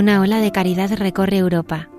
Una 0.00 0.22
ola 0.22 0.40
de 0.40 0.50
caridad 0.50 0.90
recorre 0.96 1.36
Europa. 1.36 1.90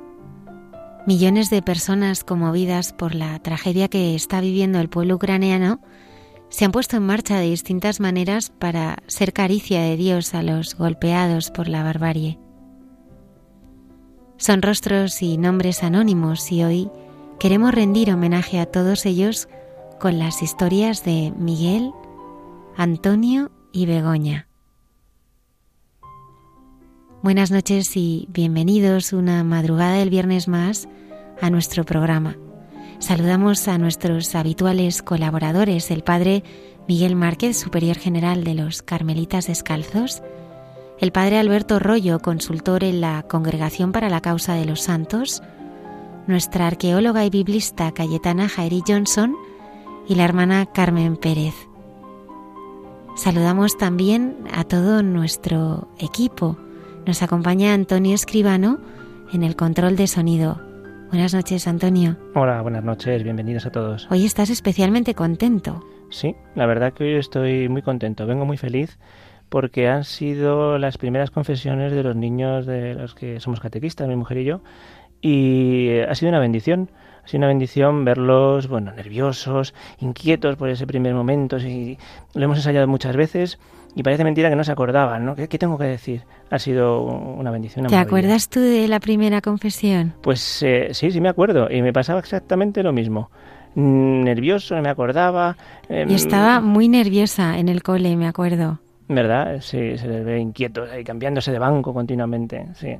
Millones 1.05 1.51
de 1.51 1.61
personas 1.61 2.23
conmovidas 2.23 2.93
por 2.93 3.13
la 3.13 3.37
tragedia 3.37 3.89
que 3.89 4.15
está 4.15 4.41
viviendo 4.41 4.79
el 4.79 4.89
pueblo 4.89 5.17
ucraniano 5.17 5.79
se 6.49 6.65
han 6.65 6.71
puesto 6.71 6.97
en 6.97 7.03
marcha 7.03 7.37
de 7.37 7.51
distintas 7.51 7.99
maneras 7.99 8.49
para 8.57 9.03
ser 9.05 9.33
caricia 9.33 9.83
de 9.83 9.97
Dios 9.97 10.33
a 10.33 10.41
los 10.41 10.73
golpeados 10.73 11.51
por 11.51 11.67
la 11.67 11.83
barbarie. 11.83 12.39
Son 14.37 14.63
rostros 14.63 15.21
y 15.21 15.37
nombres 15.37 15.83
anónimos 15.83 16.51
y 16.51 16.63
hoy 16.63 16.89
queremos 17.39 17.71
rendir 17.71 18.11
homenaje 18.11 18.59
a 18.59 18.65
todos 18.65 19.05
ellos 19.05 19.47
con 19.99 20.17
las 20.17 20.41
historias 20.41 21.05
de 21.05 21.31
Miguel, 21.37 21.91
Antonio 22.75 23.51
y 23.71 23.85
Begoña. 23.85 24.47
Buenas 27.23 27.51
noches 27.51 27.95
y 27.97 28.27
bienvenidos 28.31 29.13
una 29.13 29.43
madrugada 29.43 29.93
del 29.97 30.09
viernes 30.09 30.47
más 30.47 30.89
a 31.39 31.51
nuestro 31.51 31.83
programa. 31.83 32.35
Saludamos 32.97 33.67
a 33.67 33.77
nuestros 33.77 34.33
habituales 34.33 35.03
colaboradores, 35.03 35.91
el 35.91 36.03
Padre 36.03 36.43
Miguel 36.87 37.15
Márquez, 37.15 37.59
Superior 37.59 37.95
General 37.95 38.43
de 38.43 38.55
los 38.55 38.81
Carmelitas 38.81 39.45
Descalzos, 39.45 40.23
el 40.99 41.11
Padre 41.11 41.37
Alberto 41.37 41.77
Rollo, 41.77 42.17
consultor 42.21 42.83
en 42.83 43.01
la 43.01 43.21
Congregación 43.27 43.91
para 43.91 44.09
la 44.09 44.21
Causa 44.21 44.55
de 44.55 44.65
los 44.65 44.81
Santos, 44.81 45.43
nuestra 46.25 46.65
arqueóloga 46.65 47.23
y 47.23 47.29
biblista 47.29 47.91
Cayetana 47.91 48.49
Jairi 48.49 48.81
Johnson 48.87 49.35
y 50.07 50.15
la 50.15 50.23
hermana 50.23 50.65
Carmen 50.65 51.17
Pérez. 51.17 51.53
Saludamos 53.15 53.77
también 53.77 54.37
a 54.51 54.63
todo 54.63 55.03
nuestro 55.03 55.87
equipo, 55.99 56.57
nos 57.05 57.23
acompaña 57.23 57.73
Antonio 57.73 58.13
Escribano 58.13 58.79
en 59.33 59.43
el 59.43 59.55
control 59.55 59.95
de 59.95 60.07
sonido. 60.07 60.61
Buenas 61.09 61.33
noches, 61.33 61.67
Antonio. 61.67 62.17
Hola, 62.35 62.61
buenas 62.61 62.83
noches, 62.83 63.23
bienvenidos 63.23 63.65
a 63.65 63.71
todos. 63.71 64.07
Hoy 64.09 64.25
estás 64.25 64.49
especialmente 64.49 65.13
contento. 65.13 65.83
Sí, 66.09 66.35
la 66.55 66.65
verdad 66.65 66.93
que 66.93 67.03
hoy 67.03 67.15
estoy 67.15 67.69
muy 67.69 67.81
contento, 67.81 68.25
vengo 68.25 68.45
muy 68.45 68.57
feliz 68.57 68.97
porque 69.49 69.89
han 69.89 70.05
sido 70.05 70.77
las 70.77 70.97
primeras 70.97 71.31
confesiones 71.31 71.91
de 71.91 72.03
los 72.03 72.15
niños 72.15 72.65
de 72.65 72.93
los 72.93 73.13
que 73.13 73.41
somos 73.41 73.59
catequistas, 73.59 74.07
mi 74.07 74.15
mujer 74.15 74.37
y 74.37 74.45
yo, 74.45 74.61
y 75.21 75.99
ha 76.07 76.15
sido 76.15 76.29
una 76.29 76.39
bendición. 76.39 76.89
Ha 77.23 77.27
sido 77.27 77.39
una 77.39 77.47
bendición 77.47 78.03
verlos, 78.03 78.67
bueno, 78.67 78.91
nerviosos, 78.93 79.75
inquietos 79.99 80.55
por 80.55 80.69
ese 80.69 80.87
primer 80.87 81.13
momento. 81.13 81.59
Y 81.59 81.99
lo 82.33 82.45
hemos 82.45 82.57
ensayado 82.57 82.87
muchas 82.87 83.15
veces 83.15 83.59
y 83.95 84.03
parece 84.03 84.23
mentira 84.23 84.49
que 84.49 84.55
no 84.55 84.63
se 84.63 84.71
acordaban, 84.71 85.25
¿no? 85.25 85.35
¿Qué, 85.35 85.47
tengo 85.47 85.77
que 85.77 85.85
decir? 85.85 86.23
Ha 86.49 86.59
sido 86.59 87.01
una 87.03 87.51
bendición. 87.51 87.87
¿Te 87.87 87.97
acuerdas 87.97 88.49
tú 88.49 88.59
de 88.59 88.87
la 88.87 88.99
primera 88.99 89.41
confesión? 89.41 90.13
Pues 90.21 90.63
eh, 90.63 90.89
sí, 90.93 91.11
sí 91.11 91.19
me 91.19 91.29
acuerdo. 91.29 91.69
Y 91.69 91.81
me 91.81 91.91
pasaba 91.91 92.19
exactamente 92.19 92.83
lo 92.83 92.93
mismo. 92.93 93.29
Mm, 93.75 94.23
nervioso, 94.23 94.75
no 94.75 94.81
me 94.81 94.89
acordaba. 94.89 95.57
Em, 95.89 96.09
y 96.09 96.15
estaba 96.15 96.61
muy 96.61 96.87
nerviosa 96.87 97.57
en 97.57 97.69
el 97.69 97.83
cole, 97.83 98.15
me 98.15 98.27
acuerdo. 98.27 98.79
¿Verdad? 99.07 99.59
Sí, 99.59 99.97
se 99.97 100.07
les 100.07 100.23
ve 100.23 100.39
inquietos 100.39 100.89
ahí, 100.89 101.03
cambiándose 101.03 101.51
de 101.51 101.59
banco 101.59 101.93
continuamente, 101.93 102.67
sí. 102.75 102.95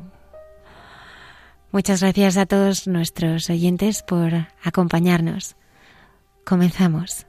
Muchas 1.71 2.01
gracias 2.01 2.35
a 2.35 2.45
todos 2.45 2.85
nuestros 2.87 3.49
oyentes 3.49 4.03
por 4.03 4.33
acompañarnos. 4.61 5.55
Comenzamos. 6.45 7.27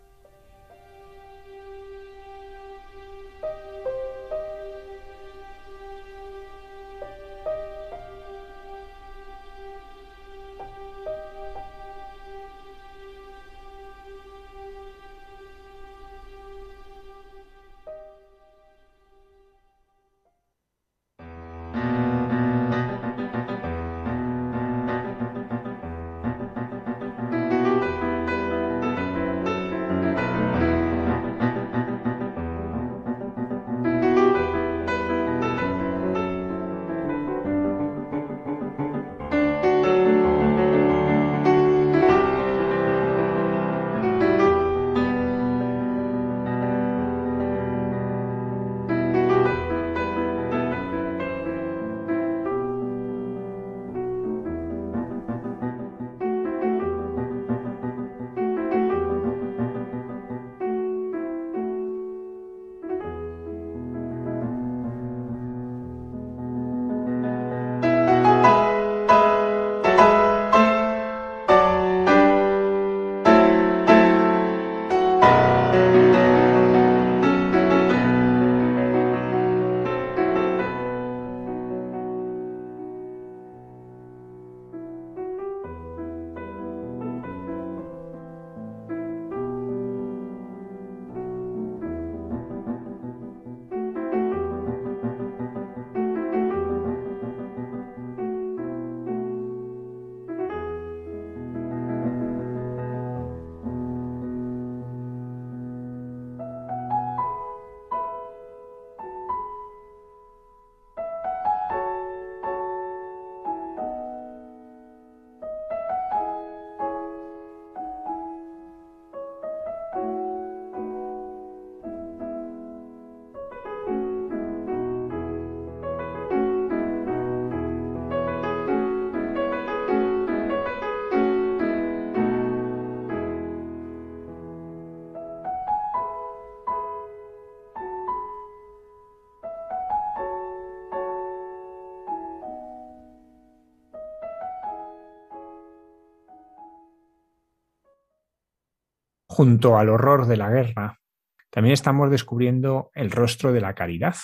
Junto 149.33 149.79
al 149.79 149.89
horror 149.89 150.27
de 150.27 150.37
la 150.37 150.51
guerra, 150.51 151.01
también 151.49 151.73
estamos 151.73 152.11
descubriendo 152.11 152.91
el 152.93 153.11
rostro 153.11 153.51
de 153.51 153.63
la 153.63 153.75
caridad, 153.75 154.17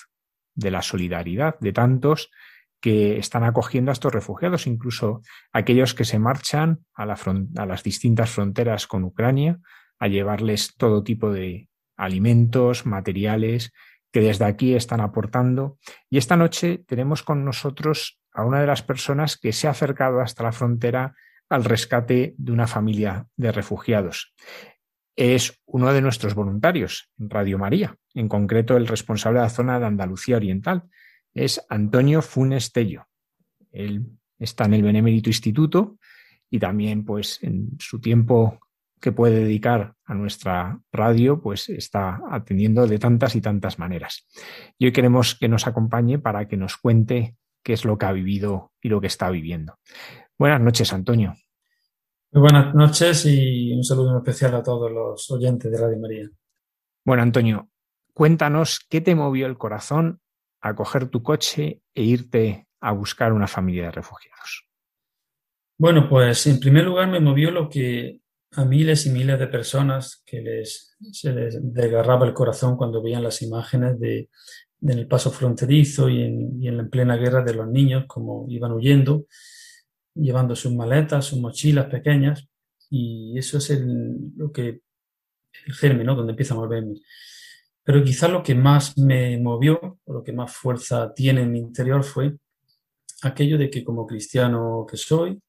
de 0.54 0.70
la 0.70 0.82
solidaridad 0.82 1.58
de 1.60 1.72
tantos 1.72 2.30
que 2.78 3.18
están 3.18 3.42
acogiendo 3.42 3.90
a 3.90 3.94
estos 3.94 4.12
refugiados, 4.12 4.66
incluso 4.66 5.22
aquellos 5.50 5.94
que 5.94 6.04
se 6.04 6.18
marchan 6.18 6.84
a, 6.94 7.06
las 7.06 7.82
distintas 7.82 8.30
fronteras 8.30 8.86
con 8.86 9.02
Ucrania 9.02 9.58
a 9.98 10.08
llevarles 10.08 10.76
todo 10.76 11.02
tipo 11.02 11.32
de 11.32 11.70
alimentos, 11.96 12.84
materiales 12.84 13.72
que 14.12 14.20
desde 14.20 14.44
aquí 14.44 14.74
están 14.74 15.00
aportando. 15.00 15.78
Y 16.10 16.18
esta 16.18 16.36
noche 16.36 16.84
tenemos 16.86 17.22
con 17.22 17.46
nosotros 17.46 18.20
a 18.32 18.44
una 18.44 18.60
de 18.60 18.66
las 18.66 18.82
personas 18.82 19.38
que 19.38 19.52
se 19.52 19.68
ha 19.68 19.70
acercado 19.70 20.20
hasta 20.20 20.42
la 20.44 20.52
frontera 20.52 21.14
al 21.48 21.64
rescate 21.64 22.34
de 22.36 22.52
una 22.52 22.66
familia 22.66 23.26
de 23.36 23.52
refugiados 23.52 24.34
es 25.18 25.60
uno 25.66 25.92
de 25.92 26.00
nuestros 26.00 26.34
voluntarios 26.34 27.10
en 27.18 27.28
Radio 27.28 27.58
María, 27.58 27.96
en 28.14 28.28
concreto 28.28 28.76
el 28.76 28.86
responsable 28.86 29.40
de 29.40 29.46
la 29.46 29.50
zona 29.50 29.80
de 29.80 29.86
Andalucía 29.86 30.36
Oriental, 30.36 30.84
es 31.34 31.60
Antonio 31.68 32.22
Funes 32.22 32.70
Tello. 32.70 33.08
Él 33.72 34.06
está 34.38 34.66
en 34.66 34.74
el 34.74 34.82
Benemérito 34.84 35.28
Instituto 35.28 35.98
y 36.48 36.60
también 36.60 37.04
pues 37.04 37.42
en 37.42 37.70
su 37.80 38.00
tiempo 38.00 38.60
que 39.00 39.10
puede 39.10 39.40
dedicar 39.40 39.94
a 40.04 40.14
nuestra 40.14 40.80
radio, 40.92 41.40
pues 41.40 41.68
está 41.68 42.20
atendiendo 42.30 42.86
de 42.86 43.00
tantas 43.00 43.34
y 43.34 43.40
tantas 43.40 43.80
maneras. 43.80 44.24
Y 44.78 44.86
hoy 44.86 44.92
queremos 44.92 45.34
que 45.34 45.48
nos 45.48 45.66
acompañe 45.66 46.20
para 46.20 46.46
que 46.46 46.56
nos 46.56 46.76
cuente 46.76 47.36
qué 47.64 47.72
es 47.72 47.84
lo 47.84 47.98
que 47.98 48.06
ha 48.06 48.12
vivido 48.12 48.72
y 48.80 48.88
lo 48.88 49.00
que 49.00 49.08
está 49.08 49.30
viviendo. 49.30 49.78
Buenas 50.38 50.60
noches, 50.60 50.92
Antonio. 50.92 51.34
Muy 52.30 52.42
buenas 52.42 52.74
noches 52.74 53.24
y 53.24 53.72
un 53.72 53.82
saludo 53.82 54.18
especial 54.18 54.54
a 54.54 54.62
todos 54.62 54.92
los 54.92 55.30
oyentes 55.30 55.72
de 55.72 55.78
Radio 55.78 55.98
María. 55.98 56.28
Bueno, 57.02 57.22
Antonio, 57.22 57.70
cuéntanos 58.12 58.80
qué 58.90 59.00
te 59.00 59.14
movió 59.14 59.46
el 59.46 59.56
corazón 59.56 60.20
a 60.60 60.74
coger 60.74 61.08
tu 61.08 61.22
coche 61.22 61.80
e 61.94 62.02
irte 62.02 62.68
a 62.80 62.92
buscar 62.92 63.32
una 63.32 63.46
familia 63.46 63.84
de 63.84 63.92
refugiados. 63.92 64.68
Bueno, 65.78 66.06
pues 66.06 66.46
en 66.46 66.60
primer 66.60 66.84
lugar 66.84 67.08
me 67.08 67.18
movió 67.18 67.50
lo 67.50 67.70
que 67.70 68.20
a 68.52 68.64
miles 68.66 69.06
y 69.06 69.10
miles 69.10 69.38
de 69.38 69.46
personas 69.46 70.22
que 70.26 70.42
les, 70.42 70.98
se 71.12 71.32
les 71.32 71.58
desgarraba 71.62 72.26
el 72.26 72.34
corazón 72.34 72.76
cuando 72.76 73.02
veían 73.02 73.22
las 73.22 73.40
imágenes 73.40 73.98
de, 73.98 74.28
en 74.82 74.98
el 74.98 75.08
paso 75.08 75.30
fronterizo 75.30 76.10
y 76.10 76.24
en, 76.24 76.62
y 76.62 76.68
en 76.68 76.76
la 76.76 76.86
plena 76.88 77.16
guerra 77.16 77.42
de 77.42 77.54
los 77.54 77.68
niños, 77.68 78.04
como 78.06 78.44
iban 78.50 78.72
huyendo 78.72 79.24
llevando 80.18 80.54
sus 80.56 80.74
maletas, 80.74 81.26
sus 81.26 81.40
mochilas 81.40 81.86
pequeñas, 81.86 82.48
y 82.90 83.38
eso 83.38 83.58
es 83.58 83.70
el, 83.70 84.32
lo 84.36 84.52
que, 84.52 84.80
el 85.66 85.74
germen, 85.74 86.06
¿no? 86.06 86.14
Donde 86.14 86.32
empieza 86.32 86.54
a 86.54 86.58
moverme. 86.58 86.96
Pero 87.84 88.04
quizás 88.04 88.30
lo 88.30 88.42
que 88.42 88.54
más 88.54 88.98
me 88.98 89.38
movió, 89.38 89.98
o 90.04 90.12
lo 90.12 90.22
que 90.22 90.32
más 90.32 90.52
fuerza 90.52 91.12
tiene 91.14 91.42
en 91.42 91.52
mi 91.52 91.58
interior 91.58 92.04
fue 92.04 92.36
aquello 93.22 93.58
de 93.58 93.70
que 93.70 93.82
como 93.84 94.06
cristiano 94.06 94.86
que 94.88 94.96
soy, 94.96 95.40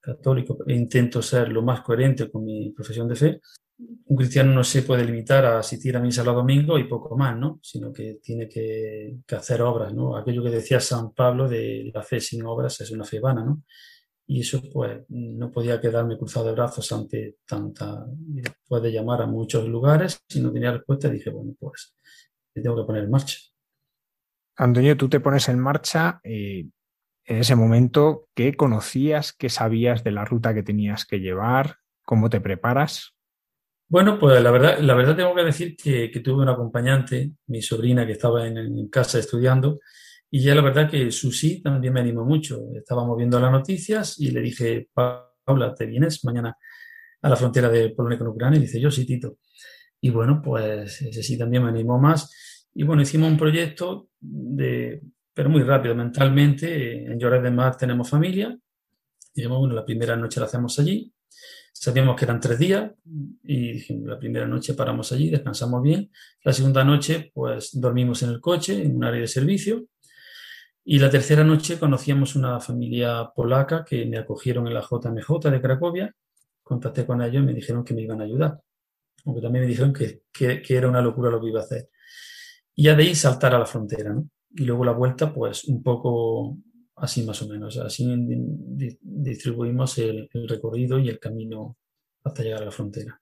católico, 0.00 0.58
e 0.66 0.74
intento 0.74 1.20
ser 1.22 1.48
lo 1.48 1.62
más 1.62 1.80
coherente 1.80 2.30
con 2.30 2.44
mi 2.44 2.70
profesión 2.70 3.08
de 3.08 3.16
fe, 3.16 3.40
un 3.78 4.16
cristiano 4.16 4.52
no 4.52 4.64
se 4.64 4.82
puede 4.82 5.04
limitar 5.04 5.44
a 5.44 5.58
asistir 5.58 5.96
a 5.96 6.00
misa 6.00 6.24
los 6.24 6.34
domingos 6.34 6.80
y 6.80 6.84
poco 6.84 7.16
más, 7.16 7.36
¿no? 7.36 7.60
Sino 7.62 7.92
que 7.92 8.18
tiene 8.22 8.48
que, 8.48 9.18
hacer 9.36 9.60
obras, 9.62 9.92
¿no? 9.92 10.16
Aquello 10.16 10.42
que 10.42 10.50
decía 10.50 10.80
San 10.80 11.12
Pablo 11.12 11.48
de 11.48 11.90
la 11.92 12.02
fe 12.02 12.20
sin 12.20 12.44
obras 12.44 12.80
es 12.80 12.90
una 12.90 13.04
fe 13.04 13.20
vana, 13.20 13.44
¿no? 13.44 13.62
y 14.28 14.40
eso 14.40 14.60
pues 14.72 15.04
no 15.08 15.52
podía 15.52 15.80
quedarme 15.80 16.18
cruzado 16.18 16.46
de 16.46 16.52
brazos 16.52 16.90
ante 16.90 17.36
tanta, 17.46 18.04
después 18.08 18.82
de 18.82 18.90
llamar 18.90 19.22
a 19.22 19.26
muchos 19.26 19.68
lugares, 19.68 20.20
si 20.28 20.40
no 20.40 20.52
tenía 20.52 20.72
respuesta 20.72 21.08
dije, 21.08 21.30
bueno, 21.30 21.54
pues 21.58 21.96
me 22.54 22.62
tengo 22.62 22.76
que 22.76 22.86
poner 22.86 23.04
en 23.04 23.10
marcha. 23.10 23.38
Antonio, 24.56 24.96
tú 24.96 25.08
te 25.08 25.20
pones 25.20 25.48
en 25.48 25.60
marcha, 25.60 26.20
eh, 26.24 26.66
en 27.24 27.36
ese 27.36 27.54
momento, 27.54 28.28
¿qué 28.34 28.54
conocías, 28.54 29.32
qué 29.32 29.48
sabías 29.48 30.02
de 30.02 30.12
la 30.12 30.24
ruta 30.24 30.54
que 30.54 30.62
tenías 30.62 31.04
que 31.04 31.20
llevar? 31.20 31.76
¿Cómo 32.04 32.30
te 32.30 32.40
preparas? 32.40 33.15
Bueno, 33.88 34.18
pues 34.18 34.42
la 34.42 34.50
verdad, 34.50 34.78
la 34.80 34.94
verdad 34.94 35.14
tengo 35.14 35.34
que 35.34 35.44
decir 35.44 35.76
que, 35.76 36.08
tuve 36.20 36.42
una 36.42 36.52
acompañante, 36.52 37.32
mi 37.46 37.62
sobrina 37.62 38.04
que 38.04 38.12
estaba 38.12 38.46
en, 38.46 38.88
casa 38.88 39.18
estudiando, 39.18 39.78
y 40.28 40.40
ya 40.42 40.54
la 40.56 40.62
verdad 40.62 40.90
que 40.90 41.12
su 41.12 41.30
sí 41.30 41.62
también 41.62 41.92
me 41.92 42.00
animó 42.00 42.24
mucho. 42.24 42.60
Estábamos 42.74 43.16
viendo 43.16 43.38
las 43.38 43.52
noticias 43.52 44.18
y 44.18 44.32
le 44.32 44.40
dije, 44.40 44.88
Paula, 44.92 45.72
¿te 45.74 45.86
vienes 45.86 46.24
mañana 46.24 46.56
a 47.22 47.28
la 47.28 47.36
frontera 47.36 47.68
de 47.68 47.90
Polonia 47.90 48.18
con 48.18 48.28
Ucrania? 48.28 48.58
Y 48.58 48.62
dice, 48.62 48.80
yo 48.80 48.90
sí, 48.90 49.06
Tito. 49.06 49.38
Y 50.00 50.10
bueno, 50.10 50.42
pues 50.42 51.02
ese 51.02 51.22
sí 51.22 51.38
también 51.38 51.62
me 51.62 51.70
animó 51.70 51.98
más. 51.98 52.68
Y 52.74 52.82
bueno, 52.82 53.02
hicimos 53.02 53.30
un 53.30 53.38
proyecto 53.38 54.08
de, 54.20 55.00
pero 55.32 55.48
muy 55.48 55.62
rápido, 55.62 55.94
mentalmente. 55.94 57.04
En 57.04 57.18
Lloret 57.18 57.42
de 57.42 57.50
Mar 57.52 57.76
tenemos 57.76 58.10
familia. 58.10 58.56
Dijimos, 59.32 59.58
bueno, 59.60 59.74
la 59.74 59.84
primera 59.84 60.16
noche 60.16 60.40
la 60.40 60.46
hacemos 60.46 60.78
allí. 60.80 61.12
Sabíamos 61.78 62.16
que 62.16 62.24
eran 62.24 62.40
tres 62.40 62.58
días 62.58 62.90
y 63.44 63.94
la 64.02 64.18
primera 64.18 64.46
noche 64.46 64.72
paramos 64.72 65.12
allí, 65.12 65.28
descansamos 65.28 65.82
bien. 65.82 66.10
La 66.42 66.54
segunda 66.54 66.82
noche, 66.82 67.30
pues 67.34 67.78
dormimos 67.78 68.22
en 68.22 68.30
el 68.30 68.40
coche, 68.40 68.82
en 68.82 68.96
un 68.96 69.04
área 69.04 69.20
de 69.20 69.26
servicio. 69.26 69.84
Y 70.84 70.98
la 70.98 71.10
tercera 71.10 71.44
noche 71.44 71.78
conocíamos 71.78 72.34
una 72.34 72.60
familia 72.60 73.30
polaca 73.34 73.84
que 73.84 74.06
me 74.06 74.16
acogieron 74.16 74.66
en 74.66 74.72
la 74.72 74.80
JMJ 74.80 75.50
de 75.50 75.60
Cracovia. 75.60 76.14
Contacté 76.62 77.04
con 77.04 77.20
ellos 77.20 77.42
y 77.42 77.46
me 77.46 77.52
dijeron 77.52 77.84
que 77.84 77.92
me 77.92 78.02
iban 78.02 78.22
a 78.22 78.24
ayudar. 78.24 78.58
Aunque 79.26 79.42
también 79.42 79.64
me 79.66 79.68
dijeron 79.68 79.92
que, 79.92 80.22
que, 80.32 80.62
que 80.62 80.76
era 80.76 80.88
una 80.88 81.02
locura 81.02 81.30
lo 81.30 81.42
que 81.42 81.48
iba 81.48 81.60
a 81.60 81.64
hacer. 81.64 81.90
Y 82.74 82.84
ya 82.84 82.96
de 82.96 83.02
ahí 83.02 83.14
saltar 83.14 83.54
a 83.54 83.58
la 83.58 83.66
frontera, 83.66 84.14
¿no? 84.14 84.30
Y 84.50 84.64
luego 84.64 84.82
la 84.82 84.92
vuelta, 84.92 85.32
pues 85.32 85.64
un 85.64 85.82
poco 85.82 86.56
así 86.96 87.22
más 87.24 87.40
o 87.42 87.48
menos. 87.48 87.78
Así 87.78 88.06
distribuimos 89.00 89.98
el, 89.98 90.28
recorrido 90.48 90.98
y 90.98 91.08
el 91.08 91.18
camino 91.18 91.76
hasta 92.24 92.42
llegar 92.42 92.62
a 92.62 92.66
la 92.66 92.70
frontera. 92.70 93.20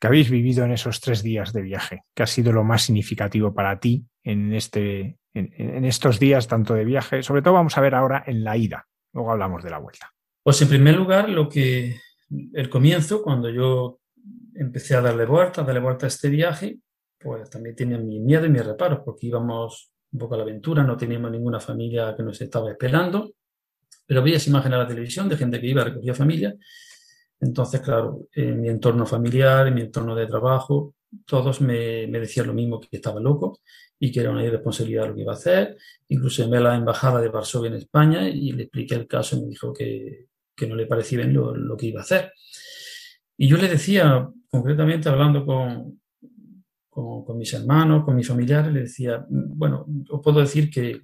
¿Qué 0.00 0.06
habéis 0.06 0.30
vivido 0.30 0.64
en 0.64 0.72
esos 0.72 1.00
tres 1.00 1.22
días 1.22 1.52
de 1.52 1.62
viaje? 1.62 2.02
¿Qué 2.14 2.22
ha 2.22 2.26
sido 2.26 2.52
lo 2.52 2.64
más 2.64 2.82
significativo 2.82 3.54
para 3.54 3.78
ti 3.80 4.04
en, 4.24 4.52
este, 4.52 5.18
en, 5.32 5.84
estos 5.84 6.18
días 6.18 6.48
tanto 6.48 6.74
de 6.74 6.84
viaje? 6.84 7.22
Sobre 7.22 7.40
todo 7.40 7.54
vamos 7.54 7.78
a 7.78 7.80
ver 7.80 7.94
ahora 7.94 8.22
en 8.26 8.44
la 8.44 8.56
ida. 8.56 8.86
Luego 9.14 9.32
hablamos 9.32 9.62
de 9.64 9.70
la 9.70 9.78
vuelta. 9.78 10.12
Pues 10.42 10.60
en 10.60 10.68
primer 10.68 10.96
lugar, 10.96 11.30
lo 11.30 11.48
que 11.48 11.96
el 12.52 12.68
comienzo, 12.68 13.22
cuando 13.22 13.48
yo 13.48 14.00
empecé 14.54 14.96
a 14.96 15.00
darle 15.00 15.24
vuelta, 15.24 15.62
a 15.62 15.64
darle 15.64 15.80
vuelta 15.80 16.06
a 16.06 16.08
este 16.08 16.28
viaje, 16.28 16.78
pues 17.18 17.48
también 17.48 17.74
tenía 17.74 17.98
mi 17.98 18.20
miedo 18.20 18.44
y 18.44 18.50
mis 18.50 18.66
reparos, 18.66 19.00
porque 19.04 19.28
íbamos 19.28 19.92
un 20.16 20.18
poco 20.18 20.34
a 20.34 20.38
la 20.38 20.44
aventura, 20.44 20.82
no 20.82 20.96
teníamos 20.96 21.30
ninguna 21.30 21.60
familia 21.60 22.14
que 22.16 22.22
nos 22.22 22.40
estaba 22.40 22.70
esperando, 22.70 23.34
pero 24.06 24.22
veías 24.22 24.46
imágenes 24.48 24.76
en 24.76 24.80
la 24.80 24.88
televisión 24.88 25.28
de 25.28 25.36
gente 25.36 25.60
que 25.60 25.66
iba 25.66 25.82
a 25.82 25.84
recoger 25.84 26.14
familia. 26.14 26.56
Entonces, 27.38 27.82
claro, 27.82 28.28
en 28.32 28.62
mi 28.62 28.68
entorno 28.68 29.04
familiar, 29.04 29.66
en 29.66 29.74
mi 29.74 29.82
entorno 29.82 30.14
de 30.14 30.26
trabajo, 30.26 30.94
todos 31.26 31.60
me, 31.60 32.06
me 32.06 32.18
decían 32.18 32.46
lo 32.46 32.54
mismo, 32.54 32.80
que 32.80 32.88
estaba 32.96 33.20
loco 33.20 33.60
y 33.98 34.10
que 34.10 34.20
era 34.20 34.30
una 34.30 34.42
irresponsabilidad 34.42 35.08
lo 35.08 35.14
que 35.14 35.20
iba 35.20 35.32
a 35.32 35.36
hacer. 35.36 35.76
Incluso 36.08 36.42
llamé 36.42 36.56
a 36.56 36.60
la 36.60 36.76
embajada 36.76 37.20
de 37.20 37.28
Varsovia 37.28 37.68
en 37.68 37.76
España 37.76 38.26
y 38.26 38.52
le 38.52 38.64
expliqué 38.64 38.94
el 38.94 39.06
caso 39.06 39.36
y 39.36 39.42
me 39.42 39.48
dijo 39.48 39.72
que, 39.74 40.28
que 40.54 40.66
no 40.66 40.74
le 40.76 40.86
parecía 40.86 41.18
bien 41.18 41.34
lo, 41.34 41.54
lo, 41.54 41.76
que 41.76 41.86
iba 41.86 42.00
a 42.00 42.04
hacer. 42.04 42.32
Y 43.36 43.48
yo 43.48 43.58
le 43.58 43.68
decía, 43.68 44.26
concretamente 44.50 45.10
hablando 45.10 45.44
con, 45.44 46.00
con, 46.96 47.36
mis 47.36 47.52
hermanos, 47.52 48.04
con 48.04 48.16
mis 48.16 48.26
familiares, 48.26 48.72
le 48.72 48.80
decía, 48.80 49.26
bueno, 49.28 49.86
os 50.08 50.22
puedo 50.22 50.40
decir 50.40 50.70
que, 50.70 51.02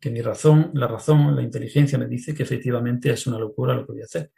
que 0.00 0.10
mi 0.10 0.22
razón, 0.22 0.70
la 0.74 0.86
razón, 0.86 1.34
la 1.34 1.42
inteligencia 1.42 1.98
me 1.98 2.06
dice 2.06 2.34
que 2.34 2.44
efectivamente 2.44 3.10
es 3.10 3.26
una 3.26 3.38
locura 3.38 3.74
lo 3.74 3.84
que 3.84 3.92
voy 3.92 4.02
a 4.02 4.04
hacer. 4.04 4.30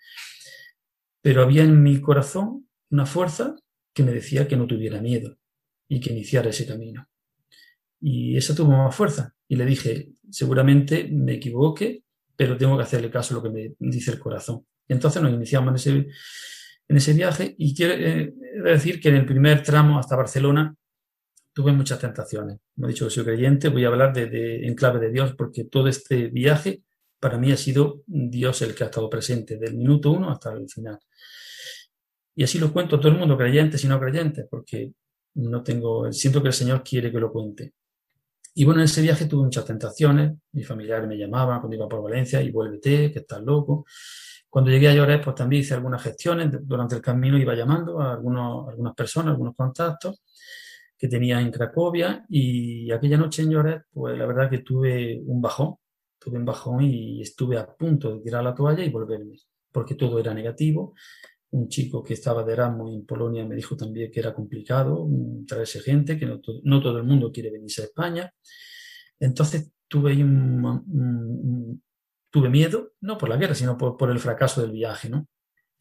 Pero 1.20 1.42
había 1.42 1.64
en 1.64 1.82
mi 1.82 2.00
corazón 2.00 2.66
una 2.90 3.04
fuerza 3.04 3.56
que 3.92 4.04
me 4.04 4.12
decía 4.12 4.48
que 4.48 4.56
no 4.56 4.66
tuviera 4.66 5.00
miedo 5.02 5.36
y 5.86 6.00
que 6.00 6.12
iniciara 6.12 6.48
ese 6.48 6.66
camino. 6.66 7.06
Y 8.00 8.36
esa 8.38 8.54
tuvo 8.54 8.70
más 8.70 8.94
fuerza. 8.94 9.34
Y 9.48 9.56
le 9.56 9.66
dije, 9.66 10.12
seguramente 10.30 11.08
me 11.12 11.34
equivoque, 11.34 12.04
pero 12.36 12.56
tengo 12.56 12.76
que 12.78 12.84
hacerle 12.84 13.10
caso 13.10 13.34
a 13.34 13.36
lo 13.36 13.42
que 13.42 13.50
me 13.50 13.74
dice 13.78 14.12
el 14.12 14.18
corazón. 14.18 14.66
Y 14.88 14.94
entonces 14.94 15.22
nos 15.22 15.32
iniciamos 15.32 15.68
en 15.70 15.74
ese, 15.74 16.08
en 16.88 16.96
ese 16.96 17.12
viaje 17.12 17.54
y 17.58 17.74
quiero 17.74 17.92
eh, 17.94 18.32
decir 18.64 18.98
que 18.98 19.10
en 19.10 19.16
el 19.16 19.26
primer 19.26 19.62
tramo 19.62 19.98
hasta 19.98 20.16
Barcelona 20.16 20.74
tuve 21.56 21.72
muchas 21.72 21.98
tentaciones. 21.98 22.58
Como 22.74 22.86
he 22.86 22.90
dicho 22.90 23.06
que 23.06 23.10
soy 23.10 23.24
creyente, 23.24 23.70
voy 23.70 23.82
a 23.86 23.88
hablar 23.88 24.12
de, 24.12 24.66
en 24.66 24.74
clave 24.74 25.00
de 25.00 25.10
Dios, 25.10 25.34
porque 25.34 25.64
todo 25.64 25.88
este 25.88 26.26
viaje 26.26 26.82
para 27.18 27.38
mí 27.38 27.50
ha 27.50 27.56
sido 27.56 28.02
Dios 28.06 28.60
el 28.60 28.74
que 28.74 28.84
ha 28.84 28.88
estado 28.88 29.08
presente, 29.08 29.56
del 29.56 29.74
minuto 29.74 30.10
uno 30.10 30.30
hasta 30.30 30.52
el 30.52 30.68
final. 30.68 30.98
Y 32.34 32.44
así 32.44 32.58
lo 32.58 32.70
cuento 32.74 32.96
a 32.96 33.00
todo 33.00 33.10
el 33.10 33.16
mundo, 33.16 33.38
creyente 33.38 33.78
y 33.82 33.86
no 33.86 33.98
creyente, 33.98 34.44
porque 34.50 34.92
no 35.36 35.62
tengo, 35.62 36.12
siento 36.12 36.42
que 36.42 36.48
el 36.48 36.52
Señor 36.52 36.84
quiere 36.84 37.10
que 37.10 37.18
lo 37.18 37.32
cuente. 37.32 37.72
Y 38.52 38.66
bueno, 38.66 38.80
en 38.80 38.84
ese 38.84 39.00
viaje 39.00 39.24
tuve 39.24 39.44
muchas 39.44 39.64
tentaciones, 39.64 40.34
mis 40.52 40.66
familiares 40.66 41.08
me 41.08 41.16
llamaban 41.16 41.60
cuando 41.60 41.74
iba 41.74 41.88
por 41.88 42.02
Valencia 42.02 42.42
y 42.42 42.50
vuélvete, 42.50 43.10
que 43.10 43.20
estás 43.20 43.40
loco. 43.40 43.86
Cuando 44.50 44.70
llegué 44.70 44.88
a 44.88 44.94
Lloret, 44.94 45.24
pues 45.24 45.34
también 45.34 45.62
hice 45.62 45.72
algunas 45.72 46.02
gestiones, 46.02 46.50
durante 46.60 46.96
el 46.96 47.00
camino 47.00 47.38
iba 47.38 47.54
llamando 47.54 47.98
a 47.98 48.12
algunos, 48.12 48.68
algunas 48.68 48.94
personas, 48.94 49.32
algunos 49.32 49.56
contactos, 49.56 50.22
que 50.98 51.08
tenía 51.08 51.40
en 51.40 51.50
Cracovia 51.50 52.24
y 52.28 52.90
aquella 52.90 53.18
noche 53.18 53.42
en 53.42 53.50
Lloret, 53.50 53.82
pues 53.92 54.16
la 54.16 54.26
verdad 54.26 54.50
que 54.50 54.58
tuve 54.58 55.20
un 55.24 55.42
bajón, 55.42 55.76
tuve 56.18 56.38
un 56.38 56.44
bajón 56.44 56.82
y 56.82 57.20
estuve 57.20 57.58
a 57.58 57.66
punto 57.66 58.14
de 58.14 58.20
tirar 58.20 58.42
la 58.42 58.54
toalla 58.54 58.84
y 58.84 58.90
volverme, 58.90 59.38
porque 59.70 59.94
todo 59.94 60.18
era 60.18 60.32
negativo. 60.32 60.94
Un 61.50 61.68
chico 61.68 62.02
que 62.02 62.14
estaba 62.14 62.42
de 62.42 62.52
Erasmus 62.54 62.94
en 62.94 63.06
Polonia 63.06 63.44
me 63.44 63.54
dijo 63.54 63.76
también 63.76 64.10
que 64.10 64.20
era 64.20 64.34
complicado 64.34 65.06
traerse 65.46 65.80
gente, 65.80 66.18
que 66.18 66.26
no, 66.26 66.40
todo 66.80 66.98
el 66.98 67.04
mundo 67.04 67.30
quiere 67.30 67.50
venirse 67.50 67.82
a 67.82 67.84
España. 67.84 68.32
Entonces 69.20 69.70
tuve 69.88 70.14
un, 70.22 71.82
tuve 72.30 72.48
miedo, 72.48 72.92
no 73.00 73.18
por 73.18 73.28
la 73.28 73.36
guerra, 73.36 73.54
sino 73.54 73.76
por, 73.76 73.96
por 73.96 74.10
el 74.10 74.18
fracaso 74.18 74.62
del 74.62 74.72
viaje, 74.72 75.08
¿no? 75.08 75.28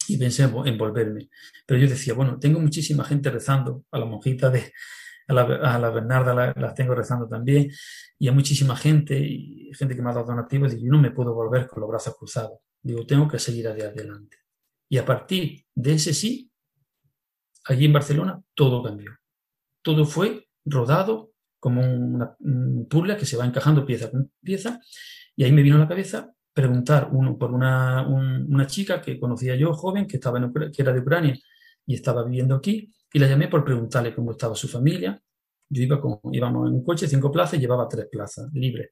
y 0.08 0.18
pensé 0.18 0.44
en 0.44 0.78
volverme. 0.78 1.30
Pero 1.66 1.82
yo 1.82 1.88
decía, 1.88 2.14
bueno, 2.14 2.38
tengo 2.40 2.60
muchísima 2.60 3.04
gente 3.04 3.32
rezando 3.32 3.86
a 3.92 3.98
la 3.98 4.06
monjita 4.06 4.50
de, 4.50 4.72
a 5.28 5.34
la, 5.34 5.90
Bernarda 5.90 6.54
la, 6.56 6.74
tengo 6.74 6.94
rezando 6.96 7.28
también, 7.28 7.72
y 8.18 8.28
a 8.28 8.32
muchísima 8.32 8.76
gente, 8.76 9.18
y 9.18 9.72
gente 9.74 9.96
que 9.96 10.02
me 10.02 10.10
ha 10.10 10.14
dado 10.14 10.28
donativos, 10.28 10.74
y 10.74 10.84
yo 10.84 10.92
no 10.92 11.00
me 11.00 11.12
puedo 11.12 11.34
volver 11.34 11.68
con 11.68 11.82
los 11.82 11.90
brazos 11.90 12.16
cruzados. 12.18 12.60
Digo, 12.82 13.06
tengo 13.06 13.28
que 13.28 13.40
seguir 13.40 13.68
hacia 13.68 13.88
adelante. 13.88 14.38
Y 14.90 14.98
a 14.98 15.06
partir 15.06 15.66
de 15.74 15.94
ese 15.94 16.14
sí, 16.14 16.52
allí 17.66 17.86
en 17.86 17.94
Barcelona, 17.94 18.42
todo 18.54 18.84
cambió. 18.84 19.12
Todo 19.82 20.06
fue 20.06 20.48
rodado 20.64 21.32
como 21.60 21.82
una, 21.82 22.36
un 22.40 22.88
que 22.88 23.26
se 23.26 23.38
va 23.38 23.46
encajando 23.46 23.86
pieza 23.86 24.12
con 24.12 24.32
pieza, 24.42 24.80
y 25.36 25.44
ahí 25.44 25.52
me 25.52 25.64
vino 25.64 25.76
a 25.76 25.80
la 25.80 25.88
cabeza 25.88 26.32
preguntar 26.54 27.10
uno 27.12 27.38
por 27.38 27.52
una, 27.52 28.08
una 28.08 28.66
chica 28.66 29.02
que 29.02 29.20
conocía 29.20 29.56
yo, 29.56 29.74
joven, 29.74 30.08
que, 30.08 30.16
estaba 30.16 30.40
en, 30.40 30.54
que 30.54 30.82
era 30.82 30.94
de 30.94 31.02
Ucrania 31.02 31.38
y 31.86 31.96
estaba 31.96 32.24
viviendo 32.24 32.56
aquí, 32.56 32.94
y 33.16 33.20
la 33.20 33.30
llamé 33.30 33.48
por 33.48 33.64
preguntarle 33.64 34.14
cómo 34.14 34.32
estaba 34.32 34.56
su 34.56 34.68
familia. 34.68 35.18
Yo 35.70 35.84
iba 35.84 36.02
con, 36.02 36.20
íbamos 36.34 36.68
en 36.68 36.74
un 36.74 36.84
coche, 36.84 37.08
cinco 37.08 37.32
plazas, 37.32 37.58
llevaba 37.58 37.88
tres 37.88 38.08
plazas 38.12 38.52
libres. 38.52 38.90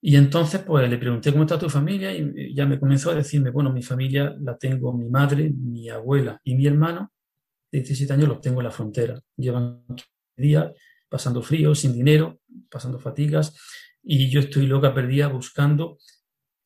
Y 0.00 0.14
entonces, 0.14 0.62
pues 0.64 0.88
le 0.88 0.96
pregunté 0.96 1.32
cómo 1.32 1.42
está 1.42 1.58
tu 1.58 1.68
familia 1.68 2.12
y 2.12 2.54
ya 2.54 2.66
me 2.66 2.78
comenzó 2.78 3.10
a 3.10 3.16
decirme, 3.16 3.50
bueno, 3.50 3.72
mi 3.72 3.82
familia 3.82 4.36
la 4.38 4.56
tengo 4.56 4.92
mi 4.92 5.08
madre, 5.08 5.50
mi 5.50 5.88
abuela 5.88 6.40
y 6.44 6.54
mi 6.54 6.68
hermano, 6.68 7.10
de 7.72 7.80
17 7.80 8.12
años 8.12 8.28
los 8.28 8.40
tengo 8.40 8.60
en 8.60 8.64
la 8.66 8.70
frontera. 8.70 9.20
Llevan 9.36 9.84
días 10.36 10.70
pasando 11.08 11.42
frío, 11.42 11.74
sin 11.74 11.94
dinero, 11.94 12.38
pasando 12.70 13.00
fatigas, 13.00 13.58
y 14.04 14.30
yo 14.30 14.38
estoy 14.38 14.68
loca 14.68 14.94
perdida 14.94 15.26
buscando 15.26 15.98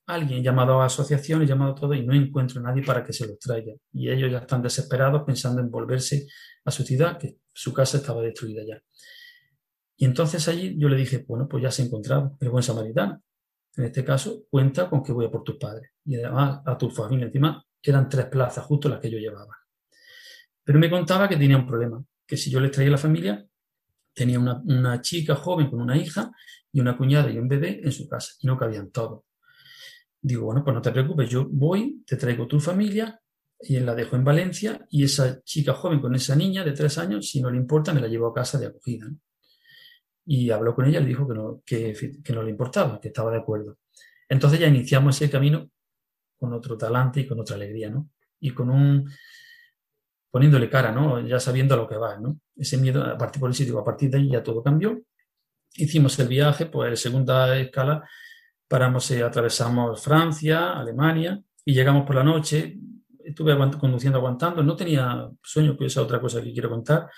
alguien 0.08 0.42
llamado 0.42 0.80
a 0.80 0.86
asociación 0.86 1.42
y 1.42 1.46
llamado 1.46 1.74
todo 1.74 1.92
y 1.92 2.04
no 2.04 2.14
encuentro 2.14 2.60
a 2.60 2.64
nadie 2.64 2.82
para 2.82 3.04
que 3.04 3.12
se 3.12 3.26
los 3.26 3.38
traiga. 3.38 3.74
Y 3.92 4.10
ellos 4.10 4.32
ya 4.32 4.38
están 4.38 4.62
desesperados 4.62 5.22
pensando 5.24 5.60
en 5.60 5.70
volverse 5.70 6.26
a 6.64 6.70
su 6.70 6.82
ciudad, 6.82 7.18
que 7.18 7.36
su 7.52 7.74
casa 7.74 7.98
estaba 7.98 8.22
destruida 8.22 8.62
ya. 8.66 8.82
Y 9.98 10.06
entonces 10.06 10.48
allí 10.48 10.76
yo 10.78 10.88
le 10.88 10.96
dije, 10.96 11.24
bueno, 11.28 11.46
pues 11.46 11.62
ya 11.62 11.70
se 11.70 11.82
ha 11.82 11.84
encontrado 11.84 12.36
el 12.40 12.48
buen 12.48 12.62
samaritano. 12.62 13.22
En 13.76 13.84
este 13.84 14.02
caso, 14.02 14.44
cuenta 14.50 14.88
con 14.88 15.02
que 15.02 15.12
voy 15.12 15.26
a 15.26 15.30
por 15.30 15.44
tus 15.44 15.56
padres. 15.56 15.90
Y 16.06 16.16
además 16.16 16.62
a 16.64 16.78
tu 16.78 16.90
familia. 16.90 17.26
Encima 17.26 17.62
eran 17.82 18.08
tres 18.08 18.26
plazas, 18.26 18.64
justo 18.64 18.88
las 18.88 19.00
que 19.00 19.10
yo 19.10 19.18
llevaba. 19.18 19.56
Pero 20.64 20.78
me 20.78 20.88
contaba 20.88 21.28
que 21.28 21.36
tenía 21.36 21.58
un 21.58 21.66
problema, 21.66 22.02
que 22.26 22.36
si 22.36 22.50
yo 22.50 22.60
les 22.60 22.70
traía 22.70 22.88
a 22.88 22.92
la 22.92 22.98
familia, 22.98 23.46
tenía 24.14 24.38
una, 24.38 24.60
una 24.64 25.00
chica 25.02 25.34
joven 25.34 25.68
con 25.68 25.80
una 25.80 25.96
hija 25.98 26.30
y 26.72 26.80
una 26.80 26.96
cuñada 26.96 27.30
y 27.30 27.38
un 27.38 27.48
bebé 27.48 27.80
en 27.82 27.92
su 27.92 28.08
casa, 28.08 28.32
y 28.40 28.46
no 28.46 28.56
cabían 28.56 28.90
todos. 28.90 29.27
Digo, 30.20 30.46
bueno, 30.46 30.64
pues 30.64 30.74
no 30.74 30.82
te 30.82 30.90
preocupes, 30.90 31.30
yo 31.30 31.46
voy, 31.48 32.02
te 32.06 32.16
traigo 32.16 32.46
tu 32.46 32.58
familia 32.58 33.20
y 33.60 33.78
la 33.80 33.94
dejo 33.94 34.16
en 34.16 34.24
Valencia 34.24 34.86
y 34.90 35.04
esa 35.04 35.42
chica 35.42 35.74
joven 35.74 36.00
con 36.00 36.14
esa 36.14 36.36
niña 36.36 36.64
de 36.64 36.72
tres 36.72 36.98
años, 36.98 37.28
si 37.28 37.40
no 37.40 37.50
le 37.50 37.56
importa, 37.56 37.92
me 37.92 38.00
la 38.00 38.08
llevo 38.08 38.28
a 38.28 38.34
casa 38.34 38.58
de 38.58 38.66
acogida. 38.66 39.08
Y 40.26 40.50
habló 40.50 40.74
con 40.74 40.86
ella 40.86 41.00
le 41.00 41.06
dijo 41.06 41.26
que 41.26 41.34
no, 41.34 41.62
que, 41.64 42.32
no 42.34 42.42
le 42.42 42.50
importaba, 42.50 43.00
que 43.00 43.08
estaba 43.08 43.30
de 43.30 43.38
acuerdo. 43.38 43.78
Entonces 44.28 44.60
ya 44.60 44.66
iniciamos 44.66 45.16
ese 45.16 45.30
camino 45.30 45.70
con 46.36 46.52
otro 46.52 46.76
talante 46.76 47.20
y 47.20 47.26
con 47.26 47.40
otra 47.40 47.56
alegría, 47.56 47.90
¿no? 47.90 48.10
Y 48.38 48.50
con 48.50 48.70
un, 48.70 49.10
poniéndole 50.30 50.68
cara, 50.68 50.92
¿no? 50.92 51.26
Ya 51.26 51.40
sabiendo 51.40 51.74
a 51.74 51.78
lo 51.78 51.88
que 51.88 51.96
va, 51.96 52.18
¿no? 52.18 52.38
Ese 52.54 52.76
miedo, 52.76 53.02
a 53.02 53.16
partir 53.16 53.40
por 53.40 53.48
el 53.48 53.54
sitio, 53.54 53.78
a 53.78 53.84
partir 53.84 54.10
de 54.10 54.18
ahí 54.18 54.30
ya 54.30 54.42
todo 54.42 54.62
cambió. 54.62 55.00
Hicimos 55.74 56.18
el 56.18 56.28
viaje, 56.28 56.66
pues 56.66 57.00
segunda 57.00 57.58
escala, 57.58 58.08
paramos, 58.68 59.10
y 59.10 59.20
atravesamos 59.20 60.00
Francia, 60.00 60.78
Alemania 60.78 61.40
y 61.64 61.74
llegamos 61.74 62.06
por 62.06 62.16
la 62.16 62.24
noche. 62.24 62.78
Estuve 63.24 63.56
conduciendo, 63.78 64.18
aguantando, 64.18 64.62
no 64.62 64.76
tenía 64.76 65.28
sueño, 65.42 65.76
que 65.76 65.86
es 65.86 65.96
otra 65.96 66.20
cosa 66.20 66.42
que 66.42 66.52
quiero 66.52 66.70
contar 66.70 67.08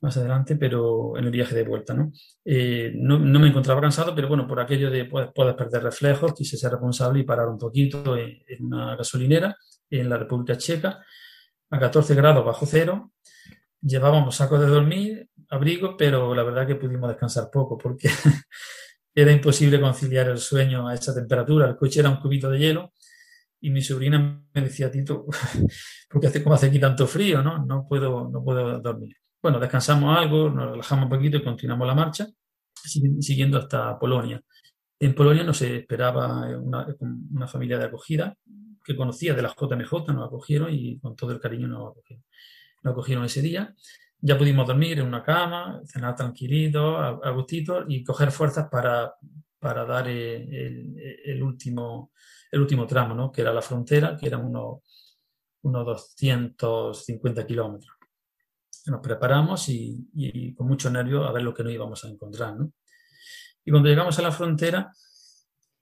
más 0.00 0.16
adelante, 0.16 0.56
pero 0.56 1.16
en 1.18 1.26
el 1.26 1.30
viaje 1.30 1.54
de 1.54 1.62
vuelta, 1.62 1.92
¿no? 1.92 2.10
Eh, 2.44 2.92
no, 2.94 3.18
me 3.18 3.48
encontraba 3.48 3.82
cansado, 3.82 4.14
pero 4.14 4.28
bueno, 4.28 4.46
por 4.46 4.58
aquello 4.58 4.90
de 4.90 5.04
pues, 5.04 5.28
puedes 5.34 5.54
perder 5.54 5.82
reflejos, 5.82 6.32
quise 6.32 6.56
ser 6.56 6.70
responsable 6.70 7.20
y 7.20 7.24
parar 7.24 7.48
un 7.48 7.58
poquito 7.58 8.16
en, 8.16 8.42
en 8.48 8.64
una 8.64 8.96
gasolinera 8.96 9.54
en 9.90 10.08
la 10.08 10.16
República 10.16 10.56
Checa 10.56 11.04
a 11.70 11.78
14 11.78 12.14
grados 12.14 12.44
bajo 12.44 12.66
cero. 12.66 13.12
Llevábamos 13.82 14.36
sacos 14.36 14.60
de 14.60 14.66
dormir, 14.66 15.28
abrigo, 15.50 15.96
pero 15.96 16.34
la 16.34 16.42
verdad 16.44 16.66
que 16.66 16.76
pudimos 16.76 17.08
descansar 17.08 17.50
poco 17.50 17.76
porque 17.76 18.08
era 19.14 19.32
imposible 19.32 19.80
conciliar 19.80 20.28
el 20.28 20.38
sueño 20.38 20.88
a 20.88 20.94
esa 20.94 21.14
temperatura. 21.14 21.68
El 21.68 21.76
coche 21.76 22.00
era 22.00 22.10
un 22.10 22.16
cubito 22.16 22.50
de 22.50 22.58
hielo 22.58 22.92
y 23.60 23.70
mi 23.70 23.82
sobrina 23.82 24.42
me 24.52 24.60
decía, 24.62 24.90
Tito, 24.90 25.26
porque 26.10 26.26
hace 26.28 26.42
como 26.42 26.54
hace 26.54 26.66
aquí 26.66 26.78
tanto 26.78 27.06
frío, 27.06 27.42
¿no? 27.42 27.64
No 27.64 27.86
puedo, 27.88 28.28
no 28.30 28.42
puedo 28.42 28.80
dormir. 28.80 29.16
Bueno, 29.42 29.58
descansamos 29.58 30.16
algo, 30.16 30.50
nos 30.50 30.70
relajamos 30.72 31.04
un 31.04 31.10
poquito 31.10 31.36
y 31.38 31.44
continuamos 31.44 31.86
la 31.86 31.94
marcha, 31.94 32.26
siguiendo 32.74 33.58
hasta 33.58 33.98
Polonia. 33.98 34.40
En 34.98 35.14
Polonia 35.14 35.44
nos 35.44 35.62
esperaba 35.62 36.46
una, 36.58 36.86
una 37.32 37.46
familia 37.46 37.78
de 37.78 37.86
acogida 37.86 38.36
que 38.84 38.96
conocía 38.96 39.34
de 39.34 39.42
la 39.42 39.48
JMJ, 39.48 40.12
nos 40.12 40.26
acogieron 40.26 40.72
y 40.72 40.98
con 40.98 41.16
todo 41.16 41.32
el 41.32 41.40
cariño 41.40 41.68
nos 41.68 41.92
acogieron, 41.92 42.24
nos 42.82 42.92
acogieron 42.92 43.24
ese 43.24 43.42
día. 43.42 43.74
Ya 44.22 44.36
pudimos 44.36 44.66
dormir 44.66 44.98
en 44.98 45.06
una 45.06 45.22
cama, 45.22 45.80
cenar 45.86 46.14
tranquilito, 46.14 46.98
a, 46.98 47.30
gustito 47.30 47.84
y 47.88 48.04
coger 48.04 48.30
fuerzas 48.30 48.68
para, 48.70 49.14
para 49.58 49.84
dar 49.84 50.08
el, 50.08 50.94
el, 51.24 51.42
último, 51.42 52.12
el 52.50 52.60
último 52.60 52.86
tramo, 52.86 53.14
¿no? 53.14 53.32
que 53.32 53.40
era 53.40 53.52
la 53.52 53.62
frontera, 53.62 54.16
que 54.16 54.26
eran 54.26 54.44
unos, 54.44 54.80
unos 55.62 55.86
250 55.86 57.46
kilómetros. 57.46 57.96
Nos 58.86 59.00
preparamos 59.00 59.68
y, 59.68 60.08
y, 60.14 60.54
con 60.54 60.66
mucho 60.66 60.90
nervio 60.90 61.24
a 61.24 61.32
ver 61.32 61.42
lo 61.42 61.54
que 61.54 61.62
nos 61.62 61.72
íbamos 61.72 62.04
a 62.04 62.08
encontrar. 62.08 62.56
¿no? 62.56 62.72
Y 63.64 63.70
cuando 63.70 63.88
llegamos 63.88 64.18
a 64.18 64.22
la 64.22 64.32
frontera, 64.32 64.92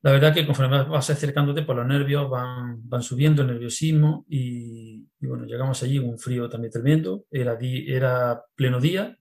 la 0.01 0.13
verdad 0.13 0.33
que 0.33 0.47
conforme 0.47 0.85
vas 0.85 1.11
acercándote, 1.11 1.63
pues 1.63 1.77
los 1.77 1.87
nervios 1.87 2.31
van, 2.31 2.89
van 2.89 3.03
subiendo, 3.03 3.43
el 3.43 3.49
nerviosismo 3.49 4.25
y, 4.29 5.09
bueno, 5.21 5.45
llegamos 5.45 5.83
allí, 5.83 5.99
un 5.99 6.19
frío 6.19 6.49
también 6.49 6.73
tremendo, 6.73 7.25
era, 7.31 7.59
era 7.61 8.45
pleno 8.55 8.81
día, 8.81 9.19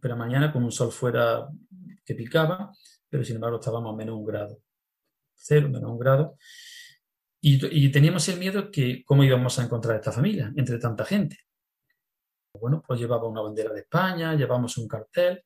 pero 0.00 0.16
mañana 0.16 0.52
con 0.52 0.64
un 0.64 0.72
sol 0.72 0.90
fuera 0.90 1.48
que 2.04 2.14
picaba, 2.14 2.72
pero 3.08 3.24
sin 3.24 3.36
embargo 3.36 3.58
estábamos 3.60 3.92
a 3.92 3.96
menos 3.96 4.16
un 4.16 4.24
grado, 4.24 4.58
cero, 5.34 5.68
menos 5.68 5.90
un 5.90 5.98
grado, 5.98 6.36
y, 7.42 7.84
y 7.86 7.90
teníamos 7.90 8.26
el 8.30 8.38
miedo 8.38 8.70
que 8.70 9.04
cómo 9.04 9.22
íbamos 9.22 9.58
a 9.58 9.64
encontrar 9.64 9.96
a 9.96 9.98
esta 9.98 10.12
familia 10.12 10.52
entre 10.56 10.78
tanta 10.78 11.04
gente. 11.04 11.38
Bueno, 12.58 12.82
pues 12.86 12.98
llevaba 12.98 13.28
una 13.28 13.42
bandera 13.42 13.72
de 13.72 13.80
España, 13.80 14.34
llevamos 14.34 14.76
un 14.78 14.88
cartel, 14.88 15.42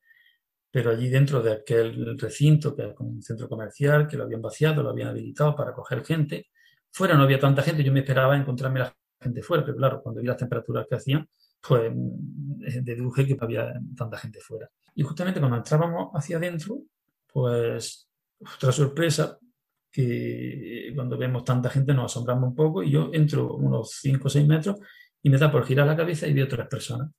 pero 0.75 0.91
allí 0.91 1.07
dentro 1.07 1.41
de 1.41 1.53
aquel 1.53 2.19
recinto, 2.19 2.75
que 2.75 2.81
era 2.81 2.93
como 2.93 3.11
un 3.11 3.23
centro 3.23 3.47
comercial, 3.47 4.09
que 4.09 4.17
lo 4.17 4.25
habían 4.25 4.41
vaciado, 4.41 4.83
lo 4.83 4.89
habían 4.89 5.07
habilitado 5.07 5.55
para 5.55 5.71
coger 5.71 6.03
gente, 6.03 6.47
fuera 6.91 7.15
no 7.15 7.23
había 7.23 7.39
tanta 7.39 7.61
gente, 7.61 7.81
yo 7.81 7.93
me 7.93 8.01
esperaba 8.01 8.35
encontrarme 8.35 8.81
la 8.81 8.93
gente 9.17 9.41
fuera, 9.41 9.63
pero 9.63 9.77
claro, 9.77 10.01
cuando 10.03 10.19
vi 10.19 10.27
las 10.27 10.35
temperaturas 10.35 10.85
que 10.89 10.95
hacían, 10.95 11.29
pues 11.65 11.93
eh, 11.93 12.81
deduje 12.83 13.25
que 13.25 13.37
había 13.39 13.73
tanta 13.95 14.17
gente 14.17 14.41
fuera. 14.41 14.69
Y 14.95 15.03
justamente 15.03 15.39
cuando 15.39 15.55
entrábamos 15.55 16.09
hacia 16.13 16.35
adentro, 16.35 16.81
pues 17.31 18.09
otra 18.57 18.73
sorpresa, 18.73 19.39
que 19.89 20.91
cuando 20.93 21.17
vemos 21.17 21.45
tanta 21.45 21.69
gente 21.69 21.93
nos 21.93 22.11
asombramos 22.11 22.49
un 22.49 22.55
poco 22.55 22.83
y 22.83 22.91
yo 22.91 23.11
entro 23.13 23.55
unos 23.55 23.91
5 24.01 24.27
o 24.27 24.29
6 24.29 24.45
metros 24.45 24.75
y 25.23 25.29
me 25.29 25.37
da 25.37 25.49
por 25.49 25.65
girar 25.65 25.87
la 25.87 25.95
cabeza 25.95 26.27
y 26.27 26.33
veo 26.33 26.43
otras 26.43 26.67
personas 26.67 27.11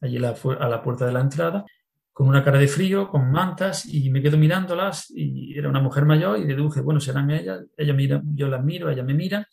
allí 0.00 0.16
a 0.16 0.68
la 0.68 0.82
puerta 0.82 1.06
de 1.06 1.12
la 1.12 1.20
entrada 1.20 1.64
con 2.16 2.28
una 2.28 2.42
cara 2.42 2.58
de 2.58 2.66
frío, 2.66 3.10
con 3.10 3.30
mantas, 3.30 3.84
y 3.84 4.08
me 4.08 4.22
quedo 4.22 4.38
mirándolas, 4.38 5.10
y 5.14 5.52
era 5.54 5.68
una 5.68 5.82
mujer 5.82 6.06
mayor, 6.06 6.38
y 6.38 6.46
deduje, 6.46 6.80
bueno, 6.80 6.98
serán 6.98 7.30
ellas, 7.30 7.66
ella 7.76 7.92
mira, 7.92 8.22
yo 8.24 8.48
las 8.48 8.64
miro, 8.64 8.88
ella 8.88 9.02
me 9.02 9.12
mira, 9.12 9.46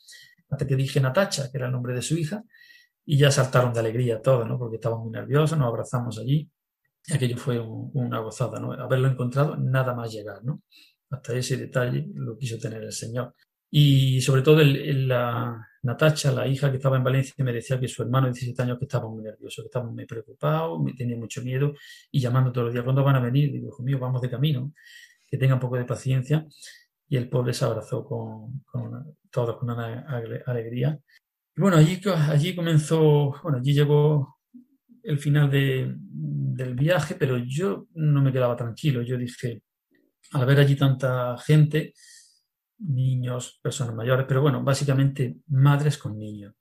hasta 0.49 0.65
que 0.65 0.77
dije 0.77 1.01
Natacha, 1.01 1.51
que 1.51 1.57
era 1.57 1.65
el 1.65 1.73
nombre 1.73 1.93
de 1.93 2.01
su 2.01 2.15
hija, 2.15 2.41
y 3.03 3.17
ya 3.17 3.31
saltaron 3.31 3.73
de 3.73 3.81
alegría 3.81 4.21
todos, 4.21 4.47
¿no? 4.47 4.57
Porque 4.57 4.77
estaban 4.77 5.01
muy 5.01 5.11
nerviosos, 5.11 5.57
nos 5.57 5.67
abrazamos 5.67 6.17
allí, 6.19 6.49
y 7.05 7.13
aquello 7.13 7.35
fue 7.35 7.59
una 7.59 8.19
gozada, 8.19 8.61
¿no? 8.61 8.71
Haberlo 8.71 9.09
encontrado, 9.09 9.57
nada 9.57 9.93
más 9.93 10.13
llegar, 10.13 10.41
¿no? 10.45 10.61
Hasta 11.09 11.33
ese 11.33 11.57
detalle 11.57 12.07
lo 12.15 12.37
quiso 12.37 12.57
tener 12.57 12.81
el 12.81 12.93
Señor. 12.93 13.35
Y 13.71 14.21
sobre 14.21 14.41
todo 14.41 14.63
la 14.63 15.67
Natacha, 15.83 16.31
la 16.31 16.47
hija 16.47 16.69
que 16.71 16.77
estaba 16.77 16.95
en 16.97 17.03
Valencia, 17.03 17.35
me 17.43 17.51
decía 17.51 17.79
que 17.79 17.89
su 17.89 18.03
hermano 18.03 18.27
de 18.27 18.33
17 18.33 18.61
años 18.61 18.79
que 18.79 18.85
estaba 18.85 19.09
muy 19.09 19.21
nervioso, 19.21 19.61
que 19.61 19.67
estaba 19.67 19.85
muy 19.85 20.05
preocupado, 20.05 20.83
tenía 20.97 21.17
mucho 21.17 21.41
miedo 21.41 21.73
y 22.09 22.21
llamando 22.21 22.51
todos 22.53 22.65
los 22.65 22.73
días, 22.73 22.85
¿cuándo 22.85 23.03
van 23.03 23.17
a 23.17 23.19
venir? 23.19 23.51
Digo, 23.51 23.67
hijo 23.67 23.83
mío, 23.83 23.99
vamos 23.99 24.21
de 24.21 24.29
camino, 24.29 24.73
que 25.27 25.37
tenga 25.37 25.55
un 25.55 25.59
poco 25.59 25.77
de 25.77 25.85
paciencia. 25.85 26.47
Y 27.09 27.17
el 27.17 27.29
pobre 27.29 27.53
se 27.53 27.65
abrazó 27.65 28.05
con, 28.05 28.63
con 28.65 29.17
todos 29.29 29.57
con 29.57 29.69
una 29.69 30.05
alegría. 30.45 30.97
Y 31.55 31.61
bueno, 31.61 31.77
allí, 31.77 32.01
allí 32.29 32.55
comenzó, 32.55 33.35
bueno, 33.43 33.59
allí 33.59 33.73
llegó 33.73 34.39
el 35.03 35.19
final 35.19 35.51
de, 35.51 35.93
del 35.97 36.75
viaje, 36.75 37.15
pero 37.15 37.37
yo 37.37 37.87
no 37.95 38.21
me 38.21 38.31
quedaba 38.31 38.55
tranquilo. 38.55 39.01
Yo 39.01 39.17
dije, 39.17 39.61
al 40.31 40.45
ver 40.45 40.59
allí 40.59 40.75
tanta 40.75 41.37
gente, 41.37 41.93
niños, 42.79 43.59
personas 43.61 43.95
mayores, 43.95 44.25
pero 44.27 44.41
bueno, 44.41 44.63
básicamente 44.63 45.37
madres 45.47 45.97
con 45.97 46.17
niños, 46.17 46.53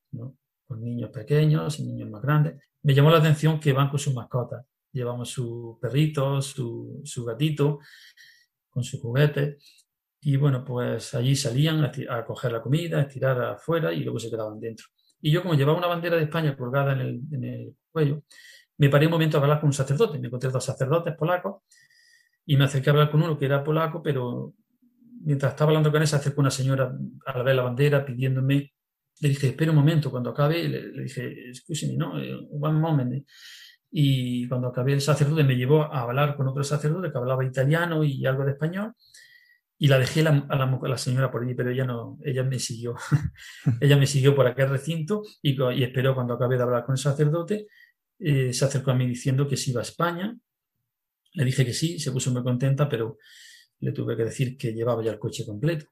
con 0.66 0.80
niños 0.80 1.10
pequeños 1.10 1.78
y 1.78 1.84
niños 1.84 2.10
más 2.10 2.22
grandes. 2.22 2.62
Me 2.82 2.94
llamó 2.94 3.10
la 3.10 3.18
atención 3.18 3.60
que 3.60 3.72
van 3.72 3.88
con 3.88 3.98
sus 3.98 4.14
mascotas. 4.14 4.64
Llevamos 4.92 5.30
su 5.30 5.78
perrito, 5.80 6.42
su, 6.42 7.00
su 7.04 7.24
gatito, 7.24 7.78
con 8.68 8.84
su 8.84 9.00
juguete. 9.00 9.58
Y 10.20 10.36
bueno, 10.36 10.64
pues 10.64 11.14
allí 11.14 11.34
salían 11.34 11.84
a, 11.84 12.24
coger 12.24 12.52
la 12.52 12.62
comida, 12.62 12.98
a 12.98 13.02
estirar 13.02 13.42
afuera 13.42 13.92
y 13.92 14.04
luego 14.04 14.18
se 14.18 14.30
quedaban 14.30 14.60
dentro. 14.60 14.86
Y 15.20 15.30
yo, 15.30 15.42
como 15.42 15.54
llevaba 15.54 15.78
una 15.78 15.86
bandera 15.86 16.16
de 16.16 16.24
España 16.24 16.56
colgada 16.56 16.92
en 16.92 17.00
el, 17.00 17.20
en 17.32 17.44
el 17.44 17.76
cuello, 17.90 18.22
me 18.78 18.88
paré 18.88 19.06
un 19.06 19.12
momento 19.12 19.38
a 19.38 19.40
hablar 19.40 19.60
con 19.60 19.68
un 19.68 19.72
sacerdote. 19.72 20.18
Me 20.18 20.28
encontré 20.28 20.50
dos 20.50 20.64
sacerdotes 20.64 21.14
polacos 21.16 21.62
y 22.46 22.56
me 22.56 22.64
acerqué 22.64 22.90
a 22.90 22.92
hablar 22.92 23.10
con 23.10 23.22
uno 23.22 23.38
que 23.38 23.46
era 23.46 23.62
polaco, 23.62 24.02
pero 24.02 24.54
mientras 25.24 25.52
estaba 25.52 25.70
hablando 25.70 25.90
con 25.90 26.06
se 26.06 26.16
acercó 26.16 26.40
una 26.40 26.50
señora 26.50 26.92
a 27.26 27.42
ver 27.42 27.54
la 27.54 27.62
bandera 27.62 28.04
pidiéndome. 28.04 28.72
Le 29.20 29.28
dije, 29.28 29.48
espera 29.48 29.70
un 29.70 29.76
momento, 29.76 30.10
cuando 30.10 30.30
acabe, 30.30 30.68
le, 30.68 31.02
dije, 31.02 31.48
excuse 31.48 31.96
¿no? 31.96 32.20
Eh, 32.20 32.36
one 32.50 32.78
moment. 32.78 33.24
Y 33.90 34.48
cuando 34.48 34.68
acabé, 34.68 34.94
el 34.94 35.00
sacerdote 35.00 35.44
me 35.44 35.54
llevó 35.54 35.82
a 35.82 36.02
hablar 36.02 36.34
con 36.36 36.48
otro 36.48 36.64
sacerdote 36.64 37.12
que 37.12 37.18
hablaba 37.18 37.44
italiano 37.44 38.02
y 38.04 38.24
algo 38.26 38.44
de 38.44 38.52
español. 38.52 38.94
Y 39.78 39.88
la 39.88 39.98
dejé 39.98 40.20
a 40.20 40.32
la, 40.32 40.98
señora 40.98 41.30
por 41.30 41.42
allí, 41.42 41.54
pero 41.54 41.70
ella 41.70 41.84
no, 41.84 42.18
ella 42.24 42.42
me 42.42 42.58
siguió. 42.58 42.94
ella 43.80 43.96
me 43.96 44.06
siguió 44.06 44.34
por 44.34 44.46
aquel 44.46 44.70
recinto 44.70 45.22
y, 45.42 45.60
y, 45.60 45.82
esperó 45.82 46.14
cuando 46.14 46.34
acabé 46.34 46.56
de 46.56 46.62
hablar 46.62 46.84
con 46.84 46.94
el 46.94 46.98
sacerdote. 46.98 47.66
Eh, 48.18 48.52
se 48.52 48.64
acercó 48.64 48.92
a 48.92 48.94
mí 48.94 49.06
diciendo 49.06 49.46
que 49.46 49.56
se 49.56 49.70
iba 49.72 49.80
a 49.80 49.84
España. 49.84 50.36
Le 51.34 51.44
dije 51.44 51.64
que 51.64 51.72
sí, 51.72 51.98
se 51.98 52.12
puso 52.12 52.30
muy 52.30 52.42
contenta, 52.42 52.88
pero 52.88 53.18
le 53.82 53.92
tuve 53.92 54.16
que 54.16 54.24
decir 54.24 54.56
que 54.56 54.72
llevaba 54.72 55.02
ya 55.02 55.10
el 55.10 55.18
coche 55.18 55.44
completo. 55.44 55.86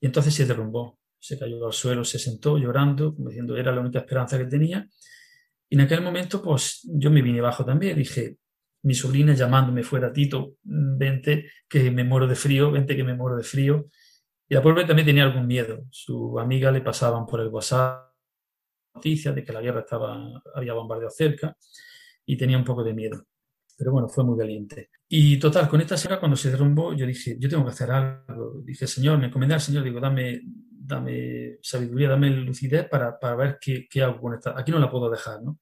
Y 0.00 0.06
entonces 0.06 0.34
se 0.34 0.46
derrumbó, 0.46 0.98
se 1.18 1.38
cayó 1.38 1.66
al 1.66 1.72
suelo, 1.72 2.04
se 2.04 2.18
sentó 2.18 2.56
llorando, 2.56 3.14
como 3.14 3.28
diciendo 3.28 3.56
era 3.56 3.72
la 3.72 3.80
única 3.80 3.98
esperanza 3.98 4.38
que 4.38 4.44
tenía. 4.44 4.88
Y 5.68 5.74
en 5.74 5.82
aquel 5.82 6.00
momento, 6.00 6.40
pues 6.40 6.80
yo 6.84 7.10
me 7.10 7.20
vine 7.20 7.40
abajo 7.40 7.64
también. 7.64 7.98
Dije, 7.98 8.38
mi 8.82 8.94
sobrina 8.94 9.34
llamándome 9.34 9.82
fuera, 9.82 10.12
Tito, 10.12 10.54
vente 10.62 11.50
que 11.68 11.90
me 11.90 12.04
muero 12.04 12.26
de 12.26 12.36
frío, 12.36 12.70
vente 12.70 12.96
que 12.96 13.04
me 13.04 13.14
muero 13.14 13.36
de 13.36 13.42
frío. 13.42 13.86
Y 14.48 14.54
la 14.54 14.62
pobre 14.62 14.84
también 14.84 15.06
tenía 15.06 15.24
algún 15.24 15.46
miedo. 15.46 15.84
Su 15.90 16.38
amiga 16.38 16.70
le 16.70 16.80
pasaban 16.80 17.26
por 17.26 17.40
el 17.40 17.48
WhatsApp 17.48 18.08
noticias 18.94 19.34
de 19.34 19.44
que 19.44 19.52
la 19.52 19.60
guerra 19.60 19.80
estaba, 19.80 20.42
había 20.54 20.72
bombardeado 20.72 21.10
cerca 21.10 21.56
y 22.24 22.36
tenía 22.36 22.58
un 22.58 22.64
poco 22.64 22.82
de 22.82 22.94
miedo. 22.94 23.27
Pero 23.78 23.92
bueno, 23.92 24.08
fue 24.08 24.24
muy 24.24 24.36
valiente. 24.36 24.90
Y 25.08 25.38
total, 25.38 25.68
con 25.68 25.80
esta 25.80 25.96
señora 25.96 26.18
cuando 26.18 26.36
se 26.36 26.50
derrumbó, 26.50 26.92
yo 26.94 27.06
dije, 27.06 27.36
yo 27.38 27.48
tengo 27.48 27.64
que 27.64 27.70
hacer 27.70 27.92
algo. 27.92 28.60
Dije, 28.64 28.88
Señor, 28.88 29.18
me 29.18 29.26
encomendé 29.26 29.54
al 29.54 29.60
Señor, 29.60 29.84
digo, 29.84 30.00
dame, 30.00 30.42
dame 30.44 31.58
sabiduría, 31.62 32.08
dame 32.08 32.28
lucidez 32.30 32.88
para, 32.88 33.16
para 33.20 33.36
ver 33.36 33.58
qué, 33.60 33.86
qué, 33.88 34.02
hago 34.02 34.20
con 34.20 34.34
esta. 34.34 34.58
Aquí 34.58 34.72
no 34.72 34.80
la 34.80 34.90
puedo 34.90 35.08
dejar, 35.08 35.42
¿no? 35.44 35.60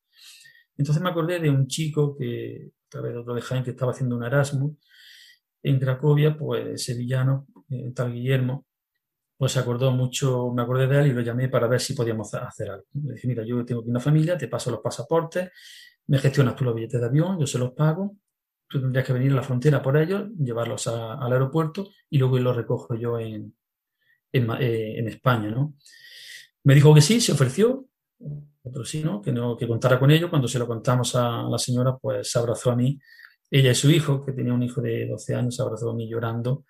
Entonces 0.79 1.03
me 1.03 1.11
acordé 1.11 1.39
de 1.41 1.51
un 1.51 1.67
chico 1.67 2.17
que, 2.17 2.71
a 2.87 2.89
través 2.89 3.13
de 3.13 3.19
otro 3.19 3.35
de 3.35 3.43
Jaén, 3.43 3.63
que 3.63 3.71
estaba 3.71 3.93
haciendo 3.93 4.17
un 4.17 4.25
Erasmus 4.25 4.73
en 5.63 5.79
Cracovia, 5.79 6.39
pues 6.39 6.83
sevillano, 6.83 7.47
eh, 7.69 7.93
tal 7.95 8.15
Guillermo, 8.15 8.67
pues 9.37 9.53
se 9.53 9.59
acordó 9.59 9.91
mucho, 9.91 10.51
me 10.53 10.63
acordé 10.63 10.87
de 10.87 11.01
él 11.01 11.07
y 11.09 11.13
lo 11.13 11.21
llamé 11.21 11.51
para 11.51 11.67
ver 11.67 11.81
si 11.81 11.93
podíamos 11.93 12.33
hacer 12.33 12.71
algo. 12.71 12.87
Le 12.95 13.15
dije, 13.15 13.29
mira, 13.29 13.45
yo 13.45 13.63
tengo 13.65 13.83
aquí 13.83 13.91
una 13.91 14.01
familia, 14.01 14.39
te 14.39 14.49
paso 14.49 14.71
los 14.71 14.81
pasaportes, 14.81 15.51
me 16.09 16.19
gestionas 16.19 16.57
tú 16.57 16.65
los 16.65 16.75
billetes 16.75 17.01
de 17.01 17.07
avión, 17.07 17.39
yo 17.39 17.47
se 17.47 17.59
los 17.59 17.73
pago, 17.73 18.17
tú 18.69 18.81
tendrías 18.81 19.07
que 19.07 19.13
venir 19.13 19.33
a 19.33 19.37
la 19.37 19.43
frontera 19.43 19.83
por 19.83 19.97
ellos, 19.97 20.29
llevarlos 20.39 20.87
al 20.87 21.33
aeropuerto 21.33 21.89
y 22.11 22.19
luego 22.19 22.39
los 22.39 22.57
recojo 22.57 22.95
yo 22.95 23.19
en, 23.19 23.55
eh, 24.33 24.95
en, 24.99 25.09
España, 25.09 25.51
¿no? 25.51 25.75
Me 26.65 26.75
dijo 26.75 26.93
que 26.95 27.01
sí, 27.01 27.21
se 27.21 27.33
ofreció, 27.33 27.87
otro 28.63 28.85
sí, 28.85 29.03
¿no? 29.03 29.23
Que, 29.23 29.33
no, 29.33 29.57
que 29.57 29.69
contara 29.69 29.99
con 29.99 30.11
ello. 30.11 30.29
Cuando 30.29 30.49
se 30.49 30.59
lo 30.59 30.67
contamos 30.67 31.15
a 31.15 31.45
la 31.45 31.59
señora, 31.59 31.97
pues 31.97 32.31
se 32.31 32.39
abrazó 32.39 32.73
a 32.73 32.77
mí. 32.77 32.99
Ella 33.51 33.71
y 33.71 33.75
su 33.75 33.91
hijo, 33.91 34.25
que 34.25 34.33
tenía 34.33 34.53
un 34.53 34.63
hijo 34.63 34.81
de 34.81 35.07
12 35.07 35.35
años, 35.35 35.55
se 35.55 35.63
abrazó 35.63 35.91
a 35.91 35.95
mí 35.95 36.09
llorando. 36.09 36.65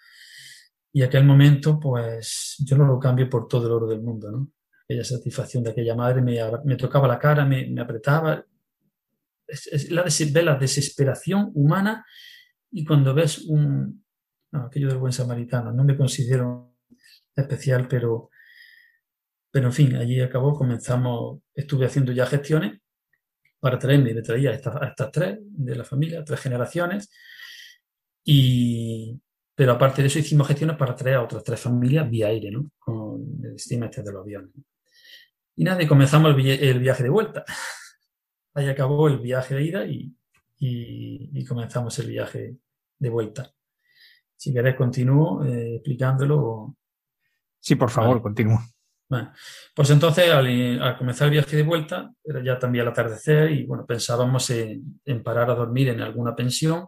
Y 0.93 1.03
aquel 1.03 1.25
momento, 1.25 1.81
pues 1.81 2.57
yo 2.59 2.77
no 2.77 2.87
lo 2.87 2.99
cambio 2.99 3.29
por 3.29 3.49
todo 3.49 3.67
el 3.67 3.73
oro 3.73 3.87
del 3.87 4.03
mundo, 4.03 4.31
¿no? 4.31 4.49
Aquella 4.85 5.05
satisfacción 5.05 5.65
de 5.65 5.71
aquella 5.71 5.95
madre 5.95 6.21
me, 6.23 6.39
me 6.65 6.77
tocaba 6.77 7.09
la 7.09 7.19
cara, 7.19 7.45
me, 7.45 7.67
me 7.67 7.81
apretaba. 7.81 8.45
Es, 9.47 9.91
la, 9.91 10.05
la 10.43 10.55
desesperación 10.57 11.51
humana 11.55 12.05
y 12.71 12.85
cuando 12.85 13.15
ves 13.15 13.39
un... 13.39 14.05
aquello 14.53 14.89
del 14.89 14.99
buen 14.99 15.13
samaritano, 15.13 15.73
no 15.73 15.85
me 15.85 15.97
considero 15.97 16.77
especial, 17.35 17.87
pero, 17.89 18.31
pero 19.51 19.67
en 19.67 19.73
fin, 19.73 19.97
allí 19.97 20.21
acabó, 20.21 20.55
comenzamos, 20.55 21.41
estuve 21.55 21.87
haciendo 21.87 22.13
ya 22.13 22.27
gestiones 22.27 22.81
para 23.61 23.79
traerme, 23.79 24.15
me 24.15 24.23
traía 24.23 24.51
a 24.51 24.55
estas, 24.55 25.11
tres 25.13 25.39
de 25.41 25.77
la 25.77 25.85
familia, 25.85 26.25
tres 26.25 26.41
generaciones, 26.41 27.11
y, 28.25 29.21
pero 29.55 29.73
aparte 29.73 30.03
de 30.03 30.09
eso 30.09 30.19
hicimos 30.19 30.47
gestiones 30.49 30.77
para 30.77 30.95
traer 30.95 31.17
a 31.17 31.23
otras 31.23 31.43
tres 31.43 31.61
familias 31.61 32.09
vía 32.11 32.29
aire, 32.29 32.51
¿no? 32.51 32.71
Con 32.79 33.41
el 33.45 33.55
estima 33.55 33.87
este 33.87 34.03
de 34.03 34.13
los 34.13 34.23
aviones. 34.23 34.51
Y 35.57 35.65
nada, 35.65 35.83
y 35.83 35.87
comenzamos 35.87 36.37
el, 36.37 36.79
viaje 36.81 37.03
de 37.03 37.09
vuelta. 37.09 37.45
Ahí 38.57 38.69
acabó 38.69 39.07
el 39.07 39.19
viaje 39.19 39.55
de 39.55 39.63
ida 39.63 39.87
y, 39.87 40.13
y, 40.59 41.45
comenzamos 41.45 41.99
el 41.99 42.09
viaje 42.09 42.57
de 42.99 43.11
vuelta. 43.11 43.53
Si 44.35 44.53
querés, 44.53 44.75
continúo 44.75 45.45
eh, 45.45 45.77
explicándolo 45.77 46.75
Sí, 47.61 47.75
por 47.75 47.91
favor, 47.91 48.23
continúa. 48.23 48.65
Bueno, 49.09 49.33
pues 49.75 49.91
entonces 49.91 50.31
al, 50.31 50.97
comenzar 50.97 51.27
el 51.27 51.33
viaje 51.33 51.57
de 51.57 51.65
vuelta, 51.65 52.13
era 52.25 52.43
ya 52.43 52.59
también 52.59 52.83
el 52.83 52.89
atardecer 52.89 53.51
y 53.51 53.67
bueno, 53.67 53.85
pensábamos 53.85 54.49
en, 54.51 55.23
parar 55.23 55.51
a 55.51 55.55
dormir 55.55 55.89
en 55.89 56.01
alguna 56.01 56.35
pensión. 56.35 56.87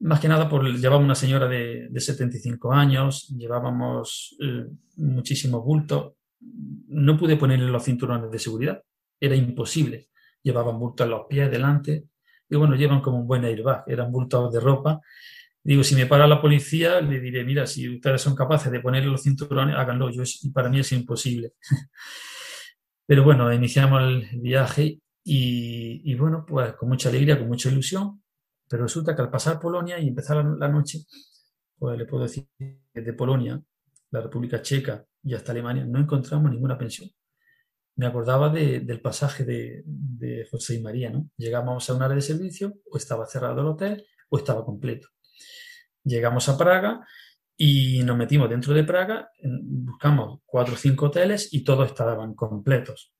Más 0.00 0.20
que 0.20 0.28
nada, 0.28 0.48
por, 0.48 0.64
llevábamos 0.64 1.04
una 1.04 1.14
señora 1.14 1.46
de, 1.46 1.90
75 1.94 2.72
años, 2.72 3.28
llevábamos 3.36 4.36
eh, 4.40 4.66
muchísimos 4.96 5.62
bultos. 5.62 6.14
No 6.40 7.16
pude 7.16 7.36
ponerle 7.36 7.66
los 7.66 7.84
cinturones 7.84 8.30
de 8.30 8.38
seguridad, 8.38 8.82
era 9.20 9.36
imposible. 9.36 10.08
Llevaban 10.48 10.78
bultos 10.78 11.04
en 11.04 11.10
los 11.10 11.26
pies 11.28 11.50
delante 11.50 12.04
y 12.48 12.56
bueno, 12.56 12.74
llevan 12.74 13.00
como 13.00 13.18
un 13.18 13.26
buen 13.26 13.44
airbag, 13.44 13.84
eran 13.86 14.10
bultos 14.10 14.52
de 14.52 14.60
ropa 14.60 15.00
Digo, 15.68 15.84
si 15.84 15.94
me 15.94 16.06
para 16.06 16.26
la 16.26 16.40
policía, 16.40 17.00
le 17.02 17.20
diré, 17.20 17.44
mira, 17.44 17.66
si 17.66 17.86
ustedes 17.96 18.22
son 18.22 18.34
capaces 18.34 18.72
de 18.72 18.80
ponerle 18.80 19.10
los 19.10 19.22
cinturones, 19.22 19.76
háganlo. 19.76 20.08
Yo, 20.08 20.22
para 20.54 20.70
mí 20.70 20.80
es 20.80 20.92
imposible. 20.92 21.52
Pero 23.06 23.22
bueno, 23.22 23.52
iniciamos 23.52 24.02
el 24.02 24.40
viaje 24.40 25.00
y, 25.24 26.14
bueno, 26.14 26.46
pues 26.46 26.72
con 26.74 26.88
mucha 26.88 27.10
alegría, 27.10 27.38
con 27.38 27.48
mucha 27.48 27.68
ilusión. 27.68 28.22
Pero 28.66 28.84
resulta 28.84 29.14
que 29.14 29.20
al 29.20 29.30
pasar 29.30 29.60
Polonia 29.60 29.98
y 29.98 30.08
empezar 30.08 30.42
la, 30.42 30.68
noche, 30.68 31.00
pues 31.78 31.98
le 31.98 32.06
puedo 32.06 32.22
decir 32.22 32.46
que 32.56 32.80
de 32.94 33.12
Polonia, 33.12 33.60
la 34.10 34.22
República 34.22 34.62
Checa 34.62 35.04
y 35.22 35.34
hasta 35.34 35.52
Alemania 35.52 35.84
no 35.84 35.98
encontramos 35.98 36.50
ninguna 36.50 36.78
pensión. 36.78 37.10
Me 37.98 38.06
acordaba 38.06 38.48
del 38.48 39.00
pasaje 39.00 39.44
de, 39.44 40.46
José 40.48 40.76
y 40.76 40.80
María, 40.80 41.10
¿no? 41.10 41.28
Llegamos 41.36 41.90
a 41.90 41.94
un 41.94 42.02
área 42.02 42.14
de 42.14 42.22
servicio, 42.22 42.74
o 42.88 42.96
estaba 42.96 43.26
cerrado 43.26 43.60
el 43.60 43.66
hotel, 43.66 44.06
o 44.28 44.38
estaba 44.38 44.64
completo. 44.64 45.08
Llegamos 46.04 46.48
a 46.48 46.56
Praga 46.56 47.04
y 47.56 48.04
nos 48.04 48.16
metimos 48.16 48.48
dentro 48.48 48.72
de 48.72 48.84
Praga, 48.84 49.28
buscamos 49.42 50.42
cuatro 50.46 50.74
o 50.74 50.76
cinco 50.76 51.06
hoteles 51.06 51.52
y 51.52 51.64
todos 51.64 51.88
estaban 51.88 52.34
completos. 52.34 53.12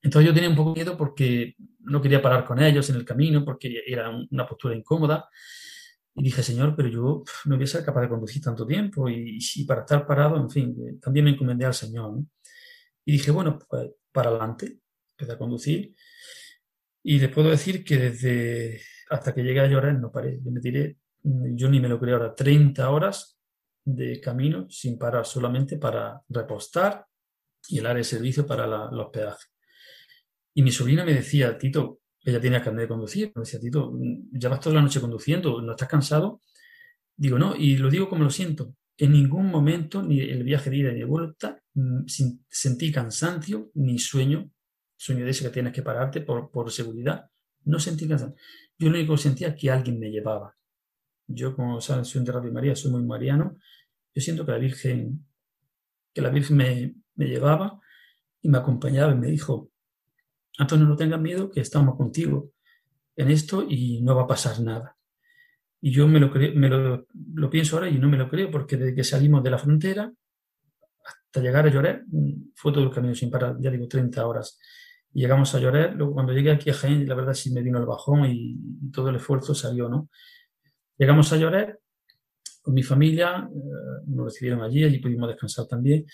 Entonces 0.00 0.28
yo 0.28 0.32
tenía 0.32 0.48
un 0.48 0.56
poco 0.56 0.74
miedo 0.74 0.96
porque 0.96 1.56
no 1.80 2.00
quería 2.00 2.22
parar 2.22 2.44
con 2.44 2.62
ellos 2.62 2.88
en 2.90 2.96
el 2.96 3.04
camino, 3.04 3.44
porque 3.44 3.82
era 3.84 4.12
una 4.30 4.46
postura 4.46 4.76
incómoda. 4.76 5.28
Y 6.14 6.22
dije, 6.22 6.44
Señor, 6.44 6.76
pero 6.76 6.88
yo 6.88 7.24
no 7.46 7.56
voy 7.56 7.64
a 7.64 7.66
ser 7.66 7.84
capaz 7.84 8.02
de 8.02 8.10
conducir 8.10 8.40
tanto 8.40 8.64
tiempo 8.64 9.08
y, 9.08 9.40
si 9.40 9.64
para 9.64 9.80
estar 9.80 10.06
parado, 10.06 10.36
en 10.36 10.48
fin, 10.48 10.76
eh, 10.78 10.98
también 11.02 11.24
me 11.24 11.32
encomendé 11.32 11.64
al 11.64 11.74
Señor. 11.74 12.20
Y 13.04 13.10
dije, 13.10 13.32
bueno, 13.32 13.58
pues 13.68 13.90
para 14.14 14.30
adelante, 14.30 14.78
empecé 15.18 15.32
a 15.32 15.38
conducir. 15.38 15.94
Y 17.02 17.18
les 17.18 17.30
puedo 17.30 17.50
decir 17.50 17.84
que 17.84 17.98
desde 17.98 18.80
hasta 19.10 19.34
que 19.34 19.42
llegué 19.42 19.60
a 19.60 19.66
llorar 19.66 19.98
no 19.98 20.10
paré. 20.10 20.40
Yo 20.42 20.50
me 20.50 20.60
tiré 20.60 20.96
Mm, 21.24 21.56
yo 21.56 21.68
ni 21.70 21.80
me 21.80 21.88
lo 21.88 21.98
creo 21.98 22.16
ahora, 22.16 22.34
30 22.34 22.90
horas 22.90 23.38
de 23.84 24.20
camino 24.20 24.66
sin 24.70 24.98
parar, 24.98 25.26
solamente 25.26 25.78
para 25.78 26.20
repostar 26.28 27.06
y 27.68 27.78
el 27.78 27.86
área 27.86 27.98
de 27.98 28.04
servicio 28.04 28.46
para 28.46 28.66
los 28.66 29.08
peajes. 29.10 29.50
Y 30.54 30.62
mi 30.62 30.70
sobrina 30.70 31.04
me 31.04 31.14
decía, 31.14 31.58
Tito, 31.58 32.00
ella 32.22 32.40
tenía 32.40 32.62
carnet 32.62 32.82
de 32.82 32.88
conducir, 32.88 33.32
me 33.34 33.40
decía, 33.40 33.60
Tito, 33.60 33.92
mm, 33.92 34.38
ya 34.38 34.48
vas 34.48 34.60
toda 34.60 34.76
la 34.76 34.82
noche 34.82 35.00
conduciendo, 35.00 35.60
¿no 35.62 35.72
estás 35.72 35.88
cansado? 35.88 36.42
Digo, 37.16 37.38
no, 37.38 37.56
y 37.56 37.76
lo 37.76 37.90
digo 37.90 38.08
como 38.08 38.24
lo 38.24 38.30
siento. 38.30 38.74
En 38.96 39.12
ningún 39.12 39.46
momento, 39.50 40.02
ni 40.02 40.20
el 40.20 40.44
viaje 40.44 40.70
de 40.70 40.76
ida 40.76 40.92
ni 40.92 41.00
de 41.00 41.04
vuelta, 41.04 41.62
mm, 41.74 42.04
sentí 42.48 42.90
cansancio 42.92 43.70
ni 43.74 43.98
sueño, 43.98 44.50
sueño 44.96 45.24
de 45.24 45.30
ese 45.30 45.44
que 45.44 45.50
tienes 45.50 45.72
que 45.72 45.82
pararte 45.82 46.20
por, 46.20 46.50
por 46.50 46.70
seguridad. 46.70 47.30
No 47.64 47.78
sentí 47.78 48.08
cansancio. 48.08 48.36
Yo 48.78 48.90
lo 48.90 48.96
único 48.96 49.14
que 49.14 49.22
sentía 49.22 49.54
que 49.54 49.70
alguien 49.70 49.98
me 49.98 50.10
llevaba. 50.10 50.56
Yo, 51.26 51.54
como 51.54 51.80
saben, 51.80 52.04
soy 52.04 52.20
un 52.20 52.24
de 52.26 52.32
Radio 52.32 52.52
María, 52.52 52.76
soy 52.76 52.90
muy 52.90 53.02
mariano. 53.02 53.56
Yo 54.14 54.22
siento 54.22 54.44
que 54.44 54.52
la 54.52 54.58
Virgen, 54.58 55.26
que 56.12 56.20
la 56.20 56.30
Virgen 56.30 56.56
me, 56.56 56.94
me 57.14 57.26
llevaba 57.26 57.80
y 58.42 58.48
me 58.48 58.58
acompañaba 58.58 59.12
y 59.12 59.16
me 59.16 59.28
dijo, 59.28 59.70
Antonio, 60.58 60.86
no 60.86 60.96
tengas 60.96 61.20
miedo, 61.20 61.50
que 61.50 61.60
estamos 61.60 61.96
contigo 61.96 62.52
en 63.16 63.30
esto 63.30 63.64
y 63.68 64.02
no 64.02 64.14
va 64.14 64.22
a 64.22 64.26
pasar 64.26 64.60
nada. 64.60 64.96
Y 65.80 65.90
yo 65.92 66.06
me 66.08 66.20
lo, 66.20 66.30
me 66.30 66.68
lo, 66.68 67.06
lo, 67.34 67.50
pienso 67.50 67.76
ahora 67.76 67.88
y 67.88 67.98
no 67.98 68.08
me 68.08 68.16
lo 68.16 68.28
creo, 68.28 68.50
porque 68.50 68.76
desde 68.76 68.94
que 68.94 69.04
salimos 69.04 69.42
de 69.42 69.50
la 69.50 69.58
frontera 69.58 70.12
hasta 71.04 71.40
llegar 71.40 71.66
a 71.66 71.70
Lloret, 71.70 72.02
fue 72.54 72.72
todo 72.72 72.84
el 72.84 72.90
camino 72.90 73.14
sin 73.14 73.30
parar, 73.30 73.56
ya 73.60 73.70
digo, 73.70 73.86
30 73.88 74.26
horas. 74.26 74.58
llegamos 75.12 75.54
a 75.54 75.60
Lloret, 75.60 75.94
luego 75.94 76.14
cuando 76.14 76.32
llegué 76.32 76.50
aquí 76.50 76.70
a 76.70 76.74
Jaén, 76.74 77.08
la 77.08 77.14
verdad 77.14 77.34
sí 77.34 77.52
me 77.52 77.62
vino 77.62 77.78
el 77.78 77.86
bajón 77.86 78.26
y, 78.26 78.56
y 78.82 78.90
todo 78.90 79.10
el 79.10 79.16
esfuerzo 79.16 79.54
salió, 79.54 79.88
¿no? 79.88 80.08
Llegamos 80.96 81.32
a 81.32 81.36
Lloret 81.36 81.78
con 82.64 82.72
mi 82.72 82.82
familia, 82.82 83.46
eh, 83.54 84.04
nos 84.06 84.24
recibieron 84.24 84.62
allí, 84.62 84.84
allí 84.84 84.98
pudimos 84.98 85.28
descansar 85.28 85.66
también, 85.66 86.06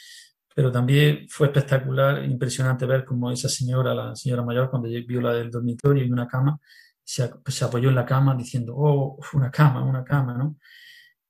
pero 0.52 0.72
también 0.72 1.26
fue 1.28 1.46
espectacular, 1.46 2.24
impresionante 2.24 2.86
ver 2.86 3.04
cómo 3.04 3.30
esa 3.30 3.48
señora, 3.48 3.94
la 3.94 4.16
señora 4.16 4.42
mayor, 4.42 4.68
cuando 4.68 4.88
vio 4.88 5.20
la 5.20 5.32
del 5.32 5.48
dormitorio 5.48 6.04
y 6.04 6.10
una 6.10 6.26
cama, 6.26 6.58
se, 7.04 7.30
se 7.46 7.64
apoyó 7.64 7.88
en 7.90 7.94
la 7.94 8.04
cama 8.04 8.34
diciendo, 8.34 8.74
oh, 8.76 9.16
una 9.34 9.48
cama, 9.48 9.84
una 9.84 10.02
cama, 10.02 10.34
¿no? 10.36 10.56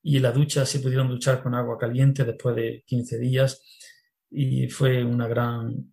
Y 0.03 0.19
la 0.19 0.31
ducha 0.31 0.65
se 0.65 0.79
pudieron 0.79 1.07
duchar 1.07 1.41
con 1.41 1.53
agua 1.53 1.77
caliente 1.77 2.23
después 2.23 2.55
de 2.55 2.83
15 2.85 3.19
días 3.19 3.61
y 4.31 4.67
fue 4.69 5.03
una 5.03 5.27
gran, 5.27 5.89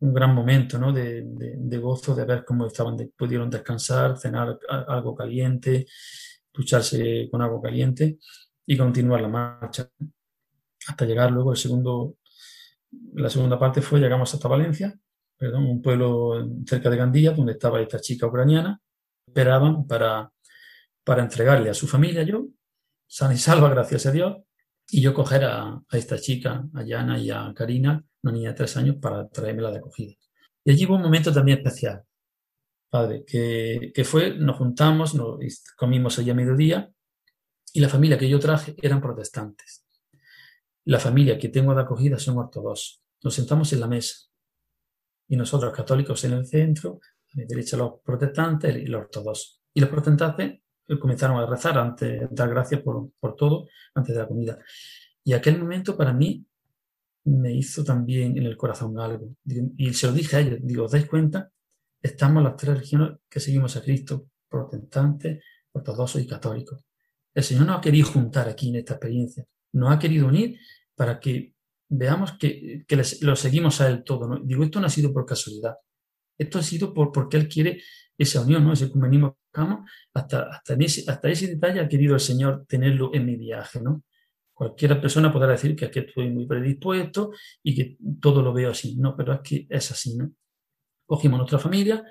un 0.00 0.14
gran 0.14 0.34
momento 0.34 0.78
¿no? 0.78 0.92
de, 0.92 1.22
de, 1.24 1.78
gozo 1.78 2.14
de 2.14 2.24
ver 2.24 2.44
cómo 2.44 2.66
estaban, 2.66 2.96
pudieron 3.16 3.48
descansar, 3.48 4.18
cenar 4.18 4.58
algo 4.68 5.14
caliente, 5.14 5.86
ducharse 6.52 7.28
con 7.30 7.40
agua 7.42 7.62
caliente 7.62 8.18
y 8.66 8.76
continuar 8.76 9.20
la 9.20 9.28
marcha 9.28 9.88
hasta 10.88 11.04
llegar 11.04 11.30
luego 11.30 11.52
el 11.52 11.58
segundo, 11.58 12.16
la 13.14 13.30
segunda 13.30 13.58
parte 13.58 13.82
fue, 13.82 14.00
llegamos 14.00 14.32
hasta 14.32 14.48
Valencia, 14.48 14.94
perdón, 15.36 15.66
un 15.66 15.82
pueblo 15.82 16.48
cerca 16.66 16.90
de 16.90 16.96
Gandía, 16.96 17.32
donde 17.32 17.52
estaba 17.52 17.80
esta 17.80 18.00
chica 18.00 18.26
ucraniana, 18.26 18.80
esperaban 19.26 19.86
para, 19.86 20.30
para 21.04 21.22
entregarle 21.22 21.70
a 21.70 21.74
su 21.74 21.86
familia 21.86 22.22
yo, 22.22 22.46
sana 23.06 23.34
y 23.34 23.38
salva, 23.38 23.68
gracias 23.70 24.06
a 24.06 24.12
Dios, 24.12 24.36
y 24.88 25.00
yo 25.00 25.14
coger 25.14 25.44
a, 25.44 25.82
esta 25.92 26.18
chica, 26.18 26.64
a 26.74 26.82
Yana 26.84 27.18
y 27.18 27.30
a 27.30 27.52
Karina, 27.54 28.04
una 28.22 28.32
niña 28.32 28.50
de 28.50 28.56
tres 28.56 28.76
años, 28.76 28.96
para 29.00 29.28
traerme 29.28 29.62
la 29.62 29.70
de 29.70 29.78
acogida. 29.78 30.14
Y 30.64 30.70
allí 30.70 30.86
hubo 30.86 30.96
un 30.96 31.02
momento 31.02 31.32
también 31.32 31.58
especial, 31.58 32.02
padre, 32.88 33.24
que, 33.26 33.92
que 33.94 34.04
fue, 34.04 34.36
nos 34.36 34.56
juntamos, 34.56 35.14
nos, 35.14 35.38
comimos 35.76 36.18
allí 36.18 36.30
a 36.30 36.34
mediodía 36.34 36.90
y 37.72 37.80
la 37.80 37.88
familia 37.88 38.18
que 38.18 38.28
yo 38.28 38.38
traje 38.38 38.74
eran 38.80 39.00
protestantes. 39.00 39.84
La 40.84 41.00
familia 41.00 41.38
que 41.38 41.48
tengo 41.48 41.74
de 41.74 41.82
acogida 41.82 42.18
son 42.18 42.38
ortodoxos. 42.38 43.02
Nos 43.22 43.34
sentamos 43.34 43.72
en 43.72 43.80
la 43.80 43.88
mesa 43.88 44.16
y 45.28 45.36
nosotros 45.36 45.72
católicos 45.74 46.24
en 46.24 46.32
el 46.32 46.46
centro, 46.46 47.00
a 47.02 47.36
mi 47.36 47.44
derecha 47.44 47.76
los 47.76 48.00
protestantes 48.04 48.76
y 48.76 48.86
los 48.86 49.02
ortodoxos. 49.02 49.62
Y 49.74 49.80
los 49.80 49.90
protestantes 49.90 50.60
comenzaron 51.00 51.38
a 51.38 51.46
rezar 51.46 51.78
antes, 51.78 52.28
dar 52.30 52.48
gracias 52.48 52.80
por, 52.82 53.10
por 53.18 53.34
todo 53.34 53.68
antes 53.94 54.14
de 54.14 54.20
la 54.20 54.28
comida. 54.28 54.58
Y 55.24 55.32
aquel 55.32 55.58
momento 55.58 55.96
para 55.96 56.12
mí 56.12 56.46
me 57.24 57.52
hizo 57.52 57.82
también 57.82 58.36
en 58.38 58.44
el 58.44 58.56
corazón 58.56 58.98
algo. 58.98 59.34
Y 59.76 59.92
se 59.92 60.06
lo 60.06 60.12
dije 60.12 60.36
a 60.36 60.40
ellos, 60.40 60.58
digo, 60.62 60.84
¿os 60.84 60.92
dais 60.92 61.06
cuenta? 61.06 61.50
Estamos 62.00 62.42
las 62.42 62.56
tres 62.56 62.74
religiones 62.74 63.18
que 63.28 63.40
seguimos 63.40 63.76
a 63.76 63.82
Cristo, 63.82 64.28
protestantes, 64.48 65.42
ortodoxos 65.72 66.22
y 66.22 66.26
católicos. 66.26 66.84
El 67.34 67.42
Señor 67.42 67.66
nos 67.66 67.78
ha 67.78 67.80
querido 67.80 68.06
juntar 68.06 68.48
aquí 68.48 68.68
en 68.68 68.76
esta 68.76 68.94
experiencia, 68.94 69.44
nos 69.72 69.92
ha 69.92 69.98
querido 69.98 70.28
unir 70.28 70.58
para 70.94 71.18
que 71.18 71.54
veamos 71.88 72.38
que, 72.38 72.84
que 72.86 73.02
lo 73.22 73.36
seguimos 73.36 73.80
a 73.80 73.88
Él 73.88 74.04
todo. 74.04 74.40
Digo, 74.44 74.62
esto 74.62 74.80
no 74.80 74.86
ha 74.86 74.90
sido 74.90 75.12
por 75.12 75.26
casualidad, 75.26 75.74
esto 76.38 76.60
ha 76.60 76.62
sido 76.62 76.94
por, 76.94 77.10
porque 77.10 77.36
Él 77.36 77.48
quiere 77.48 77.82
esa 78.18 78.40
unión, 78.40 78.64
¿no? 78.64 78.72
ese 78.72 78.86
ecumenismo 78.86 79.38
hasta, 80.12 80.48
hasta, 80.50 80.74
ese, 80.74 81.10
hasta 81.10 81.28
ese 81.28 81.48
detalle 81.48 81.80
ha 81.80 81.88
querido 81.88 82.14
el 82.14 82.20
Señor 82.20 82.66
tenerlo 82.68 83.10
en 83.14 83.26
mi 83.26 83.36
viaje. 83.36 83.80
¿no? 83.80 84.04
Cualquier 84.52 85.00
persona 85.00 85.32
podrá 85.32 85.52
decir 85.52 85.74
que 85.74 85.86
aquí 85.86 86.00
estoy 86.00 86.30
muy 86.30 86.46
predispuesto 86.46 87.32
y 87.62 87.74
que 87.74 87.96
todo 88.20 88.42
lo 88.42 88.52
veo 88.52 88.70
así, 88.70 88.96
no, 88.96 89.16
pero 89.16 89.34
es 89.34 89.40
que 89.40 89.66
es 89.68 89.90
así. 89.90 90.16
¿no? 90.16 90.30
Cogimos 91.06 91.38
nuestra 91.38 91.58
familia, 91.58 92.04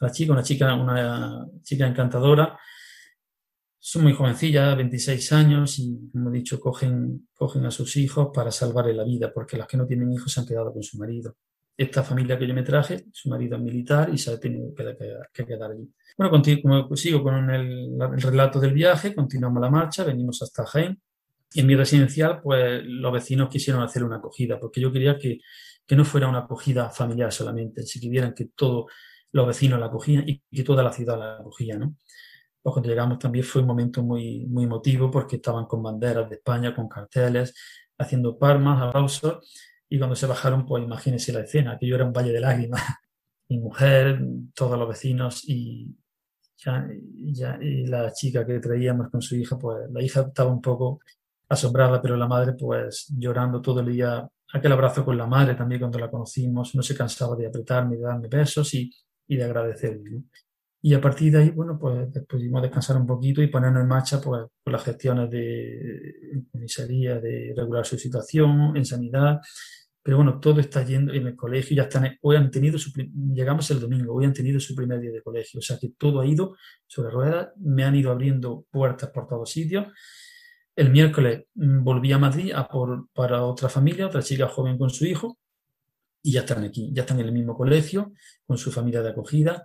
la 0.00 0.10
chica, 0.10 0.32
una 0.32 0.42
chica, 0.42 0.74
una 0.74 1.46
chica 1.62 1.86
encantadora, 1.86 2.58
son 3.86 4.04
muy 4.04 4.14
jovencillas, 4.14 4.74
26 4.78 5.32
años, 5.32 5.78
y 5.78 6.08
como 6.10 6.30
he 6.30 6.32
dicho, 6.32 6.58
cogen, 6.58 7.28
cogen 7.34 7.66
a 7.66 7.70
sus 7.70 7.96
hijos 7.96 8.30
para 8.32 8.50
salvarle 8.50 8.94
la 8.94 9.04
vida, 9.04 9.30
porque 9.30 9.58
las 9.58 9.66
que 9.66 9.76
no 9.76 9.86
tienen 9.86 10.10
hijos 10.10 10.32
se 10.32 10.40
han 10.40 10.46
quedado 10.46 10.72
con 10.72 10.82
su 10.82 10.96
marido. 10.96 11.36
Esta 11.76 12.02
familia 12.02 12.38
que 12.38 12.46
yo 12.46 12.54
me 12.54 12.62
traje, 12.62 13.04
su 13.12 13.28
marido 13.28 13.56
es 13.56 13.62
militar 13.62 14.10
y 14.12 14.18
se 14.18 14.32
ha 14.32 14.38
tenido 14.38 14.72
que, 14.74 15.44
quedar 15.44 15.72
allí. 15.72 15.90
Bueno, 16.16 16.30
como 16.62 16.96
sigo 16.96 17.22
con 17.22 17.50
el, 17.50 17.96
el, 18.00 18.22
relato 18.22 18.60
del 18.60 18.72
viaje, 18.72 19.14
continuamos 19.14 19.60
la 19.60 19.70
marcha, 19.70 20.04
venimos 20.04 20.40
hasta 20.42 20.64
Jaén. 20.64 21.00
Y 21.52 21.60
en 21.60 21.66
mi 21.66 21.76
residencial, 21.76 22.40
pues 22.42 22.82
los 22.84 23.12
vecinos 23.12 23.48
quisieron 23.48 23.82
hacer 23.82 24.04
una 24.04 24.16
acogida, 24.16 24.58
porque 24.58 24.80
yo 24.80 24.92
quería 24.92 25.18
que, 25.18 25.40
que 25.86 25.96
no 25.96 26.04
fuera 26.04 26.28
una 26.28 26.40
acogida 26.40 26.90
familiar 26.90 27.32
solamente, 27.32 27.82
si 27.82 28.00
quisieran 28.00 28.34
que 28.34 28.46
todos 28.54 28.86
los 29.32 29.46
vecinos 29.46 29.80
la 29.80 29.86
acogían 29.86 30.24
y 30.28 30.42
que 30.50 30.62
toda 30.62 30.82
la 30.82 30.92
ciudad 30.92 31.18
la 31.18 31.36
acogía, 31.36 31.76
¿no? 31.76 31.96
pues 32.64 32.72
cuando 32.72 32.88
llegamos 32.88 33.18
también 33.18 33.44
fue 33.44 33.60
un 33.60 33.68
momento 33.68 34.02
muy, 34.02 34.46
muy 34.46 34.64
emotivo 34.64 35.10
porque 35.10 35.36
estaban 35.36 35.66
con 35.66 35.82
banderas 35.82 36.30
de 36.30 36.36
España, 36.36 36.74
con 36.74 36.88
carteles, 36.88 37.54
haciendo 37.98 38.38
palmas, 38.38 38.80
aplausos, 38.80 39.52
y 39.88 39.98
cuando 39.98 40.16
se 40.16 40.26
bajaron, 40.26 40.66
pues 40.66 40.82
imagínense 40.82 41.32
la 41.32 41.40
escena, 41.40 41.78
que 41.78 41.86
yo 41.86 41.96
era 41.96 42.04
un 42.04 42.12
valle 42.12 42.32
de 42.32 42.40
lágrimas. 42.40 42.80
Mi 43.48 43.58
mujer, 43.58 44.20
todos 44.54 44.78
los 44.78 44.88
vecinos 44.88 45.42
y, 45.46 45.94
ya, 46.56 46.88
ya, 47.32 47.58
y 47.60 47.86
la 47.86 48.12
chica 48.12 48.46
que 48.46 48.58
traíamos 48.58 49.10
con 49.10 49.20
su 49.20 49.36
hija, 49.36 49.58
pues 49.58 49.90
la 49.90 50.02
hija 50.02 50.22
estaba 50.22 50.50
un 50.50 50.62
poco 50.62 51.00
asombrada, 51.48 52.00
pero 52.00 52.16
la 52.16 52.26
madre 52.26 52.54
pues 52.54 53.06
llorando 53.16 53.60
todo 53.60 53.80
el 53.80 53.92
día, 53.92 54.26
aquel 54.52 54.72
abrazo 54.72 55.04
con 55.04 55.16
la 55.18 55.26
madre 55.26 55.54
también 55.54 55.80
cuando 55.80 55.98
la 55.98 56.10
conocimos, 56.10 56.74
no 56.74 56.82
se 56.82 56.96
cansaba 56.96 57.36
de 57.36 57.46
apretarme, 57.46 57.96
de 57.96 58.02
darme 58.02 58.28
besos 58.28 58.72
y, 58.74 58.90
y 59.28 59.36
de 59.36 59.44
agradecerme. 59.44 60.24
Y 60.86 60.92
a 60.92 61.00
partir 61.00 61.32
de 61.32 61.38
ahí, 61.38 61.48
bueno, 61.48 61.78
pues 61.78 62.10
pudimos 62.28 62.60
descansar 62.60 62.98
un 62.98 63.06
poquito 63.06 63.40
y 63.40 63.46
ponernos 63.46 63.80
en 63.80 63.88
marcha 63.88 64.20
pues, 64.20 64.42
con 64.62 64.70
las 64.70 64.84
gestiones 64.84 65.30
de 65.30 66.44
comisaría, 66.52 67.18
de 67.20 67.54
regular 67.56 67.86
su 67.86 67.96
situación, 67.96 68.76
en 68.76 68.84
sanidad. 68.84 69.40
Pero 70.02 70.18
bueno, 70.18 70.38
todo 70.38 70.60
está 70.60 70.84
yendo 70.84 71.14
en 71.14 71.26
el 71.26 71.36
colegio, 71.36 71.74
ya 71.74 71.84
están, 71.84 72.18
hoy 72.20 72.36
han 72.36 72.50
tenido 72.50 72.78
su, 72.78 72.92
llegamos 73.32 73.70
el 73.70 73.80
domingo, 73.80 74.12
hoy 74.12 74.26
han 74.26 74.34
tenido 74.34 74.60
su 74.60 74.74
primer 74.74 75.00
día 75.00 75.10
de 75.10 75.22
colegio, 75.22 75.58
o 75.60 75.62
sea 75.62 75.78
que 75.78 75.88
todo 75.96 76.20
ha 76.20 76.26
ido 76.26 76.54
sobre 76.86 77.10
ruedas, 77.10 77.48
me 77.56 77.82
han 77.84 77.94
ido 77.94 78.10
abriendo 78.12 78.66
puertas 78.70 79.08
por 79.08 79.26
todos 79.26 79.50
sitios. 79.50 79.86
El 80.76 80.90
miércoles 80.90 81.46
mm, 81.54 81.82
volví 81.82 82.12
a 82.12 82.18
Madrid 82.18 82.52
a 82.54 82.68
por, 82.68 83.08
para 83.14 83.42
otra 83.42 83.70
familia, 83.70 84.06
otra 84.06 84.20
chica 84.20 84.48
joven 84.48 84.76
con 84.76 84.90
su 84.90 85.06
hijo, 85.06 85.38
y 86.22 86.32
ya 86.32 86.40
están 86.40 86.62
aquí, 86.64 86.90
ya 86.92 87.02
están 87.02 87.20
en 87.20 87.26
el 87.26 87.32
mismo 87.32 87.56
colegio, 87.56 88.12
con 88.46 88.58
su 88.58 88.70
familia 88.70 89.00
de 89.00 89.10
acogida, 89.10 89.64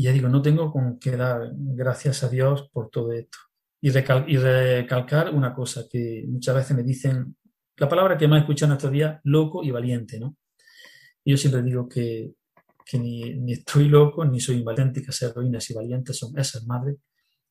y 0.00 0.04
ya 0.04 0.12
digo, 0.12 0.30
no 0.30 0.40
tengo 0.40 0.72
con 0.72 0.98
qué 0.98 1.14
dar 1.14 1.52
gracias 1.54 2.24
a 2.24 2.30
Dios 2.30 2.70
por 2.72 2.88
todo 2.88 3.12
esto. 3.12 3.36
Y, 3.82 3.90
recalcar 3.90 5.34
una 5.34 5.52
cosa 5.52 5.84
que 5.90 6.24
muchas 6.26 6.54
veces 6.54 6.74
me 6.74 6.82
dicen, 6.82 7.36
la 7.76 7.86
palabra 7.86 8.16
que 8.16 8.26
más 8.26 8.38
he 8.38 8.40
escuchado 8.40 8.72
en 8.72 8.76
estos 8.78 8.92
días, 8.92 9.20
loco 9.24 9.62
y 9.62 9.70
valiente, 9.70 10.18
¿no? 10.18 10.38
Yo 11.22 11.36
siempre 11.36 11.62
digo 11.62 11.86
que, 11.86 12.32
que 12.82 12.98
ni, 12.98 13.34
ni, 13.40 13.52
estoy 13.52 13.90
loco 13.90 14.24
ni 14.24 14.40
soy 14.40 14.56
invaliente, 14.56 15.02
que 15.02 15.12
ser 15.12 15.34
ruinas 15.34 15.68
y 15.68 15.74
valientes 15.74 16.16
son 16.16 16.38
esas 16.38 16.64
madres 16.66 16.96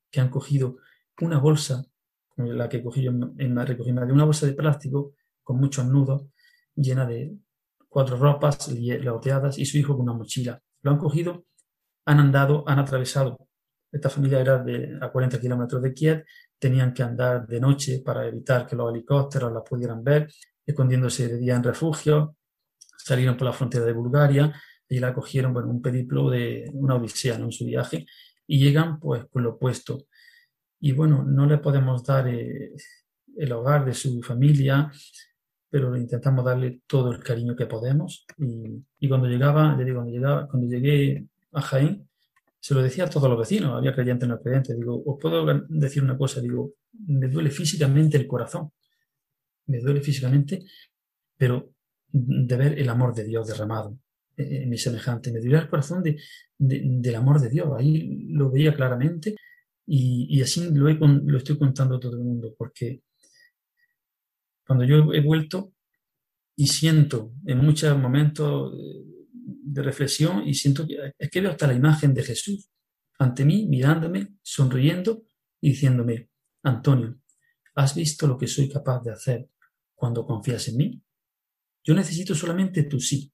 que 0.09 0.19
han 0.19 0.31
cogido 0.31 0.77
una 1.21 1.37
bolsa, 1.37 1.85
la 2.35 2.67
que 2.67 2.81
cogí 2.81 3.03
yo 3.03 3.11
en 3.11 3.53
la 3.53 3.63
recogida, 3.63 4.07
de 4.07 4.11
una 4.11 4.25
bolsa 4.25 4.47
de 4.47 4.53
plástico 4.53 5.13
con 5.43 5.59
muchos 5.59 5.85
nudos, 5.85 6.25
llena 6.75 7.05
de 7.05 7.31
cuatro 7.87 8.17
ropas 8.17 8.71
leoteadas 8.71 9.59
y 9.59 9.65
su 9.65 9.77
hijo 9.77 9.93
con 9.93 10.09
una 10.09 10.17
mochila. 10.17 10.59
Lo 10.81 10.89
han 10.89 10.97
cogido 10.97 11.45
han 12.09 12.19
andado, 12.19 12.63
han 12.67 12.79
atravesado. 12.79 13.37
Esta 13.91 14.09
familia 14.09 14.39
era 14.39 14.57
de, 14.63 14.97
a 14.99 15.11
40 15.11 15.39
kilómetros 15.39 15.81
de 15.81 15.93
Kiev, 15.93 16.25
tenían 16.57 16.91
que 16.91 17.03
andar 17.03 17.45
de 17.45 17.59
noche 17.59 18.01
para 18.03 18.25
evitar 18.25 18.65
que 18.65 18.75
los 18.75 18.91
helicópteros 18.91 19.53
la 19.53 19.63
pudieran 19.63 20.03
ver, 20.03 20.27
escondiéndose 20.65 21.27
de 21.27 21.37
día 21.37 21.55
en 21.55 21.63
refugio, 21.63 22.35
salieron 22.97 23.37
por 23.37 23.45
la 23.45 23.53
frontera 23.53 23.85
de 23.85 23.93
Bulgaria 23.93 24.53
y 24.87 24.99
la 24.99 25.13
cogieron, 25.13 25.53
bueno, 25.53 25.69
un 25.69 25.83
periplo 25.83 26.31
de 26.31 26.69
una 26.73 26.95
odisea 26.95 27.37
¿no? 27.37 27.45
en 27.45 27.51
su 27.51 27.65
viaje 27.65 28.07
y 28.47 28.59
llegan 28.59 28.99
pues 28.99 29.25
con 29.25 29.43
lo 29.43 29.51
opuesto. 29.51 30.05
Y 30.79 30.93
bueno, 30.93 31.23
no 31.23 31.45
le 31.45 31.59
podemos 31.59 32.03
dar 32.03 32.27
eh, 32.27 32.71
el 33.37 33.51
hogar 33.51 33.85
de 33.85 33.93
su 33.93 34.21
familia, 34.23 34.91
pero 35.69 35.95
intentamos 35.95 36.43
darle 36.43 36.81
todo 36.87 37.11
el 37.11 37.21
cariño 37.21 37.55
que 37.55 37.67
podemos. 37.67 38.25
Y, 38.39 38.83
y 38.99 39.07
cuando 39.07 39.27
llegaba, 39.27 39.75
le 39.75 39.85
digo, 39.85 39.97
cuando, 39.97 40.11
llegaba, 40.11 40.47
cuando 40.47 40.67
llegué 40.67 41.27
a 41.53 41.61
Jaén, 41.61 42.09
se 42.59 42.73
lo 42.73 42.81
decía 42.81 43.05
a 43.05 43.09
todos 43.09 43.29
los 43.29 43.39
vecinos, 43.39 43.77
había 43.77 43.95
creyentes 43.95 44.27
no 44.27 44.39
creyentes. 44.39 44.77
Digo, 44.77 45.01
os 45.05 45.19
puedo 45.19 45.45
decir 45.69 46.03
una 46.03 46.17
cosa, 46.17 46.41
digo, 46.41 46.73
me 47.07 47.27
duele 47.27 47.51
físicamente 47.51 48.17
el 48.17 48.27
corazón, 48.27 48.71
me 49.67 49.79
duele 49.79 50.01
físicamente, 50.01 50.65
pero 51.37 51.73
de 52.11 52.57
ver 52.57 52.79
el 52.79 52.89
amor 52.89 53.13
de 53.13 53.23
Dios 53.23 53.47
derramado 53.47 53.97
en 54.35 54.69
mi 54.69 54.77
semejante, 54.77 55.31
me 55.31 55.39
duele 55.39 55.59
el 55.59 55.69
corazón 55.69 56.01
de, 56.03 56.17
del 56.57 57.15
amor 57.15 57.39
de 57.39 57.49
Dios, 57.49 57.69
ahí 57.77 58.27
lo 58.29 58.49
veía 58.49 58.73
claramente 58.73 59.35
y, 59.85 60.41
así 60.41 60.69
lo, 60.71 60.89
lo 60.89 61.37
estoy 61.37 61.57
contando 61.57 61.95
a 61.95 61.99
todo 61.99 62.13
el 62.13 62.23
mundo, 62.23 62.53
porque 62.57 63.01
cuando 64.65 64.85
yo 64.85 65.13
he 65.13 65.21
vuelto 65.21 65.73
y 66.55 66.67
siento 66.67 67.33
en 67.45 67.57
muchos 67.59 67.97
momentos 67.97 68.73
de 69.63 69.83
reflexión 69.83 70.47
y 70.47 70.53
siento 70.53 70.85
que 70.85 71.13
es 71.17 71.29
que 71.29 71.41
veo 71.41 71.51
hasta 71.51 71.67
la 71.67 71.73
imagen 71.73 72.13
de 72.13 72.23
Jesús 72.23 72.69
ante 73.19 73.43
mí, 73.45 73.67
mirándome, 73.67 74.35
sonriendo 74.41 75.23
y 75.61 75.71
diciéndome, 75.71 76.29
Antonio, 76.63 77.19
¿has 77.75 77.93
visto 77.95 78.27
lo 78.27 78.37
que 78.37 78.47
soy 78.47 78.69
capaz 78.69 79.01
de 79.03 79.11
hacer 79.11 79.49
cuando 79.93 80.25
confías 80.25 80.67
en 80.69 80.77
mí? 80.77 81.03
Yo 81.83 81.93
necesito 81.93 82.33
solamente 82.33 82.83
tu 82.83 82.99
sí. 82.99 83.31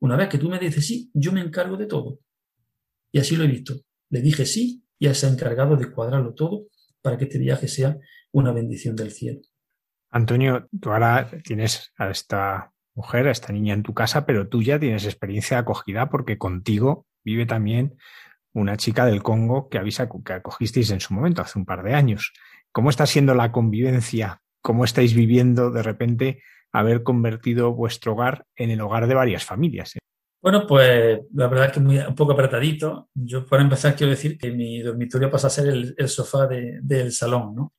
Una 0.00 0.16
vez 0.16 0.28
que 0.28 0.38
tú 0.38 0.48
me 0.48 0.58
dices 0.58 0.86
sí, 0.86 1.10
yo 1.14 1.32
me 1.32 1.40
encargo 1.40 1.76
de 1.76 1.86
todo. 1.86 2.20
Y 3.12 3.18
así 3.18 3.36
lo 3.36 3.44
he 3.44 3.48
visto. 3.48 3.74
Le 4.08 4.20
dije 4.20 4.46
sí 4.46 4.84
y 4.98 5.06
él 5.06 5.14
se 5.14 5.26
ha 5.26 5.30
encargado 5.30 5.76
de 5.76 5.90
cuadrarlo 5.90 6.34
todo 6.34 6.66
para 7.02 7.18
que 7.18 7.24
este 7.24 7.38
viaje 7.38 7.68
sea 7.68 7.98
una 8.32 8.52
bendición 8.52 8.96
del 8.96 9.10
cielo. 9.10 9.40
Antonio, 10.10 10.68
tú 10.80 10.90
ahora 10.90 11.30
tienes 11.44 11.92
a 11.96 12.10
esta 12.10 12.72
mujer, 12.94 13.28
a 13.28 13.30
esta 13.30 13.52
niña 13.52 13.74
en 13.74 13.82
tu 13.82 13.94
casa, 13.94 14.26
pero 14.26 14.48
tú 14.48 14.62
ya 14.62 14.78
tienes 14.78 15.04
experiencia 15.04 15.56
de 15.56 15.62
acogida 15.62 16.08
porque 16.08 16.38
contigo 16.38 17.06
vive 17.24 17.46
también 17.46 17.96
una 18.52 18.76
chica 18.76 19.06
del 19.06 19.22
Congo 19.22 19.68
que, 19.68 19.78
avisa, 19.78 20.08
que 20.24 20.32
acogisteis 20.32 20.90
en 20.90 21.00
su 21.00 21.14
momento, 21.14 21.42
hace 21.42 21.58
un 21.58 21.64
par 21.64 21.82
de 21.82 21.94
años. 21.94 22.32
¿Cómo 22.70 22.90
está 22.90 23.06
siendo 23.06 23.34
la 23.34 23.52
convivencia? 23.52 24.40
¿Cómo 24.60 24.84
estáis 24.84 25.14
viviendo 25.14 25.70
de 25.70 25.82
repente 25.82 26.42
haber 26.72 27.02
convertido 27.02 27.72
vuestro 27.72 28.12
hogar 28.12 28.44
en 28.56 28.70
el 28.70 28.80
hogar 28.80 29.06
de 29.06 29.14
varias 29.14 29.44
familias? 29.44 29.94
Bueno, 30.42 30.66
pues 30.66 31.20
la 31.34 31.46
verdad 31.46 31.72
que 31.72 31.80
muy, 31.80 31.98
un 31.98 32.14
poco 32.14 32.32
apretadito. 32.32 33.08
Yo, 33.14 33.46
para 33.46 33.62
empezar, 33.62 33.94
quiero 33.94 34.10
decir 34.10 34.36
que 34.36 34.50
mi 34.50 34.80
dormitorio 34.82 35.30
pasa 35.30 35.46
a 35.46 35.50
ser 35.50 35.68
el, 35.68 35.94
el 35.96 36.08
sofá 36.08 36.46
de, 36.46 36.80
del 36.82 37.12
salón, 37.12 37.54
¿no? 37.54 37.72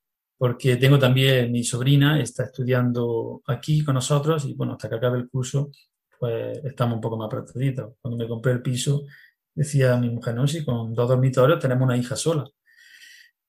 Porque 0.43 0.75
tengo 0.75 0.99
también 0.99 1.53
mi 1.53 1.63
sobrina, 1.63 2.19
está 2.19 2.43
estudiando 2.43 3.41
aquí 3.47 3.81
con 3.81 3.95
nosotros 3.95 4.43
y 4.43 4.53
bueno, 4.55 4.73
hasta 4.73 4.89
que 4.89 4.95
acabe 4.95 5.17
el 5.17 5.29
curso, 5.29 5.71
pues 6.19 6.59
estamos 6.65 6.95
un 6.95 6.99
poco 6.99 7.15
más 7.15 7.27
apretaditos. 7.27 7.93
Cuando 8.01 8.17
me 8.17 8.27
compré 8.27 8.51
el 8.51 8.61
piso, 8.61 9.03
decía 9.55 9.95
mi 9.95 10.09
mujer, 10.09 10.35
no, 10.35 10.45
sí, 10.45 10.65
con 10.65 10.93
dos 10.93 11.07
dormitorios 11.07 11.59
tenemos 11.61 11.85
una 11.85 11.95
hija 11.95 12.17
sola. 12.17 12.43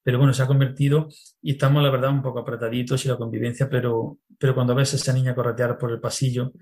Pero 0.04 0.18
bueno, 0.18 0.32
se 0.32 0.44
ha 0.44 0.46
convertido 0.46 1.08
y 1.42 1.54
estamos, 1.54 1.82
la 1.82 1.90
verdad, 1.90 2.10
un 2.10 2.22
poco 2.22 2.38
apretaditos 2.38 3.04
y 3.04 3.08
la 3.08 3.16
convivencia, 3.16 3.68
pero, 3.68 4.20
pero 4.38 4.54
cuando 4.54 4.76
ves 4.76 4.92
a 4.92 4.96
esa 4.96 5.12
niña 5.12 5.34
corretear 5.34 5.76
por 5.76 5.90
el 5.90 5.98
pasillo, 5.98 6.52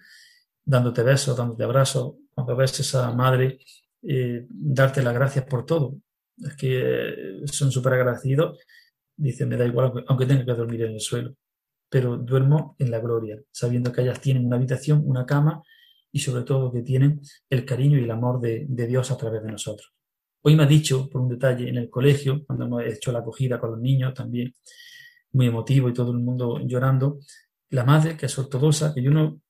dándote 0.64 1.02
besos, 1.02 1.36
dándote 1.36 1.64
abrazos, 1.64 2.14
cuando 2.34 2.56
ves 2.56 2.78
a 2.78 2.82
esa 2.82 3.12
madre 3.12 3.58
eh, 4.02 4.46
darte 4.48 5.02
las 5.02 5.12
gracias 5.12 5.44
por 5.44 5.66
todo, 5.66 5.96
es 6.38 6.56
que 6.56 7.42
son 7.44 7.70
súper 7.70 7.92
agradecidos, 7.92 8.58
dice, 9.22 9.46
me 9.46 9.56
da 9.56 9.64
igual, 9.66 10.04
aunque 10.06 10.26
tenga 10.26 10.44
que 10.44 10.52
dormir 10.52 10.82
en 10.82 10.92
el 10.92 11.00
suelo, 11.00 11.34
pero 11.88 12.16
duermo 12.16 12.76
en 12.78 12.90
la 12.90 12.98
gloria, 12.98 13.40
sabiendo 13.50 13.92
que 13.92 14.02
ellas 14.02 14.20
tienen 14.20 14.46
una 14.46 14.56
habitación, 14.56 15.02
una 15.04 15.24
cama 15.26 15.62
y 16.10 16.18
sobre 16.18 16.44
todo 16.44 16.72
que 16.72 16.82
tienen 16.82 17.20
el 17.48 17.64
cariño 17.64 17.98
y 17.98 18.04
el 18.04 18.10
amor 18.10 18.40
de, 18.40 18.66
de 18.68 18.86
Dios 18.86 19.10
a 19.10 19.16
través 19.16 19.42
de 19.42 19.52
nosotros. 19.52 19.92
Hoy 20.42 20.56
me 20.56 20.64
ha 20.64 20.66
dicho, 20.66 21.08
por 21.08 21.20
un 21.20 21.28
detalle, 21.28 21.68
en 21.68 21.76
el 21.76 21.88
colegio, 21.88 22.44
cuando 22.44 22.64
hemos 22.64 22.82
hecho 22.84 23.12
la 23.12 23.20
acogida 23.20 23.60
con 23.60 23.70
los 23.70 23.80
niños 23.80 24.12
también, 24.12 24.52
muy 25.32 25.46
emotivo 25.46 25.88
y 25.88 25.92
todo 25.92 26.12
el 26.12 26.18
mundo 26.18 26.58
llorando, 26.64 27.20
la 27.70 27.84
madre, 27.84 28.16
que 28.16 28.26
es 28.26 28.38
ortodoxa, 28.38 28.92
que 28.92 29.02
yo 29.02 29.10
no 29.10 29.40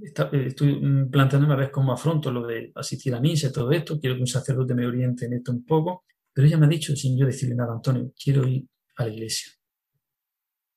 eh, 0.00 0.46
estoy 0.46 1.08
planteándome 1.10 1.54
a 1.54 1.56
ver 1.56 1.70
cómo 1.70 1.92
afronto 1.92 2.30
lo 2.30 2.46
de 2.46 2.72
asistir 2.74 3.14
a 3.14 3.20
misa 3.20 3.48
y 3.48 3.52
todo 3.52 3.70
esto, 3.72 3.98
quiero 3.98 4.16
que 4.16 4.22
un 4.22 4.26
sacerdote 4.26 4.74
me 4.74 4.86
oriente 4.86 5.26
en 5.26 5.34
esto 5.34 5.52
un 5.52 5.64
poco, 5.64 6.04
pero 6.32 6.46
ella 6.46 6.58
me 6.58 6.66
ha 6.66 6.68
dicho, 6.68 6.94
sin 6.96 7.16
yo 7.16 7.26
decirle 7.26 7.54
nada, 7.54 7.72
Antonio, 7.72 8.12
quiero 8.22 8.46
ir 8.46 8.66
a 9.00 9.06
la 9.06 9.12
iglesia, 9.12 9.52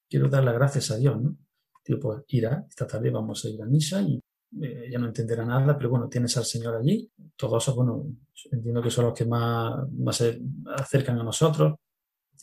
quiero 0.10 0.30
dar 0.30 0.44
las 0.44 0.54
gracias 0.54 0.92
a 0.92 0.98
Dios, 0.98 1.22
¿no? 1.22 1.38
Digo, 1.86 2.00
pues 2.00 2.24
irá, 2.28 2.66
esta 2.70 2.88
tarde 2.88 3.10
vamos 3.10 3.44
a 3.44 3.50
ir 3.50 3.62
a 3.62 3.66
misa 3.66 4.02
y 4.02 4.20
eh, 4.62 4.90
ya 4.92 5.00
no 5.00 5.08
entenderá 5.08 5.44
nada, 5.44 5.76
pero 5.78 5.90
bueno, 5.90 6.08
tienes 6.08 6.38
al 6.38 6.46
Señor 6.46 6.76
allí. 6.76 7.12
Todos 7.36 7.64
esos, 7.64 7.76
bueno, 7.76 8.06
entiendo 8.52 8.82
que 8.82 8.90
son 8.90 9.06
los 9.06 9.14
que 9.14 9.26
más, 9.26 9.92
más 9.92 10.16
se 10.16 10.40
acercan 10.78 11.20
a 11.20 11.24
nosotros. 11.24 11.76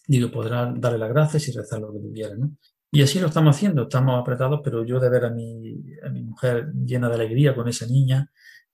Digo, 0.07 0.31
podrán 0.31 0.81
darle 0.81 0.99
las 0.99 1.11
gracias 1.11 1.49
y 1.49 1.53
rezar 1.53 1.81
lo 1.81 1.93
que 1.93 2.01
tuviera, 2.01 2.35
¿no? 2.35 2.57
Y 2.93 3.03
así 3.03 3.21
lo 3.21 3.29
estamos 3.29 3.55
haciendo, 3.55 3.83
estamos 3.83 4.21
apretados, 4.21 4.61
pero 4.65 4.85
yo 4.85 4.99
de 4.99 5.09
ver 5.09 5.25
a 5.25 5.31
mi, 5.31 5.77
a 6.05 6.09
mi 6.11 6.23
mujer 6.23 6.73
llena 6.75 7.09
de 7.09 7.15
alegría 7.15 7.55
con 7.55 7.69
esa 7.69 7.87
niña, 7.87 8.29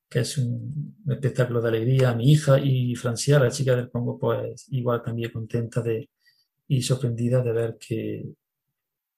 que 0.09 0.21
es 0.21 0.39
un 0.39 0.97
espectáculo 1.07 1.61
de 1.61 1.69
alegría, 1.69 2.11
a 2.11 2.15
mi 2.15 2.33
hija 2.33 2.59
y 2.59 2.95
Francia, 2.95 3.39
la 3.39 3.51
chica 3.51 3.77
del 3.77 3.91
Congo, 3.91 4.19
pues 4.19 4.67
igual 4.71 5.03
también 5.03 5.31
contenta 5.33 5.83
de, 5.83 6.09
y 6.69 6.83
sorprendida 6.83 7.43
de 7.43 7.53
ver 7.53 7.79
que, 7.79 8.25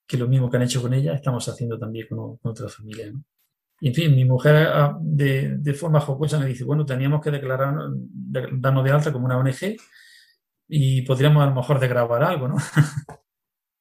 que 0.07 0.17
lo 0.17 0.29
mismo 0.29 0.51
que 0.51 0.57
han 0.57 0.65
hecho 0.65 0.83
con 0.83 0.95
ella, 0.95 1.15
estamos 1.15 1.49
haciendo 1.49 1.79
también 1.79 2.07
con, 2.09 2.37
con 2.37 2.51
otra 2.51 2.69
familia. 2.69 3.11
¿no? 3.13 3.25
Y 3.81 3.89
en 3.89 3.95
fin, 3.95 4.15
mi 4.15 4.25
mujer 4.25 4.57
ah, 4.57 4.99
de, 5.01 5.57
de, 5.59 5.75
forma 5.75 6.01
jocosa 6.01 6.39
me 6.39 6.47
dice, 6.47 6.65
bueno, 6.65 6.85
teníamos 6.85 7.21
que 7.23 7.31
declarar, 7.31 7.75
darnos 8.53 8.85
de 8.85 8.91
alta 8.91 9.13
como 9.13 9.27
una 9.27 9.39
ONG 9.39 9.77
y 10.69 11.03
podríamos 11.03 11.43
a 11.43 11.47
lo 11.47 11.55
mejor 11.55 11.79
de 11.79 11.89
grabar 11.89 12.23
algo, 12.25 12.49
¿no? 12.49 12.57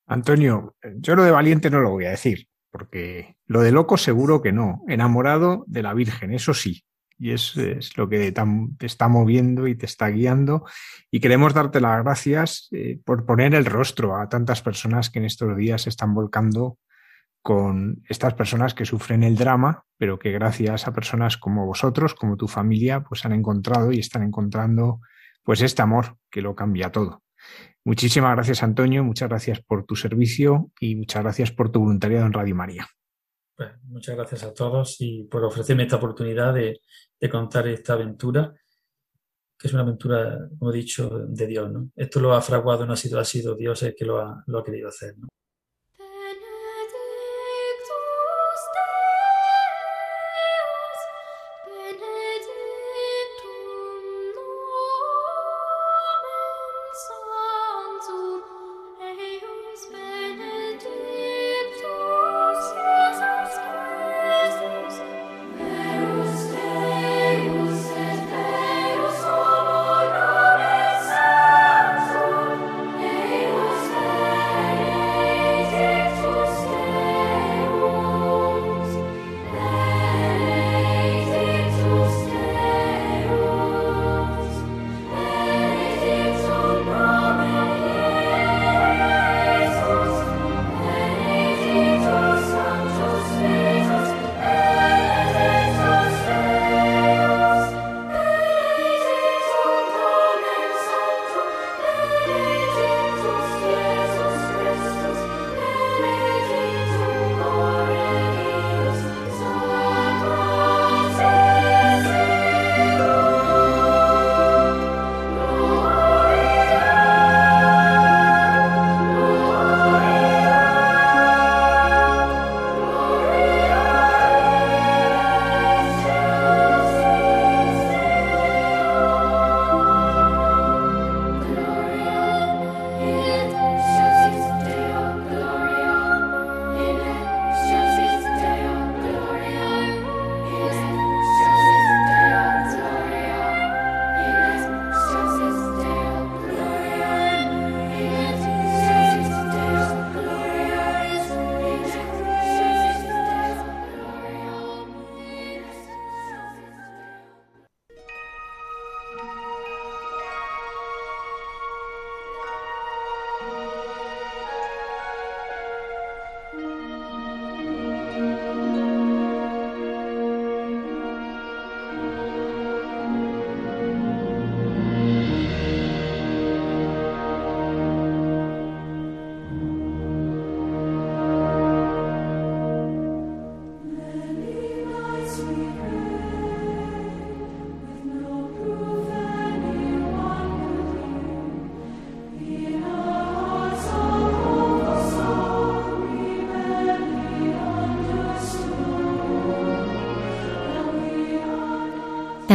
Antonio, 0.06 0.76
yo 1.00 1.16
lo 1.16 1.24
de 1.24 1.32
valiente 1.32 1.70
no 1.70 1.82
lo 1.82 1.90
voy 1.90 2.06
a 2.06 2.12
decir, 2.12 2.48
porque 2.72 3.36
lo 3.46 3.62
de 3.62 3.72
loco 3.72 3.98
seguro 3.98 4.42
que 4.42 4.54
no. 4.54 4.84
Enamorado 4.88 5.66
de 5.68 5.84
la 5.84 5.94
Virgen, 5.94 6.34
eso 6.34 6.54
sí. 6.54 6.84
Y 7.20 7.32
es, 7.32 7.58
es 7.58 7.98
lo 7.98 8.08
que 8.08 8.32
te 8.78 8.86
está 8.86 9.08
moviendo 9.08 9.68
y 9.68 9.76
te 9.76 9.86
está 9.86 10.08
guiando. 10.10 10.66
Y 11.10 11.20
queremos 11.20 11.54
darte 11.54 11.82
las 11.82 12.04
gracias 12.04 12.68
eh, 12.72 13.00
por 13.04 13.26
poner 13.26 13.56
el 13.56 13.66
rostro 13.66 14.18
a 14.18 14.30
tantas 14.30 14.62
personas 14.62 15.10
que 15.10 15.20
en 15.20 15.26
estos 15.26 15.56
días 15.58 15.84
se 15.84 15.90
están 15.90 16.14
volcando 16.14 16.78
con 17.42 18.04
estas 18.10 18.34
personas 18.34 18.74
que 18.74 18.86
sufren 18.86 19.24
el 19.24 19.38
drama, 19.38 19.86
pero 19.98 20.20
que 20.20 20.32
gracias 20.32 20.86
a 20.86 20.94
personas 20.94 21.38
como 21.38 21.66
vosotros, 21.66 22.14
como 22.14 22.36
tu 22.36 22.48
familia, 22.48 23.02
pues 23.02 23.24
han 23.26 23.32
encontrado 23.32 23.92
y 23.94 24.00
están 24.00 24.24
encontrando 24.24 25.00
pues 25.44 25.62
este 25.62 25.82
amor 25.82 26.18
que 26.30 26.42
lo 26.42 26.56
cambia 26.56 26.92
todo. 26.92 27.24
Muchísimas 27.86 28.36
gracias, 28.36 28.64
Antonio, 28.64 29.02
muchas 29.06 29.30
gracias 29.30 29.62
por 29.62 29.86
tu 29.86 29.96
servicio 29.96 30.72
y 30.78 30.98
muchas 30.98 31.24
gracias 31.24 31.52
por 31.54 31.72
tu 31.72 31.80
voluntariado 31.80 32.26
en 32.26 32.34
Radio 32.34 32.54
María. 32.54 32.86
Pues 33.58 33.72
muchas 33.86 34.16
gracias 34.16 34.44
a 34.44 34.54
todos 34.54 34.98
y 35.00 35.24
por 35.24 35.44
ofrecerme 35.44 35.84
esta 35.84 35.96
oportunidad 35.96 36.54
de, 36.54 36.80
contar 37.28 37.68
esta 37.68 37.94
aventura, 37.94 38.54
que 39.58 39.68
es 39.68 39.74
una 39.74 39.82
aventura, 39.82 40.48
como 40.60 40.72
he 40.72 40.76
dicho, 40.76 41.10
de 41.28 41.48
Dios. 41.48 41.72
¿no? 41.72 41.90
Esto 41.96 42.20
lo 42.20 42.36
ha 42.36 42.42
fraguado, 42.44 42.86
no 42.86 42.94
ha 42.94 42.98
sido, 42.98 43.20
ha 43.20 43.26
sido 43.26 43.56
Dios 43.56 43.82
el 43.82 43.96
que 43.96 44.06
lo 44.06 44.20
ha, 44.20 44.44
lo 44.46 44.60
ha 44.60 44.64
querido 44.64 44.90
hacer. 44.90 45.18
¿no? 45.18 45.28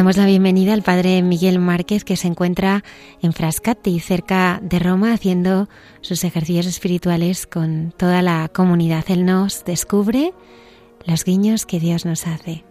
Damos 0.02 0.16
la 0.16 0.26
bienvenida 0.26 0.72
al 0.72 0.82
padre 0.82 1.22
Miguel 1.22 1.60
Márquez 1.60 2.02
que 2.02 2.16
se 2.16 2.26
encuentra 2.26 2.82
en 3.20 3.32
Frascati, 3.32 4.00
cerca 4.00 4.58
de 4.60 4.80
Roma, 4.80 5.12
haciendo 5.12 5.68
sus 6.00 6.24
ejercicios 6.24 6.66
espirituales 6.66 7.46
con 7.46 7.94
toda 7.96 8.20
la 8.20 8.50
comunidad. 8.52 9.04
Él 9.06 9.24
nos 9.24 9.64
descubre 9.64 10.34
los 11.06 11.24
guiños 11.24 11.66
que 11.66 11.78
Dios 11.78 12.04
nos 12.04 12.26
hace. 12.26 12.64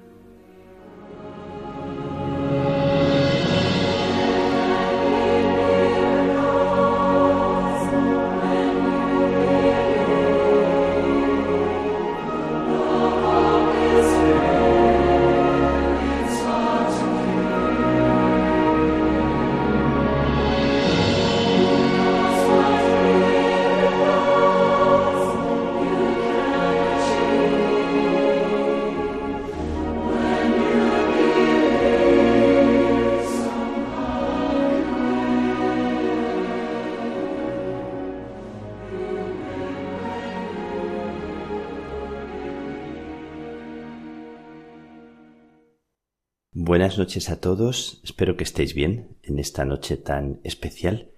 Buenas 46.82 46.98
noches 46.98 47.30
a 47.30 47.40
todos, 47.40 48.02
espero 48.04 48.36
que 48.36 48.44
estéis 48.44 48.74
bien 48.74 49.16
en 49.22 49.38
esta 49.38 49.66
noche 49.66 49.98
tan 49.98 50.40
especial. 50.44 51.12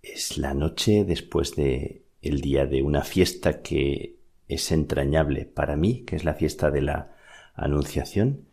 Es 0.00 0.38
la 0.38 0.54
noche 0.54 1.02
después 1.04 1.56
de 1.56 2.04
el 2.22 2.40
día 2.40 2.66
de 2.66 2.84
una 2.84 3.02
fiesta 3.02 3.62
que 3.62 4.14
es 4.46 4.70
entrañable 4.70 5.44
para 5.44 5.74
mí, 5.74 6.04
que 6.04 6.14
es 6.14 6.22
la 6.22 6.34
fiesta 6.34 6.70
de 6.70 6.82
la 6.82 7.16
Anunciación, 7.56 8.44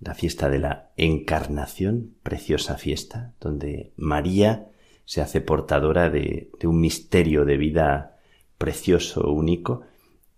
la 0.00 0.14
fiesta 0.14 0.48
de 0.48 0.60
la 0.60 0.88
Encarnación, 0.96 2.14
preciosa 2.22 2.78
fiesta, 2.78 3.34
donde 3.38 3.92
María 3.98 4.70
se 5.04 5.20
hace 5.20 5.42
portadora 5.42 6.08
de, 6.08 6.48
un 6.64 6.80
misterio 6.80 7.44
de 7.44 7.58
vida 7.58 8.16
precioso, 8.56 9.30
único, 9.30 9.82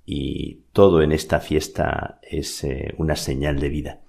y 0.04 0.62
todo 0.72 1.02
en 1.02 1.12
esta 1.12 1.38
fiesta 1.38 2.18
es 2.20 2.64
eh, 2.64 2.94
una 2.98 3.14
señal 3.14 3.60
de 3.60 3.68
vida. 3.68 4.00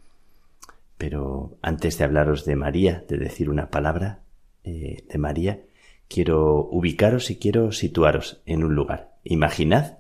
Pero 1.04 1.58
antes 1.62 1.97
de 1.97 2.06
hablaros 2.06 2.45
de 2.45 2.56
María, 2.56 3.04
de 3.10 3.18
decir 3.18 3.49
una 3.49 3.70
palabra 3.70 4.24
eh, 4.64 5.04
de 5.10 5.18
María, 5.18 5.60
quiero 6.08 6.66
ubicaros 6.72 7.30
y 7.30 7.36
quiero 7.36 7.74
situaros 7.74 8.41
en 8.45 8.64
un 8.64 8.74
lugar. 8.74 9.12
Imaginad 9.26 9.97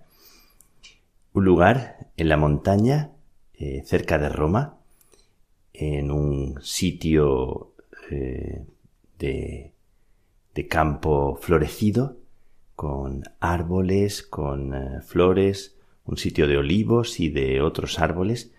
un 1.33 1.43
lugar 1.43 2.07
en 2.15 2.29
la 2.29 2.37
montaña, 2.37 3.11
eh, 3.53 3.83
cerca 3.85 4.17
de 4.17 4.29
Roma, 4.29 4.77
en 5.73 6.09
un 6.09 6.61
sitio 6.61 7.73
eh, 8.09 8.63
de, 9.19 9.73
de, 10.55 10.67
campo 10.69 11.35
florecido, 11.35 12.15
con 12.77 13.23
árboles, 13.41 14.23
con 14.23 14.73
flores, 15.05 15.75
un 16.05 16.15
sitio 16.15 16.47
de 16.47 16.55
olivos 16.55 17.19
y 17.19 17.27
de 17.27 17.59
otros 17.59 17.99
árboles. 17.99 18.53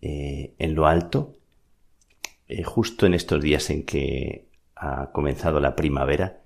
en 0.00 0.74
lo 0.76 0.86
alto 0.86 1.35
eh, 2.48 2.62
justo 2.62 3.06
en 3.06 3.14
estos 3.14 3.42
días 3.42 3.70
en 3.70 3.84
que 3.84 4.46
ha 4.76 5.10
comenzado 5.12 5.58
la 5.60 5.74
primavera 5.74 6.42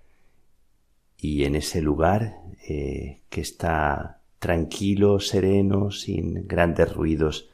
y 1.19 1.45
en 1.45 1.57
ese 1.57 1.83
lugar 1.83 2.37
eh, 2.67 3.21
que 3.29 3.41
está 3.41 4.21
tranquilo, 4.39 5.21
sereno, 5.21 5.91
sin 5.91 6.49
grandes 6.49 6.95
ruidos, 6.95 7.51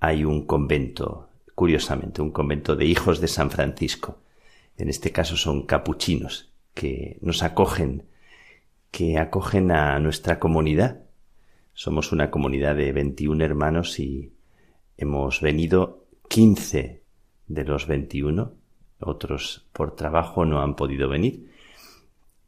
hay 0.00 0.24
un 0.24 0.46
convento, 0.46 1.28
curiosamente, 1.54 2.22
un 2.22 2.30
convento 2.30 2.76
de 2.76 2.86
hijos 2.86 3.20
de 3.20 3.28
San 3.28 3.50
Francisco. 3.50 4.18
En 4.78 4.88
este 4.88 5.12
caso 5.12 5.36
son 5.36 5.66
capuchinos 5.66 6.50
que 6.72 7.18
nos 7.20 7.42
acogen, 7.42 8.04
que 8.90 9.18
acogen 9.18 9.70
a 9.70 9.98
nuestra 9.98 10.38
comunidad. 10.38 11.02
Somos 11.74 12.12
una 12.12 12.30
comunidad 12.30 12.76
de 12.76 12.92
21 12.92 13.44
hermanos 13.44 13.98
y 14.00 14.32
hemos 14.96 15.40
venido 15.42 16.06
15 16.28 17.03
de 17.46 17.64
los 17.64 17.86
21, 17.86 18.52
otros 19.00 19.66
por 19.72 19.94
trabajo 19.96 20.44
no 20.44 20.60
han 20.60 20.76
podido 20.76 21.08
venir, 21.08 21.50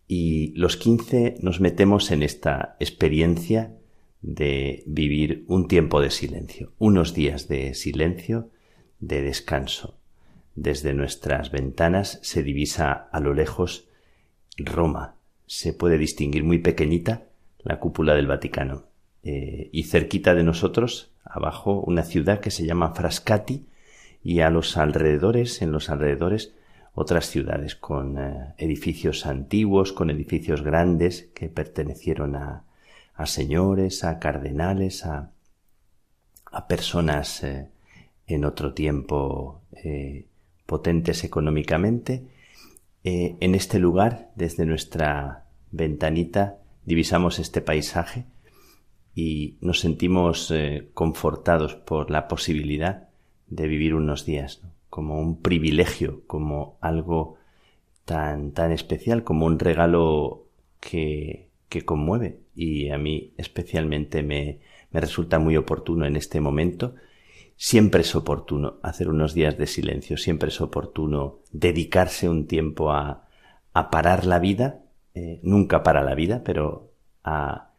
y 0.09 0.53
los 0.57 0.77
15 0.77 1.37
nos 1.41 1.61
metemos 1.61 2.11
en 2.11 2.23
esta 2.23 2.77
experiencia 2.79 3.75
de 4.23 4.83
vivir 4.87 5.45
un 5.49 5.69
tiempo 5.69 6.01
de 6.01 6.11
silencio, 6.11 6.73
unos 6.79 7.15
días 7.15 7.49
de 7.49 7.75
silencio, 7.75 8.51
de 9.01 9.23
descanso. 9.23 9.99
Desde 10.55 10.95
nuestras 10.95 11.51
ventanas 11.51 12.19
se 12.23 12.43
divisa 12.43 12.93
a 12.93 13.21
lo 13.21 13.35
lejos 13.35 13.89
Roma. 14.57 15.17
Se 15.47 15.73
puede 15.73 15.99
distinguir 15.99 16.45
muy 16.45 16.59
pequeñita 16.59 17.29
la 17.63 17.79
cúpula 17.79 18.15
del 18.15 18.27
Vaticano. 18.27 18.85
Eh, 19.23 19.69
y 19.73 19.85
cerquita 19.85 20.35
de 20.35 20.45
nosotros, 20.45 21.13
abajo, 21.25 21.81
una 21.81 22.05
ciudad 22.05 22.41
que 22.41 22.51
se 22.51 22.65
llama 22.65 22.95
Frascati, 22.95 23.67
y 24.27 24.41
a 24.41 24.51
los 24.51 24.77
alrededores, 24.77 25.63
en 25.63 25.71
los 25.71 25.89
alrededores, 25.89 26.53
otras 26.95 27.27
ciudades 27.27 27.77
con 27.77 28.19
eh, 28.19 28.55
edificios 28.59 29.25
antiguos, 29.25 29.93
con 29.93 30.11
edificios 30.11 30.63
grandes 30.63 31.31
que 31.33 31.49
pertenecieron 31.49 32.35
a, 32.35 32.65
a 33.15 33.27
señores, 33.27 34.03
a 34.03 34.19
cardenales, 34.19 35.07
a, 35.07 35.31
a 36.51 36.67
personas 36.67 37.45
eh, 37.45 37.69
en 38.27 38.45
otro 38.45 38.75
tiempo 38.75 39.61
eh, 39.85 40.27
potentes 40.67 41.23
económicamente. 41.23 42.27
en 43.05 43.55
este 43.55 43.79
lugar, 43.79 44.33
desde 44.35 44.67
nuestra 44.67 45.45
ventanita, 45.71 46.59
divisamos 46.85 47.39
este 47.39 47.61
paisaje 47.61 48.25
y 49.15 49.57
nos 49.61 49.79
sentimos 49.79 50.53
confortados 50.95 51.77
por 51.77 52.11
la 52.11 52.27
posibilidad 52.27 53.06
de 53.49 53.67
vivir 53.69 53.95
unos 53.95 54.25
días, 54.25 54.63
como 54.91 55.21
un 55.21 55.41
privilegio, 55.41 56.23
como 56.27 56.77
algo 56.81 57.37
tan, 58.05 58.53
tan 58.53 58.73
especial, 58.73 59.25
como 59.25 59.47
un 59.47 59.59
regalo 59.59 60.47
que, 60.81 61.49
que 61.69 61.85
conmueve 61.85 62.39
y 62.55 62.91
a 62.91 62.99
mí 62.99 63.33
especialmente 63.37 64.23
me, 64.23 64.61
me 64.91 65.01
resulta 65.01 65.39
muy 65.39 65.57
oportuno 65.57 66.07
en 66.07 66.17
este 66.17 66.41
momento. 66.41 66.95
Siempre 67.57 68.03
es 68.03 68.15
oportuno 68.15 68.77
hacer 68.83 69.09
unos 69.09 69.35
días 69.35 69.59
de 69.59 69.67
silencio, 69.67 70.17
siempre 70.17 70.49
es 70.49 70.61
oportuno 70.61 71.41
dedicarse 71.53 72.29
un 72.29 72.47
tiempo 72.47 72.93
a, 72.93 73.29
a 73.73 73.91
parar 73.91 74.27
la 74.27 74.39
vida, 74.39 74.81
eh, 75.15 75.41
nunca 75.43 75.83
para 75.83 76.03
la 76.03 76.15
vida, 76.15 76.43
pero 76.45 76.91
a 77.25 77.71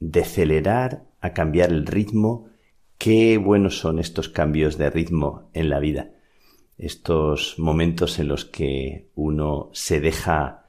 decelerar, 0.00 1.04
a 1.20 1.32
cambiar 1.32 1.70
el 1.70 1.86
ritmo, 1.86 2.48
Qué 2.98 3.36
buenos 3.38 3.78
son 3.78 3.98
estos 3.98 4.28
cambios 4.28 4.78
de 4.78 4.88
ritmo 4.88 5.50
en 5.52 5.68
la 5.68 5.78
vida, 5.78 6.10
estos 6.78 7.58
momentos 7.58 8.18
en 8.18 8.28
los 8.28 8.44
que 8.44 9.08
uno 9.14 9.70
se 9.72 10.00
deja 10.00 10.66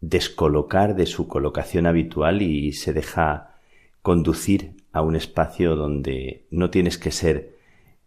descolocar 0.00 0.94
de 0.96 1.06
su 1.06 1.28
colocación 1.28 1.86
habitual 1.86 2.42
y 2.42 2.72
se 2.72 2.92
deja 2.92 3.58
conducir 4.02 4.76
a 4.92 5.02
un 5.02 5.16
espacio 5.16 5.76
donde 5.76 6.46
no 6.50 6.70
tienes 6.70 6.96
que 6.96 7.10
ser 7.10 7.56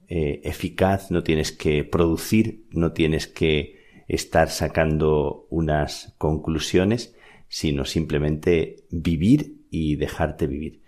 eh, 0.08 0.42
eficaz, 0.44 1.12
no 1.12 1.22
tienes 1.22 1.52
que 1.52 1.84
producir, 1.84 2.66
no 2.72 2.94
tienes 2.94 3.28
que 3.28 3.78
estar 4.08 4.50
sacando 4.50 5.46
unas 5.50 6.16
conclusiones, 6.18 7.16
sino 7.48 7.86
simplemente 7.86 8.78
vivir 8.90 9.58
y 9.70 9.98
dejarte 9.98 10.48
vivir 10.48 10.87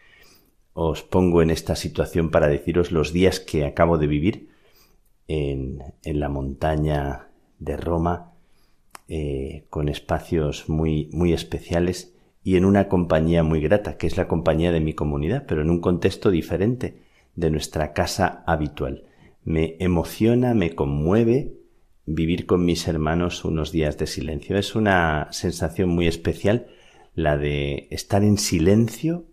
os 0.73 1.03
pongo 1.03 1.41
en 1.41 1.49
esta 1.49 1.75
situación 1.75 2.29
para 2.29 2.47
deciros 2.47 2.91
los 2.91 3.13
días 3.13 3.39
que 3.39 3.65
acabo 3.65 3.97
de 3.97 4.07
vivir 4.07 4.49
en, 5.27 5.83
en 6.03 6.19
la 6.19 6.29
montaña 6.29 7.27
de 7.59 7.77
Roma, 7.77 8.33
eh, 9.07 9.65
con 9.69 9.89
espacios 9.89 10.69
muy, 10.69 11.09
muy 11.11 11.33
especiales 11.33 12.13
y 12.43 12.57
en 12.57 12.65
una 12.65 12.87
compañía 12.87 13.43
muy 13.43 13.59
grata, 13.59 13.97
que 13.97 14.07
es 14.07 14.17
la 14.17 14.27
compañía 14.27 14.71
de 14.71 14.79
mi 14.79 14.93
comunidad, 14.93 15.45
pero 15.47 15.61
en 15.61 15.69
un 15.69 15.81
contexto 15.81 16.31
diferente 16.31 17.01
de 17.35 17.49
nuestra 17.49 17.93
casa 17.93 18.43
habitual. 18.45 19.05
Me 19.43 19.75
emociona, 19.79 20.53
me 20.53 20.75
conmueve 20.75 21.53
vivir 22.05 22.45
con 22.45 22.65
mis 22.65 22.87
hermanos 22.87 23.45
unos 23.45 23.71
días 23.71 23.97
de 23.97 24.07
silencio. 24.07 24.57
Es 24.57 24.75
una 24.75 25.27
sensación 25.31 25.89
muy 25.89 26.07
especial 26.07 26.67
la 27.15 27.37
de 27.37 27.87
estar 27.91 28.23
en 28.23 28.37
silencio 28.37 29.25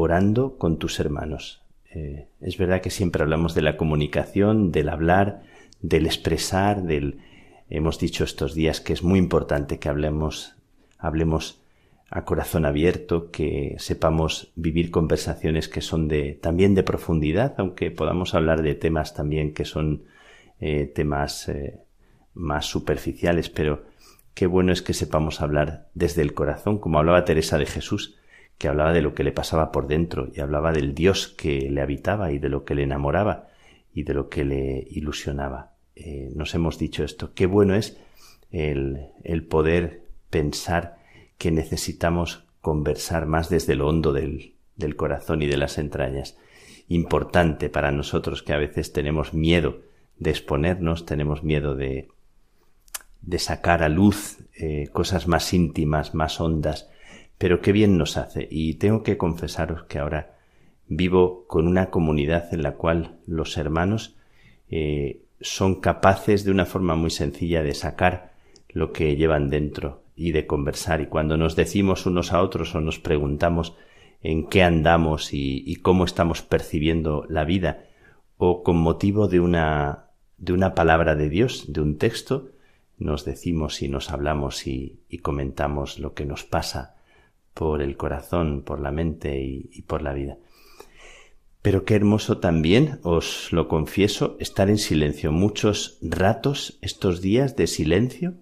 orando 0.00 0.56
con 0.56 0.78
tus 0.78 0.98
hermanos. 0.98 1.62
Eh, 1.92 2.28
es 2.40 2.56
verdad 2.56 2.80
que 2.80 2.90
siempre 2.90 3.22
hablamos 3.22 3.54
de 3.54 3.62
la 3.62 3.76
comunicación, 3.76 4.72
del 4.72 4.88
hablar, 4.88 5.42
del 5.80 6.06
expresar, 6.06 6.82
del 6.82 7.18
hemos 7.68 7.98
dicho 7.98 8.24
estos 8.24 8.54
días 8.54 8.80
que 8.80 8.92
es 8.92 9.02
muy 9.02 9.18
importante 9.18 9.78
que 9.78 9.88
hablemos, 9.88 10.56
hablemos 10.98 11.62
a 12.10 12.24
corazón 12.24 12.64
abierto, 12.64 13.30
que 13.30 13.76
sepamos 13.78 14.52
vivir 14.56 14.90
conversaciones 14.90 15.68
que 15.68 15.80
son 15.80 16.08
de, 16.08 16.38
también 16.40 16.74
de 16.74 16.82
profundidad, 16.82 17.54
aunque 17.58 17.90
podamos 17.92 18.34
hablar 18.34 18.62
de 18.62 18.74
temas 18.74 19.14
también 19.14 19.54
que 19.54 19.64
son 19.64 20.04
eh, 20.58 20.86
temas 20.92 21.48
eh, 21.48 21.78
más 22.34 22.66
superficiales, 22.66 23.48
pero 23.48 23.84
qué 24.34 24.46
bueno 24.46 24.72
es 24.72 24.82
que 24.82 24.92
sepamos 24.92 25.40
hablar 25.40 25.88
desde 25.94 26.22
el 26.22 26.34
corazón, 26.34 26.78
como 26.78 26.98
hablaba 26.98 27.24
Teresa 27.24 27.58
de 27.58 27.66
Jesús, 27.66 28.18
que 28.60 28.68
hablaba 28.68 28.92
de 28.92 29.00
lo 29.00 29.14
que 29.14 29.24
le 29.24 29.32
pasaba 29.32 29.72
por 29.72 29.86
dentro 29.86 30.28
y 30.34 30.40
hablaba 30.40 30.70
del 30.70 30.94
Dios 30.94 31.28
que 31.28 31.70
le 31.70 31.80
habitaba 31.80 32.30
y 32.30 32.38
de 32.38 32.50
lo 32.50 32.66
que 32.66 32.74
le 32.74 32.82
enamoraba 32.82 33.48
y 33.94 34.02
de 34.02 34.12
lo 34.12 34.28
que 34.28 34.44
le 34.44 34.86
ilusionaba. 34.90 35.72
Eh, 35.96 36.30
nos 36.34 36.54
hemos 36.54 36.78
dicho 36.78 37.02
esto, 37.02 37.32
qué 37.32 37.46
bueno 37.46 37.74
es 37.74 37.96
el, 38.50 39.06
el 39.24 39.44
poder 39.44 40.02
pensar 40.28 40.98
que 41.38 41.50
necesitamos 41.50 42.44
conversar 42.60 43.24
más 43.24 43.48
desde 43.48 43.76
lo 43.76 43.88
hondo 43.88 44.12
del, 44.12 44.56
del 44.76 44.94
corazón 44.94 45.40
y 45.40 45.46
de 45.46 45.56
las 45.56 45.78
entrañas. 45.78 46.36
Importante 46.86 47.70
para 47.70 47.90
nosotros 47.92 48.42
que 48.42 48.52
a 48.52 48.58
veces 48.58 48.92
tenemos 48.92 49.32
miedo 49.32 49.80
de 50.18 50.28
exponernos, 50.28 51.06
tenemos 51.06 51.42
miedo 51.42 51.76
de, 51.76 52.08
de 53.22 53.38
sacar 53.38 53.82
a 53.82 53.88
luz 53.88 54.36
eh, 54.54 54.88
cosas 54.92 55.28
más 55.28 55.54
íntimas, 55.54 56.14
más 56.14 56.42
hondas, 56.42 56.90
pero 57.40 57.62
qué 57.62 57.72
bien 57.72 57.96
nos 57.96 58.18
hace. 58.18 58.46
Y 58.50 58.74
tengo 58.74 59.02
que 59.02 59.16
confesaros 59.16 59.84
que 59.84 59.98
ahora 59.98 60.36
vivo 60.88 61.46
con 61.46 61.66
una 61.66 61.88
comunidad 61.88 62.52
en 62.52 62.62
la 62.62 62.72
cual 62.72 63.16
los 63.26 63.56
hermanos 63.56 64.14
eh, 64.68 65.22
son 65.40 65.76
capaces 65.76 66.44
de 66.44 66.50
una 66.50 66.66
forma 66.66 66.96
muy 66.96 67.08
sencilla 67.08 67.62
de 67.62 67.72
sacar 67.72 68.34
lo 68.68 68.92
que 68.92 69.16
llevan 69.16 69.48
dentro 69.48 70.02
y 70.14 70.32
de 70.32 70.46
conversar. 70.46 71.00
Y 71.00 71.06
cuando 71.06 71.38
nos 71.38 71.56
decimos 71.56 72.04
unos 72.04 72.34
a 72.34 72.42
otros 72.42 72.74
o 72.74 72.82
nos 72.82 72.98
preguntamos 72.98 73.74
en 74.22 74.46
qué 74.46 74.62
andamos 74.62 75.30
y, 75.32 75.76
cómo 75.76 76.04
estamos 76.04 76.42
percibiendo 76.42 77.24
la 77.30 77.44
vida, 77.44 77.84
o 78.36 78.62
con 78.62 78.76
motivo 78.76 79.28
de 79.28 79.40
una, 79.40 80.10
de 80.36 80.52
una 80.52 80.74
palabra 80.74 81.14
de 81.14 81.30
Dios, 81.30 81.72
de 81.72 81.80
un 81.80 81.96
texto, 81.96 82.50
nos 82.98 83.24
decimos 83.24 83.80
y 83.80 83.88
nos 83.88 84.10
hablamos 84.10 84.66
y, 84.66 85.00
comentamos 85.22 85.98
lo 85.98 86.12
que 86.12 86.26
nos 86.26 86.44
pasa 86.44 86.99
por 87.54 87.82
el 87.82 87.96
corazón, 87.96 88.62
por 88.62 88.80
la 88.80 88.90
mente 88.90 89.40
y 89.40 89.82
por 89.82 90.02
la 90.02 90.12
vida. 90.12 90.38
Pero 91.62 91.84
qué 91.84 91.94
hermoso 91.94 92.38
también, 92.38 93.00
os 93.02 93.52
lo 93.52 93.68
confieso, 93.68 94.36
estar 94.40 94.70
en 94.70 94.78
silencio. 94.78 95.30
Muchos 95.30 95.98
ratos 96.00 96.78
estos 96.80 97.20
días 97.20 97.54
de 97.56 97.66
silencio 97.66 98.34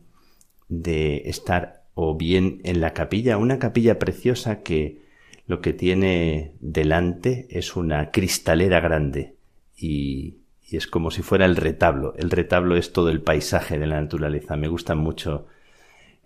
de 0.68 1.22
estar 1.28 1.84
o 1.94 2.16
bien 2.16 2.60
en 2.62 2.80
la 2.80 2.92
capilla, 2.92 3.38
una 3.38 3.58
capilla 3.58 3.98
preciosa 3.98 4.62
que 4.62 5.02
lo 5.46 5.60
que 5.60 5.72
tiene 5.72 6.52
delante 6.60 7.48
es 7.50 7.74
una 7.74 8.12
cristalera 8.12 8.78
grande 8.80 9.34
y, 9.76 10.36
es 10.70 10.86
como 10.86 11.10
si 11.10 11.22
fuera 11.22 11.46
el 11.46 11.56
retablo. 11.56 12.14
El 12.18 12.30
retablo 12.30 12.76
es 12.76 12.92
todo 12.92 13.08
el 13.08 13.22
paisaje 13.22 13.78
de 13.78 13.86
la 13.86 14.00
naturaleza. 14.02 14.54
Me 14.56 14.68
gustan 14.68 14.98
mucho 14.98 15.46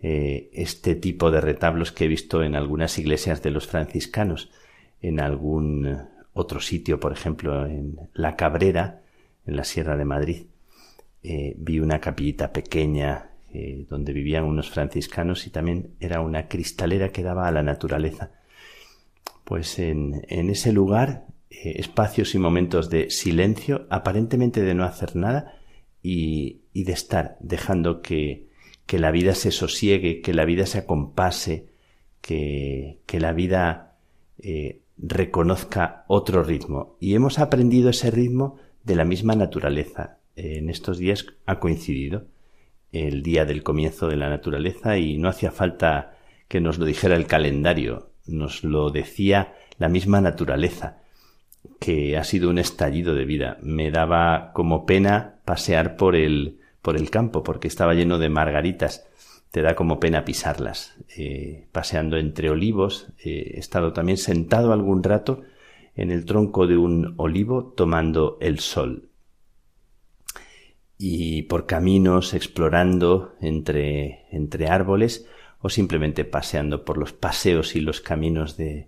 eh, 0.03 0.51
este 0.53 0.95
tipo 0.97 1.31
de 1.31 1.41
retablos 1.41 1.93
que 1.93 2.05
he 2.05 2.09
visto 2.09 2.43
en 2.43 2.57
algunas 2.57 2.99
iglesias 2.99 3.43
de 3.43 3.51
los 3.53 3.67
franciscanos, 3.67 4.51
en 5.01 5.21
algún 5.21 6.09
otro 6.35 6.61
sitio, 6.61 6.99
por 6.99 7.13
ejemplo, 7.13 7.67
en 7.67 8.09
La 8.15 8.37
Cabrera, 8.37 9.03
en 9.47 9.57
la 9.57 9.65
Sierra 9.65 9.97
de 9.97 10.05
Madrid. 10.05 10.47
Eh, 11.23 11.55
vi 11.57 11.79
una 11.79 12.01
capillita 12.01 12.53
pequeña 12.53 13.31
eh, 13.55 13.87
donde 13.89 14.13
vivían 14.13 14.45
unos 14.45 14.71
franciscanos 14.71 15.47
y 15.47 15.51
también 15.51 15.95
era 16.01 16.21
una 16.21 16.49
cristalera 16.49 17.11
que 17.11 17.23
daba 17.23 17.47
a 17.47 17.53
la 17.53 17.63
naturaleza. 17.63 18.33
Pues 19.45 19.79
en, 19.79 20.25
en 20.29 20.51
ese 20.51 20.73
lugar, 20.73 21.27
eh, 21.51 21.75
espacios 21.77 22.35
y 22.35 22.39
momentos 22.39 22.91
de 22.91 23.11
silencio, 23.11 23.87
aparentemente 23.91 24.63
de 24.63 24.75
no 24.75 24.85
hacer 24.85 25.15
nada 25.15 25.61
y, 26.03 26.63
y 26.73 26.85
de 26.85 26.93
estar 26.93 27.37
dejando 27.41 28.01
que, 28.03 28.49
que, 28.87 28.99
la 28.99 29.11
vida 29.11 29.35
se 29.35 29.51
sosiegue, 29.51 30.21
que 30.21 30.35
la 30.35 30.45
vida 30.45 30.67
se 30.67 30.79
acompase, 30.79 31.69
que, 32.21 33.01
que 33.07 33.21
la 33.21 33.33
vida 33.33 33.97
eh, 34.39 34.83
reconozca 34.99 36.05
otro 36.09 36.43
ritmo. 36.43 36.97
Y 37.01 37.15
hemos 37.15 37.39
aprendido 37.39 37.91
ese 37.91 38.11
ritmo 38.11 38.57
de 38.85 38.97
la 38.97 39.05
misma 39.05 39.35
naturaleza. 39.35 40.19
en 40.37 40.71
estos 40.71 40.99
días 40.99 41.27
ha 41.47 41.59
coincidido 41.61 42.27
el 42.93 43.23
día 43.23 43.45
del 43.45 43.63
comienzo 43.63 44.09
de 44.09 44.17
la 44.17 44.29
naturaleza 44.29 44.99
y 44.99 45.19
no 45.19 45.29
hacía 45.29 45.51
falta 45.51 46.17
que 46.49 46.61
nos 46.61 46.79
lo 46.79 46.85
dijera 46.85 47.17
el 47.17 47.27
calendario, 47.27 48.11
nos 48.27 48.63
lo 48.65 48.91
decía 48.91 49.55
la 49.79 49.89
misma 49.89 50.21
naturaleza, 50.21 50.99
que 51.81 52.17
ha 52.19 52.25
sido 52.25 52.51
un 52.51 52.59
estallido 52.59 53.15
de 53.15 53.25
vida. 53.25 53.57
Me 53.63 53.91
daba 53.91 54.53
como 54.53 54.85
pena 54.85 55.41
pasear 55.45 55.97
por 55.97 56.15
el, 56.15 56.61
por 56.83 56.97
el 56.97 57.11
campo, 57.11 57.43
porque 57.43 57.69
estaba 57.69 57.95
lleno 57.95 58.19
de 58.19 58.29
margaritas. 58.29 59.07
Te 59.51 59.63
da 59.63 59.75
como 59.75 60.01
pena 60.01 60.25
pisarlas. 60.25 60.97
Eh, 61.17 61.69
paseando 61.73 62.17
entre 62.17 62.51
olivos, 62.51 63.09
eh, 63.25 63.53
he 63.55 63.61
estado 63.61 63.93
también 63.93 64.19
sentado 64.19 64.73
algún 64.73 65.03
rato 65.03 65.43
en 65.95 66.11
el 66.11 66.25
tronco 66.25 66.67
de 66.67 66.77
un 66.77 67.15
olivo 67.19 67.73
tomando 67.77 68.39
el 68.41 68.59
sol 68.61 69.11
y 71.05 71.43
por 71.43 71.67
caminos 71.67 72.33
explorando 72.33 73.35
entre, 73.41 74.25
entre 74.31 74.69
árboles 74.69 75.27
o 75.59 75.69
simplemente 75.69 76.25
paseando 76.25 76.85
por 76.85 76.97
los 76.97 77.13
paseos 77.13 77.75
y 77.75 77.81
los 77.81 78.01
caminos 78.01 78.57
de, 78.57 78.87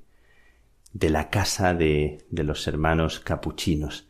de 0.92 1.11
la 1.11 1.28
casa 1.28 1.74
de, 1.74 2.24
de 2.30 2.45
los 2.45 2.68
hermanos 2.68 3.18
capuchinos. 3.18 4.07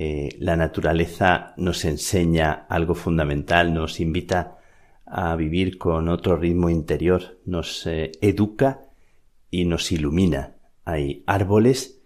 Eh, 0.00 0.36
la 0.38 0.54
naturaleza 0.54 1.54
nos 1.56 1.84
enseña 1.84 2.52
algo 2.68 2.94
fundamental, 2.94 3.74
nos 3.74 3.98
invita 3.98 4.58
a 5.04 5.34
vivir 5.34 5.76
con 5.76 6.08
otro 6.08 6.36
ritmo 6.36 6.70
interior, 6.70 7.40
nos 7.44 7.84
eh, 7.84 8.12
educa 8.20 8.84
y 9.50 9.64
nos 9.64 9.90
ilumina. 9.90 10.54
Hay 10.84 11.24
árboles 11.26 12.00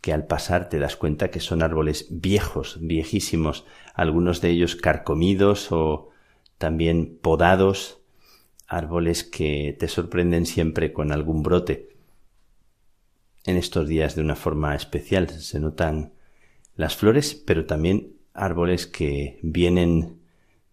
que 0.00 0.12
al 0.12 0.26
pasar 0.26 0.68
te 0.68 0.80
das 0.80 0.96
cuenta 0.96 1.30
que 1.30 1.38
son 1.38 1.62
árboles 1.62 2.08
viejos, 2.10 2.78
viejísimos, 2.80 3.64
algunos 3.94 4.40
de 4.40 4.50
ellos 4.50 4.74
carcomidos 4.74 5.70
o 5.70 6.08
también 6.58 7.16
podados, 7.22 8.00
árboles 8.66 9.22
que 9.22 9.76
te 9.78 9.86
sorprenden 9.86 10.46
siempre 10.46 10.92
con 10.92 11.12
algún 11.12 11.44
brote. 11.44 11.90
En 13.44 13.56
estos 13.56 13.86
días 13.86 14.16
de 14.16 14.22
una 14.22 14.34
forma 14.34 14.74
especial 14.74 15.30
se 15.30 15.60
notan 15.60 16.15
las 16.76 16.96
flores, 16.96 17.34
pero 17.34 17.66
también 17.66 18.12
árboles 18.34 18.86
que 18.86 19.38
vienen 19.42 20.20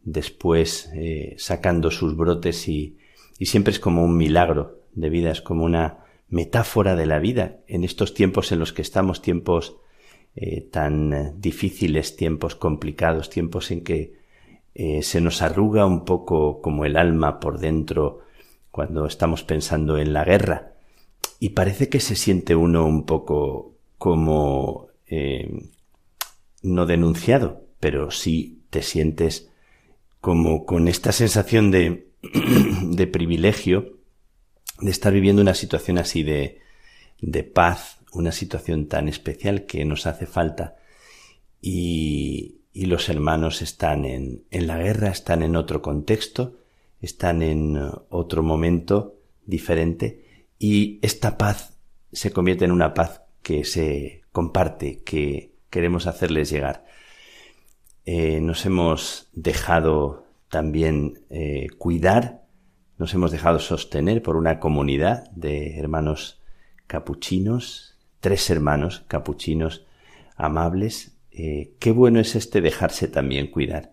después 0.04 0.92
eh, 0.94 1.36
sacando 1.38 1.92
sus 1.92 2.16
brotes 2.16 2.68
y, 2.68 2.98
y 3.40 3.46
siempre 3.46 3.72
es 3.72 3.80
como 3.80 4.04
un 4.04 4.18
milagro 4.18 4.82
de 4.94 5.10
vida, 5.10 5.32
es 5.32 5.42
como 5.42 5.64
una 5.64 6.00
metáfora 6.28 6.96
de 6.96 7.06
la 7.06 7.20
vida 7.20 7.60
en 7.68 7.84
estos 7.84 8.14
tiempos 8.14 8.52
en 8.52 8.60
los 8.60 8.74
que 8.74 8.82
estamos, 8.82 9.22
tiempos 9.22 9.78
eh, 10.36 10.62
tan 10.62 11.40
difíciles, 11.40 12.16
tiempos 12.16 12.56
complicados, 12.56 13.30
tiempos 13.30 13.72
en 13.72 13.84
que 13.84 14.16
eh, 14.74 15.04
se 15.04 15.22
nos 15.22 15.42
arruga 15.42 15.86
un 15.86 16.06
poco 16.06 16.60
como 16.60 16.86
el 16.86 16.98
alma 16.98 17.40
por 17.40 17.60
dentro 17.60 18.22
cuando 18.72 19.06
estamos 19.06 19.44
pensando 19.44 19.98
en 19.98 20.12
la 20.12 20.24
guerra. 20.24 20.74
Y 21.40 21.50
parece 21.50 21.88
que 21.88 22.00
se 22.00 22.16
siente 22.16 22.56
uno 22.56 22.86
un 22.86 23.06
poco 23.06 23.76
como 23.98 24.88
no 26.64 26.86
denunciado, 26.86 27.68
pero 27.80 28.10
sí 28.10 28.64
te 28.70 28.82
sientes 28.82 29.50
como 30.20 30.66
con 30.66 30.88
esta 30.88 31.12
sensación 31.12 31.70
de, 31.70 32.08
de 32.84 33.08
privilegio 33.08 33.98
de 34.80 34.90
estar 34.90 35.14
viviendo 35.14 35.42
una 35.42 35.54
situación 35.54 35.98
así 35.98 36.24
de, 36.24 36.60
de 37.22 37.44
paz, 37.44 38.00
una 38.12 38.32
situación 38.32 38.88
tan 38.88 39.08
especial 39.08 39.66
que 39.66 39.86
nos 39.86 40.08
hace 40.08 40.26
falta. 40.26 40.78
Y, 41.62 42.62
y 42.74 42.86
los 42.86 43.10
hermanos 43.10 43.62
están 43.62 44.06
en, 44.06 44.44
en 44.50 44.68
la 44.68 44.78
guerra, 44.78 45.10
están 45.10 45.44
en 45.44 45.56
otro 45.56 45.82
contexto, 45.82 46.58
están 47.02 47.42
en 47.42 47.78
otro 48.10 48.44
momento 48.44 49.20
diferente 49.46 50.48
y 50.58 51.00
esta 51.02 51.38
paz 51.38 51.78
se 52.12 52.32
convierte 52.32 52.66
en 52.66 52.72
una 52.72 52.94
paz 52.94 53.22
que 53.42 53.66
se 53.66 54.24
comparte, 54.32 55.02
que 55.04 55.53
queremos 55.74 56.06
hacerles 56.06 56.52
llegar. 56.52 56.86
Eh, 58.06 58.40
nos 58.42 58.64
hemos 58.68 59.30
dejado 59.34 60.28
también 60.50 61.26
eh, 61.32 61.68
cuidar 61.80 62.44
nos 62.98 63.14
hemos 63.14 63.32
dejado 63.32 63.60
sostener 63.60 64.22
por 64.22 64.38
una 64.38 64.60
comunidad 64.60 65.30
de 65.32 65.78
hermanos 65.80 66.42
capuchinos, 66.88 67.98
tres 68.20 68.50
hermanos 68.50 69.04
capuchinos 69.08 69.86
amables. 70.36 71.18
Eh, 71.32 71.74
qué 71.80 71.92
bueno 71.92 72.20
es 72.20 72.36
este 72.36 72.62
dejarse 72.62 73.08
también 73.08 73.48
cuidar. 73.48 73.92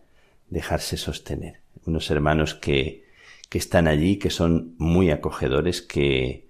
dejarse 0.49 0.97
sostener. 0.97 1.63
Unos 1.87 2.11
hermanos 2.11 2.55
que, 2.55 3.05
que 3.49 3.59
están 3.59 3.87
allí, 3.87 4.17
que 4.19 4.31
son 4.31 4.75
muy 4.79 5.11
acogedores, 5.11 5.81
que 5.81 6.49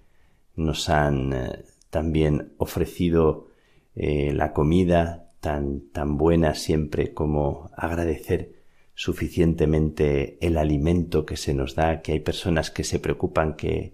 nos 0.57 0.89
han 0.89 1.65
también 1.91 2.53
ofrecido 2.57 3.50
eh, 4.03 4.33
la 4.33 4.55
comida 4.55 5.27
tan, 5.41 5.83
tan 5.93 6.17
buena 6.17 6.55
siempre 6.55 7.13
como 7.13 7.71
agradecer 7.77 8.53
suficientemente 8.95 10.39
el 10.41 10.57
alimento 10.57 11.27
que 11.27 11.37
se 11.37 11.53
nos 11.53 11.75
da, 11.75 12.01
que 12.01 12.13
hay 12.13 12.21
personas 12.21 12.71
que 12.71 12.83
se 12.83 12.99
preocupan, 12.99 13.57
que, 13.57 13.93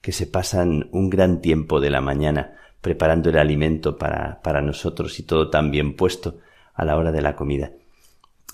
que 0.00 0.12
se 0.12 0.28
pasan 0.28 0.88
un 0.92 1.10
gran 1.10 1.40
tiempo 1.40 1.80
de 1.80 1.90
la 1.90 2.00
mañana 2.00 2.54
preparando 2.80 3.30
el 3.30 3.36
alimento 3.36 3.98
para, 3.98 4.40
para 4.42 4.62
nosotros 4.62 5.18
y 5.18 5.24
todo 5.24 5.50
tan 5.50 5.72
bien 5.72 5.96
puesto 5.96 6.38
a 6.72 6.84
la 6.84 6.96
hora 6.96 7.10
de 7.10 7.22
la 7.22 7.34
comida. 7.34 7.72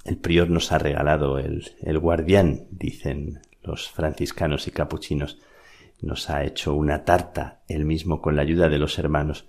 El 0.07 0.17
prior 0.17 0.49
nos 0.49 0.73
ha 0.73 0.79
regalado 0.79 1.39
el, 1.39 1.71
el 1.83 1.99
guardián, 1.99 2.67
dicen 2.71 3.41
los 3.63 3.91
franciscanos 3.91 4.69
y 4.69 4.71
capuchinos, 4.71 5.39
nos 6.01 6.31
ha 6.31 6.45
hecho 6.45 6.73
una 6.73 7.05
tarta, 7.05 7.61
él 7.69 7.85
mismo 7.85 8.23
con 8.23 8.37
la 8.37 8.43
ayuda 8.43 8.71
de 8.71 8.79
los 8.79 8.99
hermanos. 8.99 9.45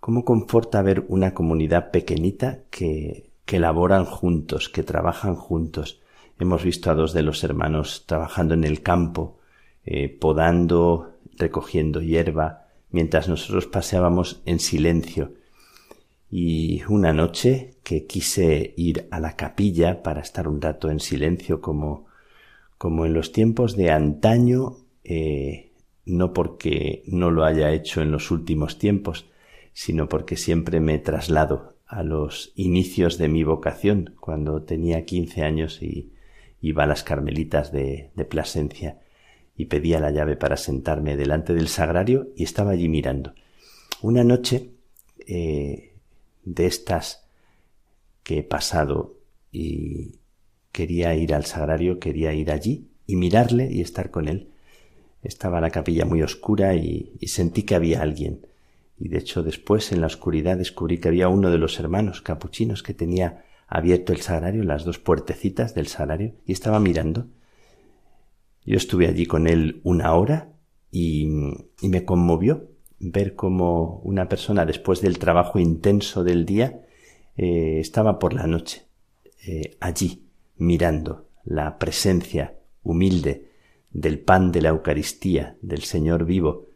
¿Cómo 0.00 0.24
conforta 0.24 0.80
ver 0.80 1.04
una 1.08 1.34
comunidad 1.34 1.90
pequeñita 1.90 2.60
que, 2.70 3.30
que 3.44 3.58
laboran 3.58 4.06
juntos, 4.06 4.70
que 4.70 4.82
trabajan 4.82 5.34
juntos? 5.34 6.00
Hemos 6.38 6.64
visto 6.64 6.90
a 6.90 6.94
dos 6.94 7.12
de 7.12 7.22
los 7.22 7.44
hermanos 7.44 8.04
trabajando 8.06 8.54
en 8.54 8.64
el 8.64 8.82
campo, 8.82 9.38
eh, 9.84 10.08
podando, 10.08 11.18
recogiendo 11.36 12.00
hierba, 12.00 12.68
mientras 12.90 13.28
nosotros 13.28 13.66
paseábamos 13.66 14.40
en 14.46 14.58
silencio. 14.58 15.34
Y 16.30 16.82
una 16.88 17.12
noche 17.12 17.74
que 17.82 18.06
quise 18.06 18.72
ir 18.78 19.06
a 19.10 19.20
la 19.20 19.36
capilla 19.36 20.02
para 20.02 20.22
estar 20.22 20.48
un 20.48 20.62
rato 20.62 20.90
en 20.90 21.00
silencio 21.00 21.60
como, 21.60 22.06
como 22.78 23.04
en 23.04 23.12
los 23.12 23.32
tiempos 23.32 23.76
de 23.76 23.90
antaño, 23.90 24.76
eh, 25.04 25.72
no 26.06 26.32
porque 26.32 27.02
no 27.06 27.30
lo 27.30 27.44
haya 27.44 27.70
hecho 27.72 28.00
en 28.00 28.12
los 28.12 28.30
últimos 28.30 28.78
tiempos, 28.78 29.29
sino 29.72 30.08
porque 30.08 30.36
siempre 30.36 30.80
me 30.80 30.98
traslado 30.98 31.76
a 31.86 32.02
los 32.04 32.52
inicios 32.54 33.18
de 33.18 33.28
mi 33.28 33.42
vocación, 33.42 34.14
cuando 34.20 34.62
tenía 34.62 35.04
quince 35.04 35.42
años 35.42 35.82
y 35.82 36.12
iba 36.60 36.84
a 36.84 36.86
las 36.86 37.02
Carmelitas 37.02 37.72
de, 37.72 38.12
Plasencia 38.28 39.00
y 39.56 39.66
pedía 39.66 39.98
la 39.98 40.10
llave 40.10 40.36
para 40.36 40.56
sentarme 40.56 41.16
delante 41.16 41.52
del 41.52 41.66
sagrario 41.66 42.28
y 42.36 42.44
estaba 42.44 42.70
allí 42.70 42.88
mirando. 42.88 43.34
Una 44.02 44.22
noche 44.22 44.70
eh, 45.26 45.94
de 46.44 46.66
estas 46.66 47.26
que 48.22 48.38
he 48.38 48.42
pasado 48.42 49.16
y 49.50 50.20
quería 50.70 51.14
ir 51.16 51.34
al 51.34 51.44
sagrario, 51.44 51.98
quería 51.98 52.32
ir 52.32 52.52
allí 52.52 52.88
y 53.06 53.16
mirarle 53.16 53.68
y 53.70 53.80
estar 53.80 54.10
con 54.10 54.28
él. 54.28 54.50
Estaba 55.22 55.60
la 55.60 55.70
capilla 55.70 56.04
muy 56.04 56.22
oscura 56.22 56.74
y 56.76 57.18
sentí 57.26 57.64
que 57.64 57.74
había 57.74 58.00
alguien. 58.00 58.46
Y 59.00 59.08
de 59.08 59.18
hecho 59.18 59.42
después 59.42 59.92
en 59.92 60.02
la 60.02 60.06
oscuridad 60.06 60.58
descubrí 60.58 60.98
que 60.98 61.08
había 61.08 61.28
uno 61.28 61.50
de 61.50 61.56
los 61.56 61.80
hermanos 61.80 62.20
capuchinos 62.20 62.82
que 62.82 62.92
tenía 62.92 63.44
abierto 63.66 64.12
el 64.12 64.20
sagrario, 64.20 64.62
las 64.62 64.84
dos 64.84 64.98
puertecitas 64.98 65.74
del 65.74 65.86
sagrario, 65.86 66.34
y 66.44 66.52
estaba 66.52 66.78
mirando. 66.80 67.26
Yo 68.66 68.76
estuve 68.76 69.06
allí 69.08 69.24
con 69.24 69.46
él 69.46 69.80
una 69.84 70.14
hora 70.14 70.52
y, 70.92 71.26
me 71.82 72.04
conmovió 72.04 72.68
ver 72.98 73.34
cómo 73.34 74.00
una 74.04 74.28
persona 74.28 74.66
después 74.66 75.00
del 75.00 75.18
trabajo 75.18 75.58
intenso 75.58 76.22
del 76.22 76.44
día 76.44 76.82
eh, 77.36 77.78
estaba 77.80 78.18
por 78.18 78.34
la 78.34 78.46
noche 78.46 78.82
eh, 79.46 79.78
allí 79.80 80.26
mirando 80.58 81.28
la 81.44 81.78
presencia 81.78 82.54
humilde 82.82 83.48
del 83.90 84.18
pan 84.18 84.52
de 84.52 84.60
la 84.60 84.68
Eucaristía 84.68 85.56
del 85.62 85.82
Señor 85.84 86.26
vivo 86.26 86.69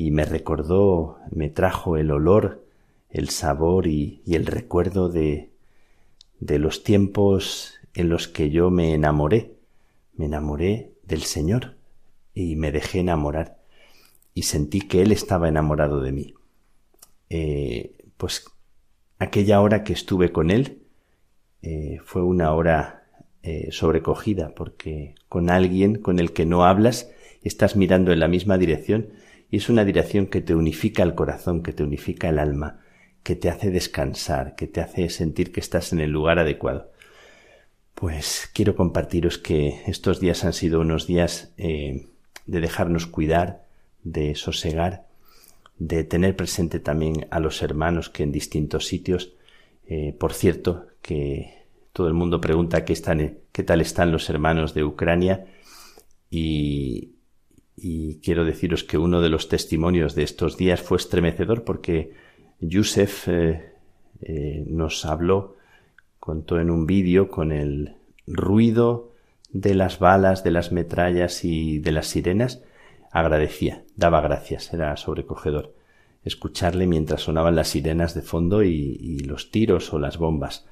y 0.00 0.12
me 0.12 0.24
recordó, 0.24 1.18
me 1.32 1.50
trajo 1.50 1.96
el 1.96 2.12
olor, 2.12 2.64
el 3.10 3.30
sabor 3.30 3.88
y, 3.88 4.22
el 4.28 4.46
recuerdo 4.46 5.08
de, 5.08 5.50
de 6.38 6.60
los 6.60 6.84
tiempos 6.84 7.74
en 7.94 8.08
los 8.08 8.28
que 8.28 8.50
yo 8.50 8.70
me 8.70 8.94
enamoré, 8.94 9.56
me 10.14 10.26
enamoré 10.26 10.92
del 11.02 11.22
Señor 11.22 11.74
y 12.32 12.54
me 12.54 12.70
dejé 12.70 13.00
enamorar 13.00 13.58
y 14.34 14.42
sentí 14.42 14.82
que 14.82 15.02
Él 15.02 15.10
estaba 15.10 15.48
enamorado 15.48 16.00
de 16.00 16.12
mí. 16.12 16.34
Eh, 17.28 17.96
pues 18.16 18.44
aquella 19.18 19.60
hora 19.60 19.82
que 19.82 19.94
estuve 19.94 20.30
con 20.30 20.52
Él 20.52 20.78
eh, 21.62 21.98
fue 22.04 22.22
una 22.22 22.52
hora 22.52 23.02
eh, 23.42 23.70
sobrecogida 23.72 24.54
porque 24.54 25.16
con 25.28 25.50
alguien 25.50 25.96
con 26.00 26.20
el 26.20 26.32
que 26.32 26.46
no 26.46 26.64
hablas 26.64 27.10
estás 27.42 27.74
mirando 27.74 28.12
en 28.12 28.20
la 28.20 28.28
misma 28.28 28.58
dirección 28.58 29.08
y 29.50 29.56
es 29.56 29.68
una 29.68 29.84
dirección 29.84 30.26
que 30.26 30.40
te 30.40 30.54
unifica 30.54 31.02
el 31.02 31.14
corazón, 31.14 31.62
que 31.62 31.72
te 31.72 31.82
unifica 31.82 32.28
el 32.28 32.38
alma, 32.38 32.80
que 33.22 33.36
te 33.36 33.48
hace 33.48 33.70
descansar, 33.70 34.54
que 34.54 34.66
te 34.66 34.80
hace 34.80 35.08
sentir 35.08 35.52
que 35.52 35.60
estás 35.60 35.92
en 35.92 36.00
el 36.00 36.10
lugar 36.10 36.38
adecuado. 36.38 36.90
Pues 37.94 38.50
quiero 38.52 38.76
compartiros 38.76 39.38
que 39.38 39.82
estos 39.86 40.20
días 40.20 40.44
han 40.44 40.52
sido 40.52 40.80
unos 40.80 41.06
días 41.06 41.52
eh, 41.56 42.06
de 42.46 42.60
dejarnos 42.60 43.06
cuidar, 43.06 43.64
de 44.04 44.34
sosegar, 44.34 45.06
de 45.78 46.04
tener 46.04 46.36
presente 46.36 46.80
también 46.80 47.26
a 47.30 47.40
los 47.40 47.62
hermanos 47.62 48.10
que 48.10 48.22
en 48.22 48.32
distintos 48.32 48.86
sitios, 48.86 49.34
eh, 49.86 50.14
por 50.18 50.32
cierto, 50.32 50.86
que 51.02 51.64
todo 51.92 52.06
el 52.06 52.14
mundo 52.14 52.40
pregunta 52.40 52.84
qué, 52.84 52.94
qué 53.52 53.62
tal 53.62 53.80
están 53.80 54.12
los 54.12 54.28
hermanos 54.30 54.74
de 54.74 54.84
Ucrania 54.84 55.46
y, 56.30 57.17
quiero 58.20 58.44
deciros 58.44 58.84
que 58.84 58.98
uno 58.98 59.20
de 59.20 59.28
los 59.28 59.48
testimonios 59.48 60.14
de 60.14 60.22
estos 60.22 60.56
días 60.56 60.82
fue 60.82 60.98
estremecedor 60.98 61.64
porque 61.64 62.12
Yusef 62.60 63.28
eh, 63.28 63.72
nos 64.66 65.04
habló 65.04 65.56
contó 66.18 66.60
en 66.60 66.70
un 66.70 66.86
vídeo 66.86 67.30
con 67.30 67.52
el 67.52 67.94
ruido 68.26 69.12
de 69.50 69.74
las 69.74 69.98
balas, 69.98 70.44
de 70.44 70.50
las 70.50 70.72
metrallas 70.72 71.44
y 71.44 71.78
de 71.78 71.92
las 71.92 72.08
sirenas, 72.08 72.62
agradecía, 73.10 73.84
daba 73.96 74.20
gracias, 74.20 74.74
era 74.74 74.96
sobrecogedor 74.96 75.74
escucharle 76.24 76.86
mientras 76.86 77.22
sonaban 77.22 77.56
las 77.56 77.68
sirenas 77.68 78.14
de 78.14 78.22
fondo 78.22 78.62
y, 78.62 79.18
los 79.20 79.50
tiros 79.50 79.92
o 79.92 79.98
las 79.98 80.18
bombas. 80.18 80.66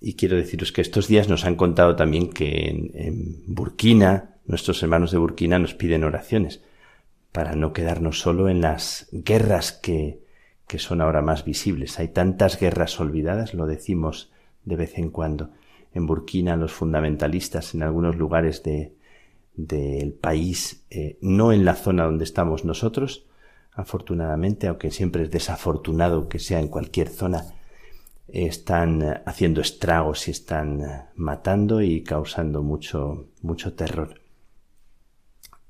Y 0.00 0.14
quiero 0.14 0.36
deciros 0.36 0.72
que 0.72 0.80
estos 0.80 1.08
días 1.08 1.28
nos 1.28 1.44
han 1.44 1.56
contado 1.56 1.96
también 1.96 2.30
que 2.30 2.90
en, 2.94 3.42
Burkina, 3.46 4.33
nuestros 4.46 4.82
hermanos 4.82 5.10
de 5.10 5.18
Burkina 5.18 5.58
nos 5.58 5.74
piden 5.74 6.04
oraciones 6.04 6.62
para 7.32 7.54
no 7.54 7.72
quedarnos 7.72 8.20
solo 8.20 8.48
en 8.48 8.60
las 8.60 9.08
guerras 9.10 9.72
que, 9.72 10.20
que 10.66 10.78
son 10.78 11.00
ahora 11.00 11.22
más 11.22 11.44
visibles. 11.44 11.98
Hay 11.98 12.08
tantas 12.08 12.58
guerras 12.58 13.00
olvidadas, 13.00 13.54
lo 13.54 13.66
decimos 13.66 14.30
de 14.64 14.76
vez 14.76 14.98
en 14.98 15.10
cuando. 15.10 15.50
En 15.92 16.06
Burkina 16.06 16.56
los 16.56 16.72
fundamentalistas 16.72 17.74
en 17.74 17.82
algunos 17.82 18.16
lugares 18.16 18.62
de, 18.62 18.94
del 19.54 20.12
país, 20.12 20.84
eh, 20.90 21.18
no 21.20 21.52
en 21.52 21.64
la 21.64 21.74
zona 21.74 22.04
donde 22.04 22.24
estamos 22.24 22.64
nosotros, 22.64 23.26
afortunadamente, 23.72 24.68
aunque 24.68 24.90
siempre 24.90 25.24
es 25.24 25.30
desafortunado 25.30 26.28
que 26.28 26.38
sea 26.38 26.60
en 26.60 26.68
cualquier 26.68 27.08
zona, 27.08 27.44
están 28.28 29.22
haciendo 29.26 29.60
estragos 29.60 30.28
y 30.28 30.30
están 30.30 31.08
matando 31.14 31.82
y 31.82 32.02
causando 32.02 32.62
mucho, 32.62 33.28
mucho 33.42 33.74
terror. 33.74 34.23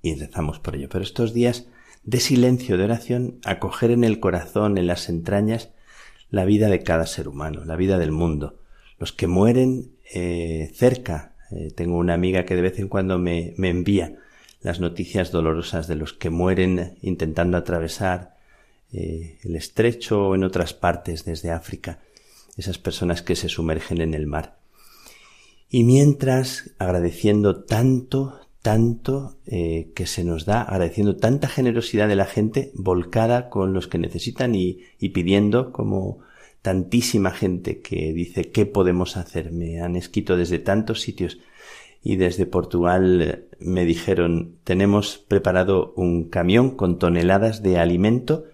Y 0.05 0.15
rezamos 0.17 0.61
por 0.61 0.77
ello. 0.77 0.91
Pero 0.91 1.03
estos 1.03 1.33
días 1.33 1.67
de 2.03 2.21
silencio, 2.21 2.77
de 2.77 2.85
oración, 2.85 3.39
acoger 3.43 3.91
en 3.91 4.05
el 4.05 4.21
corazón, 4.21 4.77
en 4.77 4.87
las 4.87 5.09
entrañas, 5.09 5.71
la 6.29 6.45
vida 6.45 6.69
de 6.69 6.83
cada 6.83 7.07
ser 7.07 7.27
humano, 7.27 7.65
la 7.65 7.75
vida 7.75 7.97
del 7.99 8.13
mundo, 8.13 8.61
los 8.99 9.13
que 9.13 9.27
mueren 9.27 9.93
eh, 10.13 10.71
cerca. 10.75 11.35
Eh, 11.51 11.71
tengo 11.75 11.97
una 11.97 12.13
amiga 12.13 12.45
que 12.45 12.55
de 12.55 12.61
vez 12.61 12.79
en 12.79 12.89
cuando 12.89 13.19
me, 13.19 13.55
me 13.57 13.71
envía 13.71 14.19
las 14.61 14.79
noticias 14.79 15.31
dolorosas 15.33 15.89
de 15.89 15.97
los 15.97 16.13
que 16.13 16.29
mueren 16.29 16.99
intentando 17.01 17.57
atravesar 17.57 18.37
eh, 18.93 19.39
el 19.43 19.57
estrecho 19.57 20.29
o 20.29 20.35
en 20.35 20.45
otras 20.45 20.75
partes 20.75 21.25
desde 21.25 21.51
África, 21.51 22.01
esas 22.59 22.77
personas 22.77 23.23
que 23.23 23.37
se 23.37 23.49
sumergen 23.49 24.03
en 24.03 24.13
el 24.13 24.27
mar. 24.27 24.59
Y 25.71 25.83
mientras 25.85 26.73
agradeciendo 26.79 27.65
tanto, 27.65 28.45
tanto 28.65 29.37
que 29.45 30.07
se 30.07 30.25
nos 30.25 30.47
da, 30.47 30.63
agradeciendo 30.63 31.17
tanta 31.17 31.49
generosidad 31.49 32.09
de 32.09 32.17
la 32.17 32.25
gente 32.25 32.73
volcada 32.73 33.51
con 33.51 33.75
los 33.75 33.89
que 33.89 33.99
necesitan 33.99 34.55
y, 34.55 34.81
y 34.99 35.11
pidiendo 35.11 35.71
como 35.71 36.21
tantísima 36.65 37.31
gente 37.31 37.83
que 37.83 38.15
dice 38.15 38.51
qué 38.51 38.65
podemos 38.65 39.19
hacer. 39.19 39.53
Me 39.53 39.83
han 39.83 39.97
escrito 39.97 40.39
desde 40.39 40.59
tantos 40.59 41.03
sitios 41.03 41.39
y 42.03 42.17
desde 42.17 42.47
Portugal 42.47 43.21
eh, 43.21 43.45
me 43.61 43.85
dijeron 43.85 44.57
tenemos 44.65 45.19
preparado 45.19 45.93
un 45.95 46.31
camión 46.31 46.71
con 46.75 46.99
toneladas 46.99 47.63
de 47.63 47.77
alimento, 47.77 48.47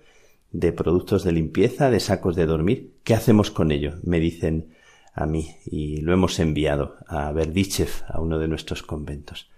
de 0.50 0.72
productos 0.72 1.22
de 1.22 1.30
limpieza, 1.30 1.88
de 1.88 2.00
sacos 2.00 2.34
de 2.34 2.46
dormir. 2.46 2.90
¿Qué 3.04 3.14
hacemos 3.14 3.52
con 3.52 3.70
ello? 3.70 3.94
Me 4.02 4.18
dicen 4.18 4.74
a 5.14 5.26
mí 5.26 5.54
y 5.64 6.00
lo 6.00 6.12
hemos 6.12 6.40
enviado 6.40 6.96
a 7.06 7.30
Berdichev, 7.30 7.90
a 8.08 8.20
uno 8.20 8.40
de 8.40 8.48
nuestros 8.48 8.82
conventos. 8.82 9.48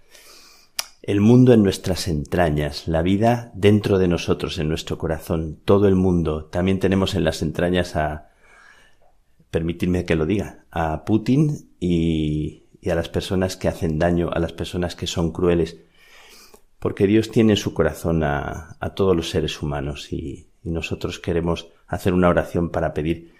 El 1.03 1.19
mundo 1.19 1.51
en 1.51 1.63
nuestras 1.63 2.07
entrañas, 2.07 2.87
la 2.87 3.01
vida 3.01 3.51
dentro 3.53 3.99
de 3.99 4.07
nosotros, 4.07 4.57
en 4.57 4.69
nuestro 4.69 4.97
corazón, 4.97 5.59
todo 5.65 5.89
el 5.89 5.95
mundo. 5.95 6.45
También 6.45 6.79
tenemos 6.79 7.13
en 7.13 7.25
las 7.25 7.41
entrañas 7.41 7.97
a, 7.97 8.29
permitidme 9.51 10.05
que 10.05 10.15
lo 10.15 10.25
diga, 10.25 10.63
a 10.71 11.03
Putin 11.03 11.69
y, 11.81 12.63
y 12.79 12.89
a 12.89 12.95
las 12.95 13.09
personas 13.09 13.57
que 13.57 13.67
hacen 13.67 13.99
daño, 13.99 14.29
a 14.31 14.39
las 14.39 14.53
personas 14.53 14.95
que 14.95 15.05
son 15.05 15.33
crueles, 15.33 15.77
porque 16.79 17.05
Dios 17.05 17.31
tiene 17.31 17.53
en 17.53 17.57
su 17.57 17.73
corazón 17.73 18.23
a, 18.23 18.77
todos 18.95 19.13
los 19.13 19.29
seres 19.29 19.61
humanos 19.61 20.11
y, 20.11 20.47
y 20.63 20.69
nosotros 20.69 21.19
queremos 21.19 21.67
hacer 21.85 22.13
una 22.13 22.29
oración 22.29 22.69
para 22.69 22.93
pedir 22.93 23.33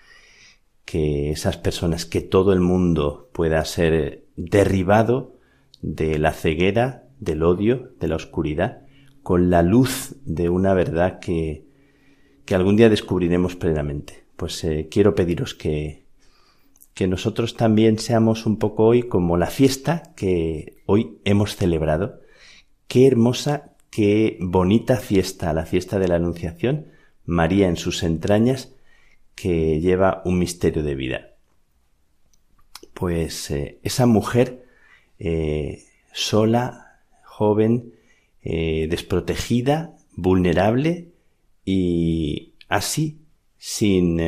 que 0.84 1.32
esas 1.32 1.56
personas, 1.56 2.06
que 2.06 2.20
todo 2.20 2.52
el 2.52 2.60
mundo 2.60 3.30
pueda 3.32 3.64
ser 3.64 4.26
derribado 4.36 5.38
de 5.82 6.20
la 6.20 6.34
ceguera, 6.34 7.04
del 7.20 7.44
odio, 7.44 7.92
de 8.00 8.08
la 8.08 8.16
oscuridad, 8.16 8.84
con 9.22 9.50
la 9.50 9.62
luz 9.62 10.16
de 10.26 10.50
una 10.50 10.74
verdad 10.74 11.20
que, 11.20 11.66
que 12.46 12.56
algún 12.56 12.76
día 12.76 12.90
descubriremos 12.90 13.56
plenamente. 13.56 14.26
Pues 14.36 14.64
eh, 14.64 14.88
quiero 14.92 15.16
pediros 15.16 15.54
que, 15.54 16.04
que 16.94 17.08
nosotros 17.08 17.56
también 17.56 17.98
seamos 18.00 18.46
un 18.46 18.58
poco 18.58 18.86
hoy 18.86 19.04
como 19.04 19.38
la 19.38 19.48
fiesta 19.48 20.14
que 20.16 20.82
hoy 20.86 21.20
hemos 21.24 21.56
celebrado. 21.56 22.22
Qué 22.88 23.08
hermosa, 23.08 23.76
qué 23.90 24.38
bonita 24.42 24.98
fiesta, 24.98 25.54
la 25.54 25.66
fiesta 25.66 26.00
de 26.00 26.08
la 26.08 26.16
Anunciación, 26.16 26.88
María 27.26 27.68
en 27.68 27.78
sus 27.78 28.04
entrañas, 28.04 28.76
que 29.36 29.80
lleva 29.80 30.22
un 30.26 30.38
misterio 30.38 30.84
de 30.84 30.96
vida. 30.96 31.36
Pues 32.94 33.50
eh, 33.50 33.80
esa 33.84 34.06
mujer 34.06 34.66
eh, 35.18 35.84
sola, 36.12 36.83
joven, 37.44 37.94
eh, 38.42 38.88
desprotegida, 38.90 39.98
vulnerable 40.16 41.10
y 41.66 42.54
así, 42.70 43.20
sin 43.58 44.22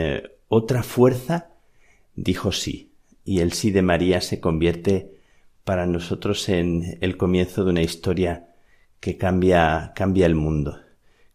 otra 0.48 0.84
fuerza, 0.84 1.50
dijo 2.16 2.52
sí. 2.52 2.92
Y 3.24 3.40
el 3.40 3.54
sí 3.54 3.72
de 3.72 3.82
María 3.82 4.22
se 4.22 4.40
convierte 4.40 5.12
para 5.64 5.86
nosotros 5.86 6.48
en 6.50 6.98
el 7.02 7.18
comienzo 7.18 7.64
de 7.64 7.72
una 7.72 7.82
historia 7.82 8.50
que 9.00 9.18
cambia, 9.18 9.94
cambia 9.96 10.26
el 10.26 10.36
mundo. 10.36 10.80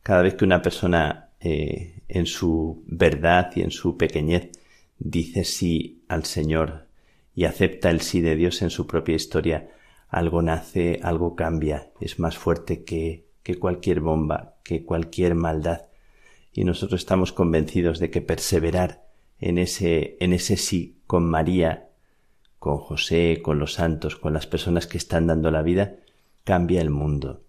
Cada 0.02 0.22
vez 0.22 0.34
que 0.34 0.44
una 0.44 0.62
persona 0.62 1.30
eh, 1.40 2.02
en 2.08 2.26
su 2.26 2.82
verdad 2.86 3.50
y 3.56 3.62
en 3.62 3.70
su 3.70 3.96
pequeñez 3.96 4.50
dice 4.98 5.44
sí 5.44 6.02
al 6.08 6.24
Señor 6.24 6.86
y 7.34 7.44
acepta 7.44 7.90
el 7.90 8.00
sí 8.00 8.20
de 8.20 8.36
Dios 8.36 8.62
en 8.62 8.70
su 8.70 8.86
propia 8.86 9.14
historia, 9.14 9.68
algo 10.10 10.42
nace, 10.42 11.00
algo 11.02 11.36
cambia, 11.36 11.90
es 12.00 12.18
más 12.18 12.36
fuerte 12.36 12.84
que, 12.84 13.26
que 13.42 13.58
cualquier 13.58 14.00
bomba, 14.00 14.56
que 14.62 14.84
cualquier 14.84 15.34
maldad. 15.34 15.86
Y 16.52 16.64
nosotros 16.64 17.00
estamos 17.00 17.32
convencidos 17.32 17.98
de 17.98 18.10
que 18.10 18.20
perseverar 18.20 19.04
en 19.38 19.58
ese, 19.58 20.16
en 20.20 20.32
ese 20.32 20.56
sí 20.56 21.00
con 21.06 21.24
María, 21.24 21.88
con 22.58 22.78
José, 22.78 23.40
con 23.42 23.58
los 23.58 23.74
santos, 23.74 24.16
con 24.16 24.34
las 24.34 24.46
personas 24.46 24.86
que 24.86 24.98
están 24.98 25.26
dando 25.26 25.50
la 25.50 25.62
vida, 25.62 25.96
cambia 26.44 26.80
el 26.82 26.90
mundo. 26.90 27.42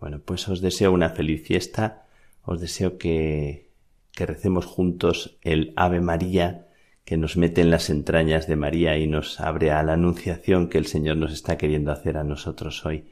Bueno, 0.00 0.20
pues 0.24 0.48
os 0.48 0.60
deseo 0.60 0.92
una 0.92 1.10
feliz 1.10 1.46
fiesta 1.46 2.02
os 2.44 2.60
deseo 2.60 2.98
que, 2.98 3.70
que 4.12 4.26
recemos 4.26 4.66
juntos 4.66 5.38
el 5.42 5.72
Ave 5.76 6.00
María 6.00 6.66
que 7.04 7.16
nos 7.16 7.36
mete 7.36 7.60
en 7.60 7.70
las 7.70 7.90
entrañas 7.90 8.46
de 8.46 8.56
María 8.56 8.96
y 8.96 9.06
nos 9.06 9.40
abre 9.40 9.70
a 9.70 9.82
la 9.82 9.94
anunciación 9.94 10.68
que 10.68 10.78
el 10.78 10.86
Señor 10.86 11.16
nos 11.16 11.32
está 11.32 11.58
queriendo 11.58 11.90
hacer 11.90 12.16
a 12.16 12.24
nosotros 12.24 12.86
hoy. 12.86 13.04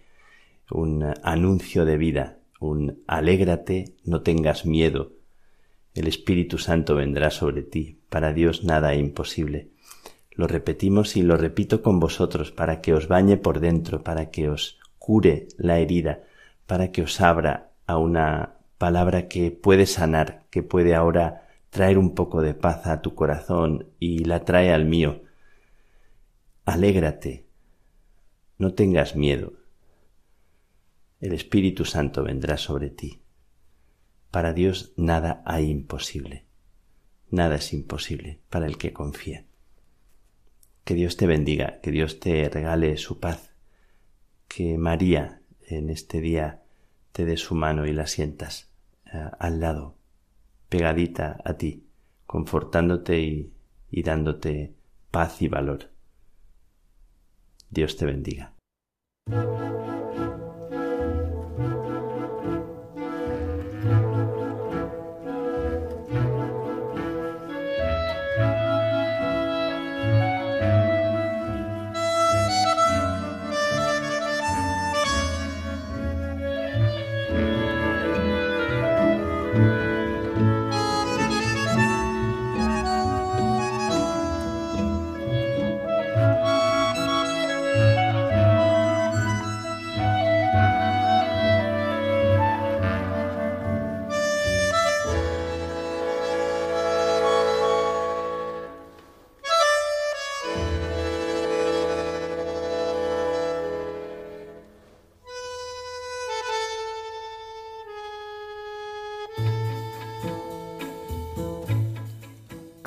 Un 0.70 1.12
anuncio 1.22 1.84
de 1.84 1.96
vida, 1.96 2.38
un 2.60 3.02
alégrate, 3.06 3.96
no 4.04 4.22
tengas 4.22 4.64
miedo. 4.64 5.12
El 5.94 6.06
Espíritu 6.06 6.58
Santo 6.58 6.94
vendrá 6.94 7.30
sobre 7.30 7.62
ti. 7.62 7.98
Para 8.08 8.32
Dios 8.32 8.62
nada 8.64 8.94
imposible. 8.94 9.70
Lo 10.30 10.46
repetimos 10.46 11.16
y 11.16 11.22
lo 11.22 11.36
repito 11.36 11.82
con 11.82 11.98
vosotros 11.98 12.52
para 12.52 12.80
que 12.80 12.94
os 12.94 13.08
bañe 13.08 13.36
por 13.36 13.60
dentro, 13.60 14.02
para 14.04 14.30
que 14.30 14.48
os 14.48 14.78
cure 14.98 15.48
la 15.58 15.78
herida, 15.78 16.20
para 16.66 16.92
que 16.92 17.02
os 17.02 17.20
abra 17.20 17.70
a 17.86 17.98
una 17.98 18.54
palabra 18.78 19.26
que 19.28 19.50
puede 19.50 19.86
sanar, 19.86 20.44
que 20.50 20.62
puede 20.62 20.94
ahora 20.94 21.48
traer 21.70 21.98
un 21.98 22.14
poco 22.14 22.42
de 22.42 22.54
paz 22.54 22.86
a 22.86 23.00
tu 23.00 23.14
corazón 23.14 23.88
y 23.98 24.24
la 24.24 24.44
trae 24.44 24.72
al 24.72 24.84
mío. 24.84 25.22
Alégrate, 26.64 27.46
no 28.58 28.74
tengas 28.74 29.16
miedo. 29.16 29.54
El 31.20 31.32
Espíritu 31.32 31.84
Santo 31.84 32.24
vendrá 32.24 32.56
sobre 32.56 32.90
ti. 32.90 33.22
Para 34.30 34.52
Dios 34.52 34.92
nada 34.96 35.42
hay 35.44 35.70
imposible. 35.70 36.44
Nada 37.30 37.56
es 37.56 37.72
imposible 37.72 38.40
para 38.48 38.66
el 38.66 38.76
que 38.76 38.92
confía. 38.92 39.44
Que 40.84 40.94
Dios 40.94 41.16
te 41.16 41.26
bendiga, 41.26 41.80
que 41.80 41.90
Dios 41.90 42.20
te 42.20 42.48
regale 42.48 42.96
su 42.96 43.20
paz, 43.20 43.52
que 44.48 44.78
María 44.78 45.40
en 45.66 45.90
este 45.90 46.20
día 46.20 46.62
te 47.12 47.24
dé 47.24 47.36
su 47.36 47.54
mano 47.54 47.86
y 47.86 47.92
la 47.92 48.06
sientas 48.06 48.70
eh, 49.12 49.30
al 49.38 49.60
lado, 49.60 49.96
pegadita 50.70 51.38
a 51.44 51.54
ti, 51.54 51.84
confortándote 52.26 53.20
y, 53.20 53.52
y 53.90 54.02
dándote 54.02 54.74
paz 55.10 55.42
y 55.42 55.48
valor. 55.48 55.90
Dios 57.68 57.96
te 57.96 58.06
bendiga. 58.06 58.54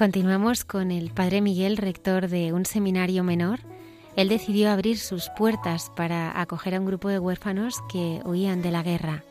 Continuamos 0.03 0.65
con 0.65 0.91
el 0.91 1.11
Padre 1.11 1.39
Miguel, 1.39 1.77
rector 1.77 2.27
de 2.27 2.51
un 2.51 2.65
seminario 2.65 3.23
menor. 3.23 3.61
Él 4.17 4.27
decidió 4.27 4.69
abrir 4.69 4.99
sus 4.99 5.29
puertas 5.37 5.93
para 5.95 6.41
acoger 6.41 6.75
a 6.75 6.81
un 6.81 6.85
grupo 6.85 7.07
de 7.07 7.19
huérfanos 7.19 7.81
que 7.89 8.19
huían 8.25 8.61
de 8.61 8.71
la 8.71 8.83
guerra. 8.83 9.23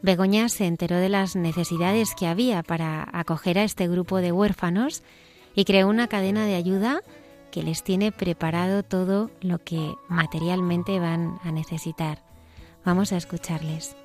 Begoña 0.00 0.48
se 0.48 0.66
enteró 0.66 0.98
de 0.98 1.08
las 1.08 1.34
necesidades 1.34 2.14
que 2.14 2.28
había 2.28 2.62
para 2.62 3.08
acoger 3.12 3.58
a 3.58 3.64
este 3.64 3.88
grupo 3.88 4.18
de 4.18 4.30
huérfanos 4.30 5.02
y 5.56 5.64
creó 5.64 5.88
una 5.88 6.06
cadena 6.06 6.46
de 6.46 6.54
ayuda 6.54 7.00
que 7.50 7.64
les 7.64 7.82
tiene 7.82 8.12
preparado 8.12 8.84
todo 8.84 9.32
lo 9.40 9.58
que 9.58 9.96
materialmente 10.08 11.00
van 11.00 11.40
a 11.42 11.50
necesitar. 11.50 12.22
Vamos 12.84 13.10
a 13.10 13.16
escucharles. 13.16 13.96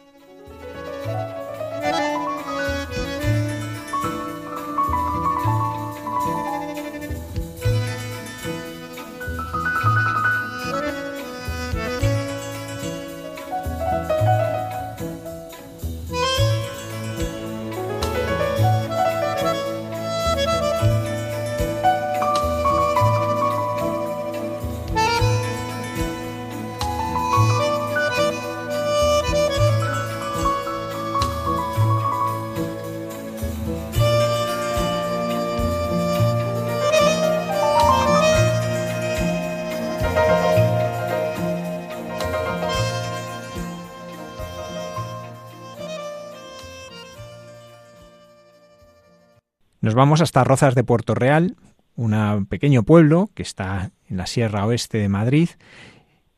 Nos 49.90 49.96
vamos 49.96 50.22
hasta 50.22 50.44
Rozas 50.44 50.76
de 50.76 50.84
Puerto 50.84 51.16
Real, 51.16 51.56
un 51.96 52.46
pequeño 52.46 52.84
pueblo 52.84 53.32
que 53.34 53.42
está 53.42 53.90
en 54.08 54.18
la 54.18 54.28
Sierra 54.28 54.68
Oeste 54.68 55.00
de 55.00 55.10
Madrid. 55.10 55.50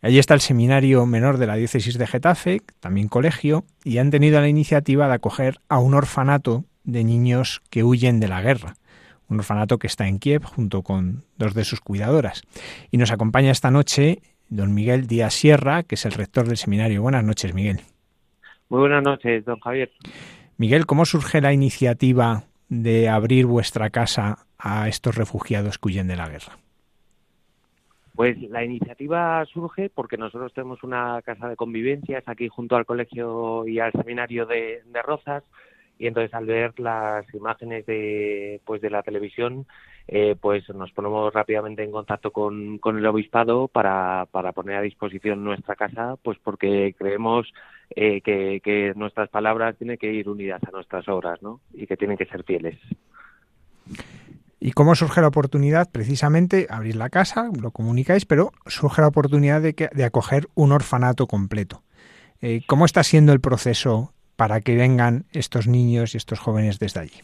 Allí 0.02 0.20
está 0.20 0.34
el 0.36 0.40
seminario 0.40 1.06
menor 1.06 1.38
de 1.38 1.48
la 1.48 1.56
diócesis 1.56 1.98
de 1.98 2.08
Getafe, 2.08 2.62
también 2.80 3.10
colegio, 3.10 3.66
y 3.84 3.98
han 3.98 4.10
tenido 4.10 4.40
la 4.40 4.48
iniciativa 4.48 5.10
de 5.10 5.16
acoger 5.16 5.60
a 5.68 5.80
un 5.80 5.96
orfanato 5.96 6.64
de 6.86 7.04
niños 7.04 7.62
que 7.70 7.84
huyen 7.84 8.22
de 8.22 8.30
la 8.30 8.42
guerra. 8.42 8.76
Un 9.28 9.40
orfanato 9.40 9.80
que 9.80 9.88
está 9.88 10.08
en 10.08 10.20
Kiev 10.20 10.46
junto 10.46 10.82
con 10.82 11.26
dos 11.38 11.54
de 11.54 11.66
sus 11.66 11.82
cuidadoras. 11.82 12.44
Y 12.90 12.96
nos 12.96 13.12
acompaña 13.12 13.52
esta 13.52 13.70
noche 13.70 14.22
don 14.48 14.74
Miguel 14.74 15.08
Díaz 15.08 15.34
Sierra, 15.34 15.84
que 15.84 15.96
es 15.96 16.06
el 16.06 16.14
rector 16.14 16.48
del 16.48 16.56
seminario. 16.56 17.02
Buenas 17.02 17.26
noches, 17.26 17.54
Miguel. 17.54 17.82
Muy 18.70 18.80
buenas 18.80 19.04
noches, 19.04 19.44
don 19.44 19.60
Javier. 19.60 19.92
Miguel, 20.56 20.86
¿cómo 20.86 21.04
surge 21.04 21.42
la 21.42 21.52
iniciativa 21.52 22.46
de 22.72 23.10
abrir 23.10 23.48
vuestra 23.48 23.90
casa 23.90 24.46
a 24.58 24.88
estos 24.88 25.16
refugiados 25.16 25.78
que 25.78 25.90
huyen 25.90 26.08
de 26.08 26.16
la 26.16 26.30
guerra? 26.30 26.58
Pues 28.16 28.42
la 28.50 28.64
iniciativa 28.64 29.46
surge 29.46 29.90
porque 29.90 30.16
nosotros 30.16 30.54
tenemos 30.54 30.82
una 30.82 31.22
casa 31.22 31.50
de 31.50 31.58
convivencia, 31.58 32.24
aquí 32.26 32.48
junto 32.48 32.78
al 32.78 32.86
colegio 32.86 33.68
y 33.68 33.80
al 33.80 33.92
seminario 33.92 34.46
de, 34.46 34.82
Rozas, 35.04 35.44
y 36.00 36.08
entonces 36.08 36.34
al 36.34 36.46
ver 36.46 36.80
las 36.80 37.26
imágenes 37.34 37.86
de 37.86 38.62
pues 38.64 38.82
de 38.82 38.90
la 38.90 39.04
televisión 39.04 39.66
eh, 40.08 40.38
pues 40.40 40.68
nos 40.70 40.94
ponemos 40.94 41.34
rápidamente 41.34 41.84
en 41.84 41.92
contacto 41.92 42.32
con, 42.32 42.80
el 42.84 43.06
obispado 43.06 43.68
para, 43.68 44.28
para 44.32 44.54
poner 44.54 44.78
a 44.78 44.82
disposición 44.82 45.44
nuestra 45.44 45.76
casa 45.76 46.16
pues 46.24 46.38
porque 46.42 46.96
creemos 46.98 47.52
eh, 47.96 48.22
que, 48.22 48.94
nuestras 48.96 49.30
palabras 49.30 49.78
tienen 49.78 49.98
que 49.98 50.12
ir 50.12 50.30
unidas 50.30 50.62
a 50.64 50.72
nuestras 50.72 51.08
obras 51.08 51.42
¿no? 51.42 51.62
y 51.74 51.88
que 51.88 51.98
tienen 51.98 52.18
que 52.18 52.26
ser 52.26 52.44
fieles 52.44 52.78
¿Y 54.64 54.74
cómo 54.74 54.94
surge 54.94 55.22
la 55.22 55.28
oportunidad? 55.28 55.90
Precisamente 55.92 56.68
abrir 56.70 56.96
la 56.96 57.10
casa, 57.10 57.50
lo 57.60 57.72
comunicáis, 57.72 58.26
pero 58.26 58.52
surge 58.68 59.02
la 59.02 59.08
oportunidad 59.08 59.60
de, 59.60 59.74
que, 59.74 59.90
de 59.92 60.04
acoger 60.04 60.48
un 60.54 60.72
orfanato 60.72 61.26
completo. 61.26 61.82
Eh, 62.42 62.62
¿Cómo 62.68 62.86
está 62.86 63.02
siendo 63.04 63.34
el 63.34 63.42
proceso 63.42 64.14
para 64.36 64.62
que 64.62 64.76
vengan 64.76 65.26
estos 65.32 65.68
niños 65.68 66.14
y 66.14 66.18
estos 66.18 66.40
jóvenes 66.40 66.78
desde 66.78 67.00
allí? 67.00 67.22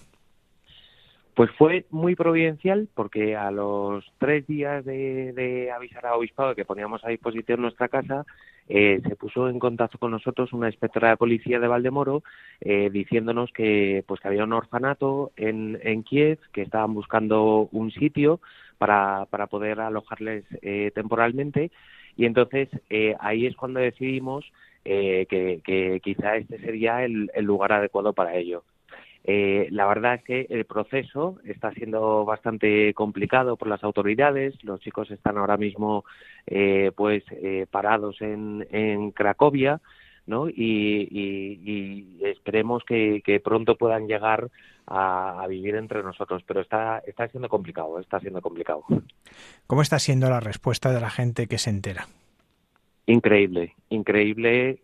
Pues 1.38 1.52
fue 1.52 1.86
muy 1.92 2.16
providencial 2.16 2.90
porque 2.96 3.36
a 3.36 3.52
los 3.52 4.04
tres 4.18 4.48
días 4.48 4.84
de, 4.84 5.70
avisar 5.72 6.08
a 6.08 6.16
Obispado 6.16 6.56
que 6.56 6.66
poníamos 6.66 7.06
a 7.06 7.10
disposición 7.10 7.62
nuestra 7.62 7.90
casa, 7.90 8.26
eh, 8.68 9.02
se 9.08 9.16
puso 9.16 9.48
en 9.48 9.60
contacto 9.60 10.00
con 10.00 10.10
nosotros 10.10 10.52
una 10.52 10.66
inspectora 10.66 11.12
de 11.12 11.18
policía 11.18 11.60
de 11.60 11.68
Valdemoro 11.68 12.24
eh, 12.60 12.90
diciéndonos 12.92 13.52
que 13.52 14.04
pues 14.08 14.20
que 14.20 14.30
había 14.30 14.46
un 14.46 14.54
orfanato 14.54 15.32
en, 15.36 15.78
en 15.84 16.02
Kiev 16.02 16.40
que 16.54 16.64
estaban 16.64 16.96
buscando 16.96 17.70
un 17.72 17.92
sitio 17.92 18.40
para, 18.80 19.28
para 19.30 19.46
poder 19.46 19.80
alojarles 19.80 20.44
eh, 20.64 20.90
temporalmente 20.96 21.70
y 22.16 22.26
entonces 22.26 22.68
ahí 23.20 23.46
es 23.46 23.56
cuando 23.56 23.80
decidimos 23.80 24.44
que, 24.84 25.62
que, 25.64 26.00
quizá 26.02 26.38
este 26.38 26.58
sería 26.58 27.06
el 27.06 27.30
lugar 27.44 27.74
adecuado 27.74 28.14
para 28.14 28.34
ello. 28.34 28.64
Eh, 29.30 29.67
la 29.71 29.86
verdad 29.86 30.15
es 30.15 30.23
que 30.23 30.47
el 30.49 30.63
proceso 30.63 31.38
está 31.43 31.73
siendo 31.73 32.23
bastante 32.23 32.93
complicado 32.93 33.57
por 33.57 33.67
las 33.67 33.84
autoridades. 33.84 34.55
Los 34.63 34.80
chicos 34.80 35.11
están 35.11 35.38
ahora 35.38 35.57
mismo, 35.57 36.05
eh, 36.45 36.93
pues, 36.95 37.25
eh, 37.32 37.65
parados 37.69 38.21
en, 38.21 38.65
en 38.71 39.11
Cracovia, 39.11 39.82
¿no? 40.28 40.47
Y, 40.47 42.17
esperemos 42.23 42.86
que, 42.86 43.41
pronto 43.43 43.75
puedan 43.75 44.07
llegar 44.07 44.49
a, 44.86 45.43
a, 45.43 45.47
vivir 45.47 45.75
entre 45.75 46.03
nosotros. 46.03 46.41
Pero 46.47 46.61
está, 46.61 46.99
está 47.05 47.28
siendo 47.28 47.49
complicado, 47.49 47.99
está 47.99 48.21
siendo 48.21 48.41
complicado. 48.41 48.86
¿Cómo 49.67 49.82
está 49.82 49.99
siendo 49.99 50.30
la 50.30 50.39
respuesta 50.39 50.93
de 50.93 51.01
la 51.01 51.09
gente 51.09 51.47
que 51.47 51.57
se 51.57 51.69
entera? 51.69 52.07
Increíble, 53.07 53.75
increíble. 53.89 54.80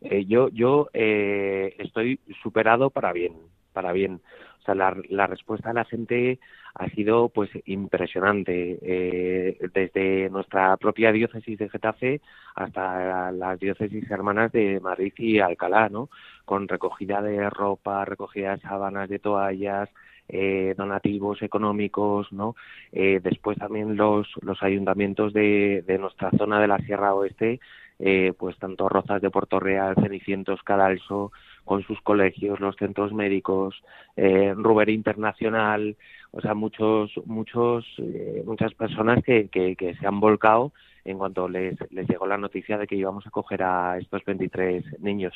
Eh, 0.00 0.24
yo 0.26 0.48
yo 0.48 0.88
eh, 0.92 1.74
estoy 1.78 2.20
superado 2.42 2.90
para 2.90 3.12
bien, 3.12 3.34
para 3.72 3.92
bien. 3.92 4.20
O 4.60 4.62
sea, 4.62 4.74
la, 4.74 4.94
la 5.08 5.26
respuesta 5.26 5.68
de 5.68 5.74
la 5.74 5.84
gente 5.84 6.38
ha 6.74 6.88
sido 6.90 7.28
pues 7.30 7.50
impresionante 7.66 8.78
eh, 8.82 9.58
desde 9.72 10.30
nuestra 10.30 10.76
propia 10.76 11.12
diócesis 11.12 11.58
de 11.58 11.68
Getafe 11.68 12.20
hasta 12.54 13.32
las 13.32 13.58
diócesis 13.58 14.10
hermanas 14.10 14.52
de 14.52 14.80
Madrid 14.80 15.12
y 15.16 15.40
Alcalá, 15.40 15.88
¿no? 15.88 16.10
Con 16.44 16.68
recogida 16.68 17.22
de 17.22 17.48
ropa, 17.50 18.04
recogida 18.04 18.56
de 18.56 18.62
sábanas, 18.62 19.08
de 19.08 19.18
toallas, 19.18 19.88
eh, 20.28 20.74
donativos 20.76 21.42
económicos, 21.42 22.32
¿no? 22.32 22.54
Eh, 22.92 23.20
después 23.22 23.58
también 23.58 23.96
los, 23.96 24.28
los 24.42 24.62
ayuntamientos 24.62 25.32
de, 25.32 25.82
de 25.86 25.98
nuestra 25.98 26.30
zona 26.38 26.60
de 26.60 26.68
la 26.68 26.78
Sierra 26.78 27.14
Oeste 27.14 27.60
eh, 28.00 28.32
pues 28.36 28.56
tanto 28.58 28.88
Rozas 28.88 29.20
de 29.20 29.30
Puerto 29.30 29.60
Real, 29.60 29.94
Cenicientos, 29.94 30.62
Cadalso, 30.62 31.32
con 31.64 31.82
sus 31.82 32.00
colegios, 32.00 32.58
los 32.58 32.76
centros 32.76 33.12
médicos, 33.12 33.82
eh, 34.16 34.54
Ruber 34.56 34.88
Internacional, 34.88 35.96
o 36.32 36.40
sea, 36.40 36.54
muchos, 36.54 37.12
muchos, 37.26 37.84
eh, 37.98 38.42
muchas 38.46 38.72
personas 38.74 39.22
que, 39.22 39.48
que, 39.48 39.76
que, 39.76 39.94
se 39.96 40.06
han 40.06 40.18
volcado 40.18 40.72
en 41.04 41.18
cuanto 41.18 41.48
les, 41.48 41.76
les 41.90 42.08
llegó 42.08 42.26
la 42.26 42.38
noticia 42.38 42.78
de 42.78 42.86
que 42.86 42.96
íbamos 42.96 43.26
a 43.26 43.30
coger 43.30 43.62
a 43.62 43.98
estos 43.98 44.24
23 44.24 45.00
niños. 45.00 45.34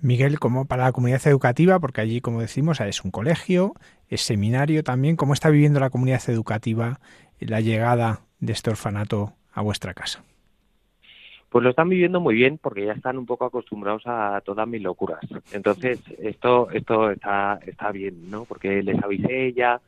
Miguel, 0.00 0.38
como 0.38 0.66
para 0.66 0.84
la 0.84 0.92
comunidad 0.92 1.26
educativa, 1.26 1.80
porque 1.80 2.00
allí, 2.00 2.20
como 2.20 2.40
decimos, 2.40 2.80
es 2.80 3.04
un 3.04 3.10
colegio, 3.10 3.74
es 4.08 4.20
seminario 4.20 4.84
también, 4.84 5.16
¿cómo 5.16 5.32
está 5.32 5.50
viviendo 5.50 5.80
la 5.80 5.90
comunidad 5.90 6.22
educativa 6.28 7.00
la 7.40 7.60
llegada 7.60 8.20
de 8.38 8.52
este 8.52 8.70
orfanato 8.70 9.32
a 9.52 9.62
vuestra 9.62 9.94
casa? 9.94 10.22
Pues 11.48 11.64
lo 11.64 11.70
están 11.70 11.88
viviendo 11.88 12.20
muy 12.20 12.34
bien 12.34 12.58
porque 12.58 12.84
ya 12.84 12.92
están 12.92 13.16
un 13.16 13.26
poco 13.26 13.46
acostumbrados 13.46 14.02
a 14.06 14.40
todas 14.44 14.68
mis 14.68 14.82
locuras. 14.82 15.20
Entonces, 15.52 16.00
esto 16.18 16.70
esto 16.70 17.10
está, 17.10 17.58
está 17.66 17.90
bien, 17.90 18.30
¿no? 18.30 18.44
Porque 18.44 18.82
les 18.82 19.02
avisé 19.02 19.52
ya 19.54 19.80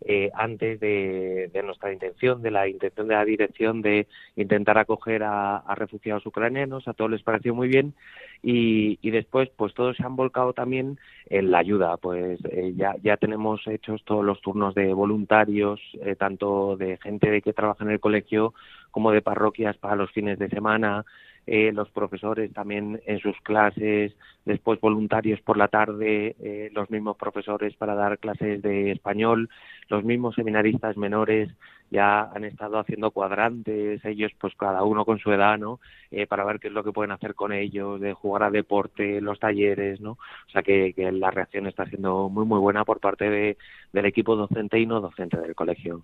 eh, 0.00 0.30
antes 0.34 0.78
de, 0.78 1.50
nuestra 1.64 1.92
intención, 1.92 2.40
de 2.40 2.50
la 2.50 2.68
intención 2.68 3.08
de 3.08 3.14
la 3.14 3.24
dirección 3.24 3.82
de 3.82 4.06
intentar 4.36 4.78
acoger 4.78 5.22
a, 5.24 5.62
refugiados 5.74 6.24
ucranianos, 6.24 6.86
a 6.86 6.94
todos 6.94 7.10
les 7.10 7.22
pareció 7.22 7.54
muy 7.54 7.68
bien 7.68 7.94
y, 8.42 8.96
después 9.10 9.48
pues 9.56 9.74
todos 9.74 9.96
se 9.96 10.04
han 10.04 10.14
volcado 10.14 10.52
también 10.52 10.98
en 11.26 11.50
la 11.50 11.58
ayuda, 11.58 11.96
pues 11.96 12.38
eh, 12.50 12.74
ya, 12.76 12.94
ya 13.02 13.16
tenemos 13.16 13.66
hechos 13.66 14.04
todos 14.04 14.24
los 14.24 14.40
turnos 14.40 14.74
de 14.74 14.92
voluntarios, 14.92 15.80
eh, 16.02 16.14
tanto 16.14 16.76
de 16.76 16.96
gente 16.98 17.42
que 17.42 17.52
trabaja 17.52 17.84
en 17.84 17.90
el 17.90 18.00
colegio 18.00 18.54
como 18.92 19.10
de 19.10 19.22
parroquias 19.22 19.76
para 19.78 19.96
los 19.96 20.10
fines 20.12 20.38
de 20.38 20.48
semana, 20.48 21.04
eh, 21.50 21.72
los 21.72 21.88
profesores 21.90 22.52
también 22.52 23.00
en 23.06 23.20
sus 23.20 23.34
clases, 23.40 24.14
después 24.44 24.78
voluntarios 24.80 25.40
por 25.40 25.56
la 25.56 25.68
tarde, 25.68 26.36
eh, 26.40 26.68
los 26.74 26.90
mismos 26.90 27.16
profesores 27.16 27.74
para 27.74 27.94
dar 27.94 28.18
clases 28.18 28.60
de 28.60 28.90
español, 28.92 29.48
los 29.88 30.04
mismos 30.04 30.34
seminaristas 30.34 30.98
menores 30.98 31.48
ya 31.90 32.24
han 32.34 32.44
estado 32.44 32.78
haciendo 32.78 33.12
cuadrantes, 33.12 34.04
ellos 34.04 34.30
pues 34.38 34.54
cada 34.56 34.82
uno 34.82 35.06
con 35.06 35.20
su 35.20 35.32
edad, 35.32 35.56
¿no? 35.56 35.80
Eh, 36.10 36.26
para 36.26 36.44
ver 36.44 36.60
qué 36.60 36.68
es 36.68 36.74
lo 36.74 36.84
que 36.84 36.92
pueden 36.92 37.12
hacer 37.12 37.34
con 37.34 37.52
ellos, 37.52 37.98
de 37.98 38.12
jugar 38.12 38.42
a 38.42 38.50
deporte, 38.50 39.22
los 39.22 39.40
talleres, 39.40 40.02
¿no? 40.02 40.12
O 40.12 40.50
sea 40.52 40.62
que, 40.62 40.92
que 40.92 41.10
la 41.12 41.30
reacción 41.30 41.66
está 41.66 41.86
siendo 41.86 42.28
muy 42.28 42.44
muy 42.44 42.58
buena 42.58 42.84
por 42.84 43.00
parte 43.00 43.30
de, 43.30 43.56
del 43.94 44.04
equipo 44.04 44.36
docente 44.36 44.78
y 44.78 44.84
no 44.84 45.00
docente 45.00 45.38
del 45.40 45.54
colegio. 45.54 46.02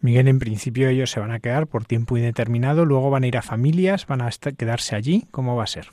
Miguel, 0.00 0.28
en 0.28 0.38
principio 0.38 0.88
ellos 0.88 1.10
se 1.10 1.20
van 1.20 1.32
a 1.32 1.40
quedar 1.40 1.66
por 1.66 1.84
tiempo 1.84 2.16
indeterminado, 2.16 2.84
luego 2.84 3.10
van 3.10 3.24
a 3.24 3.26
ir 3.26 3.36
a 3.36 3.42
familias, 3.42 4.06
van 4.06 4.22
a 4.22 4.30
quedarse 4.56 4.94
allí, 4.94 5.24
¿cómo 5.30 5.56
va 5.56 5.64
a 5.64 5.66
ser? 5.66 5.86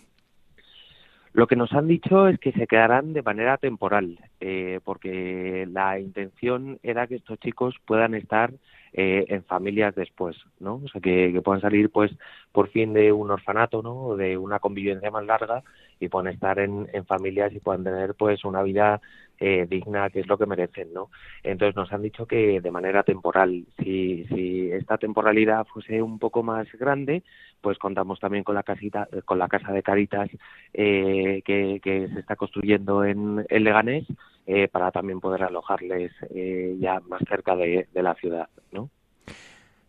Lo 1.33 1.47
que 1.47 1.57
nos 1.57 1.73
han 1.73 1.87
dicho 1.87 2.29
es 2.29 2.39
que 2.39 2.53
se 2.53 2.65
quedarán 2.65 3.11
de 3.11 3.21
manera 3.21 3.57
temporal, 3.57 4.19
eh, 4.39 4.79
porque 4.85 5.67
la 5.69 5.99
intención 5.99 6.79
era 6.81 7.07
que 7.07 7.15
estos 7.15 7.37
chicos 7.39 7.75
puedan 7.85 8.13
estar 8.15 8.53
eh, 8.93 9.25
en 9.27 9.43
familias 9.43 9.93
después, 9.95 10.37
¿no? 10.61 10.75
O 10.75 10.87
sea, 10.87 11.01
que, 11.01 11.41
puedan 11.43 11.59
salir, 11.59 11.89
pues, 11.89 12.09
por 12.53 12.69
fin 12.69 12.93
de 12.93 13.11
un 13.11 13.29
orfanato, 13.29 13.81
¿no? 13.81 13.93
O 13.93 14.15
de 14.15 14.37
una 14.37 14.59
convivencia 14.59 15.11
más 15.11 15.25
larga 15.25 15.61
y 15.99 16.07
puedan 16.07 16.31
estar 16.31 16.59
en, 16.59 16.87
en 16.93 17.05
familias 17.05 17.51
y 17.53 17.59
puedan 17.59 17.83
tener, 17.83 18.15
pues, 18.15 18.45
una 18.45 18.63
vida 18.63 19.01
eh, 19.39 19.65
digna, 19.69 20.09
que 20.09 20.21
es 20.21 20.27
lo 20.27 20.38
que 20.38 20.45
merecen, 20.45 20.93
¿no? 20.93 21.09
Entonces 21.43 21.75
nos 21.75 21.91
han 21.91 22.01
dicho 22.01 22.25
que 22.25 22.61
de 22.61 22.71
manera 22.71 23.03
temporal, 23.03 23.65
si, 23.77 24.25
si 24.25 24.71
esta 24.71 24.97
temporalidad 24.97 25.65
fuese 25.65 26.01
un 26.01 26.19
poco 26.19 26.43
más 26.43 26.67
grande, 26.73 27.23
pues 27.61 27.77
contamos 27.79 28.19
también 28.19 28.43
con 28.43 28.55
la 28.55 28.63
casita, 28.63 29.07
con 29.25 29.39
la 29.39 29.47
casa 29.47 29.71
de 29.71 29.83
Caritas 29.83 30.29
eh, 30.73 31.41
que, 31.43 31.79
que, 31.83 32.07
se 32.13 32.19
está 32.19 32.36
construyendo 32.36 33.03
en, 33.03 33.45
en 33.49 33.63
Leganés 33.63 34.05
eh, 34.45 34.67
para 34.67 34.91
también 34.91 35.19
poder 35.19 35.43
alojarles 35.43 36.11
eh, 36.29 36.75
ya 36.79 36.99
más 37.01 37.21
cerca 37.27 37.55
de, 37.55 37.88
de 37.91 38.03
la 38.03 38.13
ciudad, 38.15 38.47
¿no? 38.71 38.89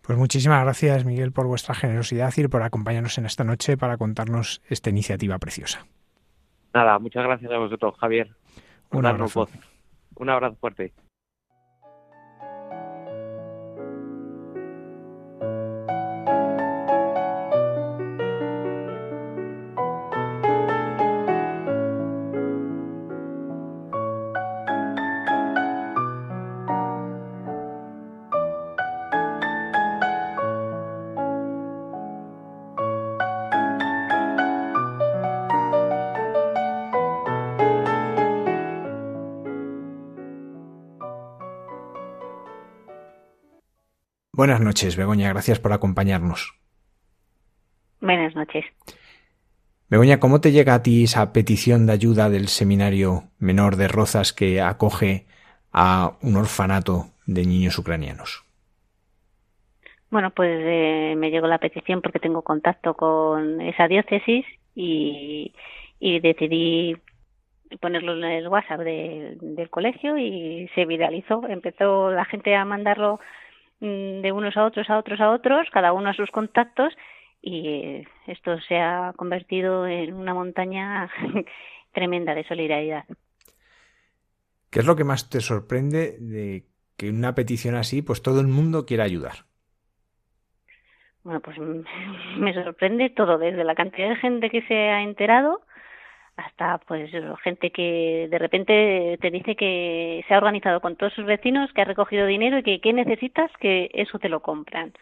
Pues 0.01 0.17
muchísimas 0.17 0.63
gracias, 0.63 1.05
Miguel, 1.05 1.33
por 1.33 1.47
vuestra 1.49 1.75
generosidad 1.75 2.33
y 2.37 2.47
por 2.47 2.63
acompañarnos 2.63 3.19
en 3.19 3.27
esta 3.27 3.43
noche 3.43 3.77
para 3.77 3.99
contarnos 3.99 4.63
esta 4.69 4.89
iniciativa 4.89 5.37
preciosa. 5.39 5.85
Nada, 6.73 6.99
muchas 6.99 7.25
gracias 7.25 7.51
a 7.51 7.59
vosotros, 7.59 7.95
Javier. 7.99 8.31
Un 8.91 9.07
abrazo. 9.07 9.49
Un 10.17 10.31
abrazo 10.31 10.57
fuerte. 10.57 10.93
Buenas 44.37 44.61
noches, 44.61 44.99
Begoña. 44.99 45.31
Gracias 45.31 45.59
por 45.59 45.73
acompañarnos. 45.73 46.55
Buenas 48.03 48.37
noches. 48.37 48.67
Begoña, 49.89 50.21
¿cómo 50.21 50.43
te 50.43 50.53
llega 50.53 50.75
a 50.75 50.83
ti 50.83 51.05
esa 51.05 51.33
petición 51.33 51.87
de 51.87 51.95
ayuda 51.95 52.29
del 52.29 52.49
seminario 52.49 53.23
menor 53.39 53.77
de 53.77 53.89
Rozas 53.89 54.35
que 54.35 54.61
acoge 54.61 55.25
a 55.73 56.19
un 56.21 56.37
orfanato 56.37 57.07
de 57.25 57.47
niños 57.47 57.79
ucranianos? 57.79 58.45
Bueno, 60.11 60.31
pues 60.33 60.61
eh, 60.63 61.15
me 61.17 61.31
llegó 61.31 61.47
la 61.47 61.57
petición 61.57 62.03
porque 62.03 62.19
tengo 62.19 62.43
contacto 62.43 62.93
con 62.93 63.63
esa 63.63 63.89
diócesis 63.89 64.45
y, 64.75 65.55
decidí 65.99 66.95
ponerlo 67.81 68.13
en 68.19 68.25
el 68.25 68.49
WhatsApp 68.49 68.81
del 68.81 69.71
colegio 69.71 70.19
y 70.19 70.69
se 70.75 70.85
viralizó. 70.85 71.43
Empezó 71.49 72.11
la 72.11 72.27
gente 72.27 72.55
a 72.55 72.67
mandarlo 72.67 73.19
de 73.81 74.33
unos 74.33 74.57
a 74.57 74.65
otros, 74.65 74.89
a 74.89 74.99
otros, 74.99 75.21
a 75.21 75.31
otros, 75.31 75.69
cada 75.71 75.93
uno 75.93 76.11
a 76.11 76.15
sus 76.15 76.31
contactos 76.31 76.95
y 77.43 78.03
esto 78.27 78.59
se 78.61 78.77
ha 78.77 79.13
convertido 79.17 79.87
en 79.87 80.15
una 80.15 80.35
montaña 80.35 81.11
tremenda 81.93 82.35
de 82.35 82.45
solidaridad. 82.45 83.05
¿Qué 84.71 84.81
es 84.81 84.87
lo 84.87 84.97
que 84.97 85.05
más 85.05 85.31
te 85.31 85.41
sorprende 85.41 86.17
de 86.19 86.65
que 86.97 87.11
una 87.11 87.35
petición 87.35 87.75
así, 87.75 88.03
pues 88.03 88.23
todo 88.23 88.41
el 88.41 88.47
mundo 88.47 88.87
quiera 88.87 89.05
ayudar? 89.05 89.47
Bueno, 91.23 91.41
pues 91.41 91.59
me 92.39 92.55
sorprende 92.55 93.11
todo, 93.11 93.39
desde 93.39 93.65
la 93.65 93.75
cantidad 93.75 94.09
de 94.09 94.17
gente 94.17 94.51
que 94.51 94.63
se 94.63 94.75
ha 94.75 95.03
enterado 95.03 95.61
hasta 96.37 96.79
pues 96.79 97.11
gente 97.43 97.71
que 97.71 98.29
de 98.31 98.39
repente 98.39 99.19
te 99.21 99.31
dice 99.31 99.57
que 99.57 100.25
se 100.29 100.35
ha 100.35 100.39
organizado 100.39 100.81
con 100.81 100.97
todos 100.97 101.15
sus 101.15 101.25
vecinos, 101.25 101.73
que 101.73 101.81
ha 101.81 101.87
recogido 101.87 102.27
dinero 102.27 102.59
y 102.59 102.63
que 102.63 102.81
qué 102.81 102.93
necesitas, 102.93 103.51
que 103.59 103.91
eso 103.95 104.19
te 104.19 104.29
lo 104.29 104.41
compran. 104.41 104.93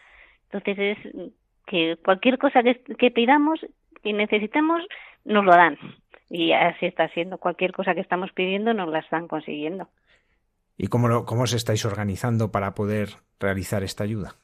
Entonces 0.51 0.97
es 0.97 1.31
que 1.65 1.97
cualquier 2.03 2.37
cosa 2.37 2.63
que, 2.63 2.81
que 2.97 3.11
pidamos 3.11 3.59
y 4.03 4.13
necesitemos, 4.13 4.83
nos 5.25 5.43
lo 5.43 5.51
dan. 5.51 5.77
Y 6.29 6.53
así 6.53 6.85
está 6.85 7.09
siendo. 7.09 7.37
Cualquier 7.37 7.73
cosa 7.73 7.93
que 7.93 8.01
estamos 8.01 8.31
pidiendo 8.31 8.73
nos 8.73 8.89
la 8.89 8.99
están 8.99 9.27
consiguiendo. 9.27 9.89
¿Y 10.77 10.87
cómo, 10.87 11.07
lo, 11.07 11.25
cómo 11.25 11.43
os 11.43 11.53
estáis 11.53 11.85
organizando 11.85 12.51
para 12.51 12.73
poder 12.75 13.09
realizar 13.39 13.83
esta 13.83 14.03
ayuda? 14.03 14.35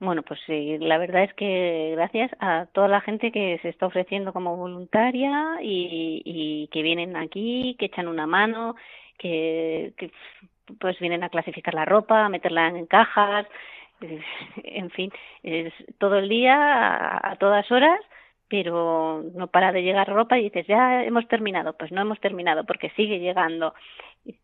Bueno, 0.00 0.22
pues 0.22 0.40
sí, 0.46 0.76
la 0.78 0.98
verdad 0.98 1.22
es 1.24 1.34
que 1.34 1.92
gracias 1.96 2.30
a 2.40 2.66
toda 2.72 2.88
la 2.88 3.00
gente 3.00 3.30
que 3.32 3.58
se 3.62 3.68
está 3.68 3.86
ofreciendo 3.86 4.32
como 4.32 4.56
voluntaria 4.56 5.58
y, 5.62 6.68
que 6.72 6.82
vienen 6.82 7.16
aquí, 7.16 7.76
que 7.78 7.86
echan 7.86 8.08
una 8.08 8.26
mano, 8.26 8.74
que, 9.18 9.94
pues 10.80 10.98
vienen 10.98 11.22
a 11.22 11.28
clasificar 11.28 11.74
la 11.74 11.84
ropa, 11.84 12.24
a 12.24 12.28
meterla 12.28 12.68
en 12.68 12.86
cajas, 12.86 13.46
en 14.64 14.90
fin, 14.90 15.12
es 15.42 15.72
todo 15.98 16.18
el 16.18 16.28
día, 16.28 17.20
a 17.22 17.36
todas 17.36 17.70
horas, 17.70 18.00
pero 18.48 19.22
no 19.34 19.46
para 19.48 19.72
de 19.72 19.82
llegar 19.82 20.08
ropa 20.08 20.38
y 20.38 20.44
dices, 20.44 20.66
ya 20.66 21.02
hemos 21.04 21.26
terminado. 21.28 21.74
Pues 21.74 21.92
no 21.92 22.02
hemos 22.02 22.20
terminado 22.20 22.64
porque 22.64 22.90
sigue 22.90 23.18
llegando. 23.18 23.74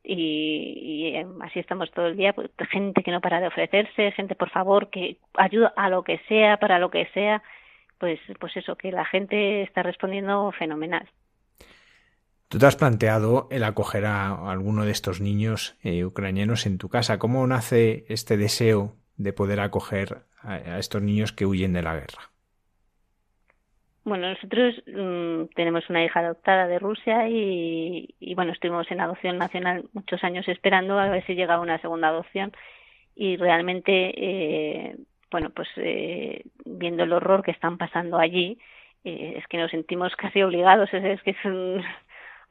Y, 0.04 1.14
así 1.40 1.58
estamos 1.58 1.90
todo 1.92 2.06
el 2.06 2.16
día, 2.16 2.32
pues, 2.32 2.50
gente 2.70 3.02
que 3.02 3.10
no 3.10 3.20
para 3.20 3.40
de 3.40 3.46
ofrecerse, 3.46 4.12
gente 4.12 4.34
por 4.34 4.50
favor 4.50 4.90
que 4.90 5.16
ayuda 5.34 5.72
a 5.76 5.88
lo 5.88 6.02
que 6.02 6.20
sea, 6.28 6.58
para 6.58 6.78
lo 6.78 6.90
que 6.90 7.06
sea, 7.14 7.42
pues, 7.98 8.20
pues 8.38 8.56
eso, 8.56 8.76
que 8.76 8.92
la 8.92 9.04
gente 9.06 9.62
está 9.62 9.82
respondiendo 9.82 10.52
fenomenal. 10.52 11.08
Tú 12.48 12.58
te 12.58 12.66
has 12.66 12.76
planteado 12.76 13.48
el 13.50 13.64
acoger 13.64 14.06
a 14.06 14.50
alguno 14.50 14.84
de 14.84 14.90
estos 14.90 15.20
niños 15.20 15.78
eh, 15.82 16.04
ucranianos 16.04 16.66
en 16.66 16.78
tu 16.78 16.88
casa. 16.88 17.18
¿Cómo 17.18 17.46
nace 17.46 18.04
este 18.08 18.36
deseo 18.36 18.96
de 19.16 19.32
poder 19.32 19.60
acoger 19.60 20.24
a 20.42 20.78
estos 20.78 21.00
niños 21.02 21.32
que 21.32 21.46
huyen 21.46 21.72
de 21.72 21.82
la 21.82 21.94
guerra? 21.94 22.30
Bueno, 24.10 24.28
nosotros 24.30 24.74
mm, 24.88 25.54
tenemos 25.54 25.88
una 25.88 26.04
hija 26.04 26.18
adoptada 26.18 26.66
de 26.66 26.80
Rusia 26.80 27.28
y, 27.28 28.34
bueno, 28.34 28.50
estuvimos 28.50 28.90
en 28.90 29.00
adopción 29.00 29.38
nacional 29.38 29.84
muchos 29.92 30.24
años 30.24 30.48
esperando 30.48 30.98
a 30.98 31.08
ver 31.08 31.24
si 31.26 31.36
llegaba 31.36 31.62
una 31.62 31.78
segunda 31.78 32.08
adopción. 32.08 32.50
Y 33.14 33.36
realmente, 33.36 33.92
eh, 33.92 34.96
bueno, 35.30 35.50
pues 35.50 35.68
eh, 35.76 36.42
viendo 36.64 37.04
el 37.04 37.12
horror 37.12 37.44
que 37.44 37.52
están 37.52 37.78
pasando 37.78 38.18
allí, 38.18 38.58
eh, 39.04 39.34
es 39.36 39.46
que 39.46 39.58
nos 39.58 39.70
sentimos 39.70 40.16
casi 40.16 40.42
obligados, 40.42 40.92
es, 40.92 41.22
que 41.22 41.30
es 41.30 41.36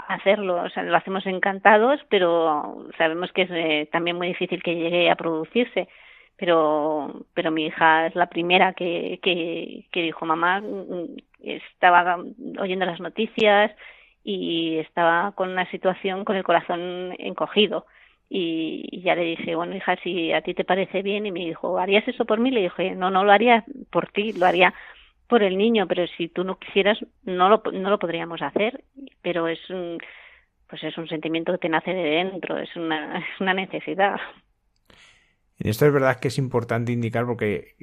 hacerlo, 0.08 0.64
o 0.64 0.70
sea, 0.70 0.84
lo 0.84 0.96
hacemos 0.96 1.26
encantados, 1.26 2.00
pero 2.10 2.88
sabemos 2.98 3.34
que 3.34 3.42
es 3.42 3.90
también 3.90 4.16
muy 4.16 4.30
difícil 4.30 4.64
que 4.64 4.76
llegue 4.76 5.12
a 5.12 5.16
producirse. 5.16 5.90
Pero 6.38 7.26
pero 7.34 7.52
mi 7.52 7.66
hija 7.66 8.08
es 8.08 8.16
la 8.16 8.28
primera 8.28 8.72
que, 8.72 9.20
que, 9.22 9.88
que 9.92 10.02
dijo 10.04 10.26
mamá 10.26 10.64
estaba 11.42 12.18
oyendo 12.60 12.86
las 12.86 13.00
noticias 13.00 13.72
y 14.24 14.78
estaba 14.80 15.32
con 15.34 15.50
una 15.50 15.70
situación 15.72 16.26
con 16.26 16.36
el 16.36 16.44
corazón 16.44 17.16
encogido. 17.18 17.86
Y 18.30 19.02
ya 19.02 19.16
le 19.16 19.24
dije 19.24 19.56
bueno 19.56 19.76
hija 19.76 19.96
si 20.04 20.32
a 20.34 20.42
ti 20.42 20.54
te 20.54 20.64
parece 20.64 21.02
bien 21.02 21.26
y 21.26 21.32
me 21.32 21.40
dijo 21.40 21.80
harías 21.80 22.08
eso 22.08 22.26
por 22.26 22.40
mí 22.40 22.52
le 22.52 22.62
dije 22.62 22.94
no 22.94 23.10
no 23.10 23.24
lo 23.24 23.32
haría 23.32 23.66
por 23.90 24.12
ti 24.12 24.34
lo 24.34 24.46
haría 24.46 24.72
por 25.28 25.42
el 25.42 25.58
niño 25.58 25.88
pero 25.88 26.06
si 26.16 26.28
tú 26.28 26.44
no 26.44 26.60
quisieras 26.60 27.00
no 27.24 27.50
lo 27.50 27.64
no 27.74 27.90
lo 27.90 27.98
podríamos 27.98 28.44
hacer 28.44 28.84
pero 29.24 29.48
es 29.48 29.68
un 29.72 29.98
pues 30.70 30.84
es 30.84 30.96
un 31.00 31.08
sentimiento 31.08 31.54
que 31.54 31.58
te 31.58 31.70
nace 31.70 31.92
de 31.92 32.04
dentro 32.04 32.60
es 32.60 32.76
una 32.76 33.18
es 33.18 33.42
una 33.42 33.56
necesidad. 33.56 34.20
Esto 35.58 35.88
es 35.88 35.94
verdad 35.94 36.20
que 36.20 36.28
es 36.28 36.38
importante 36.38 36.92
indicar 36.92 37.26
porque 37.26 37.76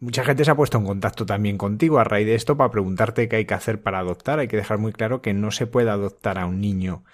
mucha 0.00 0.24
gente 0.24 0.44
se 0.44 0.50
ha 0.50 0.56
puesto 0.56 0.78
en 0.78 0.84
contacto 0.84 1.26
también 1.26 1.58
contigo 1.58 1.98
a 1.98 2.04
raíz 2.04 2.26
de 2.26 2.34
esto 2.34 2.56
para 2.56 2.70
preguntarte 2.70 3.28
qué 3.28 3.36
hay 3.36 3.44
que 3.44 3.54
hacer 3.54 3.82
para 3.82 3.98
adoptar. 3.98 4.38
Hay 4.38 4.48
que 4.48 4.56
dejar 4.56 4.78
muy 4.78 4.92
claro 4.92 5.22
que 5.22 5.34
no 5.34 5.50
se 5.50 5.66
puede 5.66 5.90
adoptar 5.90 6.38
a 6.38 6.46
un 6.46 6.60
niño 6.60 7.04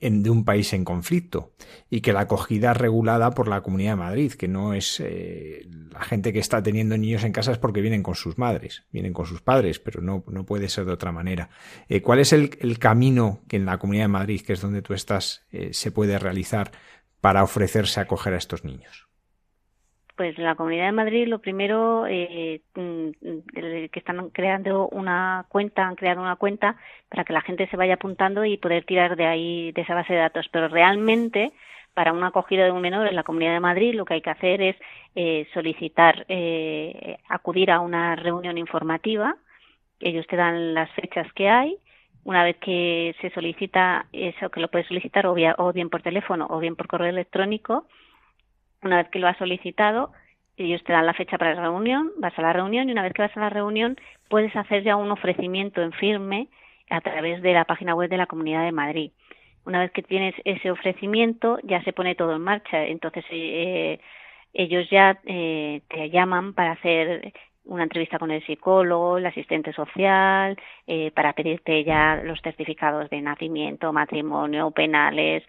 de 0.00 0.30
un 0.30 0.44
país 0.44 0.72
en 0.72 0.84
conflicto 0.84 1.54
y 1.88 2.00
que 2.00 2.12
la 2.12 2.20
acogida 2.20 2.72
es 2.72 2.76
regulada 2.76 3.30
por 3.30 3.48
la 3.48 3.60
Comunidad 3.60 3.92
de 3.92 3.96
Madrid, 3.96 4.32
que 4.32 4.48
no 4.48 4.74
es 4.74 5.00
eh, 5.00 5.68
la 5.92 6.02
gente 6.02 6.32
que 6.32 6.40
está 6.40 6.62
teniendo 6.62 6.98
niños 6.98 7.24
en 7.24 7.32
casa 7.32 7.52
es 7.52 7.58
porque 7.58 7.80
vienen 7.80 8.02
con 8.02 8.14
sus 8.14 8.36
madres, 8.36 8.84
vienen 8.90 9.12
con 9.12 9.26
sus 9.26 9.42
padres, 9.42 9.78
pero 9.78 10.02
no, 10.02 10.24
no 10.26 10.44
puede 10.44 10.68
ser 10.68 10.86
de 10.86 10.92
otra 10.92 11.12
manera. 11.12 11.50
Eh, 11.88 12.02
¿Cuál 12.02 12.18
es 12.18 12.32
el, 12.32 12.58
el, 12.60 12.78
camino 12.78 13.42
que 13.48 13.56
en 13.56 13.66
la 13.66 13.78
Comunidad 13.78 14.04
de 14.04 14.08
Madrid, 14.08 14.40
que 14.40 14.54
es 14.54 14.60
donde 14.60 14.82
tú 14.82 14.92
estás, 14.92 15.46
eh, 15.50 15.70
se 15.72 15.92
puede 15.92 16.18
realizar 16.18 16.72
para 17.20 17.44
ofrecerse 17.44 18.00
a 18.00 18.04
acoger 18.04 18.34
a 18.34 18.38
estos 18.38 18.64
niños? 18.64 19.05
Pues 20.16 20.38
la 20.38 20.54
Comunidad 20.54 20.86
de 20.86 20.92
Madrid, 20.92 21.28
lo 21.28 21.40
primero, 21.40 22.06
eh, 22.08 22.62
mm, 22.74 23.10
que 23.92 23.98
están 23.98 24.30
creando 24.30 24.88
una 24.88 25.44
cuenta, 25.50 25.86
han 25.86 25.94
creado 25.94 26.22
una 26.22 26.36
cuenta 26.36 26.76
para 27.10 27.24
que 27.24 27.34
la 27.34 27.42
gente 27.42 27.68
se 27.68 27.76
vaya 27.76 27.94
apuntando 27.94 28.42
y 28.46 28.56
poder 28.56 28.84
tirar 28.86 29.16
de 29.16 29.26
ahí, 29.26 29.72
de 29.72 29.82
esa 29.82 29.94
base 29.94 30.14
de 30.14 30.20
datos. 30.20 30.48
Pero 30.50 30.68
realmente, 30.68 31.52
para 31.92 32.14
una 32.14 32.28
acogida 32.28 32.64
de 32.64 32.72
un 32.72 32.80
menor 32.80 33.06
en 33.06 33.14
la 33.14 33.24
Comunidad 33.24 33.52
de 33.52 33.60
Madrid, 33.60 33.94
lo 33.94 34.06
que 34.06 34.14
hay 34.14 34.22
que 34.22 34.30
hacer 34.30 34.62
es 34.62 34.76
eh, 35.14 35.46
solicitar, 35.52 36.24
eh, 36.28 37.18
acudir 37.28 37.70
a 37.70 37.80
una 37.80 38.16
reunión 38.16 38.56
informativa. 38.56 39.36
Ellos 40.00 40.26
te 40.28 40.36
dan 40.36 40.72
las 40.72 40.90
fechas 40.92 41.30
que 41.34 41.50
hay. 41.50 41.76
Una 42.24 42.42
vez 42.42 42.56
que 42.56 43.14
se 43.20 43.28
solicita 43.30 44.06
eso, 44.12 44.48
que 44.48 44.60
lo 44.60 44.68
puedes 44.68 44.88
solicitar 44.88 45.26
o 45.26 45.34
bien 45.34 45.90
por 45.90 46.00
teléfono 46.02 46.46
o 46.48 46.58
bien 46.58 46.74
por 46.74 46.88
correo 46.88 47.10
electrónico, 47.10 47.86
una 48.86 48.96
vez 48.98 49.08
que 49.10 49.18
lo 49.18 49.28
has 49.28 49.36
solicitado, 49.36 50.12
ellos 50.56 50.82
te 50.84 50.92
dan 50.92 51.06
la 51.06 51.14
fecha 51.14 51.36
para 51.36 51.54
la 51.54 51.62
reunión, 51.62 52.12
vas 52.18 52.36
a 52.38 52.42
la 52.42 52.52
reunión 52.52 52.88
y 52.88 52.92
una 52.92 53.02
vez 53.02 53.12
que 53.12 53.22
vas 53.22 53.36
a 53.36 53.40
la 53.40 53.50
reunión 53.50 53.96
puedes 54.28 54.54
hacer 54.56 54.82
ya 54.82 54.96
un 54.96 55.10
ofrecimiento 55.10 55.82
en 55.82 55.92
firme 55.92 56.48
a 56.88 57.00
través 57.00 57.42
de 57.42 57.52
la 57.52 57.64
página 57.64 57.94
web 57.94 58.08
de 58.08 58.16
la 58.16 58.26
Comunidad 58.26 58.64
de 58.64 58.72
Madrid. 58.72 59.10
Una 59.64 59.80
vez 59.80 59.90
que 59.90 60.02
tienes 60.02 60.34
ese 60.44 60.70
ofrecimiento 60.70 61.58
ya 61.64 61.82
se 61.82 61.92
pone 61.92 62.14
todo 62.14 62.34
en 62.34 62.42
marcha, 62.42 62.84
entonces 62.84 63.24
eh, 63.30 63.98
ellos 64.54 64.88
ya 64.90 65.18
eh, 65.26 65.82
te 65.88 66.08
llaman 66.10 66.54
para 66.54 66.72
hacer 66.72 67.32
una 67.64 67.82
entrevista 67.82 68.18
con 68.18 68.30
el 68.30 68.44
psicólogo, 68.46 69.18
el 69.18 69.26
asistente 69.26 69.72
social, 69.72 70.56
eh, 70.86 71.10
para 71.10 71.32
pedirte 71.32 71.82
ya 71.84 72.20
los 72.22 72.40
certificados 72.40 73.10
de 73.10 73.20
nacimiento, 73.20 73.92
matrimonio, 73.92 74.70
penales, 74.70 75.42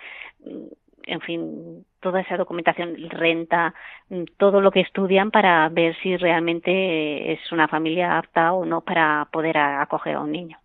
en 1.08 1.22
fin, 1.22 1.86
toda 2.00 2.22
esa 2.22 2.38
documentación, 2.38 2.96
renta, 3.10 3.74
mm, 4.10 4.24
todo 4.38 4.62
lo 4.62 4.72
que 4.72 4.82
estudian 4.82 5.32
para 5.32 5.68
ver 5.70 5.96
si 6.04 6.18
realmente 6.18 7.34
es 7.34 7.40
una 7.52 7.68
familia 7.68 8.18
apta 8.18 8.54
o 8.54 8.66
no 8.66 8.82
para 8.82 9.28
poder 9.32 9.58
acoger 9.58 10.16
a 10.16 10.22
un 10.22 10.32
niño. 10.32 10.58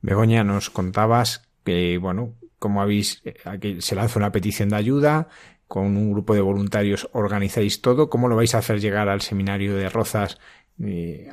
Begoña, 0.00 0.44
nos 0.44 0.70
contabas 0.70 1.50
que, 1.64 1.98
bueno, 1.98 2.34
como 2.58 2.80
habéis, 2.80 3.20
eh, 3.24 3.34
aquí 3.44 3.80
se 3.80 3.94
lanza 3.94 4.18
una 4.18 4.32
petición 4.32 4.68
de 4.68 4.76
ayuda, 4.76 5.28
con 5.66 5.96
un 5.96 6.12
grupo 6.12 6.34
de 6.34 6.40
voluntarios 6.40 7.08
organizáis 7.12 7.82
todo, 7.82 8.08
¿cómo 8.08 8.28
lo 8.28 8.36
vais 8.36 8.54
a 8.54 8.58
hacer 8.58 8.80
llegar 8.80 9.08
al 9.08 9.20
seminario 9.20 9.76
de 9.76 9.90
Rozas 9.90 10.38
eh, 10.82 11.28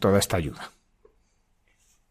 toda 0.00 0.18
esta 0.18 0.38
ayuda? 0.38 0.72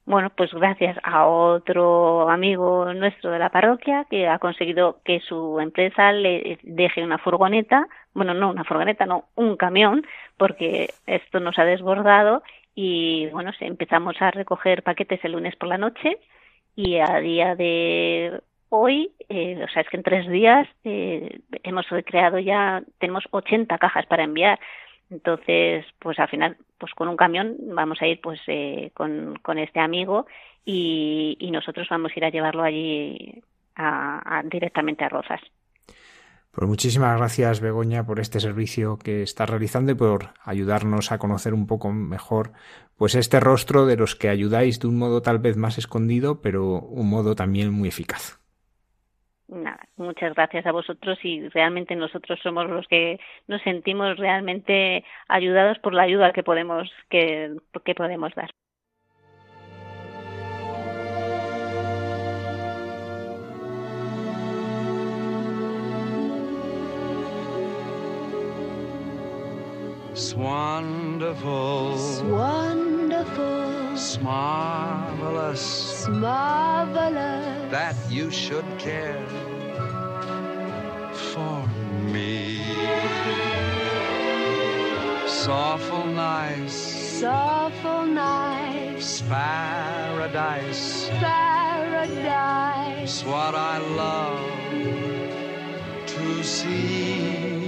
Bueno, 0.05 0.29
pues 0.29 0.53
gracias 0.53 0.97
a 1.03 1.25
otro 1.27 2.29
amigo 2.29 2.93
nuestro 2.93 3.31
de 3.31 3.39
la 3.39 3.49
parroquia 3.49 4.05
que 4.07 4.27
ha 4.27 4.37
conseguido 4.37 4.99
que 5.03 5.19
su 5.19 5.59
empresa 5.59 6.11
le 6.11 6.59
deje 6.61 7.03
una 7.03 7.17
furgoneta, 7.17 7.87
bueno, 8.13 8.35
no 8.35 8.51
una 8.51 8.63
furgoneta, 8.63 9.07
no, 9.07 9.25
un 9.35 9.57
camión, 9.57 10.05
porque 10.37 10.93
esto 11.07 11.39
nos 11.39 11.57
ha 11.57 11.65
desbordado 11.65 12.43
y 12.75 13.27
bueno, 13.31 13.51
empezamos 13.59 14.15
a 14.21 14.29
recoger 14.29 14.83
paquetes 14.83 15.25
el 15.25 15.31
lunes 15.31 15.55
por 15.55 15.69
la 15.69 15.79
noche 15.79 16.19
y 16.75 16.99
a 16.99 17.19
día 17.19 17.55
de 17.55 18.41
hoy, 18.69 19.11
eh, 19.27 19.59
o 19.63 19.67
sea, 19.69 19.81
es 19.81 19.89
que 19.89 19.97
en 19.97 20.03
tres 20.03 20.27
días 20.29 20.67
eh, 20.83 21.39
hemos 21.63 21.87
creado 22.05 22.37
ya, 22.37 22.83
tenemos 22.99 23.23
80 23.31 23.75
cajas 23.79 24.05
para 24.05 24.23
enviar. 24.23 24.59
Entonces, 25.09 25.85
pues 25.99 26.19
al 26.19 26.29
final, 26.29 26.57
pues 26.77 26.93
con 26.93 27.07
un 27.07 27.17
camión 27.17 27.55
vamos 27.59 28.01
a 28.01 28.07
ir 28.07 28.19
pues 28.21 28.39
eh, 28.47 28.91
con, 28.93 29.37
con 29.41 29.59
este 29.59 29.79
amigo 29.79 30.25
y, 30.65 31.37
y, 31.39 31.51
nosotros 31.51 31.87
vamos 31.89 32.11
a 32.11 32.19
ir 32.19 32.25
a 32.25 32.29
llevarlo 32.31 32.63
allí 32.63 33.43
a, 33.75 34.39
a, 34.39 34.43
directamente 34.43 35.03
a 35.03 35.09
Rozas. 35.09 35.41
Pues 36.51 36.69
muchísimas 36.69 37.17
gracias, 37.17 37.59
Begoña, 37.59 38.05
por 38.05 38.19
este 38.19 38.39
servicio 38.39 38.97
que 38.97 39.21
estás 39.21 39.49
realizando 39.49 39.91
y 39.91 39.95
por 39.95 40.29
ayudarnos 40.41 41.11
a 41.11 41.17
conocer 41.17 41.53
un 41.53 41.67
poco 41.67 41.91
mejor 41.91 42.53
pues 42.95 43.15
este 43.15 43.41
rostro 43.41 43.85
de 43.85 43.97
los 43.97 44.15
que 44.15 44.29
ayudáis 44.29 44.79
de 44.79 44.87
un 44.87 44.97
modo 44.97 45.21
tal 45.21 45.39
vez 45.39 45.57
más 45.57 45.77
escondido, 45.77 46.41
pero 46.41 46.79
un 46.79 47.09
modo 47.09 47.35
también 47.35 47.71
muy 47.71 47.89
eficaz. 47.89 48.39
Nada, 49.47 49.87
muchas 49.95 50.33
gracias 50.33 50.65
a 50.65 50.71
vosotros 50.71 51.19
y 51.23 51.47
realmente 51.49 51.95
nosotros 51.95 52.39
somos 52.41 52.67
los 52.67 52.87
que 52.87 53.19
nos 53.47 53.61
sentimos 53.61 54.17
realmente 54.17 55.03
ayudados 55.27 55.77
por 55.79 55.93
la 55.93 56.03
ayuda 56.03 56.33
que 56.33 56.43
podemos 56.43 56.91
que, 57.09 57.55
que 57.83 57.93
podemos 57.93 58.33
dar. 58.33 58.49
It's 70.15 70.33
wonderful. 70.33 71.93
It's 71.93 72.21
wonderful. 72.21 73.84
It's 73.95 74.19
marvelous. 74.19 75.99
It's 75.99 76.07
marvelous. 76.09 77.71
That 77.71 77.95
you 78.09 78.29
should 78.29 78.65
care 78.77 79.25
for 81.13 81.65
me. 82.11 82.59
Nice. 86.13 86.93
It's 87.05 87.23
awful 87.23 88.05
nice. 88.05 89.21
Paradise. 89.21 91.09
Paradise. 91.09 93.03
It's 93.03 93.23
what 93.23 93.55
I 93.55 93.77
love 93.77 94.41
to 96.07 96.43
see. 96.43 97.64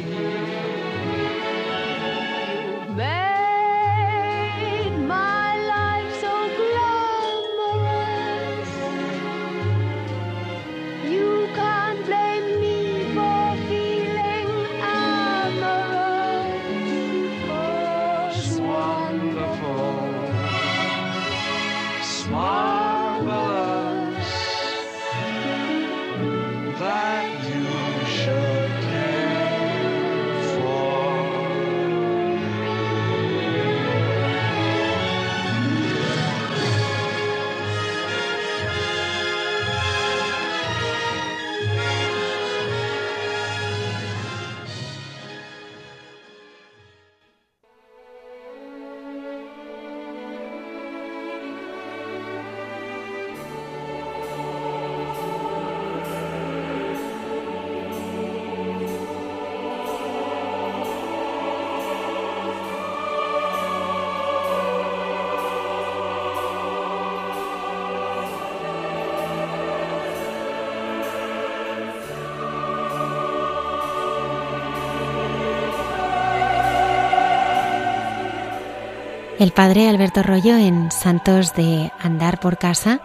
El 79.40 79.52
padre 79.52 79.88
Alberto 79.88 80.24
Rollo 80.24 80.58
en 80.58 80.90
Santos 80.90 81.54
de 81.54 81.92
Andar 82.00 82.40
por 82.40 82.58
Casa 82.58 83.02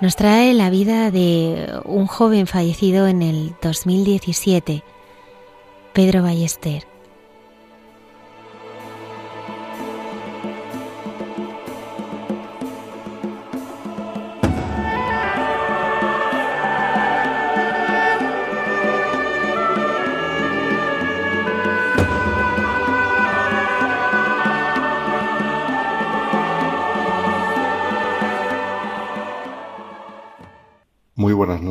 nos 0.00 0.16
trae 0.16 0.54
la 0.54 0.70
vida 0.70 1.12
de 1.12 1.80
un 1.84 2.08
joven 2.08 2.48
fallecido 2.48 3.06
en 3.06 3.22
el 3.22 3.54
2017, 3.62 4.82
Pedro 5.92 6.24
Ballester. 6.24 6.91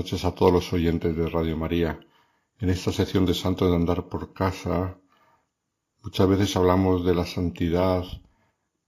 A 0.01 0.31
todos 0.31 0.51
los 0.51 0.73
oyentes 0.73 1.15
de 1.15 1.29
Radio 1.29 1.55
María. 1.55 1.99
En 2.59 2.69
esta 2.69 2.91
sección 2.91 3.23
de 3.27 3.35
Santo 3.35 3.69
de 3.69 3.75
Andar 3.75 4.07
por 4.09 4.33
Casa, 4.33 4.97
muchas 6.01 6.27
veces 6.27 6.55
hablamos 6.55 7.05
de 7.05 7.13
la 7.13 7.27
santidad 7.27 8.03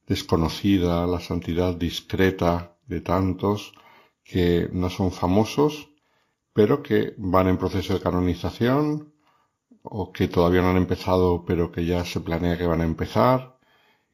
desconocida, 0.07 1.05
la 1.05 1.19
santidad 1.19 1.75
discreta 1.75 2.77
de 2.87 3.01
tantos 3.01 3.73
que 4.23 4.67
no 4.73 4.89
son 4.89 5.11
famosos, 5.11 5.89
pero 6.51 6.81
que 6.81 7.13
van 7.17 7.47
en 7.47 7.59
proceso 7.59 7.93
de 7.93 8.01
canonización 8.01 9.13
o 9.83 10.11
que 10.11 10.27
todavía 10.27 10.63
no 10.63 10.71
han 10.71 10.77
empezado, 10.77 11.45
pero 11.45 11.71
que 11.71 11.85
ya 11.85 12.03
se 12.05 12.21
planea 12.21 12.57
que 12.57 12.65
van 12.65 12.81
a 12.81 12.85
empezar. 12.85 13.59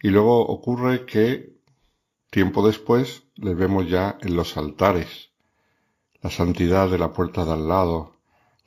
Y 0.02 0.10
luego 0.10 0.46
ocurre 0.46 1.06
que 1.06 1.56
tiempo 2.30 2.68
después 2.68 3.24
les 3.36 3.56
vemos 3.56 3.90
ya 3.90 4.18
en 4.20 4.36
los 4.36 4.58
altares 4.58 5.29
la 6.22 6.30
santidad 6.30 6.90
de 6.90 6.98
la 6.98 7.14
puerta 7.14 7.46
de 7.46 7.54
al 7.54 7.68
lado, 7.68 8.18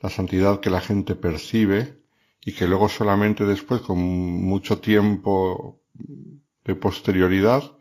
la 0.01 0.09
santidad 0.09 0.59
que 0.59 0.69
la 0.69 0.81
gente 0.81 1.15
percibe 1.15 2.01
y 2.43 2.53
que 2.53 2.67
luego 2.67 2.89
solamente 2.89 3.45
después, 3.45 3.81
con 3.81 3.99
mucho 3.99 4.79
tiempo 4.79 5.79
de 6.63 6.75
posterioridad, 6.75 7.77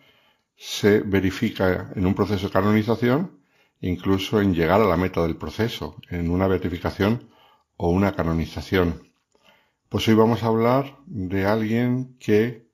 se 0.57 1.01
verifica 1.01 1.93
en 1.97 2.07
un 2.07 2.15
proceso 2.15 2.47
de 2.47 2.53
canonización, 2.53 3.41
incluso 3.81 4.41
en 4.41 4.55
llegar 4.55 4.81
a 4.81 4.87
la 4.87 4.97
meta 4.97 5.23
del 5.23 5.37
proceso, 5.37 5.97
en 6.09 6.31
una 6.31 6.47
beatificación 6.47 7.29
o 7.77 7.91
una 7.91 8.15
canonización. 8.15 9.11
Pues 9.89 10.07
hoy 10.07 10.15
vamos 10.15 10.43
a 10.43 10.47
hablar 10.47 10.99
de 11.07 11.45
alguien 11.45 12.17
que 12.19 12.69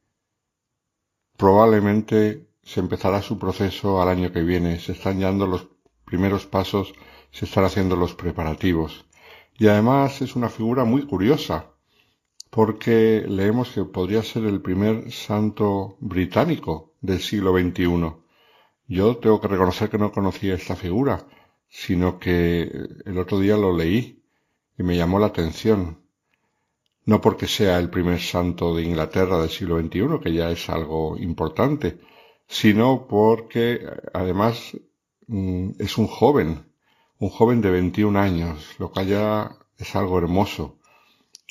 probablemente 1.36 2.48
se 2.62 2.80
empezará 2.80 3.22
su 3.22 3.38
proceso 3.38 4.02
al 4.02 4.08
año 4.08 4.30
que 4.30 4.42
viene. 4.42 4.78
Se 4.78 4.92
están 4.92 5.20
dando 5.20 5.46
los 5.46 5.68
primeros 6.08 6.46
pasos, 6.46 6.94
se 7.30 7.44
están 7.44 7.64
haciendo 7.64 7.94
los 7.94 8.14
preparativos. 8.14 9.04
Y 9.58 9.66
además 9.68 10.22
es 10.22 10.36
una 10.36 10.48
figura 10.48 10.84
muy 10.84 11.02
curiosa, 11.06 11.66
porque 12.50 13.24
leemos 13.28 13.70
que 13.70 13.84
podría 13.84 14.22
ser 14.22 14.44
el 14.44 14.60
primer 14.62 15.12
santo 15.12 15.96
británico 16.00 16.94
del 17.00 17.20
siglo 17.20 17.52
XXI. 17.52 18.12
Yo 18.86 19.16
tengo 19.18 19.40
que 19.40 19.48
reconocer 19.48 19.90
que 19.90 19.98
no 19.98 20.12
conocía 20.12 20.54
esta 20.54 20.76
figura, 20.76 21.26
sino 21.68 22.18
que 22.18 22.70
el 23.04 23.18
otro 23.18 23.38
día 23.38 23.56
lo 23.56 23.76
leí 23.76 24.22
y 24.78 24.82
me 24.82 24.96
llamó 24.96 25.18
la 25.18 25.26
atención. 25.26 25.98
No 27.04 27.20
porque 27.20 27.46
sea 27.46 27.78
el 27.78 27.90
primer 27.90 28.20
santo 28.20 28.74
de 28.74 28.82
Inglaterra 28.82 29.40
del 29.40 29.50
siglo 29.50 29.78
XXI, 29.78 30.20
que 30.22 30.32
ya 30.32 30.50
es 30.50 30.68
algo 30.70 31.18
importante, 31.18 31.98
sino 32.46 33.06
porque 33.06 33.86
además 34.14 34.76
es 35.28 35.98
un 35.98 36.06
joven, 36.06 36.64
un 37.18 37.28
joven 37.28 37.60
de 37.60 37.70
21 37.70 38.18
años, 38.18 38.76
lo 38.78 38.90
que 38.92 39.06
ya 39.06 39.56
es 39.76 39.94
algo 39.94 40.18
hermoso, 40.18 40.78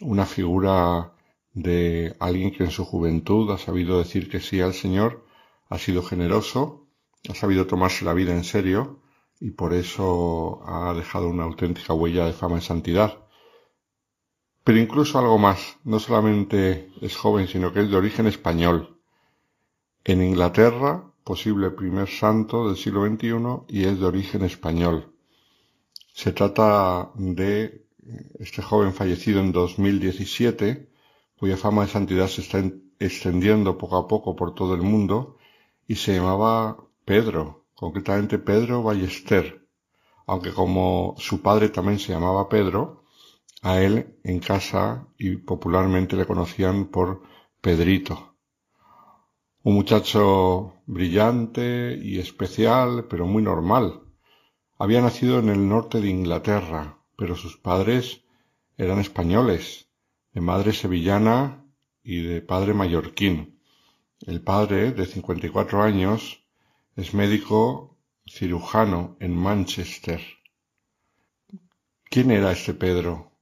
una 0.02 0.26
figura 0.26 1.14
de 1.54 2.16
alguien 2.20 2.52
que 2.52 2.64
en 2.64 2.72
su 2.72 2.86
juventud 2.86 3.52
ha 3.52 3.58
sabido 3.58 4.00
decir 4.00 4.30
que 4.30 4.40
sí 4.40 4.62
al 4.62 4.74
Señor, 4.74 5.26
ha 5.70 5.78
sido 5.78 6.02
generoso, 6.04 6.88
ha 7.30 7.36
sabido 7.36 7.68
tomarse 7.68 8.06
la 8.06 8.14
vida 8.14 8.34
en 8.34 8.44
serio 8.44 9.02
y 9.40 9.52
por 9.52 9.74
eso 9.74 10.62
ha 10.66 10.94
dejado 10.94 11.28
una 11.28 11.44
auténtica 11.44 11.94
huella 11.94 12.26
de 12.26 12.34
fama 12.34 12.58
y 12.58 12.62
santidad. 12.62 13.20
Pero 14.64 14.80
incluso 14.80 15.20
algo 15.20 15.38
más, 15.38 15.78
no 15.84 16.00
solamente 16.00 16.92
es 17.02 17.16
joven, 17.16 17.48
sino 17.48 17.72
que 17.72 17.82
es 17.82 17.90
de 17.90 17.98
origen 17.98 18.28
español. 18.28 19.00
En 20.04 20.22
Inglaterra, 20.22 21.07
posible 21.28 21.72
primer 21.72 22.08
santo 22.08 22.68
del 22.68 22.78
siglo 22.78 23.06
XXI, 23.06 23.76
y 23.78 23.84
es 23.84 24.00
de 24.00 24.06
origen 24.06 24.44
español. 24.44 24.98
Se 26.14 26.32
trata 26.32 27.12
de 27.16 27.86
este 28.40 28.62
joven 28.62 28.94
fallecido 28.94 29.42
en 29.42 29.52
2017, 29.52 30.90
cuya 31.38 31.58
fama 31.58 31.84
de 31.84 31.92
santidad 31.92 32.28
se 32.30 32.42
está 32.42 32.64
extendiendo 32.98 33.78
poco 33.78 33.98
a 33.98 34.08
poco 34.08 34.38
por 34.38 34.56
todo 34.56 34.74
el 34.74 34.84
mundo, 34.84 35.38
y 35.86 35.96
se 35.96 36.16
llamaba 36.16 36.78
Pedro, 37.04 37.66
concretamente 37.76 38.40
Pedro 38.40 38.82
Ballester, 38.82 39.68
aunque 40.28 40.54
como 40.54 41.16
su 41.18 41.42
padre 41.42 41.68
también 41.68 42.00
se 42.00 42.14
llamaba 42.14 42.48
Pedro, 42.48 43.04
a 43.64 43.82
él 43.82 44.16
en 44.24 44.40
casa 44.40 45.08
y 45.18 45.36
popularmente 45.36 46.16
le 46.16 46.26
conocían 46.26 46.86
por 46.86 47.24
Pedrito. 47.60 48.37
Un 49.68 49.74
muchacho 49.74 50.82
brillante 50.86 52.00
y 52.02 52.20
especial, 52.20 53.06
pero 53.10 53.26
muy 53.28 53.44
normal. 53.44 54.00
Había 54.80 55.02
nacido 55.02 55.40
en 55.40 55.50
el 55.50 55.68
norte 55.68 56.00
de 56.00 56.08
Inglaterra, 56.08 57.00
pero 57.18 57.36
sus 57.36 57.58
padres 57.58 58.24
eran 58.78 59.00
españoles, 59.00 59.90
de 60.32 60.40
madre 60.40 60.72
sevillana 60.72 61.66
y 62.02 62.22
de 62.22 62.42
padre 62.42 62.74
mallorquín. 62.74 63.60
El 64.26 64.40
padre, 64.42 64.94
de 64.94 65.06
54 65.06 65.84
años, 65.84 66.46
es 66.96 67.14
médico 67.14 67.98
cirujano 68.26 69.18
en 69.20 69.36
Manchester. 69.36 70.22
¿Quién 72.06 72.32
era 72.32 72.54
este 72.54 72.74
Pedro? 72.74 73.34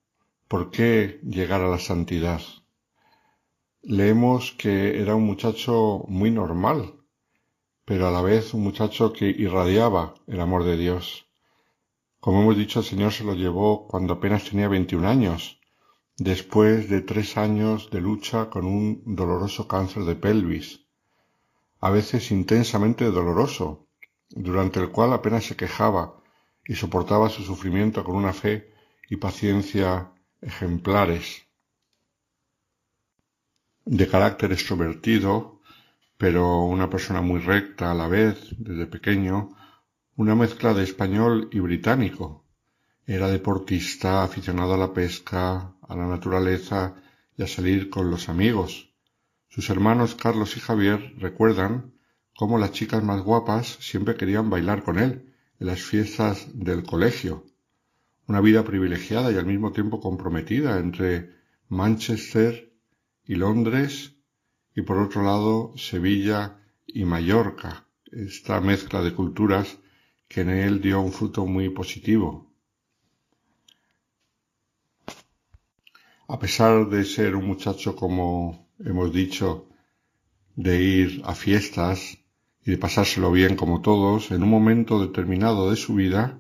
¿Por 0.48 0.72
qué 0.72 1.20
llegar 1.22 1.62
a 1.62 1.70
la 1.70 1.78
santidad? 1.78 2.42
Leemos 3.86 4.52
que 4.58 5.02
era 5.02 5.16
un 5.16 5.26
muchacho 5.26 6.04
muy 6.08 6.32
normal, 6.32 6.94
pero 7.86 8.08
a 8.08 8.12
la 8.12 8.22
vez 8.22 8.54
un 8.54 8.64
muchacho 8.64 9.14
que 9.14 9.28
irradiaba 9.28 10.16
el 10.28 10.42
amor 10.42 10.64
de 10.64 10.78
Dios. 10.78 11.28
Como 12.20 12.42
hemos 12.42 12.58
dicho, 12.58 12.80
el 12.80 12.86
Señor 12.86 13.14
se 13.14 13.24
lo 13.24 13.34
llevó 13.34 13.88
cuando 13.88 14.14
apenas 14.14 14.50
tenía 14.50 14.68
21 14.68 15.08
años, 15.08 15.60
después 16.18 16.90
de 16.90 17.02
tres 17.02 17.38
años 17.38 17.90
de 17.92 18.02
lucha 18.02 18.50
con 18.50 18.66
un 18.66 19.04
doloroso 19.06 19.68
cáncer 19.68 20.04
de 20.04 20.16
pelvis 20.16 20.86
a 21.86 21.92
veces 21.92 22.32
intensamente 22.32 23.06
doloroso, 23.12 23.88
durante 24.30 24.80
el 24.80 24.90
cual 24.90 25.14
apenas 25.14 25.46
se 25.46 25.56
quejaba 25.56 26.16
y 26.66 26.74
soportaba 26.74 27.30
su 27.30 27.44
sufrimiento 27.44 28.04
con 28.04 28.16
una 28.16 28.34
fe 28.34 28.74
y 29.08 29.18
paciencia 29.18 30.12
ejemplares. 30.42 31.45
De 33.86 34.08
carácter 34.08 34.52
extrovertido, 34.52 35.62
pero 36.18 36.64
una 36.64 36.90
persona 36.90 37.22
muy 37.22 37.40
recta 37.40 37.92
a 37.92 37.94
la 37.94 38.08
vez, 38.08 38.56
desde 38.58 38.88
pequeño, 38.88 39.56
una 40.16 40.34
mezcla 40.34 40.74
de 40.74 40.84
español 40.84 41.50
y 41.52 41.60
británico. 41.60 42.46
Era 43.06 43.28
deportista, 43.28 44.24
aficionado 44.24 44.74
a 44.74 44.78
la 44.78 44.92
pesca, 44.92 45.76
a 45.88 45.96
la 45.96 46.08
naturaleza 46.08 46.96
y 47.38 47.44
a 47.44 47.48
salir 47.48 47.92
con 47.92 48.10
los 48.10 48.28
amigos. 48.28 48.92
Sus 49.50 49.70
hermanos 49.70 50.16
Carlos 50.16 50.58
y 50.58 50.62
Javier 50.62 51.14
recuerdan 51.20 51.94
cómo 52.36 52.58
las 52.58 52.72
chicas 52.72 53.04
más 53.04 53.22
guapas 53.22 53.78
siempre 53.80 54.16
querían 54.16 54.50
bailar 54.50 54.84
con 54.84 54.98
él 54.98 55.32
en 55.60 55.68
las 55.68 55.82
fiestas 55.82 56.48
del 56.54 56.84
colegio. 56.84 57.46
Una 58.26 58.42
vida 58.42 58.64
privilegiada 58.64 59.32
y 59.32 59.38
al 59.38 59.46
mismo 59.46 59.72
tiempo 59.72 60.00
comprometida 60.00 60.80
entre 60.80 61.30
Manchester 61.70 62.65
y 63.28 63.36
Londres 63.36 64.16
y 64.76 64.82
por 64.82 64.98
otro 64.98 65.24
lado 65.24 65.74
Sevilla 65.78 66.60
y 66.86 67.06
Mallorca, 67.06 67.88
esta 68.12 68.62
mezcla 68.62 69.02
de 69.02 69.14
culturas 69.14 69.78
que 70.28 70.42
en 70.42 70.50
él 70.50 70.82
dio 70.82 71.02
un 71.02 71.12
fruto 71.12 71.46
muy 71.46 71.70
positivo. 71.70 72.52
A 76.28 76.40
pesar 76.40 76.90
de 76.90 77.06
ser 77.06 77.36
un 77.36 77.46
muchacho 77.46 77.96
como 77.96 78.70
hemos 78.80 79.14
dicho, 79.14 79.70
de 80.56 80.82
ir 80.82 81.22
a 81.26 81.36
fiestas 81.36 82.18
y 82.64 82.72
de 82.72 82.78
pasárselo 82.78 83.32
bien 83.32 83.56
como 83.56 83.82
todos, 83.82 84.32
en 84.32 84.42
un 84.42 84.50
momento 84.50 85.00
determinado 85.00 85.70
de 85.70 85.76
su 85.76 85.96
vida, 85.96 86.40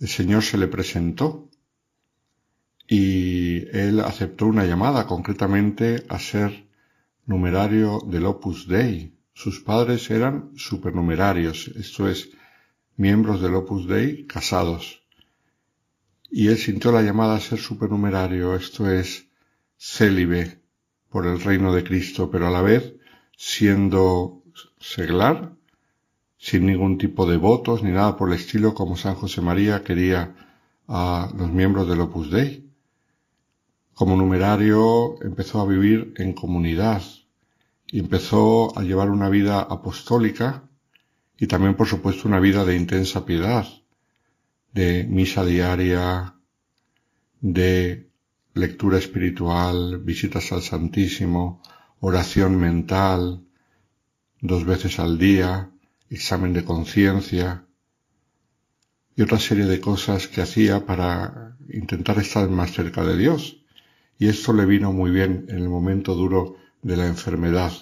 el 0.00 0.08
Señor 0.08 0.42
se 0.42 0.58
le 0.58 0.68
presentó 0.68 1.43
y 2.86 3.68
él 3.76 4.00
aceptó 4.00 4.46
una 4.46 4.64
llamada, 4.64 5.06
concretamente 5.06 6.04
a 6.08 6.18
ser 6.18 6.66
numerario 7.26 8.00
del 8.06 8.26
Opus 8.26 8.68
Dei. 8.68 9.14
Sus 9.32 9.60
padres 9.60 10.10
eran 10.10 10.50
supernumerarios, 10.56 11.68
esto 11.68 12.08
es, 12.08 12.30
miembros 12.96 13.40
del 13.40 13.54
Opus 13.54 13.88
Dei 13.88 14.26
casados. 14.26 15.02
Y 16.30 16.48
él 16.48 16.58
sintió 16.58 16.92
la 16.92 17.02
llamada 17.02 17.36
a 17.36 17.40
ser 17.40 17.58
supernumerario, 17.58 18.54
esto 18.54 18.90
es, 18.90 19.28
célibe, 19.78 20.60
por 21.08 21.26
el 21.26 21.40
reino 21.40 21.72
de 21.72 21.84
Cristo, 21.84 22.30
pero 22.30 22.48
a 22.48 22.50
la 22.50 22.62
vez 22.62 22.94
siendo 23.36 24.42
seglar, 24.78 25.54
sin 26.38 26.66
ningún 26.66 26.98
tipo 26.98 27.26
de 27.26 27.36
votos 27.36 27.82
ni 27.82 27.90
nada 27.90 28.16
por 28.16 28.28
el 28.28 28.34
estilo 28.34 28.74
como 28.74 28.96
San 28.96 29.14
José 29.14 29.40
María 29.40 29.82
quería 29.82 30.34
a 30.86 31.32
los 31.36 31.50
miembros 31.50 31.88
del 31.88 32.00
Opus 32.00 32.30
Dei. 32.30 32.63
Como 33.94 34.16
numerario 34.16 35.22
empezó 35.22 35.60
a 35.60 35.66
vivir 35.66 36.14
en 36.16 36.32
comunidad 36.32 37.02
empezó 37.98 38.76
a 38.76 38.82
llevar 38.82 39.10
una 39.10 39.28
vida 39.28 39.60
apostólica 39.60 40.68
y 41.38 41.46
también 41.46 41.74
por 41.74 41.86
supuesto 41.86 42.26
una 42.26 42.40
vida 42.40 42.64
de 42.64 42.76
intensa 42.76 43.24
piedad, 43.24 43.66
de 44.72 45.04
misa 45.04 45.44
diaria, 45.44 46.34
de 47.40 48.10
lectura 48.54 48.98
espiritual, 48.98 49.98
visitas 49.98 50.50
al 50.52 50.62
Santísimo, 50.62 51.62
oración 52.00 52.56
mental, 52.58 53.44
dos 54.40 54.64
veces 54.64 54.98
al 54.98 55.18
día, 55.18 55.70
examen 56.10 56.52
de 56.52 56.64
conciencia 56.64 57.66
y 59.16 59.22
otra 59.22 59.38
serie 59.38 59.66
de 59.66 59.80
cosas 59.80 60.26
que 60.26 60.42
hacía 60.42 60.84
para 60.84 61.56
intentar 61.72 62.18
estar 62.18 62.48
más 62.48 62.72
cerca 62.72 63.04
de 63.04 63.16
Dios. 63.16 63.63
Y 64.18 64.28
esto 64.28 64.52
le 64.52 64.66
vino 64.66 64.92
muy 64.92 65.10
bien 65.10 65.46
en 65.48 65.56
el 65.56 65.68
momento 65.68 66.14
duro 66.14 66.56
de 66.82 66.96
la 66.96 67.06
enfermedad. 67.06 67.72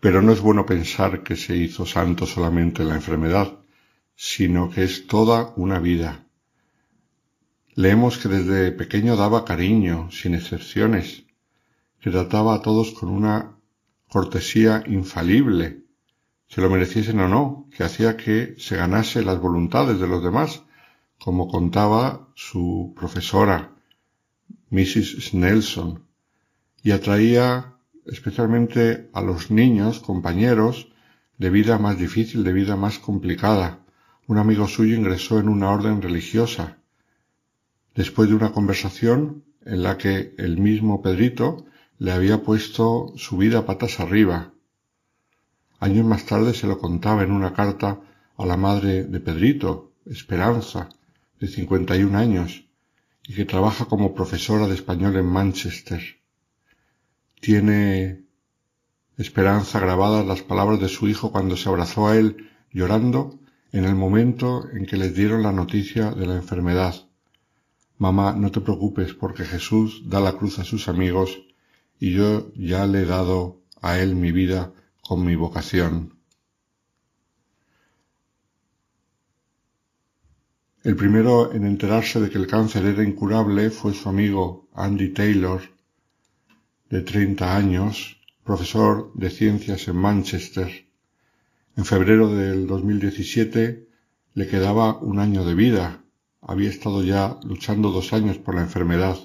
Pero 0.00 0.22
no 0.22 0.32
es 0.32 0.40
bueno 0.40 0.66
pensar 0.66 1.22
que 1.22 1.36
se 1.36 1.56
hizo 1.56 1.86
santo 1.86 2.26
solamente 2.26 2.82
en 2.82 2.88
la 2.88 2.96
enfermedad, 2.96 3.58
sino 4.14 4.70
que 4.70 4.84
es 4.84 5.06
toda 5.06 5.52
una 5.56 5.78
vida 5.78 6.26
Leemos 7.78 8.16
que 8.16 8.28
desde 8.30 8.72
pequeño 8.72 9.16
daba 9.16 9.44
cariño, 9.44 10.10
sin 10.10 10.34
excepciones, 10.34 11.26
que 12.00 12.10
trataba 12.10 12.54
a 12.54 12.62
todos 12.62 12.92
con 12.92 13.10
una 13.10 13.58
cortesía 14.08 14.82
infalible, 14.86 15.82
se 16.48 16.62
lo 16.62 16.70
mereciesen 16.70 17.20
o 17.20 17.28
no, 17.28 17.68
que 17.70 17.84
hacía 17.84 18.16
que 18.16 18.54
se 18.56 18.76
ganase 18.76 19.22
las 19.22 19.38
voluntades 19.38 20.00
de 20.00 20.08
los 20.08 20.24
demás, 20.24 20.62
como 21.18 21.48
contaba 21.48 22.30
su 22.34 22.94
profesora, 22.96 23.75
Mrs. 24.70 25.34
Nelson, 25.34 26.04
y 26.82 26.90
atraía 26.92 27.76
especialmente 28.04 29.10
a 29.12 29.20
los 29.20 29.50
niños, 29.50 30.00
compañeros, 30.00 30.88
de 31.38 31.50
vida 31.50 31.78
más 31.78 31.98
difícil, 31.98 32.44
de 32.44 32.52
vida 32.52 32.76
más 32.76 32.98
complicada. 32.98 33.84
Un 34.26 34.38
amigo 34.38 34.66
suyo 34.66 34.96
ingresó 34.96 35.38
en 35.38 35.48
una 35.48 35.70
orden 35.70 36.02
religiosa. 36.02 36.78
Después 37.94 38.28
de 38.28 38.34
una 38.34 38.52
conversación 38.52 39.44
en 39.64 39.82
la 39.82 39.98
que 39.98 40.34
el 40.38 40.58
mismo 40.58 41.02
Pedrito 41.02 41.66
le 41.98 42.12
había 42.12 42.42
puesto 42.42 43.12
su 43.16 43.36
vida 43.36 43.66
patas 43.66 44.00
arriba. 44.00 44.52
Años 45.78 46.04
más 46.06 46.24
tarde 46.24 46.54
se 46.54 46.66
lo 46.66 46.78
contaba 46.78 47.22
en 47.22 47.32
una 47.32 47.52
carta 47.52 48.00
a 48.36 48.46
la 48.46 48.56
madre 48.56 49.04
de 49.04 49.20
Pedrito, 49.20 49.92
Esperanza, 50.06 50.88
de 51.40 51.48
51 51.48 52.16
años, 52.16 52.65
y 53.28 53.34
que 53.34 53.44
trabaja 53.44 53.86
como 53.86 54.14
profesora 54.14 54.66
de 54.66 54.74
español 54.74 55.16
en 55.16 55.26
Manchester. 55.26 56.00
Tiene 57.40 58.24
esperanza 59.16 59.80
grabadas 59.80 60.26
las 60.26 60.42
palabras 60.42 60.80
de 60.80 60.88
su 60.88 61.08
hijo 61.08 61.32
cuando 61.32 61.56
se 61.56 61.68
abrazó 61.68 62.08
a 62.08 62.16
él 62.16 62.50
llorando 62.72 63.38
en 63.72 63.84
el 63.84 63.94
momento 63.94 64.68
en 64.72 64.86
que 64.86 64.96
les 64.96 65.14
dieron 65.14 65.42
la 65.42 65.52
noticia 65.52 66.10
de 66.12 66.26
la 66.26 66.36
enfermedad. 66.36 66.94
Mamá, 67.98 68.34
no 68.34 68.50
te 68.50 68.60
preocupes 68.60 69.14
porque 69.14 69.44
Jesús 69.44 70.02
da 70.06 70.20
la 70.20 70.32
cruz 70.32 70.58
a 70.58 70.64
sus 70.64 70.88
amigos 70.88 71.42
y 71.98 72.12
yo 72.12 72.52
ya 72.54 72.86
le 72.86 73.02
he 73.02 73.06
dado 73.06 73.62
a 73.80 73.98
él 73.98 74.14
mi 74.14 74.32
vida 74.32 74.72
con 75.02 75.24
mi 75.24 75.34
vocación. 75.34 76.15
El 80.86 80.94
primero 80.94 81.52
en 81.52 81.66
enterarse 81.66 82.20
de 82.20 82.30
que 82.30 82.38
el 82.38 82.46
cáncer 82.46 82.86
era 82.86 83.02
incurable 83.02 83.70
fue 83.70 83.92
su 83.92 84.08
amigo 84.08 84.68
Andy 84.72 85.08
Taylor, 85.08 85.60
de 86.88 87.02
30 87.02 87.56
años, 87.56 88.20
profesor 88.44 89.10
de 89.14 89.30
ciencias 89.30 89.88
en 89.88 89.96
Manchester. 89.96 90.86
En 91.76 91.84
febrero 91.84 92.32
del 92.32 92.68
2017 92.68 93.88
le 94.34 94.46
quedaba 94.46 94.96
un 94.98 95.18
año 95.18 95.44
de 95.44 95.56
vida. 95.56 96.04
Había 96.40 96.70
estado 96.70 97.02
ya 97.02 97.36
luchando 97.42 97.90
dos 97.90 98.12
años 98.12 98.38
por 98.38 98.54
la 98.54 98.62
enfermedad. 98.62 99.18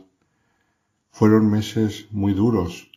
Fueron 1.12 1.48
meses 1.52 2.08
muy 2.10 2.34
duros. 2.34 2.90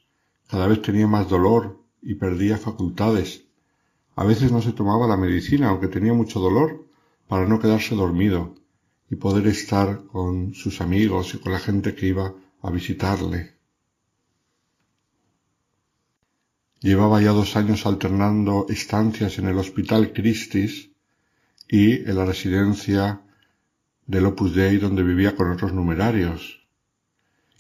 Cada 0.49 0.69
vez 0.69 0.81
tenía 0.81 1.07
más 1.07 1.29
dolor 1.29 1.83
y 2.01 2.15
perdía 2.15 2.57
facultades. 2.57 3.45
A 4.17 4.25
veces 4.25 4.51
no 4.53 4.63
se 4.63 4.73
tomaba 4.73 5.07
la 5.07 5.19
medicina, 5.19 5.69
aunque 5.69 5.89
tenía 5.89 6.15
mucho 6.15 6.41
dolor, 6.41 6.87
para 7.29 7.47
no 7.47 7.59
quedarse 7.59 7.95
dormido 7.95 8.55
y 9.11 9.17
poder 9.17 9.47
estar 9.47 10.05
con 10.07 10.55
sus 10.55 10.81
amigos 10.81 11.35
y 11.35 11.39
con 11.39 11.53
la 11.53 11.59
gente 11.59 11.95
que 11.95 12.07
iba 12.07 12.35
a 12.63 12.71
visitarle. 12.71 13.55
Llevaba 16.81 17.23
ya 17.23 17.31
dos 17.31 17.57
años 17.57 17.87
alternando 17.87 18.67
estancias 18.69 19.39
en 19.39 19.47
el 19.49 19.57
Hospital 19.57 20.13
Christie's 20.13 20.91
y 21.69 22.09
en 22.09 22.17
la 22.17 22.27
residencia 22.27 23.23
del 24.07 24.27
Opus 24.27 24.55
Dei 24.55 24.77
donde 24.77 25.03
vivía 25.03 25.35
con 25.35 25.51
otros 25.51 25.73
numerarios. 25.73 26.67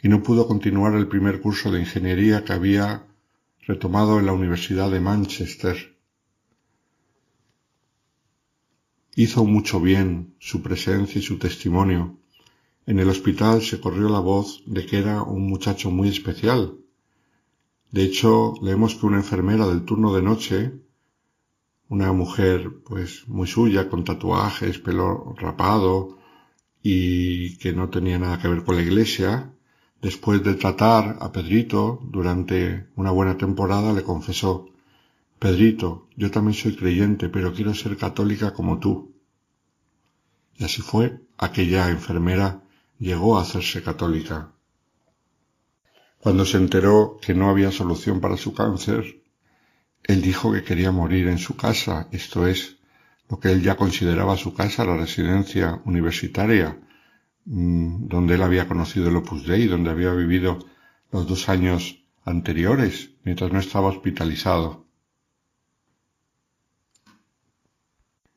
Y 0.03 0.09
no 0.09 0.23
pudo 0.23 0.47
continuar 0.47 0.95
el 0.95 1.09
primer 1.09 1.41
curso 1.41 1.71
de 1.71 1.81
ingeniería 1.81 2.45
que 2.45 2.53
había 2.53 3.07
retomado 3.67 4.19
en 4.19 4.27
la 4.27 4.35
Universidad 4.35 4.91
de 4.91 5.01
Manchester. 5.01 5.94
Hizo 9.17 9.45
mucho 9.45 9.81
bien 9.81 10.35
su 10.41 10.61
presencia 10.61 11.21
y 11.21 11.23
su 11.23 11.39
testimonio. 11.39 12.19
En 12.87 12.99
el 12.99 13.09
hospital 13.09 13.63
se 13.63 13.81
corrió 13.81 14.09
la 14.09 14.19
voz 14.19 14.63
de 14.67 14.85
que 14.85 14.99
era 14.99 15.23
un 15.23 15.47
muchacho 15.47 15.91
muy 15.91 16.09
especial. 16.09 16.79
De 17.93 18.03
hecho, 18.03 18.55
leemos 18.61 18.97
que 18.97 19.07
una 19.07 19.19
enfermera 19.19 19.69
del 19.69 19.85
turno 19.85 20.13
de 20.13 20.23
noche, 20.23 20.73
una 21.89 22.13
mujer 22.13 22.83
pues 22.85 23.29
muy 23.29 23.47
suya, 23.47 23.89
con 23.89 24.03
tatuajes, 24.03 24.79
pelo 24.79 25.35
rapado 25.39 26.19
y 26.83 27.57
que 27.59 27.73
no 27.73 27.89
tenía 27.91 28.19
nada 28.19 28.41
que 28.41 28.49
ver 28.49 28.65
con 28.65 28.75
la 28.75 28.83
iglesia, 28.83 29.55
después 30.03 30.43
de 30.43 30.55
tratar 30.55 31.19
a 31.21 31.31
Pedrito 31.31 32.01
durante 32.03 32.89
una 32.97 33.13
buena 33.13 33.39
temporada, 33.39 33.93
le 33.93 34.03
confesó 34.03 34.74
Pedrito, 35.45 36.09
yo 36.17 36.31
también 36.31 36.55
soy 36.55 36.75
creyente, 36.75 37.29
pero 37.29 37.53
quiero 37.53 37.75
ser 37.75 37.99
católica 37.99 38.55
como 38.55 38.79
tú. 38.79 39.13
Y 40.55 40.65
así 40.65 40.81
fue, 40.81 41.21
aquella 41.37 41.91
enfermera 41.91 42.63
llegó 42.99 43.37
a 43.37 43.43
hacerse 43.43 43.83
católica. 43.83 44.53
Cuando 46.19 46.47
se 46.47 46.57
enteró 46.57 47.19
que 47.21 47.35
no 47.35 47.51
había 47.51 47.71
solución 47.71 48.23
para 48.23 48.39
su 48.39 48.55
cáncer, 48.55 49.23
él 50.03 50.23
dijo 50.23 50.51
que 50.51 50.65
quería 50.65 50.93
morir 50.93 51.29
en 51.29 51.37
su 51.37 51.57
casa, 51.57 52.09
esto 52.11 52.47
es, 52.47 52.79
lo 53.29 53.39
que 53.39 53.53
él 53.53 53.61
ya 53.61 53.77
consideraba 53.77 54.39
su 54.39 54.55
casa, 54.55 54.87
la 54.87 54.97
residencia 54.97 55.83
universitaria, 55.85 56.81
mm, 57.45 58.09
donde 58.09 58.37
él 58.37 58.43
había 58.43 58.67
conocido 58.67 59.11
el 59.11 59.17
Opus 59.17 59.47
Dei, 59.47 59.67
donde 59.67 59.91
había 59.91 60.15
vivido 60.15 60.59
los 61.13 61.29
dos 61.29 61.51
años 61.51 62.03
anteriores, 62.25 63.11
mientras 63.25 63.53
no 63.53 63.59
estaba 63.59 63.89
hospitalizado. 63.89 64.84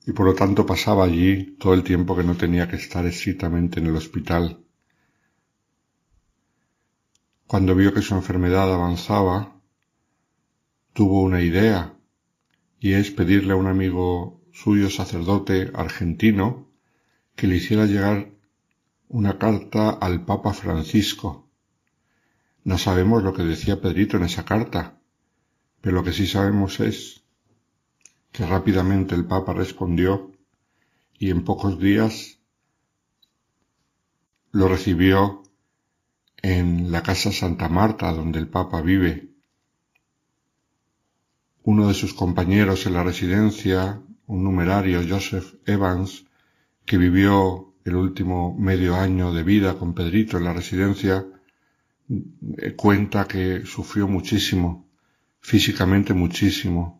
Y 0.07 0.13
por 0.13 0.25
lo 0.25 0.33
tanto 0.33 0.65
pasaba 0.65 1.03
allí 1.03 1.57
todo 1.59 1.73
el 1.73 1.83
tiempo 1.83 2.15
que 2.15 2.23
no 2.23 2.37
tenía 2.37 2.69
que 2.69 2.77
estar 2.77 3.05
estrictamente 3.05 3.81
en 3.81 3.87
el 3.87 3.95
hospital. 3.97 4.63
Cuando 7.45 7.75
vio 7.75 7.93
que 7.93 8.01
su 8.01 8.15
enfermedad 8.15 8.73
avanzaba, 8.73 9.59
tuvo 10.93 11.21
una 11.21 11.41
idea, 11.41 11.93
y 12.79 12.93
es 12.93 13.11
pedirle 13.11 13.51
a 13.51 13.57
un 13.57 13.67
amigo 13.67 14.41
suyo 14.53 14.89
sacerdote 14.89 15.71
argentino 15.73 16.71
que 17.35 17.47
le 17.47 17.57
hiciera 17.57 17.85
llegar 17.85 18.31
una 19.09 19.37
carta 19.37 19.89
al 19.89 20.23
Papa 20.23 20.53
Francisco. 20.53 21.49
No 22.63 22.77
sabemos 22.77 23.23
lo 23.23 23.33
que 23.33 23.43
decía 23.43 23.81
Pedrito 23.81 24.15
en 24.15 24.23
esa 24.23 24.45
carta, 24.45 25.01
pero 25.81 25.97
lo 25.97 26.03
que 26.05 26.13
sí 26.13 26.27
sabemos 26.27 26.79
es 26.79 27.26
que 28.37 28.45
rápidamente 28.45 29.15
el 29.15 29.25
Papa 29.25 29.51
respondió 29.51 30.31
y 31.17 31.31
en 31.31 31.43
pocos 31.43 31.79
días 31.79 32.37
lo 34.51 34.67
recibió 34.67 35.41
en 36.43 36.91
la 36.91 37.01
casa 37.01 37.31
Santa 37.31 37.67
Marta 37.67 38.13
donde 38.13 38.37
el 38.37 38.47
Papa 38.47 38.79
vive. 38.81 39.31
Uno 41.63 41.87
de 41.87 41.95
sus 41.95 42.13
compañeros 42.13 42.85
en 42.85 42.93
la 42.93 43.03
residencia, 43.03 44.03
un 44.27 44.43
numerario, 44.43 45.01
Joseph 45.09 45.55
Evans, 45.65 46.27
que 46.85 46.99
vivió 46.99 47.73
el 47.85 47.95
último 47.95 48.55
medio 48.55 48.97
año 48.97 49.33
de 49.33 49.41
vida 49.41 49.79
con 49.79 49.95
Pedrito 49.95 50.37
en 50.37 50.43
la 50.43 50.53
residencia, 50.53 51.25
eh, 52.59 52.73
cuenta 52.75 53.27
que 53.27 53.65
sufrió 53.65 54.07
muchísimo, 54.07 54.87
físicamente 55.39 56.13
muchísimo, 56.13 56.96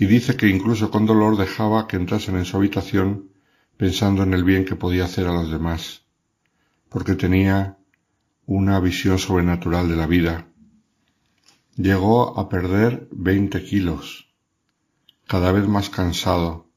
y 0.00 0.06
dice 0.06 0.34
que 0.34 0.48
incluso 0.48 0.90
con 0.90 1.04
dolor 1.04 1.36
dejaba 1.36 1.86
que 1.86 1.96
entrasen 1.96 2.36
en 2.36 2.46
su 2.46 2.56
habitación 2.56 3.28
pensando 3.76 4.22
en 4.22 4.32
el 4.32 4.44
bien 4.44 4.64
que 4.64 4.74
podía 4.74 5.04
hacer 5.04 5.26
a 5.26 5.34
los 5.34 5.50
demás, 5.50 6.06
porque 6.88 7.16
tenía 7.16 7.76
una 8.46 8.80
visión 8.80 9.18
sobrenatural 9.18 9.90
de 9.90 9.96
la 9.96 10.06
vida. 10.06 10.46
Llegó 11.76 12.38
a 12.40 12.48
perder 12.48 13.08
veinte 13.12 13.62
kilos, 13.62 14.32
cada 15.26 15.52
vez 15.52 15.68
más 15.68 15.90
cansado, 15.90 16.70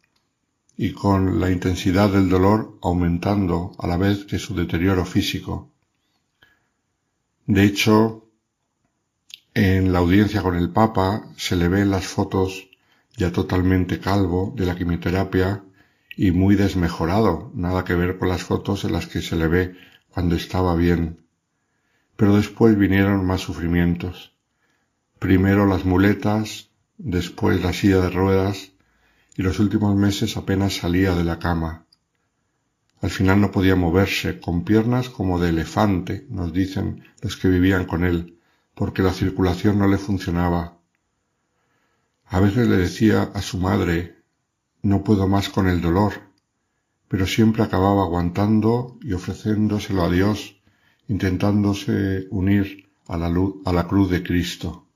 y 0.76 0.92
con 0.92 1.40
la 1.40 1.50
intensidad 1.50 2.10
del 2.10 2.28
dolor 2.28 2.78
aumentando 2.82 3.72
a 3.80 3.88
la 3.88 3.96
vez 3.96 4.26
que 4.26 4.38
su 4.38 4.54
deterioro 4.54 5.06
físico. 5.06 5.72
De 7.46 7.64
hecho, 7.64 8.28
en 9.54 9.94
la 9.94 10.00
audiencia 10.00 10.42
con 10.42 10.56
el 10.56 10.72
Papa 10.72 11.30
se 11.38 11.56
le 11.56 11.70
ven 11.70 11.90
las 11.90 12.06
fotos 12.06 12.68
ya 13.16 13.32
totalmente 13.32 14.00
calvo 14.00 14.54
de 14.56 14.66
la 14.66 14.76
quimioterapia 14.76 15.64
y 16.16 16.32
muy 16.32 16.56
desmejorado, 16.56 17.52
nada 17.54 17.84
que 17.84 17.96
ver 17.96 18.18
con 18.18 18.30
las 18.30 18.44
fotos 18.44 18.84
en 18.86 18.94
las 18.94 19.08
que 19.08 19.22
se 19.22 19.36
le 19.36 19.48
ve 19.48 19.76
cuando 20.10 20.36
estaba 20.36 20.76
bien. 20.76 21.26
Pero 22.16 22.36
después 22.36 22.78
vinieron 22.78 23.26
más 23.26 23.42
sufrimientos. 23.42 24.34
Primero 25.20 25.66
las 25.66 25.86
muletas, 25.86 26.70
después 26.98 27.64
la 27.64 27.74
silla 27.74 28.00
de 28.00 28.10
ruedas 28.10 28.72
y 29.36 29.42
los 29.42 29.60
últimos 29.60 29.96
meses 29.96 30.38
apenas 30.38 30.78
salía 30.78 31.16
de 31.16 31.24
la 31.24 31.40
cama. 31.40 31.86
Al 33.02 33.10
final 33.10 33.42
no 33.42 33.52
podía 33.52 33.76
moverse, 33.76 34.40
con 34.40 34.64
piernas 34.64 35.10
como 35.10 35.40
de 35.40 35.50
elefante, 35.50 36.26
nos 36.30 36.54
dicen 36.54 37.04
los 37.22 37.36
que 37.36 37.50
vivían 37.50 37.86
con 37.86 38.06
él, 38.06 38.40
porque 38.76 39.02
la 39.02 39.12
circulación 39.12 39.78
no 39.78 39.88
le 39.88 39.98
funcionaba 39.98 40.78
a 42.34 42.40
veces 42.40 42.68
le 42.68 42.78
decía 42.78 43.22
a 43.22 43.44
su 43.44 43.60
madre 43.60 44.16
no 44.82 45.04
puedo 45.04 45.28
más 45.28 45.50
con 45.50 45.68
el 45.68 45.82
dolor, 45.82 46.14
pero 47.08 47.28
siempre 47.28 47.62
acababa 47.62 48.02
aguantando 48.02 48.98
y 49.04 49.14
ofreciéndoselo 49.14 50.02
a 50.02 50.10
Dios, 50.10 50.60
intentándose 51.08 52.26
unir 52.32 52.90
a 53.08 53.18
la, 53.18 53.30
luz, 53.30 53.58
a 53.66 53.72
la 53.72 53.88
cruz 53.88 54.10
de 54.10 54.24
Cristo. 54.24 54.88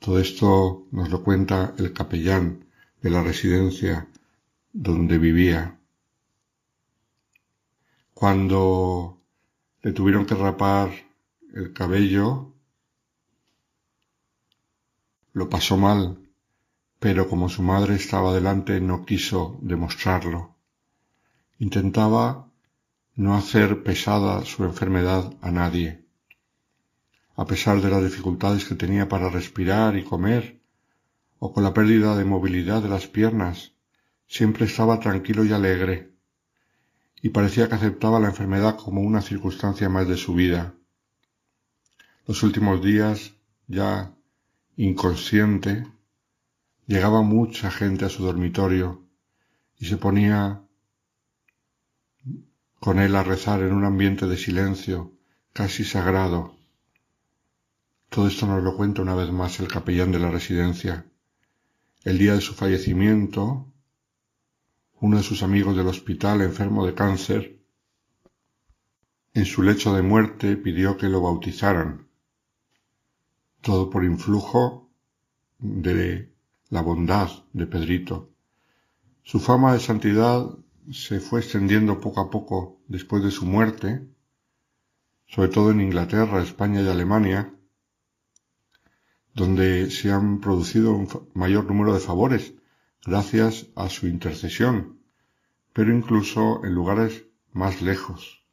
Todo 0.00 0.18
esto 0.18 0.88
nos 0.90 1.08
lo 1.08 1.22
cuenta 1.22 1.72
el 1.78 1.92
capellán 1.92 2.64
de 3.00 3.10
la 3.10 3.22
residencia 3.22 4.08
donde 4.72 5.18
vivía. 5.18 5.78
Cuando 8.12 9.20
le 9.82 9.92
tuvieron 9.92 10.26
que 10.26 10.34
rapar 10.34 10.90
el 11.54 11.72
cabello, 11.72 12.52
lo 15.32 15.48
pasó 15.48 15.76
mal, 15.76 16.19
pero 17.00 17.28
como 17.28 17.48
su 17.48 17.62
madre 17.62 17.94
estaba 17.96 18.34
delante 18.34 18.78
no 18.80 19.06
quiso 19.06 19.58
demostrarlo. 19.62 20.54
Intentaba 21.58 22.46
no 23.16 23.34
hacer 23.34 23.82
pesada 23.82 24.44
su 24.44 24.64
enfermedad 24.64 25.32
a 25.40 25.50
nadie. 25.50 26.04
A 27.36 27.46
pesar 27.46 27.80
de 27.80 27.88
las 27.88 28.04
dificultades 28.04 28.66
que 28.66 28.74
tenía 28.74 29.08
para 29.08 29.30
respirar 29.30 29.96
y 29.96 30.04
comer, 30.04 30.60
o 31.38 31.54
con 31.54 31.64
la 31.64 31.72
pérdida 31.72 32.16
de 32.16 32.26
movilidad 32.26 32.82
de 32.82 32.90
las 32.90 33.06
piernas, 33.06 33.72
siempre 34.26 34.66
estaba 34.66 35.00
tranquilo 35.00 35.42
y 35.44 35.52
alegre, 35.52 36.12
y 37.22 37.30
parecía 37.30 37.66
que 37.68 37.76
aceptaba 37.76 38.20
la 38.20 38.28
enfermedad 38.28 38.76
como 38.76 39.00
una 39.00 39.22
circunstancia 39.22 39.88
más 39.88 40.06
de 40.06 40.18
su 40.18 40.34
vida. 40.34 40.74
Los 42.26 42.42
últimos 42.42 42.82
días, 42.84 43.32
ya 43.68 44.14
inconsciente, 44.76 45.86
llegaba 46.90 47.22
mucha 47.22 47.70
gente 47.70 48.04
a 48.04 48.08
su 48.08 48.24
dormitorio 48.24 49.06
y 49.78 49.86
se 49.86 49.96
ponía 49.96 50.64
con 52.80 52.98
él 52.98 53.14
a 53.14 53.22
rezar 53.22 53.62
en 53.62 53.72
un 53.72 53.84
ambiente 53.84 54.26
de 54.26 54.36
silencio 54.36 55.12
casi 55.52 55.84
sagrado. 55.84 56.56
Todo 58.08 58.26
esto 58.26 58.44
nos 58.48 58.64
lo 58.64 58.76
cuenta 58.76 59.02
una 59.02 59.14
vez 59.14 59.30
más 59.30 59.60
el 59.60 59.68
capellán 59.68 60.10
de 60.10 60.18
la 60.18 60.32
residencia. 60.32 61.06
El 62.02 62.18
día 62.18 62.34
de 62.34 62.40
su 62.40 62.54
fallecimiento, 62.54 63.72
uno 65.00 65.18
de 65.18 65.22
sus 65.22 65.44
amigos 65.44 65.76
del 65.76 65.86
hospital 65.86 66.42
enfermo 66.42 66.84
de 66.84 66.94
cáncer, 66.94 67.60
en 69.32 69.44
su 69.44 69.62
lecho 69.62 69.94
de 69.94 70.02
muerte 70.02 70.56
pidió 70.56 70.96
que 70.96 71.06
lo 71.06 71.20
bautizaran. 71.20 72.08
Todo 73.60 73.90
por 73.90 74.04
influjo 74.04 74.90
de 75.60 76.30
la 76.70 76.82
bondad 76.82 77.28
de 77.52 77.66
Pedrito. 77.66 78.30
Su 79.24 79.40
fama 79.40 79.72
de 79.72 79.80
santidad 79.80 80.56
se 80.92 81.18
fue 81.18 81.40
extendiendo 81.40 82.00
poco 82.00 82.20
a 82.20 82.30
poco 82.30 82.80
después 82.86 83.24
de 83.24 83.32
su 83.32 83.44
muerte, 83.44 84.06
sobre 85.26 85.48
todo 85.48 85.72
en 85.72 85.80
Inglaterra, 85.80 86.40
España 86.40 86.80
y 86.80 86.88
Alemania, 86.88 87.52
donde 89.34 89.90
se 89.90 90.12
han 90.12 90.40
producido 90.40 90.92
un 90.92 91.08
mayor 91.34 91.64
número 91.64 91.92
de 91.92 92.00
favores 92.00 92.54
gracias 93.04 93.66
a 93.74 93.88
su 93.88 94.06
intercesión, 94.06 95.00
pero 95.72 95.92
incluso 95.92 96.64
en 96.64 96.74
lugares 96.74 97.24
más 97.52 97.82
lejos. 97.82 98.44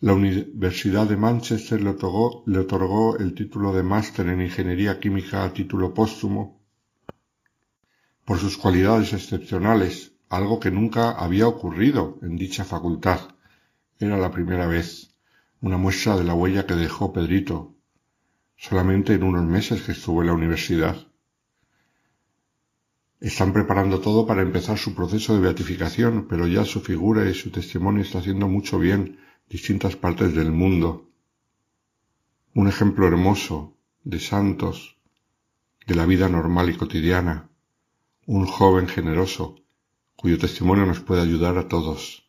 La 0.00 0.12
Universidad 0.12 1.08
de 1.08 1.16
Manchester 1.16 1.80
le 1.82 1.90
otorgó, 1.90 3.16
el 3.18 3.34
título 3.34 3.72
de 3.72 3.82
máster 3.82 4.28
en 4.28 4.42
Ingeniería 4.42 5.00
Química 5.00 5.42
a 5.42 5.52
título 5.52 5.92
póstumo 5.92 6.57
por 8.28 8.38
sus 8.38 8.58
cualidades 8.58 9.14
excepcionales, 9.14 10.12
algo 10.28 10.60
que 10.60 10.70
nunca 10.70 11.12
había 11.12 11.48
ocurrido 11.48 12.18
en 12.20 12.36
dicha 12.36 12.62
facultad. 12.62 13.20
Era 13.98 14.18
la 14.18 14.30
primera 14.30 14.66
vez, 14.66 15.14
una 15.62 15.78
muestra 15.78 16.14
de 16.14 16.24
la 16.24 16.34
huella 16.34 16.66
que 16.66 16.74
dejó 16.74 17.10
Pedrito, 17.10 17.74
solamente 18.54 19.14
en 19.14 19.22
unos 19.22 19.46
meses 19.46 19.80
que 19.80 19.92
estuvo 19.92 20.20
en 20.20 20.26
la 20.26 20.34
universidad. 20.34 21.06
Están 23.18 23.54
preparando 23.54 23.98
todo 23.98 24.26
para 24.26 24.42
empezar 24.42 24.76
su 24.76 24.94
proceso 24.94 25.32
de 25.32 25.40
beatificación, 25.40 26.26
pero 26.28 26.46
ya 26.46 26.66
su 26.66 26.82
figura 26.82 27.26
y 27.30 27.32
su 27.32 27.50
testimonio 27.50 28.02
está 28.02 28.18
haciendo 28.18 28.46
mucho 28.46 28.78
bien 28.78 29.00
en 29.00 29.18
distintas 29.48 29.96
partes 29.96 30.34
del 30.34 30.52
mundo. 30.52 31.08
Un 32.52 32.68
ejemplo 32.68 33.06
hermoso 33.06 33.78
de 34.04 34.20
santos, 34.20 34.98
de 35.86 35.94
la 35.94 36.04
vida 36.04 36.28
normal 36.28 36.68
y 36.68 36.74
cotidiana, 36.76 37.47
un 38.28 38.44
joven 38.44 38.88
generoso, 38.88 39.56
cuyo 40.14 40.36
testimonio 40.36 40.84
nos 40.84 41.00
puede 41.00 41.22
ayudar 41.22 41.56
a 41.56 41.66
todos. 41.66 42.26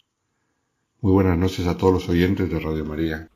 Muy 1.02 1.12
buenas 1.12 1.38
noches 1.38 1.68
a 1.68 1.76
todos 1.76 1.94
los 1.94 2.08
oyentes 2.08 2.50
de 2.50 2.58
Radio 2.58 2.86
María. 2.86 3.30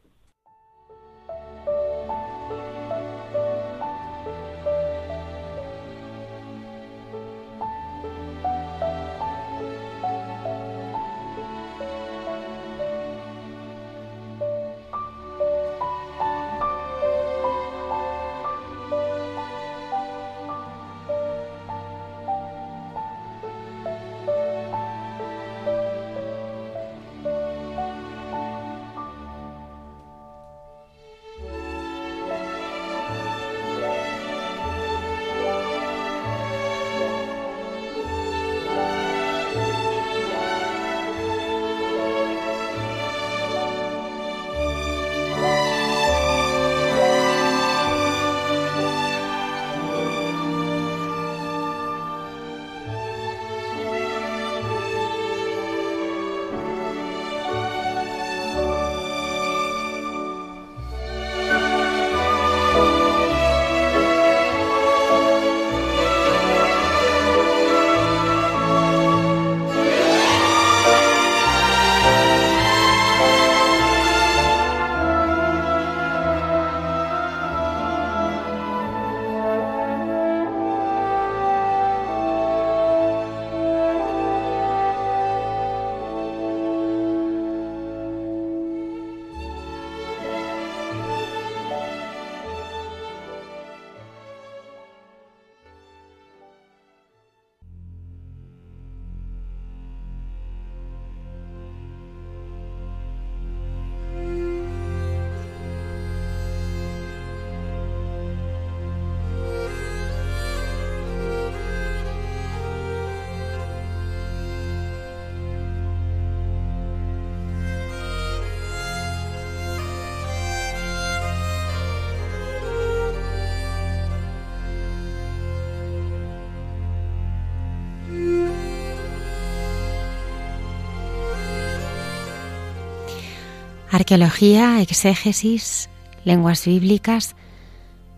Arqueología, 134.13 134.79
exégesis, 134.79 135.89
lenguas 136.23 136.67
bíblicas 136.67 137.35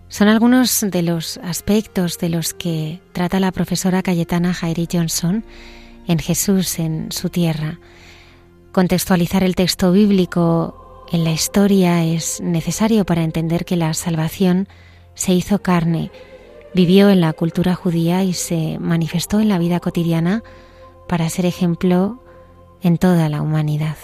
son 0.09 0.27
algunos 0.27 0.81
de 0.81 1.01
los 1.01 1.37
aspectos 1.37 2.17
de 2.17 2.27
los 2.27 2.53
que 2.53 2.99
trata 3.13 3.39
la 3.39 3.53
profesora 3.53 4.03
Cayetana 4.03 4.53
Jairi 4.53 4.89
Johnson 4.91 5.45
en 6.05 6.19
Jesús 6.19 6.79
en 6.79 7.13
su 7.13 7.29
tierra. 7.29 7.79
Contextualizar 8.73 9.41
el 9.45 9.55
texto 9.55 9.93
bíblico 9.93 11.05
en 11.13 11.23
la 11.23 11.31
historia 11.31 12.03
es 12.03 12.41
necesario 12.41 13.05
para 13.05 13.23
entender 13.23 13.63
que 13.63 13.77
la 13.77 13.93
salvación 13.93 14.67
se 15.13 15.31
hizo 15.31 15.61
carne, 15.61 16.11
vivió 16.73 17.09
en 17.09 17.21
la 17.21 17.31
cultura 17.31 17.73
judía 17.73 18.21
y 18.25 18.33
se 18.33 18.79
manifestó 18.79 19.39
en 19.39 19.47
la 19.47 19.59
vida 19.59 19.79
cotidiana 19.79 20.43
para 21.07 21.29
ser 21.29 21.45
ejemplo 21.45 22.21
en 22.81 22.97
toda 22.97 23.29
la 23.29 23.41
humanidad. 23.41 23.95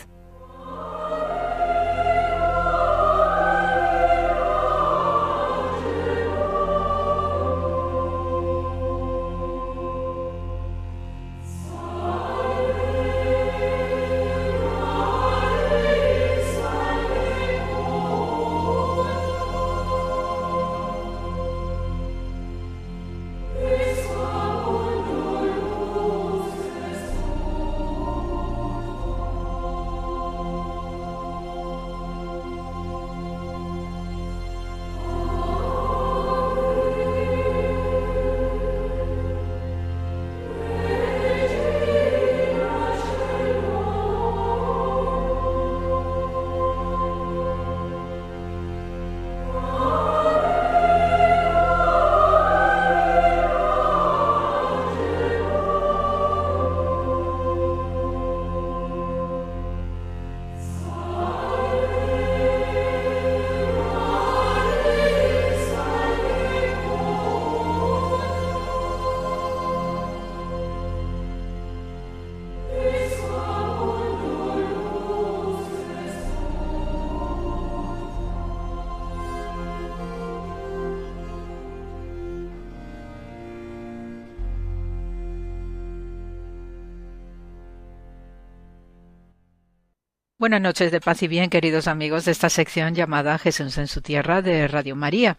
Buenas 90.41 90.59
noches 90.59 90.91
de 90.91 90.99
paz 90.99 91.21
y 91.21 91.27
bien, 91.27 91.51
queridos 91.51 91.87
amigos 91.87 92.25
de 92.25 92.31
esta 92.31 92.49
sección 92.49 92.95
llamada 92.95 93.37
Jesús 93.37 93.77
en 93.77 93.87
su 93.87 94.01
tierra 94.01 94.41
de 94.41 94.67
Radio 94.67 94.95
María. 94.95 95.37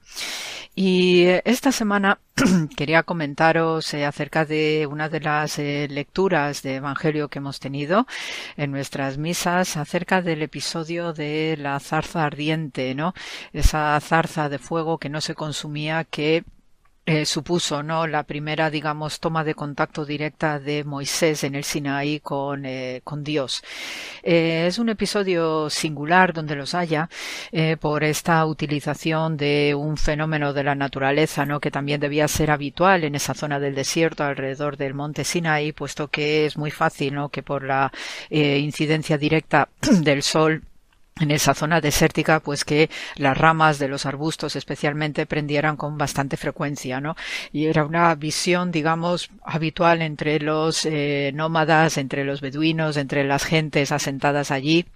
Y 0.77 1.24
esta 1.45 1.73
semana 1.73 2.20
quería 2.77 3.03
comentaros 3.03 3.93
eh, 3.95 4.05
acerca 4.05 4.45
de 4.45 4.87
una 4.89 5.09
de 5.09 5.19
las 5.19 5.59
eh, 5.59 5.89
lecturas 5.91 6.62
de 6.62 6.77
Evangelio 6.77 7.27
que 7.27 7.41
hemos 7.41 7.59
tenido 7.59 8.07
en 8.57 8.70
nuestras 8.70 9.19
misas, 9.19 9.77
acerca 9.77 10.23
del 10.23 10.41
episodio 10.41 11.12
de 11.12 11.57
la 11.59 11.81
zarza 11.81 12.24
ardiente, 12.24 12.95
¿no? 12.95 13.12
Esa 13.53 13.99
zarza 13.99 14.49
de 14.49 14.61
fuego 14.61 14.99
que 14.99 15.09
no 15.09 15.20
se 15.20 15.35
consumía 15.35 16.05
que 16.05 16.45
eh, 17.05 17.27
supuso 17.27 17.83
no 17.83 18.07
la 18.07 18.23
primera 18.23 18.70
digamos 18.70 19.19
toma 19.19 19.43
de 19.43 19.57
contacto 19.57 20.05
directa 20.05 20.61
de 20.61 20.85
Moisés 20.85 21.43
en 21.43 21.57
el 21.57 21.65
Sinaí 21.65 22.20
con, 22.20 22.65
eh, 22.65 23.01
con 23.03 23.24
Dios. 23.24 23.65
Eh, 24.23 24.66
es 24.69 24.79
un 24.79 24.89
episodio 24.89 25.69
singular 25.69 26.33
donde 26.33 26.55
los 26.55 26.74
haya 26.74 27.09
por 27.81 28.05
esta 28.05 28.45
utilización 28.47 29.37
de 29.37 29.74
un 29.77 29.97
fenómeno 29.97 30.53
de 30.53 30.65
la 30.65 30.74
naturaleza 30.74 31.45
no 31.45 31.61
que 31.61 31.70
también 31.70 32.01
debía 32.01 32.29
ser 32.29 32.51
habitual 32.51 33.05
en 33.05 33.15
esa 33.16 33.35
zona 33.35 33.59
del 33.59 33.74
desierto 33.74 34.23
alrededor 34.24 34.77
del 34.77 34.95
monte 34.95 35.24
Sinaí 35.24 35.73
puesto 35.73 36.09
que 36.09 36.47
es 36.47 36.57
muy 36.57 36.70
fácil 36.70 37.15
no 37.15 37.29
que 37.31 37.43
por 37.43 37.65
la 37.65 37.93
incidencia 38.31 39.19
directa 39.19 39.69
del 40.03 40.23
sol 40.23 40.62
en 41.21 41.31
esa 41.31 41.55
zona 41.55 41.81
desértica, 41.81 42.41
pues 42.41 42.65
que 42.65 42.91
las 43.17 43.37
ramas 43.37 43.79
de 43.79 43.89
los 43.89 44.07
arbustos 44.07 44.57
especialmente 44.57 45.27
prendieran 45.27 45.77
con 45.77 45.99
bastante 45.99 46.37
frecuencia, 46.37 47.01
¿no? 47.01 47.17
Y 47.53 47.67
era 47.67 47.85
una 47.85 48.15
visión, 48.15 48.73
digamos, 48.73 49.31
habitual 49.45 50.03
entre 50.03 50.41
los 50.41 50.87
eh, 50.87 51.33
nómadas, 51.35 51.99
entre 51.99 52.25
los 52.25 52.41
beduinos, 52.41 52.97
entre 52.97 53.25
las 53.25 53.45
gentes 53.45 53.93
asentadas 53.93 54.51
allí 54.51 54.87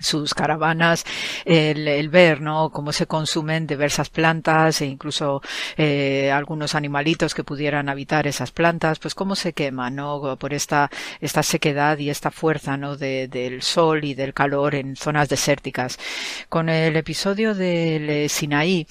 sus 0.00 0.34
caravanas, 0.34 1.04
el, 1.44 2.08
ver, 2.08 2.40
¿no? 2.40 2.70
Cómo 2.70 2.92
se 2.92 3.06
consumen 3.06 3.66
diversas 3.66 4.10
plantas 4.10 4.80
e 4.80 4.86
incluso 4.86 5.42
eh, 5.76 6.30
algunos 6.32 6.74
animalitos 6.74 7.34
que 7.34 7.44
pudieran 7.44 7.88
habitar 7.88 8.26
esas 8.26 8.50
plantas, 8.50 8.98
pues 8.98 9.14
cómo 9.14 9.36
se 9.36 9.52
queman, 9.52 9.96
¿no? 9.96 10.36
Por 10.36 10.54
esta, 10.54 10.90
esta 11.20 11.42
sequedad 11.42 11.98
y 11.98 12.10
esta 12.10 12.30
fuerza, 12.30 12.76
¿no? 12.76 12.96
De, 12.96 13.28
del 13.28 13.62
sol 13.62 14.04
y 14.04 14.14
del 14.14 14.34
calor 14.34 14.74
en 14.74 14.96
zonas 14.96 15.28
desérticas. 15.28 15.98
Con 16.48 16.68
el 16.68 16.96
episodio 16.96 17.54
del 17.54 18.28
Sinaí, 18.28 18.86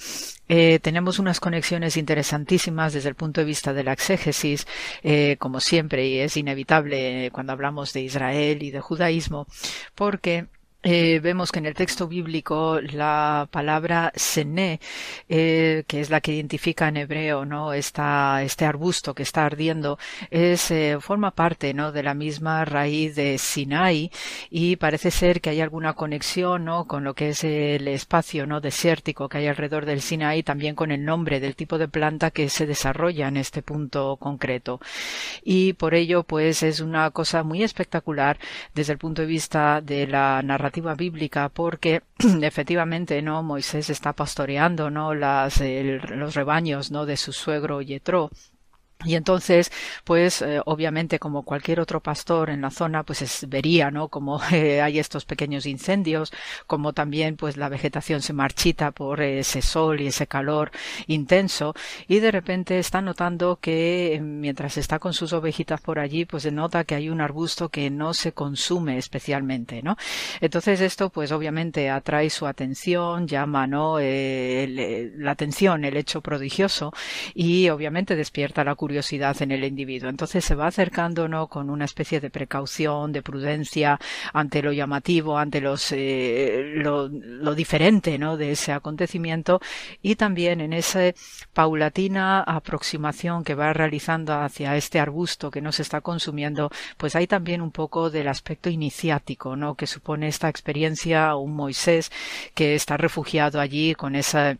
eh, 0.52 0.80
tenemos 0.80 1.20
unas 1.20 1.38
conexiones 1.38 1.96
interesantísimas 1.96 2.92
desde 2.92 3.08
el 3.08 3.14
punto 3.14 3.40
de 3.40 3.44
vista 3.44 3.72
de 3.72 3.84
la 3.84 3.92
exégesis, 3.92 4.66
eh, 5.04 5.36
como 5.38 5.60
siempre, 5.60 6.08
y 6.08 6.18
es 6.18 6.36
inevitable 6.36 7.30
cuando 7.32 7.52
hablamos 7.52 7.92
de 7.92 8.00
Israel 8.00 8.60
y 8.64 8.72
de 8.72 8.80
judaísmo, 8.80 9.46
porque 9.94 10.48
eh, 10.82 11.20
vemos 11.22 11.52
que 11.52 11.58
en 11.58 11.66
el 11.66 11.74
texto 11.74 12.08
bíblico 12.08 12.80
la 12.80 13.48
palabra 13.50 14.12
sené, 14.14 14.80
eh, 15.28 15.84
que 15.86 16.00
es 16.00 16.08
la 16.08 16.22
que 16.22 16.32
identifica 16.32 16.88
en 16.88 16.96
hebreo, 16.96 17.44
¿no? 17.44 17.74
Esta, 17.74 18.42
este 18.42 18.64
arbusto 18.64 19.14
que 19.14 19.22
está 19.22 19.44
ardiendo, 19.44 19.98
es, 20.30 20.70
eh, 20.70 20.96
forma 21.00 21.32
parte, 21.32 21.74
¿no? 21.74 21.92
De 21.92 22.02
la 22.02 22.14
misma 22.14 22.64
raíz 22.64 23.14
de 23.14 23.36
Sinai 23.36 24.10
y 24.48 24.76
parece 24.76 25.10
ser 25.10 25.42
que 25.42 25.50
hay 25.50 25.60
alguna 25.60 25.92
conexión, 25.92 26.64
¿no? 26.64 26.86
Con 26.86 27.04
lo 27.04 27.12
que 27.14 27.30
es 27.30 27.44
el 27.44 27.86
espacio, 27.86 28.46
¿no? 28.46 28.62
Desértico 28.62 29.28
que 29.28 29.36
hay 29.38 29.48
alrededor 29.48 29.84
del 29.84 30.00
Sinai, 30.00 30.42
también 30.42 30.74
con 30.74 30.92
el 30.92 31.04
nombre 31.04 31.40
del 31.40 31.56
tipo 31.56 31.76
de 31.76 31.88
planta 31.88 32.30
que 32.30 32.48
se 32.48 32.64
desarrolla 32.66 33.28
en 33.28 33.36
este 33.36 33.62
punto 33.62 34.16
concreto. 34.16 34.80
Y 35.44 35.74
por 35.74 35.94
ello, 35.94 36.22
pues, 36.22 36.62
es 36.62 36.80
una 36.80 37.10
cosa 37.10 37.42
muy 37.42 37.62
espectacular 37.62 38.38
desde 38.74 38.94
el 38.94 38.98
punto 38.98 39.20
de 39.22 39.28
vista 39.28 39.82
de 39.82 40.06
la 40.06 40.40
narrativa 40.42 40.69
bíblica 40.96 41.48
porque 41.48 42.02
efectivamente 42.42 43.20
no 43.22 43.42
Moisés 43.42 43.90
está 43.90 44.12
pastoreando 44.12 44.90
no 44.90 45.14
las 45.14 45.60
los 45.60 46.34
rebaños 46.34 46.90
no 46.90 47.06
de 47.06 47.16
su 47.16 47.32
suegro 47.32 47.82
Yetro 47.82 48.30
y 49.04 49.14
entonces, 49.14 49.72
pues, 50.04 50.42
eh, 50.42 50.60
obviamente, 50.66 51.18
como 51.18 51.42
cualquier 51.42 51.80
otro 51.80 52.00
pastor 52.00 52.50
en 52.50 52.60
la 52.60 52.70
zona, 52.70 53.02
pues 53.02 53.46
vería, 53.48 53.90
¿no? 53.90 54.08
Como 54.08 54.40
eh, 54.52 54.82
hay 54.82 54.98
estos 54.98 55.24
pequeños 55.24 55.64
incendios, 55.64 56.32
como 56.66 56.92
también, 56.92 57.36
pues, 57.36 57.56
la 57.56 57.70
vegetación 57.70 58.20
se 58.20 58.34
marchita 58.34 58.90
por 58.90 59.22
ese 59.22 59.62
sol 59.62 60.00
y 60.02 60.08
ese 60.08 60.26
calor 60.26 60.70
intenso, 61.06 61.74
y 62.08 62.20
de 62.20 62.30
repente 62.30 62.78
está 62.78 63.00
notando 63.00 63.58
que 63.60 64.14
eh, 64.14 64.20
mientras 64.20 64.76
está 64.76 64.98
con 64.98 65.14
sus 65.14 65.32
ovejitas 65.32 65.80
por 65.80 65.98
allí, 65.98 66.26
pues 66.26 66.42
se 66.42 66.50
nota 66.50 66.84
que 66.84 66.94
hay 66.94 67.08
un 67.08 67.22
arbusto 67.22 67.70
que 67.70 67.88
no 67.90 68.12
se 68.12 68.32
consume 68.32 68.98
especialmente, 68.98 69.82
¿no? 69.82 69.96
Entonces 70.42 70.80
esto, 70.82 71.08
pues, 71.08 71.32
obviamente 71.32 71.88
atrae 71.88 72.28
su 72.28 72.46
atención, 72.46 73.26
llama, 73.26 73.66
¿no? 73.66 73.98
la 74.00 75.30
atención, 75.30 75.84
el 75.84 75.96
hecho 75.96 76.20
prodigioso, 76.20 76.92
y 77.34 77.68
obviamente 77.70 78.16
despierta 78.16 78.64
la 78.64 78.74
curiosidad 78.74 78.89
curiosidad 78.90 79.40
en 79.40 79.52
el 79.52 79.62
individuo. 79.62 80.10
Entonces 80.10 80.44
se 80.44 80.56
va 80.56 80.66
acercando 80.66 81.28
¿no? 81.28 81.46
con 81.46 81.70
una 81.70 81.84
especie 81.84 82.18
de 82.18 82.28
precaución, 82.28 83.12
de 83.12 83.22
prudencia 83.22 84.00
ante 84.32 84.62
lo 84.62 84.72
llamativo, 84.72 85.38
ante 85.38 85.60
los, 85.60 85.92
eh, 85.92 86.72
lo, 86.74 87.06
lo, 87.08 87.54
diferente 87.54 88.18
¿no? 88.18 88.36
de 88.36 88.50
ese 88.50 88.72
acontecimiento 88.72 89.60
y 90.02 90.16
también 90.16 90.60
en 90.60 90.72
esa 90.72 91.12
paulatina 91.54 92.40
aproximación 92.40 93.44
que 93.44 93.54
va 93.54 93.72
realizando 93.72 94.34
hacia 94.34 94.74
este 94.74 94.98
arbusto 94.98 95.52
que 95.52 95.60
no 95.60 95.70
se 95.70 95.82
está 95.82 96.00
consumiendo, 96.00 96.68
pues 96.96 97.14
hay 97.14 97.28
también 97.28 97.62
un 97.62 97.70
poco 97.70 98.10
del 98.10 98.26
aspecto 98.26 98.70
iniciático 98.70 99.54
¿no? 99.54 99.76
que 99.76 99.86
supone 99.86 100.26
esta 100.26 100.48
experiencia 100.48 101.36
un 101.36 101.54
Moisés 101.54 102.10
que 102.56 102.74
está 102.74 102.96
refugiado 102.96 103.60
allí 103.60 103.94
con 103.94 104.16
esa 104.16 104.58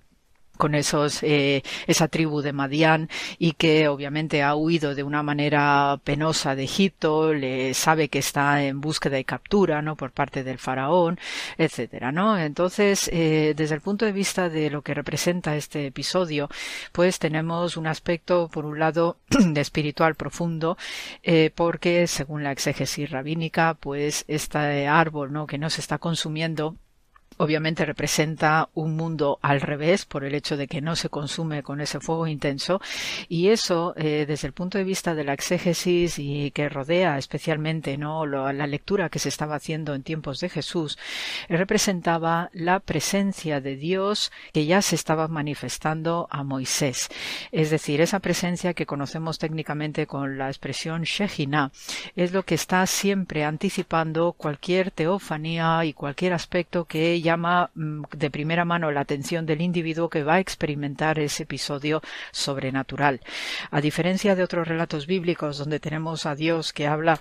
con 0.60 0.74
esos 0.74 1.22
eh, 1.22 1.62
esa 1.86 2.06
tribu 2.08 2.42
de 2.42 2.52
Madián 2.52 3.08
y 3.38 3.52
que 3.52 3.88
obviamente 3.88 4.42
ha 4.42 4.54
huido 4.54 4.94
de 4.94 5.02
una 5.02 5.22
manera 5.22 5.98
penosa 6.04 6.54
de 6.54 6.64
Egipto, 6.64 7.32
le 7.32 7.72
sabe 7.72 8.08
que 8.10 8.18
está 8.18 8.62
en 8.62 8.82
búsqueda 8.82 9.18
y 9.18 9.24
captura, 9.24 9.80
¿no? 9.80 9.96
por 9.96 10.12
parte 10.12 10.44
del 10.44 10.58
faraón, 10.58 11.18
etcétera, 11.56 12.12
¿no? 12.12 12.38
Entonces, 12.38 13.08
eh, 13.12 13.54
desde 13.56 13.74
el 13.74 13.80
punto 13.80 14.04
de 14.04 14.12
vista 14.12 14.50
de 14.50 14.68
lo 14.68 14.82
que 14.82 14.92
representa 14.92 15.56
este 15.56 15.86
episodio, 15.86 16.50
pues 16.92 17.18
tenemos 17.18 17.78
un 17.78 17.86
aspecto 17.86 18.48
por 18.48 18.66
un 18.66 18.78
lado 18.78 19.16
de 19.30 19.60
espiritual 19.62 20.14
profundo, 20.14 20.76
eh, 21.22 21.50
porque 21.54 22.06
según 22.06 22.44
la 22.44 22.52
exégesis 22.52 23.10
rabínica, 23.10 23.78
pues 23.80 24.26
este 24.28 24.86
árbol, 24.86 25.32
¿no? 25.32 25.46
que 25.46 25.56
no 25.56 25.70
se 25.70 25.80
está 25.80 25.96
consumiendo 25.96 26.76
obviamente 27.40 27.86
representa 27.86 28.68
un 28.74 28.96
mundo 28.96 29.38
al 29.40 29.62
revés 29.62 30.04
por 30.04 30.24
el 30.24 30.34
hecho 30.34 30.58
de 30.58 30.68
que 30.68 30.82
no 30.82 30.94
se 30.94 31.08
consume 31.08 31.62
con 31.62 31.80
ese 31.80 31.98
fuego 31.98 32.26
intenso. 32.26 32.82
Y 33.28 33.48
eso 33.48 33.94
eh, 33.96 34.26
desde 34.28 34.46
el 34.46 34.52
punto 34.52 34.76
de 34.76 34.84
vista 34.84 35.14
de 35.14 35.24
la 35.24 35.32
exégesis 35.32 36.18
y 36.18 36.50
que 36.50 36.68
rodea 36.68 37.16
especialmente 37.16 37.96
no 37.96 38.26
la 38.26 38.66
lectura 38.66 39.08
que 39.08 39.18
se 39.18 39.30
estaba 39.30 39.54
haciendo 39.54 39.94
en 39.94 40.02
tiempos 40.02 40.40
de 40.40 40.50
Jesús 40.50 40.98
representaba 41.48 42.50
la 42.52 42.78
presencia 42.78 43.62
de 43.62 43.76
Dios 43.76 44.30
que 44.52 44.66
ya 44.66 44.82
se 44.82 44.94
estaba 44.94 45.26
manifestando 45.26 46.28
a 46.30 46.44
Moisés. 46.44 47.08
Es 47.52 47.70
decir 47.70 48.02
esa 48.02 48.20
presencia 48.20 48.74
que 48.74 48.84
conocemos 48.84 49.38
técnicamente 49.38 50.06
con 50.06 50.36
la 50.36 50.48
expresión 50.48 51.04
Shejina 51.04 51.72
es 52.16 52.32
lo 52.32 52.42
que 52.42 52.54
está 52.54 52.86
siempre 52.86 53.44
anticipando 53.44 54.32
cualquier 54.32 54.90
teofanía 54.90 55.86
y 55.86 55.94
cualquier 55.94 56.34
aspecto 56.34 56.84
que 56.84 57.12
ella 57.12 57.29
llama 57.30 57.70
mm, 57.74 58.02
de 58.16 58.30
primera 58.30 58.64
mano 58.64 58.90
la 58.90 59.00
atención 59.00 59.46
del 59.46 59.60
individuo 59.60 60.10
que 60.10 60.24
va 60.24 60.34
a 60.34 60.40
experimentar 60.40 61.18
ese 61.18 61.44
episodio 61.44 62.02
sobrenatural. 62.32 63.20
A 63.70 63.80
diferencia 63.80 64.34
de 64.34 64.42
otros 64.42 64.66
relatos 64.66 65.06
bíblicos 65.06 65.58
donde 65.58 65.80
tenemos 65.80 66.26
a 66.26 66.34
Dios 66.34 66.72
que 66.72 66.86
habla 66.86 67.20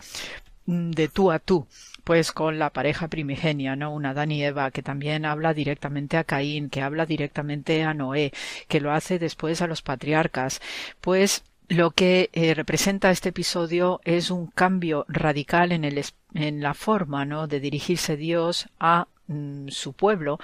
mm, 0.66 0.92
de 0.92 1.08
tú 1.08 1.32
a 1.32 1.40
tú, 1.40 1.68
pues 2.04 2.32
con 2.32 2.58
la 2.58 2.72
pareja 2.72 3.08
primigenia, 3.08 3.76
¿no? 3.76 3.94
Una 3.94 4.12
Adán 4.12 4.32
y 4.32 4.44
Eva, 4.44 4.72
que 4.72 4.82
también 4.82 5.26
habla 5.26 5.54
directamente 5.54 6.18
a 6.18 6.24
Caín, 6.24 6.70
que 6.70 6.82
habla 6.82 7.06
directamente 7.06 7.84
a 7.84 7.94
Noé, 7.94 8.32
que 8.68 8.82
lo 8.82 8.92
hace 8.92 9.20
después 9.20 9.62
a 9.62 9.68
los 9.68 9.84
patriarcas, 9.84 10.60
pues 11.02 11.44
lo 11.68 11.92
que 11.92 12.32
eh, 12.34 12.56
representa 12.56 13.12
este 13.12 13.30
episodio 13.30 14.02
es 14.04 14.32
un 14.32 14.48
cambio 14.48 15.06
radical 15.08 15.72
en, 15.72 15.84
el, 15.86 16.04
en 16.34 16.62
la 16.62 16.74
forma 16.74 17.26
¿no? 17.26 17.46
de 17.46 17.60
dirigirse 17.60 18.18
Dios 18.18 18.70
a 18.80 19.08
Mm, 19.32 19.68
su 19.70 19.94
pueblo, 19.94 20.40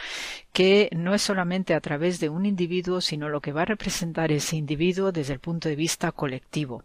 que 0.53 0.89
no 0.95 1.15
es 1.15 1.23
solamente 1.23 1.73
a 1.73 1.81
través 1.81 2.19
de 2.19 2.29
un 2.29 2.45
individuo, 2.45 3.01
sino 3.01 3.29
lo 3.29 3.41
que 3.41 3.51
va 3.51 3.63
a 3.63 3.65
representar 3.65 4.31
ese 4.31 4.57
individuo 4.57 5.11
desde 5.11 5.33
el 5.33 5.39
punto 5.39 5.67
de 5.69 5.75
vista 5.75 6.11
colectivo. 6.11 6.83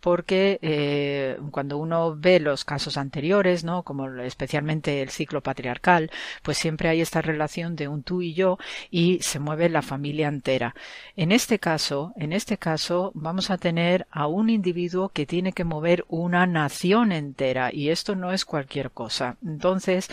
Porque 0.00 0.58
eh, 0.62 1.36
cuando 1.50 1.76
uno 1.76 2.16
ve 2.16 2.40
los 2.40 2.64
casos 2.64 2.96
anteriores, 2.96 3.64
¿no? 3.64 3.82
como 3.82 4.08
especialmente 4.22 5.02
el 5.02 5.10
ciclo 5.10 5.42
patriarcal, 5.42 6.10
pues 6.42 6.56
siempre 6.56 6.88
hay 6.88 7.02
esta 7.02 7.20
relación 7.20 7.76
de 7.76 7.86
un 7.86 8.02
tú 8.02 8.22
y 8.22 8.32
yo 8.32 8.56
y 8.90 9.18
se 9.20 9.38
mueve 9.38 9.68
la 9.68 9.82
familia 9.82 10.28
entera. 10.28 10.74
En 11.16 11.32
este 11.32 11.58
caso, 11.58 12.14
en 12.16 12.32
este 12.32 12.56
caso, 12.56 13.12
vamos 13.14 13.50
a 13.50 13.58
tener 13.58 14.06
a 14.10 14.26
un 14.26 14.48
individuo 14.48 15.10
que 15.10 15.26
tiene 15.26 15.52
que 15.52 15.64
mover 15.64 16.06
una 16.08 16.46
nación 16.46 17.12
entera 17.12 17.70
y 17.74 17.90
esto 17.90 18.16
no 18.16 18.32
es 18.32 18.46
cualquier 18.46 18.90
cosa. 18.90 19.36
Entonces, 19.44 20.08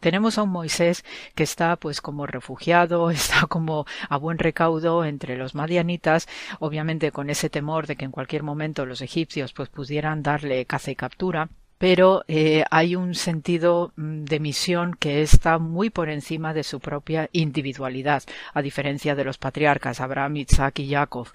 tenemos 0.00 0.38
a 0.38 0.42
un 0.42 0.50
Moisés 0.50 1.04
que 1.34 1.44
está 1.44 1.76
pues 1.76 2.00
como 2.00 2.26
refugiado, 2.26 3.10
está 3.10 3.46
como 3.46 3.86
a 4.08 4.16
buen 4.16 4.38
recaudo 4.38 5.04
entre 5.04 5.36
los 5.36 5.54
madianitas, 5.54 6.28
obviamente 6.58 7.12
con 7.12 7.30
ese 7.30 7.50
temor 7.50 7.86
de 7.86 7.96
que 7.96 8.04
en 8.04 8.10
cualquier 8.10 8.42
momento 8.42 8.86
los 8.86 9.02
egipcios 9.02 9.52
pues 9.52 9.68
pudieran 9.68 10.22
darle 10.22 10.66
caza 10.66 10.90
y 10.90 10.96
captura 10.96 11.50
pero 11.80 12.24
eh, 12.28 12.62
hay 12.70 12.94
un 12.94 13.14
sentido 13.14 13.94
mm, 13.96 14.24
de 14.24 14.38
misión 14.38 14.94
que 14.94 15.22
está 15.22 15.56
muy 15.58 15.88
por 15.88 16.10
encima 16.10 16.52
de 16.52 16.62
su 16.62 16.78
propia 16.78 17.30
individualidad, 17.32 18.22
a 18.52 18.60
diferencia 18.60 19.14
de 19.14 19.24
los 19.24 19.38
patriarcas 19.38 20.02
Abraham, 20.02 20.36
Isaac 20.36 20.80
y 20.80 20.90
Jacob. 20.90 21.28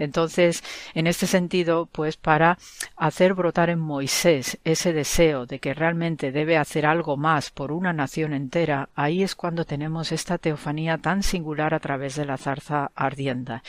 Entonces, 0.00 0.64
en 0.94 1.06
este 1.06 1.28
sentido, 1.28 1.86
pues 1.92 2.16
para 2.16 2.58
hacer 2.96 3.34
brotar 3.34 3.70
en 3.70 3.78
Moisés 3.78 4.58
ese 4.64 4.92
deseo 4.92 5.46
de 5.46 5.60
que 5.60 5.74
realmente 5.74 6.32
debe 6.32 6.56
hacer 6.56 6.86
algo 6.86 7.16
más 7.16 7.50
por 7.50 7.70
una 7.70 7.92
nación 7.92 8.32
entera, 8.32 8.88
ahí 8.96 9.22
es 9.22 9.36
cuando 9.36 9.64
tenemos 9.64 10.10
esta 10.10 10.38
teofanía 10.38 10.98
tan 10.98 11.22
singular 11.22 11.72
a 11.72 11.78
través 11.78 12.16
de 12.16 12.24
la 12.24 12.36
zarza 12.36 12.90
ardienda. 12.96 13.62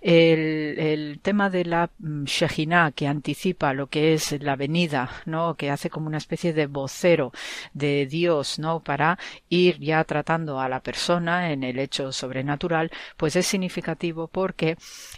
El, 0.00 1.20
tema 1.22 1.50
de 1.50 1.64
la 1.64 1.90
mm, 2.00 2.24
Shejina 2.24 2.90
que 2.90 3.06
anticipa 3.06 3.72
lo 3.74 3.86
que 3.86 4.14
es 4.14 4.42
la 4.42 4.56
venida, 4.56 5.08
¿no? 5.24 5.54
que 5.54 5.67
hace 5.70 5.90
como 5.90 6.06
una 6.06 6.18
especie 6.18 6.52
de 6.52 6.66
vocero 6.66 7.32
de 7.72 8.06
Dios, 8.06 8.58
¿no? 8.58 8.80
Para 8.80 9.18
ir 9.48 9.78
ya 9.78 10.02
tratando 10.04 10.60
a 10.60 10.68
la 10.68 10.80
persona 10.80 11.52
en 11.52 11.62
el 11.62 11.78
hecho 11.78 12.12
sobrenatural, 12.12 12.90
pues 13.16 13.36
es 13.36 13.46
significativo 13.46 14.28
porque 14.28 14.76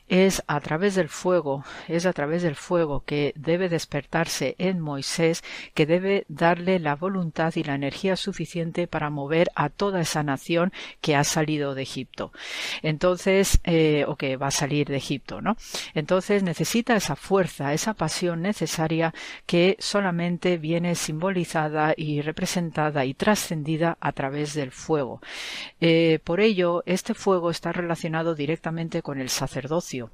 es 0.08 0.42
a 0.46 0.60
través 0.60 0.94
del 0.94 1.08
fuego, 1.08 1.64
es 1.88 2.06
a 2.06 2.12
través 2.12 2.42
del 2.42 2.56
fuego 2.56 3.04
que 3.04 3.32
debe 3.36 3.68
despertarse 3.68 4.54
en 4.58 4.80
Moisés, 4.80 5.42
que 5.74 5.86
debe 5.86 6.24
darle 6.28 6.78
la 6.78 6.96
voluntad 6.96 7.54
y 7.56 7.64
la 7.64 7.74
energía 7.74 8.16
suficiente 8.16 8.86
para 8.86 9.10
mover 9.10 9.50
a 9.54 9.68
toda 9.68 10.00
esa 10.00 10.22
nación 10.22 10.72
que 11.00 11.16
ha 11.16 11.24
salido 11.24 11.74
de 11.74 11.82
Egipto. 11.82 12.32
Entonces, 12.82 13.60
eh, 13.64 14.04
o 14.06 14.16
que 14.16 14.36
va 14.36 14.48
a 14.48 14.50
salir 14.50 14.88
de 14.88 14.96
Egipto, 14.96 15.40
¿no? 15.40 15.56
Entonces 15.94 16.42
necesita 16.42 16.96
esa 16.96 17.16
fuerza, 17.16 17.72
esa 17.72 17.94
pasión 17.94 18.42
necesaria 18.42 19.14
que 19.46 19.76
solamente 19.78 20.39
viene 20.58 20.94
simbolizada 20.94 21.94
y 21.96 22.20
representada 22.22 23.04
y 23.04 23.14
trascendida 23.14 23.96
a 24.00 24.12
través 24.12 24.54
del 24.54 24.70
fuego. 24.70 25.20
Eh, 25.80 26.18
por 26.24 26.40
ello, 26.40 26.82
este 26.86 27.14
fuego 27.14 27.50
está 27.50 27.72
relacionado 27.72 28.34
directamente 28.34 29.02
con 29.02 29.20
el 29.20 29.28
sacerdocio. 29.28 30.10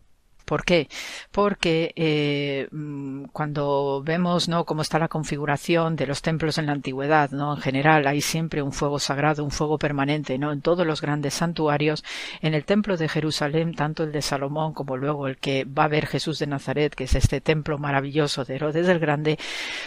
¿Por 0.47 0.64
qué? 0.64 0.89
Porque 1.32 1.93
eh, 1.97 2.68
mm, 2.70 3.24
cuando 3.32 4.01
vemos 4.05 4.48
¿no? 4.48 4.64
cómo 4.64 4.82
está 4.82 5.01
la 5.01 5.09
configuración 5.09 5.97
de 5.97 6.06
los 6.06 6.23
templos 6.23 6.56
en 6.59 6.66
la 6.66 6.73
antigüedad, 6.73 7.32
¿no? 7.32 7.56
en 7.56 7.60
general 7.60 8.06
hay 8.06 8.20
siempre 8.20 8.62
un 8.62 8.73
fuego 8.73 9.01
sagrado, 9.01 9.43
un 9.43 9.51
fuego 9.51 9.77
permanente, 9.77 10.39
¿no? 10.39 10.52
en 10.52 10.60
todos 10.60 10.86
los 10.86 11.01
grandes 11.01 11.35
santuarios, 11.35 12.05
en 12.43 12.55
el 12.55 12.64
templo 12.64 12.97
de 12.97 13.09
Jerusalén, 13.09 13.74
tanto 13.74 14.05
el 14.05 14.12
de 14.12 14.23
Salomón 14.23 14.73
como 14.73 14.97
luego 14.97 15.27
el 15.27 15.36
que 15.36 15.64
va 15.64 15.85
a 15.85 15.89
ver 15.89 16.06
Jesús 16.06 16.39
de 16.39 16.47
Nazaret, 16.47 16.94
que 16.94 17.05
es 17.05 17.16
este 17.16 17.40
templo 17.40 17.77
maravilloso 17.77 18.44
de 18.44 18.55
Herodes 18.55 18.86
el 18.89 19.01
Grande, 19.01 19.40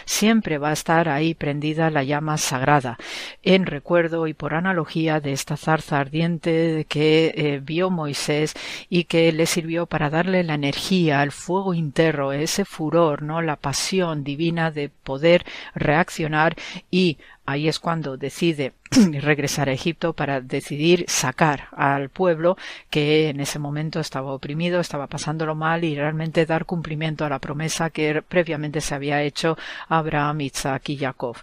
siempre 0.04 0.58
va 0.58 0.72
a 0.72 0.74
estar 0.74 1.08
ahí 1.08 1.36
prendida 1.36 1.90
la 1.90 2.04
llama 2.04 2.38
sagrada, 2.38 2.98
en 3.44 3.66
recuerdo 3.66 4.28
y 4.28 4.34
por 4.34 4.56
analogía 4.56 5.22
de 5.22 5.32
esta 5.32 5.56
zarza 5.56 6.02
ardiente 6.02 6.86
que 6.90 7.34
eh, 7.38 7.62
vio 7.64 7.90
Moisés 7.90 8.56
y 8.90 9.06
que 9.06 9.32
le 9.32 9.46
sirvió 9.46 9.86
para 9.86 10.10
darle 10.10 10.49
la 10.50 10.56
energía, 10.56 11.24
el 11.24 11.32
fuego 11.32 11.74
interno, 11.74 12.34
ese 12.34 12.66
furor, 12.66 13.22
¿no? 13.22 13.42
La 13.42 13.56
pasión 13.56 14.24
divina 14.24 14.72
de 14.72 14.90
poder 14.90 15.46
reaccionar 15.76 16.56
y 16.92 17.18
ahí 17.50 17.68
es 17.68 17.80
cuando 17.80 18.18
decide 18.18 18.74
regresar 19.22 19.70
a 19.70 19.74
Egipto 19.74 20.14
para 20.14 20.42
decidir 20.42 21.06
sacar 21.08 21.68
al 21.72 22.10
pueblo 22.10 22.58
que 22.90 23.30
en 23.30 23.40
ese 23.40 23.60
momento 23.60 24.00
estaba 24.00 24.32
oprimido, 24.32 24.80
estaba 24.80 25.08
pasándolo 25.08 25.56
mal 25.56 25.84
y 25.84 25.96
realmente 25.96 26.46
dar 26.46 26.66
cumplimiento 26.66 27.26
a 27.26 27.30
la 27.30 27.40
promesa 27.40 27.90
que 27.90 28.22
previamente 28.22 28.82
se 28.82 28.96
había 28.96 29.22
hecho 29.24 29.58
a 29.88 29.98
Abraham, 30.00 30.42
Isaac 30.42 30.90
y 30.90 30.98
Jacob. 30.98 31.38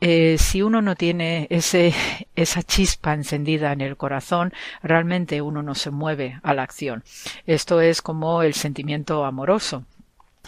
Eh, 0.00 0.36
si 0.38 0.62
uno 0.62 0.82
no 0.82 0.96
tiene 0.96 1.46
ese, 1.50 1.94
esa 2.36 2.62
chispa 2.62 3.14
encendida 3.14 3.72
en 3.72 3.80
el 3.80 3.96
corazón, 3.96 4.52
realmente 4.82 5.42
uno 5.42 5.62
no 5.62 5.74
se 5.74 5.90
mueve 5.90 6.40
a 6.42 6.54
la 6.54 6.62
acción. 6.62 7.04
Esto 7.46 7.80
es 7.80 8.02
como 8.02 8.42
el 8.42 8.54
sentimiento 8.54 9.24
amoroso. 9.24 9.84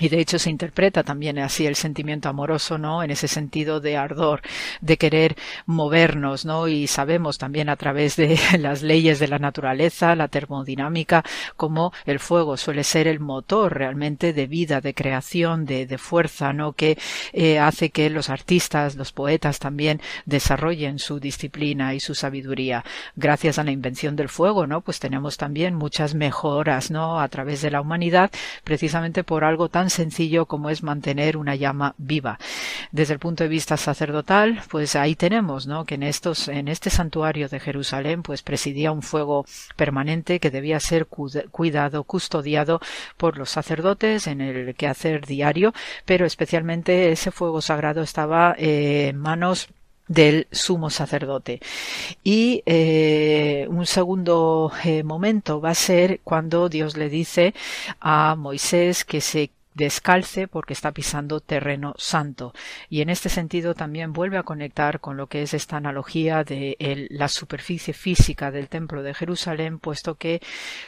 Y 0.02 0.08
de 0.08 0.18
hecho 0.18 0.40
se 0.40 0.50
interpreta 0.50 1.04
también 1.04 1.38
así 1.38 1.64
el 1.64 1.76
sentimiento 1.76 2.28
amoroso, 2.28 2.76
¿no? 2.76 3.04
En 3.04 3.12
ese 3.12 3.28
sentido 3.28 3.78
de 3.78 3.96
ardor, 3.96 4.40
de 4.80 4.96
querer 4.96 5.36
movernos, 5.64 6.44
¿no? 6.44 6.66
Y 6.66 6.88
sabemos 6.88 7.38
también 7.38 7.68
a 7.68 7.76
través 7.76 8.16
de 8.16 8.36
las 8.58 8.82
leyes 8.82 9.20
de 9.20 9.28
la 9.28 9.38
naturaleza, 9.38 10.16
la 10.16 10.26
termodinámica, 10.26 11.22
como 11.56 11.92
el 12.04 12.18
fuego 12.18 12.56
suele 12.56 12.82
ser 12.82 13.06
el 13.06 13.20
motor 13.20 13.78
realmente 13.78 14.32
de 14.32 14.48
vida, 14.48 14.80
de 14.80 14.92
creación, 14.92 15.66
de, 15.66 15.86
de 15.86 15.98
fuerza, 15.98 16.52
¿no? 16.52 16.72
Que 16.72 16.98
eh, 17.32 17.60
hace 17.60 17.90
que 17.90 18.10
los 18.10 18.28
artistas, 18.28 18.96
los 18.96 19.12
poetas 19.12 19.60
también 19.60 20.00
desarrollen 20.26 20.98
su 20.98 21.20
disciplina 21.20 21.94
y 21.94 22.00
su 22.00 22.16
sabiduría. 22.16 22.84
Gracias 23.14 23.60
a 23.60 23.62
la 23.62 23.70
invención 23.70 24.16
del 24.16 24.28
fuego, 24.28 24.66
¿no? 24.66 24.80
Pues 24.80 24.98
tenemos 24.98 25.36
también 25.36 25.76
muchas 25.76 26.16
mejoras, 26.16 26.90
¿no? 26.90 27.20
A 27.20 27.28
través 27.28 27.62
de 27.62 27.70
la 27.70 27.80
humanidad, 27.80 28.32
precisamente 28.64 29.22
por 29.22 29.44
algo 29.44 29.68
tan 29.68 29.91
sencillo 29.92 30.46
como 30.46 30.70
es 30.70 30.82
mantener 30.82 31.36
una 31.36 31.54
llama 31.54 31.94
viva. 31.98 32.38
Desde 32.90 33.14
el 33.14 33.20
punto 33.20 33.44
de 33.44 33.48
vista 33.48 33.76
sacerdotal, 33.76 34.62
pues 34.70 34.96
ahí 34.96 35.14
tenemos, 35.14 35.66
¿no? 35.66 35.84
Que 35.84 35.94
en 35.94 36.02
estos, 36.02 36.48
en 36.48 36.68
este 36.68 36.90
santuario 36.90 37.48
de 37.48 37.60
Jerusalén, 37.60 38.22
pues 38.22 38.42
presidía 38.42 38.92
un 38.92 39.02
fuego 39.02 39.44
permanente 39.76 40.40
que 40.40 40.50
debía 40.50 40.80
ser 40.80 41.06
cuidado, 41.06 42.04
custodiado 42.04 42.80
por 43.16 43.38
los 43.38 43.50
sacerdotes 43.50 44.26
en 44.26 44.40
el 44.40 44.74
quehacer 44.74 45.26
diario, 45.26 45.72
pero 46.04 46.26
especialmente 46.26 47.12
ese 47.12 47.30
fuego 47.30 47.60
sagrado 47.60 48.02
estaba 48.02 48.54
eh, 48.58 49.08
en 49.08 49.18
manos 49.18 49.68
del 50.08 50.46
sumo 50.50 50.90
sacerdote. 50.90 51.60
Y 52.22 52.62
eh, 52.66 53.66
un 53.70 53.86
segundo 53.86 54.72
eh, 54.84 55.02
momento 55.02 55.60
va 55.60 55.70
a 55.70 55.74
ser 55.74 56.20
cuando 56.22 56.68
Dios 56.68 56.96
le 56.96 57.08
dice 57.08 57.54
a 58.00 58.34
Moisés 58.36 59.04
que 59.04 59.20
se 59.20 59.50
descalce 59.74 60.48
porque 60.48 60.72
está 60.72 60.92
pisando 60.92 61.40
terreno 61.40 61.94
santo. 61.96 62.52
Y 62.88 63.00
en 63.00 63.10
este 63.10 63.28
sentido 63.28 63.74
también 63.74 64.12
vuelve 64.12 64.38
a 64.38 64.42
conectar 64.42 65.00
con 65.00 65.16
lo 65.16 65.26
que 65.26 65.42
es 65.42 65.54
esta 65.54 65.76
analogía 65.76 66.44
de 66.44 66.76
la 67.10 67.28
superficie 67.28 67.94
física 67.94 68.50
del 68.50 68.68
templo 68.68 69.02
de 69.02 69.14
Jerusalén, 69.14 69.78
puesto 69.78 70.16
que 70.16 70.40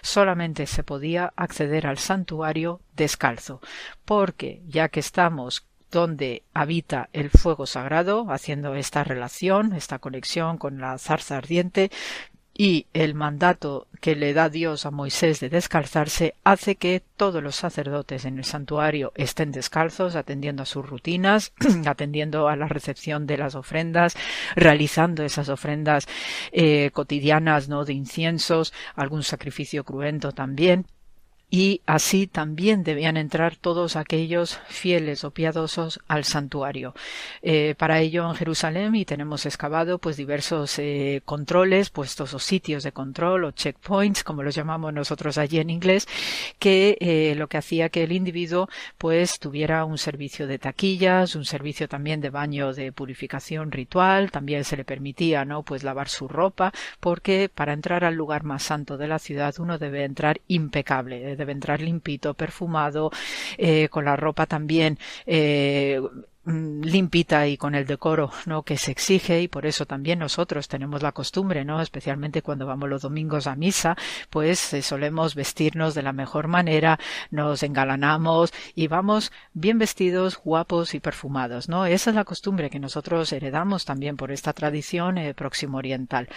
solamente 0.02 0.66
se 0.66 0.82
podía 0.82 1.32
acceder 1.36 1.86
al 1.86 1.98
santuario 1.98 2.81
descalzo, 2.97 3.61
porque 4.05 4.62
ya 4.66 4.89
que 4.89 5.01
estamos 5.01 5.66
donde 5.90 6.43
habita 6.52 7.09
el 7.12 7.31
fuego 7.31 7.66
sagrado, 7.66 8.27
haciendo 8.31 8.74
esta 8.74 9.05
relación, 9.05 9.73
esta 9.74 10.01
conexión 10.01 10.59
con 10.59 10.81
la 10.81 10.98
zarza 10.98 11.36
ardiente, 11.36 11.90
y 12.57 12.87
el 12.95 13.15
mandato 13.15 13.89
que 14.01 14.15
le 14.15 14.33
da 14.33 14.49
Dios 14.49 14.87
a 14.87 14.91
Moisés 14.91 15.41
de 15.41 15.49
descalzarse 15.49 16.35
hace 16.45 16.77
que 16.77 17.03
todos 17.17 17.43
los 17.43 17.57
sacerdotes 17.57 18.25
en 18.25 18.39
el 18.39 18.45
santuario 18.45 19.13
estén 19.17 19.51
descalzos, 19.51 20.15
atendiendo 20.15 20.63
a 20.63 20.67
sus 20.67 20.89
rutinas, 20.89 21.53
atendiendo 21.87 22.49
a 22.49 22.57
la 22.57 22.69
recepción 22.69 23.27
de 23.27 23.39
las 23.39 23.57
ofrendas, 23.57 24.17
realizando 24.55 25.25
esas 25.25 25.49
ofrendas 25.49 26.07
eh, 26.53 26.91
cotidianas, 26.93 27.69
¿no? 27.69 27.85
de 27.85 27.95
inciensos, 27.95 28.73
algún 28.95 29.25
sacrificio 29.25 29.85
cruento 29.85 30.33
también 30.33 30.87
y 31.55 31.83
así 31.87 32.27
también 32.27 32.83
debían 32.83 33.17
entrar 33.17 33.55
todos 33.55 33.95
aquellos 33.95 34.59
fieles 34.67 35.23
o 35.23 35.31
piadosos 35.31 36.01
al 36.09 36.25
santuario. 36.25 36.95
Eh, 37.43 37.77
para 37.79 38.01
ello 38.01 38.29
en 38.29 38.35
Jerusalén 38.35 38.97
y 38.97 39.05
tenemos 39.05 39.47
excavado 39.47 39.99
pues 39.99 40.17
diversos 40.17 40.77
eh, 40.81 41.23
controles, 41.25 41.91
puestos 41.91 42.35
o 42.35 42.41
sitios 42.41 42.83
de 42.83 42.91
control 42.91 43.45
o 43.45 43.53
checkpoints, 43.53 44.25
como 44.25 44.43
los 44.43 44.57
llamamos 44.57 44.93
nosotros 44.93 45.39
allí 45.39 45.61
en 45.61 45.71
inglés, 45.71 46.09
que 46.59 46.97
eh, 46.99 47.37
lo 47.37 47.47
que 47.47 47.59
hacía 47.59 47.89
que 47.89 48.03
el 48.03 48.11
individuo 48.11 48.69
pues 48.99 49.39
tuviera 49.39 49.85
un 49.85 49.97
servicio 49.97 50.49
de 50.49 50.59
taquillas, 50.59 51.37
un 51.37 51.45
servicio 51.45 51.87
también 51.87 52.21
de 52.21 52.31
baño 52.31 52.73
de 52.75 52.91
purificación 52.91 53.71
ritual, 53.71 54.33
también 54.33 54.65
se 54.65 54.77
le 54.77 54.85
permitía 54.85 55.45
no 55.45 55.63
pues 55.63 55.85
lavar 55.85 56.09
su 56.09 56.27
ropa, 56.27 56.73
porque 56.99 57.49
para 57.49 57.75
entrar 57.75 58.03
al 58.03 58.17
lugar 58.17 58.43
más 58.43 58.65
santo 58.65 58.97
de 58.97 59.07
la 59.07 59.21
ciudad 59.21 59.55
uno 59.61 59.79
debe 59.79 60.03
entrar 60.03 60.41
impecable, 60.49 61.44
debe 61.45 61.53
entrar 61.53 61.81
limpito, 61.81 62.35
perfumado, 62.35 63.11
eh, 63.59 63.89
con 63.89 64.05
la 64.07 64.16
ropa 64.16 64.47
también 64.47 64.99
eh, 65.27 66.01
mm, 66.45 66.83
limpita 66.83 67.47
y 67.47 67.57
con 67.57 67.75
el 67.75 67.87
decoro 67.87 68.31
no 68.47 68.62
que 68.62 68.77
se 68.79 68.91
exige 68.91 69.43
y 69.43 69.49
por 69.49 69.66
eso 69.66 69.87
también 69.87 70.19
nosotros 70.19 70.69
tenemos 70.69 71.03
la 71.03 71.12
costumbre 71.12 71.65
no 71.65 71.81
especialmente 71.81 72.43
cuando 72.43 72.66
vamos 72.66 72.89
los 72.89 73.03
domingos 73.03 73.47
a 73.47 73.57
misa 73.57 73.97
pues 74.31 74.73
eh, 74.73 74.83
solemos 74.83 75.35
vestirnos 75.35 75.95
de 75.95 76.03
la 76.03 76.12
mejor 76.12 76.49
manera 76.49 76.99
nos 77.31 77.62
engalanamos 77.62 78.53
y 78.75 78.89
vamos 78.89 79.33
bien 79.53 79.79
vestidos 79.79 80.39
guapos 80.43 80.95
y 80.95 81.01
perfumados 81.01 81.69
no 81.69 81.87
esa 81.87 82.11
es 82.11 82.16
la 82.16 82.25
costumbre 82.25 82.71
que 82.71 82.81
nosotros 82.81 83.33
heredamos 83.33 83.85
también 83.85 84.16
por 84.16 84.33
esta 84.33 84.53
tradición 84.53 85.19
próximo 85.37 85.79
oriental 85.79 86.29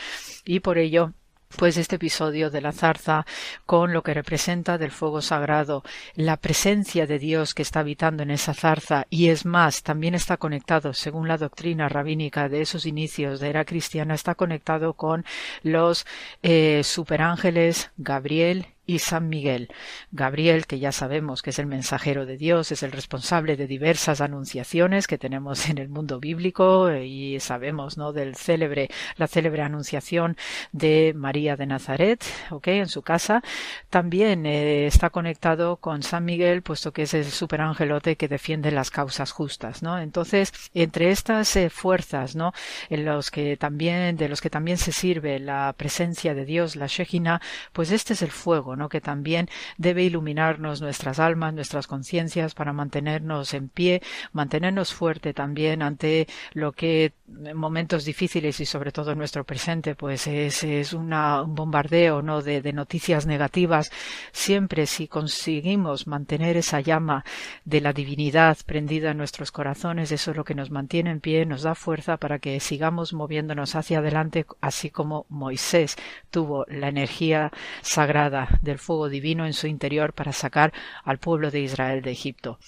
y 0.45 0.59
por 0.59 0.77
ello 0.77 1.13
pues 1.55 1.77
este 1.77 1.95
episodio 1.95 2.49
de 2.49 2.61
la 2.61 2.71
zarza 2.71 3.25
con 3.65 3.93
lo 3.93 4.03
que 4.03 4.13
representa 4.13 4.77
del 4.77 4.91
fuego 4.91 5.21
sagrado, 5.21 5.83
la 6.15 6.37
presencia 6.37 7.07
de 7.07 7.19
Dios 7.19 7.53
que 7.53 7.61
está 7.61 7.79
habitando 7.79 8.23
en 8.23 8.31
esa 8.31 8.53
zarza. 8.53 9.07
Y 9.09 9.29
es 9.29 9.45
más, 9.45 9.83
también 9.83 10.15
está 10.15 10.37
conectado, 10.37 10.93
según 10.93 11.27
la 11.27 11.37
doctrina 11.37 11.89
rabínica 11.89 12.49
de 12.49 12.61
esos 12.61 12.85
inicios 12.85 13.39
de 13.39 13.49
era 13.49 13.65
cristiana, 13.65 14.13
está 14.13 14.35
conectado 14.35 14.93
con 14.93 15.25
los 15.63 16.05
eh, 16.43 16.81
superángeles 16.83 17.91
Gabriel 17.97 18.76
y 18.87 18.99
San 18.99 19.29
Miguel. 19.29 19.67
Gabriel, 20.11 20.65
que 20.65 20.79
ya 20.79 20.91
sabemos 20.91 21.43
que 21.43 21.51
es 21.51 21.59
el 21.59 21.67
mensajero 21.67 22.25
de 22.25 22.37
Dios, 22.37 22.71
es 22.71 22.81
el 22.81 22.91
responsable 22.91 23.57
de 23.57 23.67
diversas 23.67 24.21
anunciaciones 24.21 25.05
que 25.05 25.17
tenemos 25.17 25.69
en 25.69 25.77
el 25.77 25.89
mundo 25.89 26.19
bíblico 26.19 26.89
eh, 26.89 27.05
y 27.05 27.39
sabemos, 27.39 27.97
¿no? 27.97 28.13
Del 28.13 28.35
célebre, 28.35 28.89
la 29.17 29.27
célebre 29.27 29.61
anunciación 29.61 30.37
de 30.71 31.13
María 31.15 31.57
de 31.57 31.65
Nazaret, 31.65 32.23
¿ok? 32.49 32.67
En 32.69 32.87
su 32.87 33.01
casa. 33.01 33.43
También 33.89 34.45
eh, 34.45 34.87
está 34.87 35.09
conectado 35.09 35.77
con 35.77 36.01
San 36.01 36.23
Miguel, 36.25 36.61
puesto 36.61 36.93
que 36.93 37.03
es 37.03 37.13
el 37.13 37.25
superangelote 37.25 38.15
que 38.15 38.29
defiende 38.29 38.71
las 38.71 38.89
causas 38.89 39.31
justas, 39.31 39.83
¿no? 39.83 39.99
Entonces, 39.99 40.53
entre 40.73 41.11
estas 41.11 41.53
eh, 41.57 41.69
fuerzas, 41.69 42.35
¿no? 42.37 42.53
En 42.89 43.03
los 43.03 43.31
que 43.31 43.57
también, 43.57 44.15
de 44.15 44.29
los 44.29 44.39
que 44.39 44.49
también 44.49 44.77
se 44.77 44.93
sirve 44.93 45.39
la 45.39 45.73
presencia 45.77 46.33
de 46.33 46.45
Dios, 46.45 46.77
la 46.77 46.87
Shejina, 46.87 47.41
pues 47.73 47.91
este 47.91 48.13
es 48.13 48.21
el 48.21 48.31
fuego, 48.31 48.76
que 48.89 49.01
también 49.01 49.49
debe 49.77 50.03
iluminarnos 50.03 50.81
nuestras 50.81 51.19
almas, 51.19 51.53
nuestras 51.53 51.87
conciencias 51.87 52.53
para 52.53 52.73
mantenernos 52.73 53.53
en 53.53 53.69
pie, 53.69 54.01
mantenernos 54.31 54.93
fuerte 54.93 55.33
también 55.33 55.81
ante 55.81 56.27
lo 56.53 56.71
que 56.71 57.13
en 57.27 57.57
momentos 57.57 58.05
difíciles 58.05 58.59
y 58.59 58.65
sobre 58.65 58.91
todo 58.91 59.11
en 59.11 59.17
nuestro 59.17 59.43
presente, 59.43 59.95
pues 59.95 60.27
es, 60.27 60.93
un 60.93 61.09
bombardeo 61.47 62.21
¿no? 62.21 62.41
de 62.41 62.73
noticias 62.73 63.25
negativas. 63.25 63.91
Siempre 64.31 64.85
si 64.85 65.07
conseguimos 65.07 66.07
mantener 66.07 66.57
esa 66.57 66.79
llama 66.79 67.25
de 67.65 67.81
la 67.81 67.93
divinidad 67.93 68.57
prendida 68.65 69.11
en 69.11 69.17
nuestros 69.17 69.51
corazones, 69.51 70.11
eso 70.11 70.31
es 70.31 70.37
lo 70.37 70.43
que 70.43 70.55
nos 70.55 70.71
mantiene 70.71 71.11
en 71.11 71.19
pie, 71.19 71.45
nos 71.45 71.63
da 71.63 71.75
fuerza 71.75 72.17
para 72.17 72.39
que 72.39 72.59
sigamos 72.59 73.13
moviéndonos 73.13 73.75
hacia 73.75 73.99
adelante, 73.99 74.45
así 74.61 74.89
como 74.89 75.25
Moisés 75.29 75.95
tuvo 76.31 76.65
la 76.67 76.89
energía 76.89 77.51
sagrada 77.81 78.59
del 78.67 78.77
fuego 78.77 79.09
divino 79.09 79.47
en 79.47 79.53
su 79.53 79.65
interior 79.65 80.13
para 80.13 80.31
sacar 80.31 80.71
al 81.03 81.17
pueblo 81.17 81.49
de 81.49 81.61
Israel 81.61 82.03
de 82.03 82.11
Egipto. 82.11 82.59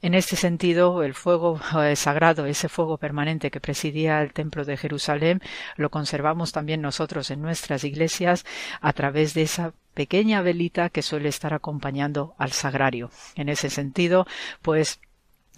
En 0.00 0.14
este 0.14 0.36
sentido, 0.36 1.02
el 1.02 1.12
fuego 1.12 1.60
eh, 1.82 1.96
sagrado, 1.96 2.46
ese 2.46 2.70
fuego 2.70 2.96
permanente 2.96 3.50
que 3.50 3.60
presidía 3.60 4.22
el 4.22 4.32
templo 4.32 4.64
de 4.64 4.78
Jerusalén, 4.78 5.42
lo 5.76 5.90
conservamos 5.90 6.52
también 6.52 6.80
nosotros 6.80 7.30
en 7.30 7.42
nuestras 7.42 7.84
iglesias 7.84 8.46
a 8.80 8.92
través 8.94 9.34
de 9.34 9.42
esa 9.42 9.74
pequeña 9.92 10.40
velita 10.40 10.88
que 10.88 11.02
suele 11.02 11.28
estar 11.28 11.52
acompañando 11.52 12.34
al 12.38 12.52
sagrario. 12.52 13.10
En 13.34 13.48
ese 13.48 13.68
sentido, 13.68 14.26
pues 14.62 15.00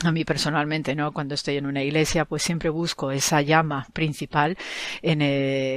a 0.03 0.11
mí 0.11 0.25
personalmente, 0.25 0.95
¿no? 0.97 1.13
Cuando 1.13 1.35
estoy 1.35 1.57
en 1.57 1.67
una 1.67 1.83
iglesia, 1.83 2.25
pues 2.25 2.43
siempre 2.43 2.69
busco 2.69 3.13
esa 3.13 3.41
llama 3.43 3.87
principal 3.93 4.57
en 5.03 5.21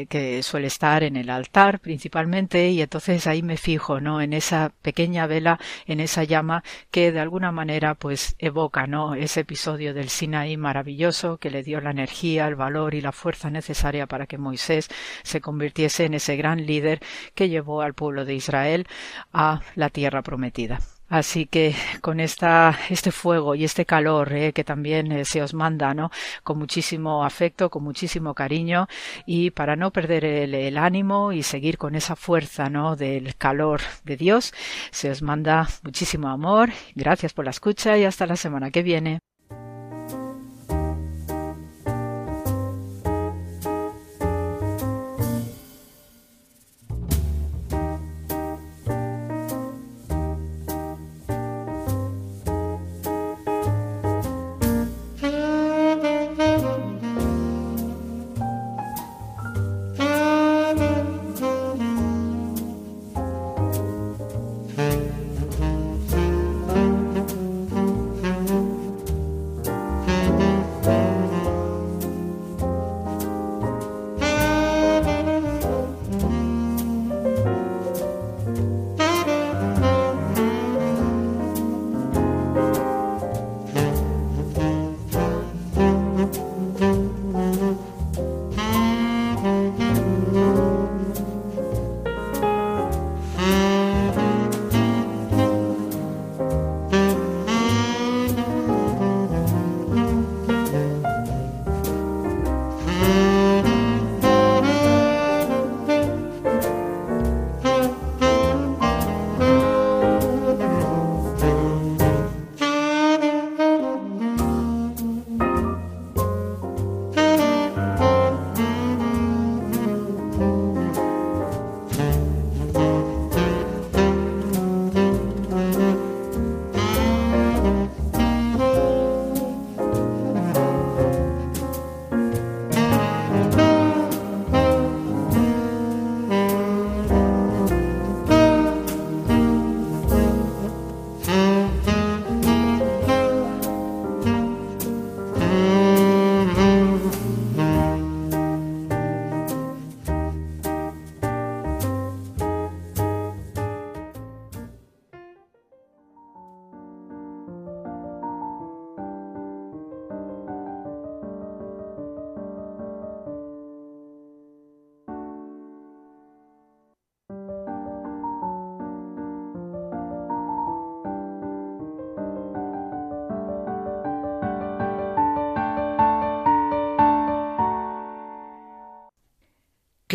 que 0.08 0.42
suele 0.44 0.68
estar 0.68 1.04
en 1.04 1.16
el 1.16 1.30
altar 1.30 1.80
principalmente 1.80 2.70
y 2.70 2.82
entonces 2.82 3.28
ahí 3.28 3.44
me 3.44 3.58
fijo, 3.58 4.02
¿no? 4.02 4.20
En 4.22 4.34
esa 4.34 4.74
pequeña 4.82 5.28
vela, 5.28 5.60
en 5.86 6.00
esa 6.00 6.24
llama 6.24 6.64
que 6.92 7.12
de 7.12 7.20
alguna 7.20 7.52
manera 7.52 7.94
pues 7.96 8.36
evoca, 8.40 8.88
¿no? 8.88 9.14
Ese 9.16 9.42
episodio 9.42 9.94
del 9.94 10.10
Sinaí 10.10 10.58
maravilloso 10.58 11.38
que 11.38 11.52
le 11.52 11.64
dio 11.64 11.80
la 11.80 11.92
energía, 11.92 12.48
el 12.48 12.56
valor 12.56 12.96
y 12.96 13.02
la 13.02 13.12
fuerza 13.12 13.50
necesaria 13.50 14.08
para 14.08 14.26
que 14.26 14.38
Moisés 14.38 14.90
se 15.24 15.42
convirtiese 15.42 16.06
en 16.06 16.16
ese 16.16 16.36
gran 16.36 16.66
líder 16.66 17.02
que 17.36 17.50
llevó 17.50 17.82
al 17.82 17.94
pueblo 17.94 18.26
de 18.26 18.36
Israel 18.36 18.88
a 19.32 19.62
la 19.76 19.90
tierra 19.90 20.22
prometida. 20.24 20.80
Así 21.10 21.46
que 21.46 21.74
con 22.02 22.20
esta, 22.20 22.78
este 22.90 23.12
fuego 23.12 23.56
y 23.56 23.64
este 23.64 23.86
calor 23.86 24.34
eh, 24.34 24.52
que 24.54 24.64
también 24.64 25.12
eh, 25.12 25.26
se 25.26 25.42
os 25.42 25.54
manda, 25.54 25.94
¿no? 25.94 26.12
Con 26.44 26.60
muchísimo 26.60 27.24
afecto, 27.24 27.70
con 27.70 27.84
muchísimo 27.84 28.34
cariño 28.34 28.88
y 29.26 29.52
para 29.52 29.76
no 29.78 29.92
perder 29.92 30.26
el, 30.26 30.54
el, 30.54 30.78
ánimo 30.78 31.32
y 31.32 31.44
seguir 31.44 31.78
con 31.78 31.96
esa 31.96 32.16
fuerza, 32.16 32.70
¿no? 32.70 32.96
Del 32.98 33.36
calor 33.38 33.82
de 34.04 34.18
Dios, 34.18 34.54
se 34.92 35.10
os 35.10 35.22
manda 35.22 35.68
muchísimo 35.84 36.28
amor. 36.28 36.72
Gracias 36.96 37.34
por 37.34 37.46
la 37.46 37.52
escucha 37.52 37.98
y 37.98 38.04
hasta 38.04 38.26
la 38.28 38.36
semana 38.36 38.72
que 38.72 38.84
viene. 38.84 39.20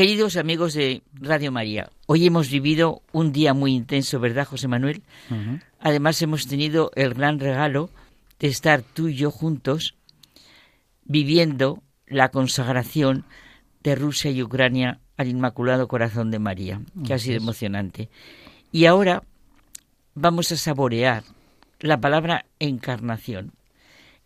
Queridos 0.03 0.37
amigos 0.37 0.75
de 0.75 1.01
Radio 1.15 1.53
María, 1.53 1.89
hoy 2.07 2.27
hemos 2.27 2.51
vivido 2.51 3.03
un 3.13 3.31
día 3.31 3.55
muy 3.55 3.73
intenso, 3.73 4.19
¿verdad, 4.19 4.49
José 4.49 4.67
Manuel? 4.67 5.05
Además 5.79 6.21
hemos 6.23 6.49
tenido 6.49 6.91
el 6.97 7.15
gran 7.15 7.39
regalo 7.39 7.89
de 8.41 8.49
estar 8.49 8.83
tú 8.83 9.07
y 9.07 9.15
yo 9.15 9.31
juntos 9.31 9.95
viviendo 11.05 11.85
la 12.09 12.31
consagración 12.31 13.25
de 13.85 13.95
Rusia 13.95 14.33
y 14.33 14.43
Ucrania 14.43 14.99
al 15.17 15.29
Inmaculado 15.29 15.87
Corazón 15.87 16.33
de 16.33 16.41
María, 16.41 16.81
que 17.07 17.15
ha 17.15 17.19
sido 17.21 17.37
emocionante. 17.37 18.09
Y 18.73 18.87
ahora 18.87 19.23
vamos 20.17 20.51
a 20.51 20.57
saborear 20.57 21.23
la 21.79 22.01
palabra 22.01 22.47
encarnación. 22.59 23.53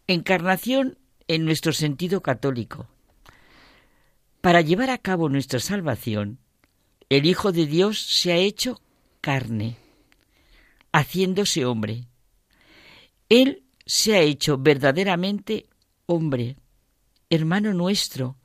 Encarnación 0.06 0.96
en 1.28 1.44
nuestro 1.44 1.74
sentido 1.74 2.22
católico 2.22 2.86
para 4.46 4.60
llevar 4.60 4.90
a 4.90 4.98
cabo 4.98 5.28
nuestra 5.28 5.58
salvación, 5.58 6.38
el 7.08 7.26
Hijo 7.26 7.50
de 7.50 7.66
Dios 7.66 8.00
se 8.00 8.30
ha 8.30 8.36
hecho 8.36 8.80
carne, 9.20 9.76
haciéndose 10.92 11.64
hombre. 11.64 12.04
Él 13.28 13.64
se 13.86 14.14
ha 14.14 14.20
hecho 14.20 14.56
verdaderamente 14.56 15.66
hombre, 16.06 16.58
hermano 17.28 17.74
nuestro, 17.74 18.36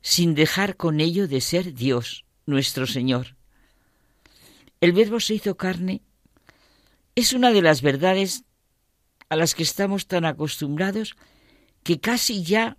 sin 0.00 0.36
dejar 0.36 0.76
con 0.76 1.00
ello 1.00 1.26
de 1.26 1.40
ser 1.40 1.74
Dios, 1.74 2.24
nuestro 2.46 2.86
Señor. 2.86 3.34
El 4.80 4.92
Verbo 4.92 5.18
se 5.18 5.34
hizo 5.34 5.56
carne 5.56 6.02
es 7.16 7.32
una 7.32 7.50
de 7.50 7.62
las 7.62 7.82
verdades 7.82 8.44
a 9.28 9.34
las 9.34 9.56
que 9.56 9.64
estamos 9.64 10.06
tan 10.06 10.24
acostumbrados 10.24 11.16
que 11.82 11.98
casi 11.98 12.44
ya 12.44 12.76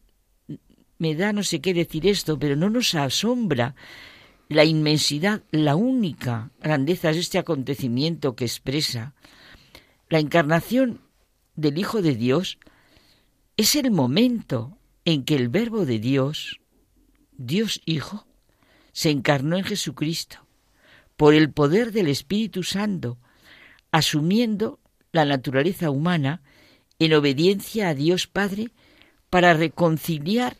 me 0.99 1.15
da 1.15 1.33
no 1.33 1.43
sé 1.43 1.61
qué 1.61 1.73
decir 1.73 2.07
esto, 2.07 2.39
pero 2.39 2.55
no 2.55 2.69
nos 2.69 2.95
asombra 2.95 3.75
la 4.49 4.63
inmensidad, 4.63 5.43
la 5.51 5.75
única 5.75 6.51
grandeza 6.61 7.11
de 7.11 7.19
este 7.19 7.37
acontecimiento 7.37 8.35
que 8.35 8.45
expresa 8.45 9.13
la 10.09 10.19
encarnación 10.19 11.01
del 11.55 11.77
Hijo 11.77 12.01
de 12.01 12.15
Dios, 12.15 12.59
es 13.57 13.75
el 13.75 13.91
momento 13.91 14.77
en 15.03 15.23
que 15.23 15.35
el 15.35 15.49
Verbo 15.49 15.85
de 15.85 15.99
Dios, 15.99 16.61
Dios 17.37 17.81
Hijo, 17.85 18.25
se 18.93 19.09
encarnó 19.09 19.57
en 19.57 19.63
Jesucristo 19.63 20.47
por 21.17 21.33
el 21.33 21.51
poder 21.51 21.91
del 21.91 22.07
Espíritu 22.07 22.63
Santo, 22.63 23.17
asumiendo 23.91 24.79
la 25.11 25.25
naturaleza 25.25 25.89
humana 25.89 26.41
en 26.99 27.13
obediencia 27.13 27.89
a 27.89 27.95
Dios 27.95 28.27
Padre 28.27 28.69
para 29.29 29.53
reconciliar 29.53 30.57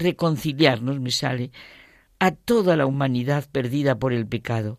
reconciliarnos, 0.00 1.00
me 1.00 1.10
sale, 1.10 1.52
a 2.18 2.32
toda 2.32 2.76
la 2.76 2.86
humanidad 2.86 3.48
perdida 3.50 3.98
por 3.98 4.12
el 4.12 4.26
pecado. 4.26 4.78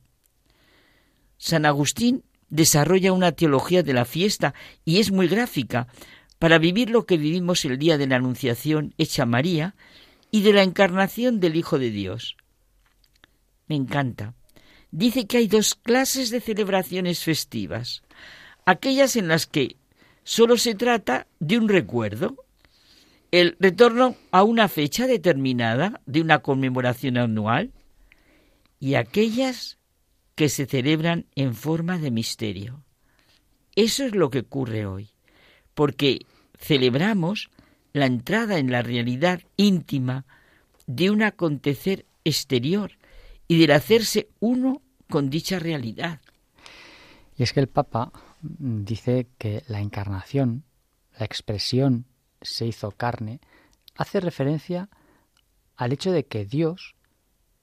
San 1.38 1.66
Agustín 1.66 2.24
desarrolla 2.50 3.14
una 3.14 3.32
teología 3.32 3.82
de 3.82 3.94
la 3.94 4.06
fiesta 4.06 4.54
y 4.86 5.00
es 5.00 5.12
muy 5.12 5.28
gráfica 5.28 5.88
para 6.38 6.60
vivir 6.60 6.90
lo 6.90 7.06
que 7.06 7.18
vivimos 7.18 7.66
el 7.66 7.78
día 7.78 7.98
de 7.98 8.08
la 8.08 8.18
Anunciación 8.18 8.94
hecha 8.98 9.26
María 9.26 9.76
y 10.30 10.42
de 10.42 10.54
la 10.54 10.64
encarnación 10.64 11.40
del 11.40 11.56
Hijo 11.56 11.80
de 11.80 11.90
Dios. 11.90 12.36
Me 13.68 13.76
encanta. 13.76 14.34
Dice 14.92 15.26
que 15.26 15.38
hay 15.38 15.48
dos 15.48 15.76
clases 15.76 16.30
de 16.30 16.42
celebraciones 16.42 17.24
festivas. 17.24 18.04
Aquellas 18.66 19.16
en 19.16 19.30
las 19.30 19.48
que 19.48 19.78
solo 20.24 20.58
se 20.58 20.76
trata 20.76 21.28
de 21.40 21.58
un 21.58 21.70
recuerdo, 21.70 22.36
el 23.32 23.56
retorno 23.60 24.16
a 24.32 24.44
una 24.44 24.68
fecha 24.68 25.08
determinada 25.08 26.02
de 26.06 26.22
una 26.22 26.40
conmemoración 26.40 27.18
anual 27.18 27.72
y 28.80 28.96
aquellas 28.96 29.78
que 30.36 30.50
se 30.50 30.66
celebran 30.66 31.26
en 31.36 31.56
forma 31.56 31.98
de 31.98 32.12
misterio. 32.12 32.84
Eso 33.76 34.04
es 34.04 34.14
lo 34.14 34.30
que 34.30 34.40
ocurre 34.40 34.86
hoy, 34.86 35.12
porque 35.74 36.26
celebramos 36.58 37.50
la 37.94 38.06
entrada 38.06 38.58
en 38.58 38.72
la 38.72 38.82
realidad 38.82 39.42
íntima 39.56 40.26
de 40.88 41.10
un 41.10 41.24
acontecer 41.24 42.06
exterior 42.26 42.92
y 43.48 43.60
del 43.60 43.72
hacerse 43.72 44.30
uno 44.40 44.82
con 45.10 45.30
dicha 45.30 45.60
realidad. 45.60 46.22
Y 47.38 47.44
es 47.44 47.54
que 47.54 47.62
el 47.62 47.68
Papa 47.68 48.12
dice 48.42 49.28
que 49.38 49.64
la 49.68 49.80
encarnación, 49.80 50.64
la 51.18 51.26
expresión 51.26 52.06
se 52.42 52.66
hizo 52.66 52.92
carne, 52.92 53.40
hace 53.96 54.20
referencia 54.20 54.90
al 55.76 55.94
hecho 55.94 56.12
de 56.12 56.26
que 56.26 56.46
Dios 56.46 56.96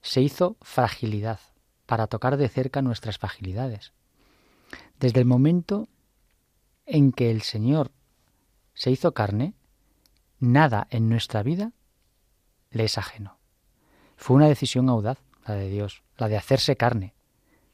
se 0.01 0.21
hizo 0.21 0.57
fragilidad 0.61 1.39
para 1.85 2.07
tocar 2.07 2.37
de 2.37 2.49
cerca 2.49 2.81
nuestras 2.81 3.17
fragilidades. 3.17 3.93
Desde 4.99 5.19
el 5.19 5.25
momento 5.25 5.87
en 6.85 7.11
que 7.11 7.31
el 7.31 7.41
Señor 7.41 7.91
se 8.73 8.91
hizo 8.91 9.13
carne, 9.13 9.53
nada 10.39 10.87
en 10.89 11.09
nuestra 11.09 11.43
vida 11.43 11.73
le 12.71 12.85
es 12.85 12.97
ajeno. 12.97 13.37
Fue 14.15 14.35
una 14.35 14.47
decisión 14.47 14.89
audaz, 14.89 15.19
la 15.45 15.55
de 15.55 15.69
Dios, 15.69 16.03
la 16.17 16.27
de 16.27 16.37
hacerse 16.37 16.75
carne, 16.75 17.13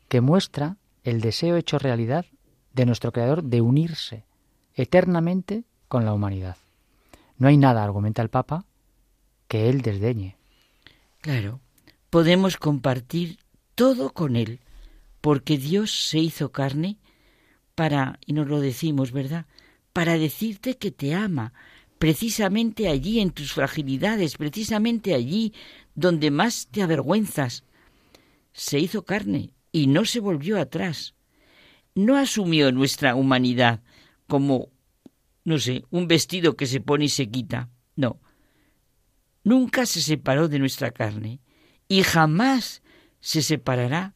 que 0.08 0.22
muestra 0.22 0.78
el 1.04 1.22
deseo 1.22 1.58
hecho 1.58 1.80
realidad 1.80 2.26
de 2.74 2.86
nuestro 2.86 3.12
Creador 3.12 3.44
de 3.44 3.62
unirse 3.62 4.26
eternamente 4.74 5.64
con 5.88 6.06
la 6.06 6.14
humanidad. 6.14 6.58
No 7.38 7.48
hay 7.48 7.58
nada, 7.58 7.84
argumenta 7.84 8.22
el 8.22 8.30
Papa, 8.30 8.66
que 9.48 9.70
él 9.70 9.82
desdeñe. 9.82 10.38
Claro, 11.22 11.60
podemos 12.10 12.58
compartir 12.58 13.40
todo 13.76 14.12
con 14.12 14.36
él, 14.36 14.60
porque 15.22 15.58
Dios 15.58 16.10
se 16.10 16.20
hizo 16.20 16.52
carne 16.52 16.98
para, 17.74 18.20
y 18.26 18.34
nos 18.34 18.48
lo 18.48 18.60
decimos, 18.60 19.12
¿verdad? 19.12 19.46
Para 19.92 20.18
decirte 20.18 20.78
que 20.78 20.92
te 20.92 21.14
ama, 21.14 21.54
precisamente 22.00 22.88
allí 22.88 23.20
en 23.20 23.32
tus 23.32 23.54
fragilidades, 23.54 24.38
precisamente 24.38 25.14
allí 25.14 25.54
donde 25.94 26.32
más 26.32 26.68
te 26.72 26.82
avergüenzas. 26.82 27.64
Se 28.54 28.80
hizo 28.80 29.04
carne 29.04 29.52
y 29.72 29.88
no 29.88 30.06
se 30.06 30.20
volvió 30.20 30.60
atrás. 30.60 31.16
No 31.96 32.18
asumió 32.18 32.72
nuestra 32.72 33.16
humanidad 33.16 33.82
como 34.28 34.70
no 35.46 35.60
sé, 35.60 35.86
un 35.92 36.08
vestido 36.08 36.56
que 36.58 36.66
se 36.66 36.82
pone 36.82 37.06
y 37.06 37.10
se 37.10 37.30
quita. 37.30 37.70
No. 37.96 38.20
Nunca 39.44 39.86
se 39.86 40.02
separó 40.02 40.48
de 40.50 40.60
nuestra 40.60 40.92
carne 40.92 41.40
y 41.88 42.02
jamás 42.02 42.82
se 43.22 43.44
separará 43.44 44.16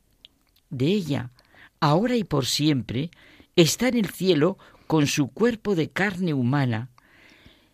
de 0.72 0.88
ella. 0.88 1.32
Ahora 1.80 2.16
y 2.16 2.24
por 2.24 2.48
siempre 2.48 3.12
está 3.56 3.88
en 3.88 3.98
el 3.98 4.10
cielo 4.10 4.58
con 4.88 5.06
su 5.06 5.28
cuerpo 5.28 5.76
de 5.76 5.92
carne 5.92 6.34
humana. 6.34 6.90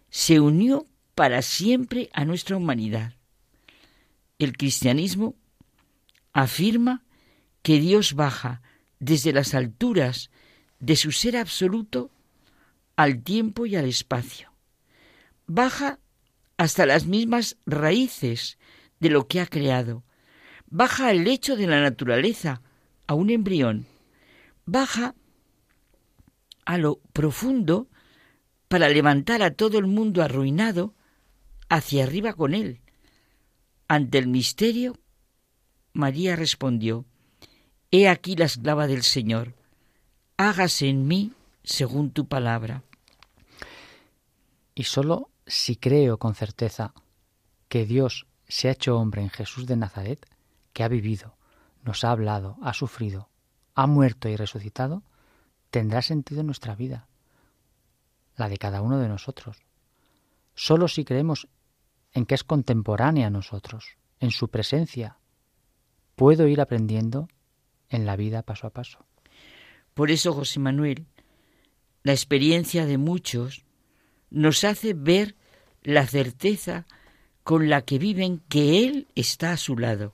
Se 0.10 0.42
unió 0.42 0.86
para 1.16 1.42
siempre 1.42 2.10
a 2.14 2.26
nuestra 2.26 2.58
humanidad. 2.58 3.14
El 4.38 4.58
cristianismo 4.58 5.36
afirma 6.34 7.06
que 7.62 7.80
Dios 7.80 8.14
baja 8.14 8.62
desde 9.00 9.32
las 9.32 9.54
alturas 9.54 10.30
de 10.80 10.98
su 10.98 11.14
ser 11.14 11.38
absoluto 11.38 12.12
al 12.96 13.24
tiempo 13.24 13.66
y 13.66 13.76
al 13.76 13.86
espacio. 13.86 14.52
Baja 15.48 16.00
hasta 16.58 16.86
las 16.86 17.06
mismas 17.06 17.58
raíces 17.66 18.58
de 19.00 19.10
lo 19.10 19.28
que 19.28 19.42
ha 19.42 19.46
creado. 19.46 20.04
Baja 20.68 21.10
al 21.10 21.24
lecho 21.24 21.56
de 21.56 21.68
la 21.68 21.82
naturaleza, 21.82 22.62
a 23.08 23.14
un 23.14 23.30
embrión. 23.30 23.86
Baja 24.66 25.16
a 26.66 26.78
lo 26.78 27.00
profundo 27.14 27.88
para 28.68 28.90
levantar 28.90 29.44
a 29.44 29.52
todo 29.52 29.78
el 29.78 29.86
mundo 29.86 30.24
arruinado 30.24 30.96
hacia 31.70 32.04
arriba 32.04 32.34
con 32.34 32.54
él. 32.54 32.82
Ante 33.88 34.18
el 34.18 34.28
misterio, 34.28 34.98
María 35.94 36.36
respondió, 36.36 37.06
He 37.92 38.10
aquí 38.10 38.36
la 38.36 38.46
esclava 38.46 38.88
del 38.88 39.04
Señor, 39.04 39.54
hágase 40.38 40.90
en 40.90 41.08
mí 41.08 41.32
según 41.64 42.12
tu 42.12 42.28
palabra. 42.28 42.84
Y 44.76 44.84
sólo 44.84 45.32
si 45.48 45.78
creo 45.78 46.20
con 46.20 46.36
certeza 46.36 46.94
que 47.70 47.86
Dios 47.86 48.28
se 48.48 48.68
ha 48.68 48.72
hecho 48.72 48.98
hombre 48.98 49.22
en 49.22 49.30
Jesús 49.30 49.66
de 49.66 49.78
Nazaret, 49.78 50.26
que 50.74 50.84
ha 50.84 50.88
vivido, 50.88 51.38
nos 51.84 52.04
ha 52.04 52.12
hablado, 52.12 52.58
ha 52.62 52.74
sufrido, 52.74 53.30
ha 53.74 53.88
muerto 53.88 54.28
y 54.28 54.36
resucitado, 54.36 55.04
tendrá 55.72 56.02
sentido 56.02 56.44
nuestra 56.44 56.76
vida, 56.76 57.08
la 58.36 58.50
de 58.50 58.58
cada 58.58 58.82
uno 58.82 59.00
de 59.00 59.08
nosotros. 59.08 59.64
Sólo 60.54 60.88
si 60.88 61.06
creemos 61.06 61.48
en 62.14 62.26
que 62.26 62.36
es 62.36 62.44
contemporánea 62.44 63.28
a 63.28 63.32
nosotros, 63.32 63.98
en 64.20 64.32
su 64.32 64.50
presencia, 64.50 65.18
puedo 66.16 66.48
ir 66.48 66.62
aprendiendo 66.62 67.28
en 67.90 68.06
la 68.06 68.16
vida 68.16 68.42
paso 68.42 68.68
a 68.68 68.72
paso. 68.72 69.06
Por 69.94 70.12
eso, 70.12 70.34
José 70.34 70.60
Manuel, 70.60 71.08
la 72.04 72.14
experiencia 72.14 72.86
de 72.86 72.98
muchos 72.98 73.65
nos 74.30 74.64
hace 74.64 74.94
ver 74.94 75.36
la 75.84 76.08
certeza 76.08 76.86
con 77.44 77.70
la 77.70 77.84
que 77.84 78.00
viven 78.00 78.42
que 78.50 78.86
Él 78.86 79.08
está 79.16 79.52
a 79.52 79.58
su 79.58 79.78
lado. 79.78 80.14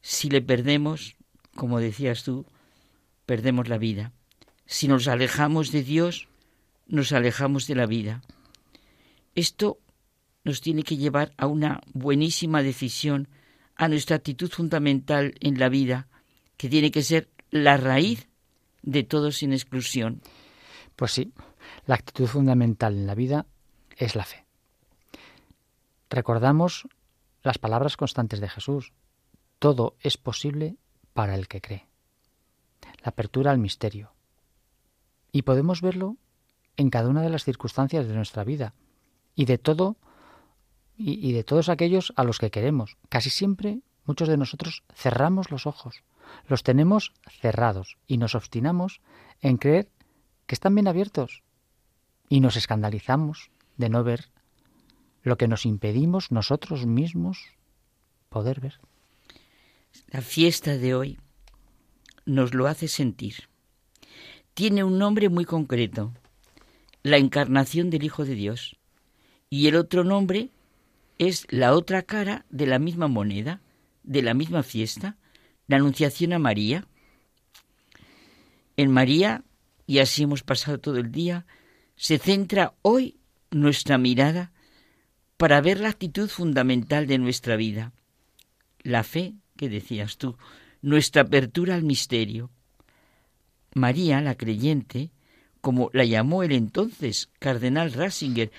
Si 0.00 0.30
le 0.30 0.40
perdemos, 0.40 1.16
como 1.54 1.80
decías 1.80 2.22
tú, 2.22 2.46
perdemos 3.26 3.68
la 3.68 3.78
vida. 3.78 4.12
Si 4.64 4.86
nos 4.86 5.08
alejamos 5.08 5.72
de 5.72 5.82
Dios, 5.82 6.28
nos 6.86 7.12
alejamos 7.12 7.66
de 7.66 7.74
la 7.74 7.86
vida. 7.86 8.22
Esto 9.34 9.78
nos 10.44 10.60
tiene 10.60 10.82
que 10.82 10.96
llevar 10.96 11.32
a 11.36 11.46
una 11.46 11.80
buenísima 11.92 12.62
decisión, 12.62 13.28
a 13.76 13.88
nuestra 13.88 14.16
actitud 14.16 14.50
fundamental 14.50 15.34
en 15.40 15.58
la 15.58 15.68
vida, 15.68 16.08
que 16.56 16.68
tiene 16.68 16.90
que 16.90 17.02
ser 17.02 17.28
la 17.50 17.76
raíz 17.76 18.28
de 18.82 19.02
todo 19.02 19.32
sin 19.32 19.52
exclusión. 19.52 20.22
Pues 20.96 21.12
sí, 21.12 21.32
la 21.86 21.94
actitud 21.94 22.26
fundamental 22.26 22.94
en 22.94 23.06
la 23.06 23.14
vida 23.14 23.46
es 23.96 24.14
la 24.14 24.24
fe. 24.24 24.46
Recordamos 26.10 26.88
las 27.42 27.58
palabras 27.58 27.96
constantes 27.96 28.40
de 28.40 28.48
Jesús. 28.48 28.92
Todo 29.58 29.96
es 30.00 30.16
posible 30.16 30.76
para 31.12 31.34
el 31.34 31.48
que 31.48 31.60
cree. 31.60 31.88
La 33.02 33.10
apertura 33.10 33.50
al 33.50 33.58
misterio. 33.58 34.12
Y 35.32 35.42
podemos 35.42 35.82
verlo 35.82 36.16
en 36.76 36.90
cada 36.90 37.08
una 37.08 37.22
de 37.22 37.30
las 37.30 37.44
circunstancias 37.44 38.06
de 38.06 38.14
nuestra 38.14 38.44
vida 38.44 38.74
y 39.34 39.44
de 39.44 39.58
todo 39.58 39.96
y, 40.96 41.32
de 41.32 41.44
todos 41.44 41.68
aquellos 41.68 42.12
a 42.16 42.24
los 42.24 42.38
que 42.38 42.50
queremos. 42.50 42.96
Casi 43.08 43.30
siempre 43.30 43.80
muchos 44.04 44.28
de 44.28 44.36
nosotros 44.36 44.82
cerramos 44.94 45.50
los 45.50 45.66
ojos, 45.66 46.02
los 46.46 46.62
tenemos 46.62 47.12
cerrados 47.40 47.98
y 48.06 48.18
nos 48.18 48.34
obstinamos 48.34 49.00
en 49.40 49.58
creer 49.58 49.88
que 50.46 50.54
están 50.54 50.74
bien 50.74 50.88
abiertos 50.88 51.42
y 52.28 52.40
nos 52.40 52.56
escandalizamos 52.56 53.50
de 53.76 53.88
no 53.88 54.04
ver 54.04 54.30
lo 55.22 55.36
que 55.36 55.48
nos 55.48 55.66
impedimos 55.66 56.30
nosotros 56.30 56.86
mismos 56.86 57.38
poder 58.28 58.60
ver. 58.60 58.80
La 60.08 60.20
fiesta 60.20 60.76
de 60.76 60.94
hoy 60.94 61.18
nos 62.24 62.54
lo 62.54 62.66
hace 62.66 62.88
sentir. 62.88 63.48
Tiene 64.54 64.84
un 64.84 64.98
nombre 64.98 65.28
muy 65.28 65.44
concreto, 65.44 66.12
la 67.02 67.16
encarnación 67.16 67.90
del 67.90 68.04
Hijo 68.04 68.24
de 68.24 68.34
Dios. 68.34 68.76
Y 69.50 69.66
el 69.68 69.76
otro 69.76 70.04
nombre 70.04 70.50
es 71.18 71.46
la 71.50 71.74
otra 71.74 72.02
cara 72.02 72.44
de 72.50 72.66
la 72.66 72.78
misma 72.78 73.08
moneda, 73.08 73.60
de 74.02 74.22
la 74.22 74.34
misma 74.34 74.62
fiesta, 74.62 75.16
la 75.66 75.76
Anunciación 75.76 76.32
a 76.32 76.38
María. 76.38 76.86
En 78.76 78.90
María, 78.90 79.44
y 79.86 79.98
así 79.98 80.22
hemos 80.22 80.42
pasado 80.42 80.78
todo 80.78 80.98
el 80.98 81.10
día, 81.10 81.46
se 81.98 82.18
centra 82.18 82.74
hoy 82.82 83.16
nuestra 83.50 83.98
mirada 83.98 84.52
para 85.36 85.60
ver 85.60 85.80
la 85.80 85.90
actitud 85.90 86.28
fundamental 86.28 87.08
de 87.08 87.18
nuestra 87.18 87.56
vida, 87.56 87.92
la 88.82 89.02
fe, 89.02 89.34
que 89.56 89.68
decías 89.68 90.16
tú, 90.16 90.38
nuestra 90.80 91.22
apertura 91.22 91.74
al 91.74 91.82
misterio. 91.82 92.50
María, 93.74 94.20
la 94.20 94.36
creyente, 94.36 95.10
como 95.60 95.90
la 95.92 96.04
llamó 96.04 96.44
el 96.44 96.52
entonces 96.52 97.30
cardenal 97.40 97.92
Ratzinger 97.92 98.52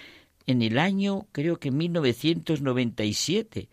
en 0.45 0.61
el 0.61 0.78
año, 0.78 1.28
creo 1.32 1.60
que 1.60 1.72
1997, 1.72 3.70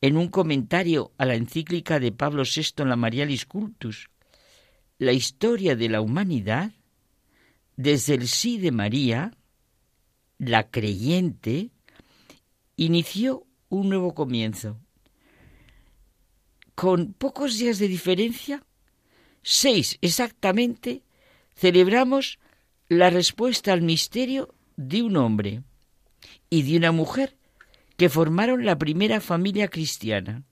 en 0.00 0.16
un 0.16 0.28
comentario 0.28 1.12
a 1.18 1.26
la 1.26 1.34
encíclica 1.34 2.00
de 2.00 2.10
Pablo 2.10 2.44
VI 2.44 2.82
en 2.82 2.88
la 2.88 2.96
Marialis 2.96 3.44
Cultus, 3.44 4.08
la 4.96 5.12
historia 5.12 5.76
de 5.76 5.90
la 5.90 6.00
humanidad, 6.00 6.72
desde 7.80 8.12
el 8.12 8.28
sí 8.28 8.58
de 8.58 8.72
María, 8.72 9.32
la 10.38 10.68
creyente, 10.68 11.70
inició 12.76 13.46
un 13.70 13.88
nuevo 13.88 14.14
comienzo. 14.14 14.78
Con 16.74 17.14
pocos 17.14 17.58
días 17.58 17.78
de 17.78 17.88
diferencia, 17.88 18.62
seis 19.42 19.96
exactamente, 20.02 21.04
celebramos 21.54 22.38
la 22.90 23.08
respuesta 23.08 23.72
al 23.72 23.80
misterio 23.80 24.54
de 24.76 25.02
un 25.02 25.16
hombre 25.16 25.62
y 26.50 26.62
de 26.64 26.76
una 26.76 26.92
mujer 26.92 27.38
que 27.96 28.10
formaron 28.10 28.66
la 28.66 28.76
primera 28.76 29.22
familia 29.22 29.68
cristiana, 29.68 30.42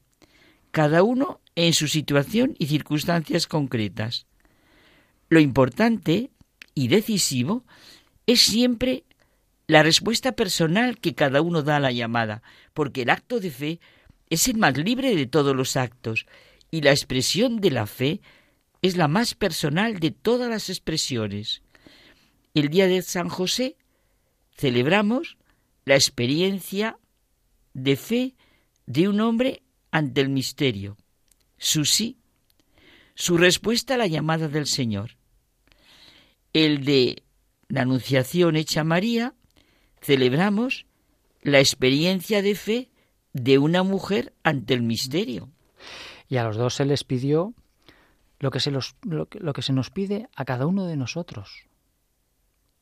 cada 0.71 1.03
uno 1.03 1.43
en 1.57 1.75
su 1.75 1.89
situación 1.89 2.55
y 2.59 2.69
circunstancias 2.69 3.47
concretas. 3.47 4.27
Lo 5.29 5.41
importante 5.41 6.31
y 6.79 6.87
decisivo 6.87 7.65
es 8.29 8.41
siempre 8.41 9.03
la 9.67 9.83
respuesta 9.83 10.31
personal 10.31 11.01
que 11.01 11.13
cada 11.13 11.43
uno 11.43 11.63
da 11.63 11.79
a 11.79 11.81
la 11.81 11.91
llamada, 11.91 12.41
porque 12.73 13.03
el 13.03 13.11
acto 13.11 13.41
de 13.41 13.51
fe 13.51 13.81
es 14.31 14.47
el 14.47 14.59
más 14.59 14.77
libre 14.79 15.17
de 15.17 15.27
todos 15.27 15.57
los 15.57 15.77
actos 15.77 16.27
y 16.71 16.83
la 16.83 16.93
expresión 16.93 17.61
de 17.61 17.73
la 17.73 17.89
fe 17.89 18.21
es 18.81 18.97
la 18.97 19.09
más 19.09 19.35
personal 19.35 19.99
de 19.99 20.13
todas 20.13 20.49
las 20.49 20.71
expresiones. 20.71 21.63
El 22.55 22.69
día 22.69 22.87
de 22.87 23.03
San 23.03 23.29
José 23.29 23.77
celebramos 24.57 25.37
la 25.85 25.97
experiencia 25.97 26.97
de 27.75 27.97
fe 27.97 28.37
de 28.87 29.09
un 29.09 29.21
hombre 29.21 29.63
ante 29.91 30.21
el 30.21 30.29
misterio, 30.29 30.97
su 31.57 31.85
sí, 31.85 32.19
su 33.17 33.37
respuesta 33.37 33.95
a 33.95 33.99
la 33.99 34.07
llamada 34.07 34.47
del 34.47 34.67
Señor. 34.67 35.18
El 36.53 36.85
de 36.85 37.23
la 37.69 37.83
Anunciación 37.83 38.57
hecha 38.57 38.85
María 38.85 39.35
celebramos 40.01 40.87
la 41.43 41.59
experiencia 41.59 42.43
de 42.43 42.55
fe 42.55 42.91
de 43.33 43.59
una 43.59 43.83
mujer 43.83 44.35
ante 44.43 44.75
el 44.75 44.83
misterio. 44.83 45.51
Y 46.29 46.37
a 46.37 46.45
los 46.45 46.57
dos 46.57 46.75
se 46.75 46.85
les 46.85 47.05
pidió 47.05 47.55
lo 48.39 48.51
que 48.51 48.61
se, 48.61 48.71
lo, 48.71 48.81
lo 49.03 49.53
que 49.53 49.63
se 49.63 49.73
nos 49.73 49.91
pide 49.91 50.29
a 50.35 50.45
cada 50.45 50.67
uno 50.67 50.87
de 50.87 50.97
nosotros, 50.97 51.67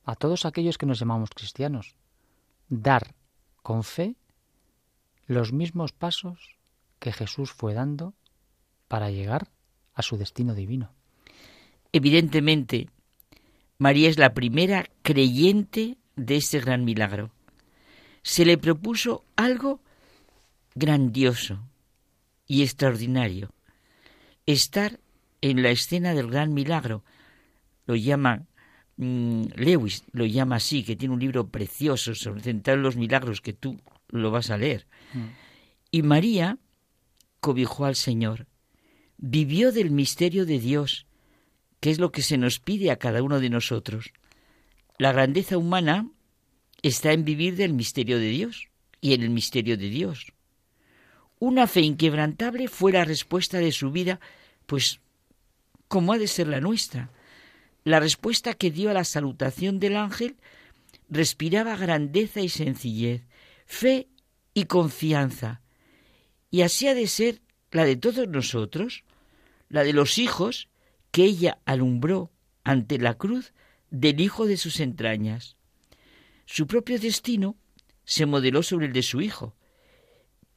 a 0.05 0.15
todos 0.15 0.45
aquellos 0.45 0.79
que 0.79 0.87
nos 0.87 0.99
llamamos 0.99 1.31
cristianos, 1.31 1.97
dar 2.69 3.15
con 3.63 3.83
fe 3.83 4.17
los 5.27 5.53
mismos 5.53 5.93
pasos 5.93 6.57
que 6.99 7.13
Jesús 7.13 7.53
fue 7.53 7.75
dando 7.75 8.15
para 8.89 9.11
llegar 9.11 9.49
a 9.95 10.03
su 10.03 10.17
destino 10.17 10.55
divino. 10.55 10.93
Evidentemente, 11.93 12.91
María 13.79 14.09
es 14.09 14.19
la 14.19 14.33
primera 14.33 14.89
creyente 15.03 15.99
de 16.17 16.37
ese 16.37 16.61
gran 16.61 16.85
milagro. 16.85 17.31
Se 18.23 18.45
le 18.45 18.59
propuso 18.59 19.25
algo 19.37 19.81
grandioso 20.75 21.61
y 22.47 22.63
extraordinario, 22.63 23.53
estar 24.47 25.01
en 25.41 25.63
la 25.63 25.71
escena 25.71 26.15
del 26.15 26.29
gran 26.31 26.55
milagro. 26.55 27.05
Lo 27.87 27.97
llama 27.97 28.47
mm, 28.97 29.45
Lewis, 29.57 30.05
lo 30.13 30.25
llama 30.25 30.57
así, 30.57 30.83
que 30.83 30.97
tiene 30.97 31.15
un 31.15 31.21
libro 31.21 31.49
precioso 31.49 32.15
sobre 32.15 32.43
centrar 32.43 32.79
los 32.79 32.97
milagros 32.97 33.41
que 33.41 33.53
tú 33.53 33.81
lo 34.09 34.31
vas 34.31 34.51
a 34.51 34.59
leer. 34.59 34.87
Mm. 35.13 35.27
Y 35.91 36.03
María 36.03 36.59
cobijó 37.41 37.85
al 37.85 37.97
Señor, 37.97 38.47
vivió 39.19 39.73
del 39.73 39.91
misterio 39.91 40.47
de 40.47 40.59
Dios, 40.59 41.06
que 41.81 41.91
es 41.91 41.99
lo 41.99 42.13
que 42.13 42.23
se 42.23 42.39
nos 42.39 42.59
pide 42.59 42.91
a 42.91 42.97
cada 42.97 43.23
uno 43.23 43.41
de 43.41 43.51
nosotros. 43.51 44.13
La 44.99 45.13
grandeza 45.13 45.59
humana 45.59 46.09
está 46.83 47.13
en 47.13 47.25
vivir 47.25 47.57
del 47.57 47.73
misterio 47.73 48.19
de 48.19 48.29
Dios 48.29 48.69
y 49.01 49.15
en 49.15 49.23
el 49.23 49.31
misterio 49.31 49.77
de 49.77 49.89
Dios. 49.89 50.33
Una 51.39 51.67
fe 51.67 51.81
inquebrantable 51.83 52.69
fue 52.69 52.93
la 52.93 53.05
respuesta 53.05 53.59
de 53.59 53.73
su 53.73 53.91
vida, 53.91 54.21
pues 54.67 55.01
como 55.89 56.13
ha 56.13 56.19
de 56.19 56.29
ser 56.29 56.49
la 56.49 56.61
nuestra. 56.61 57.11
La 57.85 58.01
respuesta 58.01 58.55
que 58.55 58.71
dio 58.71 58.91
a 58.91 58.95
la 58.95 59.05
salutación 59.05 59.79
del 59.79 59.97
ángel 59.97 60.37
respiraba 61.09 61.77
grandeza 61.77 62.41
y 62.41 62.49
sencillez, 62.49 63.23
fe 63.67 64.09
y 64.55 64.65
confianza. 64.65 65.61
Y 66.51 66.63
así 66.63 66.89
ha 66.89 66.95
de 66.95 67.07
ser 67.07 67.43
la 67.71 67.85
de 67.85 67.97
todos 67.97 68.27
nosotros, 68.29 69.05
la 69.69 69.85
de 69.85 69.93
los 69.93 70.19
hijos 70.19 70.69
que 71.17 71.25
ella 71.25 71.63
alumbró 71.65 72.31
ante 72.63 72.99
la 72.99 73.15
cruz 73.15 73.55
del 73.91 74.21
Hijo 74.21 74.45
de 74.45 74.59
sus 74.59 74.81
entrañas. 74.81 75.57
Su 76.45 76.67
propio 76.67 76.99
destino 76.99 77.57
se 78.05 78.27
modeló 78.27 78.63
sobre 78.63 78.85
el 78.85 78.93
de 78.93 79.03
su 79.03 79.23
Hijo, 79.23 79.57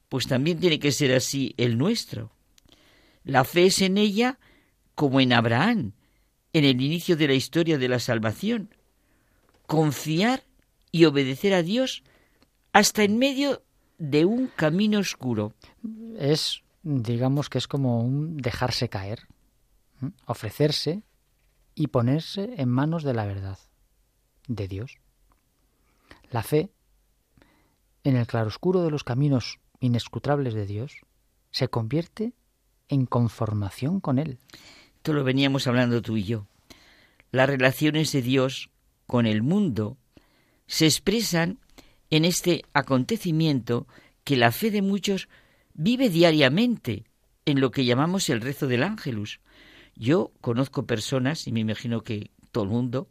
pues 0.09 0.27
también 0.27 0.59
tiene 0.59 0.77
que 0.77 0.91
ser 0.91 1.13
así 1.13 1.55
el 1.55 1.77
nuestro. 1.77 2.33
La 3.23 3.45
fe 3.45 3.67
es 3.67 3.81
en 3.81 3.97
ella 3.97 4.37
como 4.95 5.21
en 5.21 5.31
Abraham, 5.31 5.93
en 6.51 6.65
el 6.65 6.81
inicio 6.81 7.15
de 7.15 7.29
la 7.29 7.35
historia 7.35 7.77
de 7.77 7.87
la 7.87 7.99
salvación. 7.99 8.75
Confiar 9.65 10.43
y 10.91 11.05
obedecer 11.05 11.53
a 11.53 11.63
Dios 11.63 12.03
hasta 12.73 13.05
en 13.05 13.17
medio 13.17 13.63
de 13.97 14.25
un 14.25 14.47
camino 14.47 14.99
oscuro. 14.99 15.53
Es, 16.17 16.63
digamos 16.83 17.47
que 17.47 17.59
es 17.59 17.67
como 17.69 18.01
un 18.01 18.35
dejarse 18.35 18.89
caer, 18.89 19.25
ofrecerse 20.25 21.03
y 21.75 21.87
ponerse 21.87 22.53
en 22.57 22.69
manos 22.69 23.03
de 23.03 23.13
la 23.13 23.25
verdad, 23.25 23.59
de 24.47 24.67
Dios. 24.67 24.99
La 26.31 26.43
fe 26.43 26.71
en 28.03 28.15
el 28.15 28.27
claroscuro 28.27 28.81
de 28.81 28.91
los 28.91 29.03
caminos 29.03 29.59
inescrutables 29.79 30.53
de 30.53 30.65
Dios, 30.65 31.01
se 31.51 31.67
convierte 31.67 32.33
en 32.87 33.05
conformación 33.05 33.99
con 33.99 34.19
Él. 34.19 34.39
Esto 34.95 35.13
lo 35.13 35.23
veníamos 35.23 35.67
hablando 35.67 36.01
tú 36.01 36.17
y 36.17 36.23
yo. 36.23 36.47
Las 37.31 37.49
relaciones 37.49 38.11
de 38.11 38.21
Dios 38.21 38.69
con 39.05 39.25
el 39.25 39.43
mundo 39.43 39.97
se 40.67 40.85
expresan 40.85 41.59
en 42.09 42.25
este 42.25 42.63
acontecimiento 42.73 43.87
que 44.23 44.37
la 44.37 44.51
fe 44.51 44.71
de 44.71 44.81
muchos 44.81 45.29
vive 45.73 46.09
diariamente 46.09 47.05
en 47.45 47.61
lo 47.61 47.71
que 47.71 47.85
llamamos 47.85 48.29
el 48.29 48.41
rezo 48.41 48.67
del 48.67 48.83
ángelus. 48.83 49.39
Yo 49.99 50.31
conozco 50.41 50.87
personas, 50.87 51.45
y 51.45 51.51
me 51.51 51.59
imagino 51.59 52.01
que 52.01 52.31
todo 52.51 52.63
el 52.63 52.69
mundo, 52.71 53.09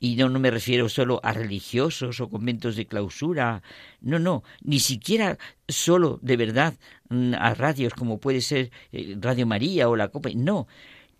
y 0.00 0.16
no, 0.16 0.30
no 0.30 0.40
me 0.40 0.50
refiero 0.50 0.88
solo 0.88 1.20
a 1.22 1.34
religiosos 1.34 2.20
o 2.20 2.30
conventos 2.30 2.74
de 2.74 2.86
clausura, 2.86 3.62
no, 4.00 4.18
no, 4.18 4.42
ni 4.62 4.80
siquiera 4.80 5.36
solo 5.68 6.18
de 6.22 6.38
verdad 6.38 6.74
mm, 7.10 7.34
a 7.34 7.52
radios 7.52 7.92
como 7.92 8.18
puede 8.18 8.40
ser 8.40 8.70
eh, 8.90 9.16
Radio 9.20 9.46
María 9.46 9.90
o 9.90 9.96
la 9.96 10.08
Copa, 10.08 10.30
no, 10.34 10.66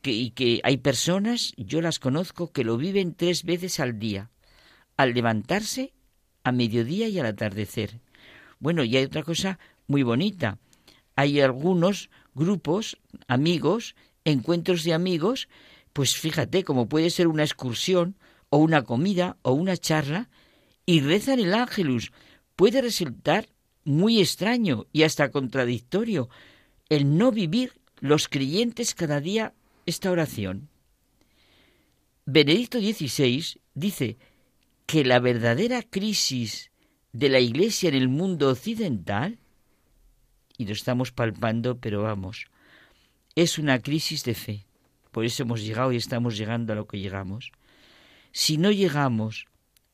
que, 0.01 0.61
hay 0.65 0.77
personas, 0.79 1.53
yo 1.59 1.83
las 1.83 1.99
conozco, 1.99 2.51
que 2.53 2.65
lo 2.65 2.79
viven 2.79 3.15
tres 3.15 3.45
veces 3.45 3.81
al 3.81 3.99
día, 3.99 4.31
al 4.97 5.13
levantarse, 5.13 5.93
a 6.43 6.53
mediodía 6.53 7.09
y 7.09 7.19
al 7.19 7.27
atardecer. 7.27 8.01
Bueno, 8.59 8.83
y 8.85 8.97
hay 8.97 9.05
otra 9.05 9.23
cosa 9.23 9.59
muy 9.87 10.03
bonita. 10.03 10.59
Hay 11.17 11.41
algunos 11.41 12.09
grupos, 12.35 12.99
amigos, 13.29 13.95
encuentros 14.25 14.85
de 14.85 14.95
amigos, 14.95 15.49
pues 15.93 16.17
fíjate, 16.17 16.65
como 16.65 16.89
puede 16.89 17.11
ser 17.11 17.27
una 17.27 17.45
excursión, 17.45 18.17
o 18.51 18.59
una 18.59 18.83
comida 18.83 19.39
o 19.43 19.53
una 19.53 19.77
charla 19.77 20.29
y 20.85 21.01
rezan 21.01 21.39
el 21.39 21.55
ángelus. 21.55 22.13
Puede 22.57 22.83
resultar 22.83 23.49
muy 23.85 24.21
extraño 24.21 24.87
y 24.93 25.05
hasta 25.05 25.31
contradictorio 25.31 26.29
el 26.89 27.17
no 27.17 27.33
vivir 27.33 27.73
los 28.01 28.29
creyentes 28.29 28.95
cada 28.95 29.21
día 29.21 29.55
esta 29.87 30.11
oración. 30.11 30.69
Benedicto 32.27 32.79
XVI 32.79 33.61
dice 33.75 34.19
que 34.87 35.05
la 35.05 35.21
verdadera 35.21 35.83
crisis 35.83 36.71
de 37.13 37.29
la 37.29 37.41
Iglesia 37.41 37.89
en 37.89 37.95
el 37.95 38.09
mundo 38.09 38.51
occidental, 38.51 39.39
y 40.59 40.67
lo 40.67 40.73
estamos 40.73 41.13
palpando, 41.13 41.79
pero 41.79 42.03
vamos, 42.03 42.47
es 43.35 43.59
una 43.59 43.81
crisis 43.81 44.25
de 44.25 44.35
fe. 44.35 44.67
Por 45.11 45.25
eso 45.25 45.43
hemos 45.43 45.63
llegado 45.63 45.93
y 45.93 45.97
estamos 45.97 46.37
llegando 46.37 46.73
a 46.73 46.77
lo 46.77 46.87
que 46.87 46.99
llegamos. 46.99 47.53
Si 48.33 48.57
no 48.57 48.71
llegamos 48.71 49.47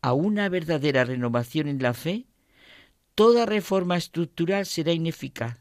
a 0.02 0.12
una 0.12 0.48
verdadera 0.48 1.04
renovación 1.04 1.68
en 1.68 1.82
la 1.82 1.94
fe, 1.94 2.26
toda 3.14 3.46
reforma 3.46 3.96
estructural 3.96 4.66
será 4.66 4.92
ineficaz. 4.92 5.58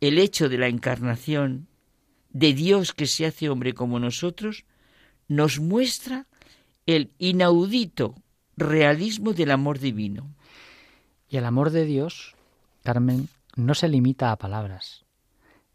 El 0.00 0.18
hecho 0.18 0.48
de 0.48 0.58
la 0.58 0.68
encarnación 0.68 1.68
de 2.30 2.52
Dios 2.52 2.92
que 2.92 3.06
se 3.06 3.26
hace 3.26 3.48
hombre 3.48 3.72
como 3.74 3.98
nosotros 3.98 4.64
nos 5.28 5.58
muestra 5.58 6.26
el 6.84 7.10
inaudito 7.18 8.14
realismo 8.56 9.32
del 9.32 9.50
amor 9.50 9.78
divino. 9.78 10.34
Y 11.28 11.38
el 11.38 11.44
amor 11.44 11.70
de 11.70 11.84
Dios, 11.84 12.34
Carmen, 12.82 13.28
no 13.56 13.74
se 13.74 13.88
limita 13.88 14.32
a 14.32 14.36
palabras. 14.36 15.05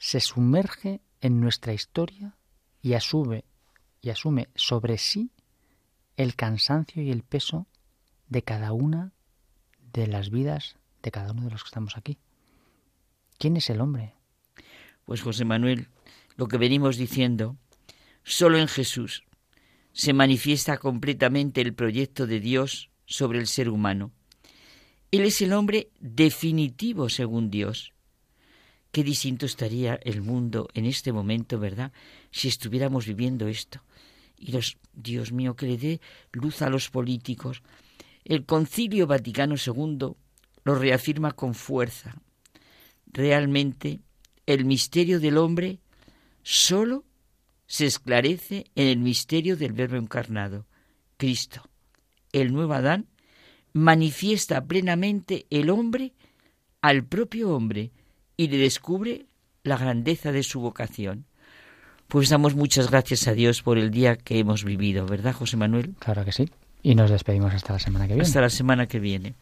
Se 0.03 0.19
sumerge 0.19 0.99
en 1.21 1.39
nuestra 1.39 1.73
historia 1.73 2.35
y 2.81 2.93
asume, 2.93 3.45
y 4.01 4.09
asume 4.09 4.49
sobre 4.55 4.97
sí 4.97 5.29
el 6.17 6.35
cansancio 6.35 7.03
y 7.03 7.11
el 7.11 7.21
peso 7.21 7.67
de 8.27 8.41
cada 8.41 8.73
una 8.73 9.13
de 9.93 10.07
las 10.07 10.31
vidas 10.31 10.75
de 11.03 11.11
cada 11.11 11.33
uno 11.33 11.43
de 11.43 11.51
los 11.51 11.61
que 11.61 11.67
estamos 11.67 11.97
aquí. 11.97 12.17
¿Quién 13.37 13.57
es 13.57 13.69
el 13.69 13.79
hombre? 13.79 14.15
Pues 15.05 15.21
José 15.21 15.45
Manuel, 15.45 15.87
lo 16.35 16.47
que 16.47 16.57
venimos 16.57 16.97
diciendo, 16.97 17.55
solo 18.23 18.57
en 18.57 18.67
Jesús 18.67 19.23
se 19.93 20.13
manifiesta 20.13 20.79
completamente 20.79 21.61
el 21.61 21.75
proyecto 21.75 22.25
de 22.25 22.39
Dios 22.39 22.89
sobre 23.05 23.37
el 23.37 23.45
ser 23.45 23.69
humano. 23.69 24.11
Él 25.11 25.25
es 25.25 25.43
el 25.43 25.53
hombre 25.53 25.91
definitivo 25.99 27.07
según 27.07 27.51
Dios. 27.51 27.93
Qué 28.91 29.03
distinto 29.03 29.45
estaría 29.45 29.95
el 30.03 30.21
mundo 30.21 30.67
en 30.73 30.85
este 30.85 31.13
momento, 31.13 31.59
¿verdad? 31.59 31.93
Si 32.29 32.49
estuviéramos 32.49 33.05
viviendo 33.05 33.47
esto 33.47 33.81
y 34.37 34.57
Dios 34.93 35.31
mío, 35.31 35.55
que 35.55 35.67
le 35.67 35.77
dé 35.77 36.01
luz 36.33 36.61
a 36.61 36.69
los 36.69 36.89
políticos. 36.89 37.61
El 38.25 38.45
Concilio 38.45 39.07
Vaticano 39.07 39.55
II 39.55 40.15
lo 40.63 40.75
reafirma 40.75 41.31
con 41.31 41.53
fuerza. 41.53 42.15
Realmente, 43.05 43.99
el 44.45 44.65
misterio 44.65 45.19
del 45.19 45.37
hombre 45.37 45.79
solo 46.43 47.05
se 47.67 47.85
esclarece 47.85 48.65
en 48.75 48.87
el 48.87 48.99
misterio 48.99 49.55
del 49.55 49.73
Verbo 49.73 49.97
encarnado, 49.97 50.65
Cristo. 51.17 51.61
El 52.33 52.51
nuevo 52.51 52.73
Adán 52.73 53.07
manifiesta 53.73 54.65
plenamente 54.65 55.45
el 55.49 55.69
hombre 55.69 56.13
al 56.81 57.05
propio 57.05 57.55
hombre 57.55 57.91
y 58.41 58.47
le 58.47 58.57
descubre 58.57 59.27
la 59.63 59.77
grandeza 59.77 60.31
de 60.31 60.41
su 60.41 60.61
vocación. 60.61 61.25
Pues 62.07 62.29
damos 62.29 62.55
muchas 62.55 62.89
gracias 62.89 63.27
a 63.27 63.33
Dios 63.33 63.61
por 63.61 63.77
el 63.77 63.91
día 63.91 64.15
que 64.15 64.39
hemos 64.39 64.63
vivido, 64.63 65.05
¿verdad, 65.05 65.33
José 65.33 65.57
Manuel? 65.57 65.93
Claro 65.99 66.25
que 66.25 66.31
sí. 66.31 66.49
Y 66.81 66.95
nos 66.95 67.11
despedimos 67.11 67.53
hasta 67.53 67.73
la 67.73 67.79
semana 67.79 68.07
que 68.07 68.13
viene. 68.15 68.23
Hasta 68.23 68.41
la 68.41 68.49
semana 68.49 68.87
que 68.87 68.99
viene. 68.99 69.35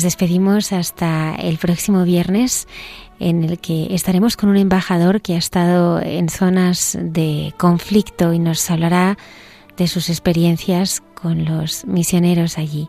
Nos 0.00 0.04
despedimos 0.04 0.72
hasta 0.72 1.34
el 1.34 1.58
próximo 1.58 2.04
viernes 2.04 2.66
en 3.18 3.44
el 3.44 3.58
que 3.58 3.94
estaremos 3.94 4.38
con 4.38 4.48
un 4.48 4.56
embajador 4.56 5.20
que 5.20 5.34
ha 5.34 5.36
estado 5.36 6.00
en 6.00 6.30
zonas 6.30 6.96
de 6.98 7.52
conflicto 7.58 8.32
y 8.32 8.38
nos 8.38 8.70
hablará 8.70 9.18
de 9.76 9.88
sus 9.88 10.08
experiencias 10.08 11.02
con 11.12 11.44
los 11.44 11.84
misioneros 11.84 12.56
allí. 12.56 12.88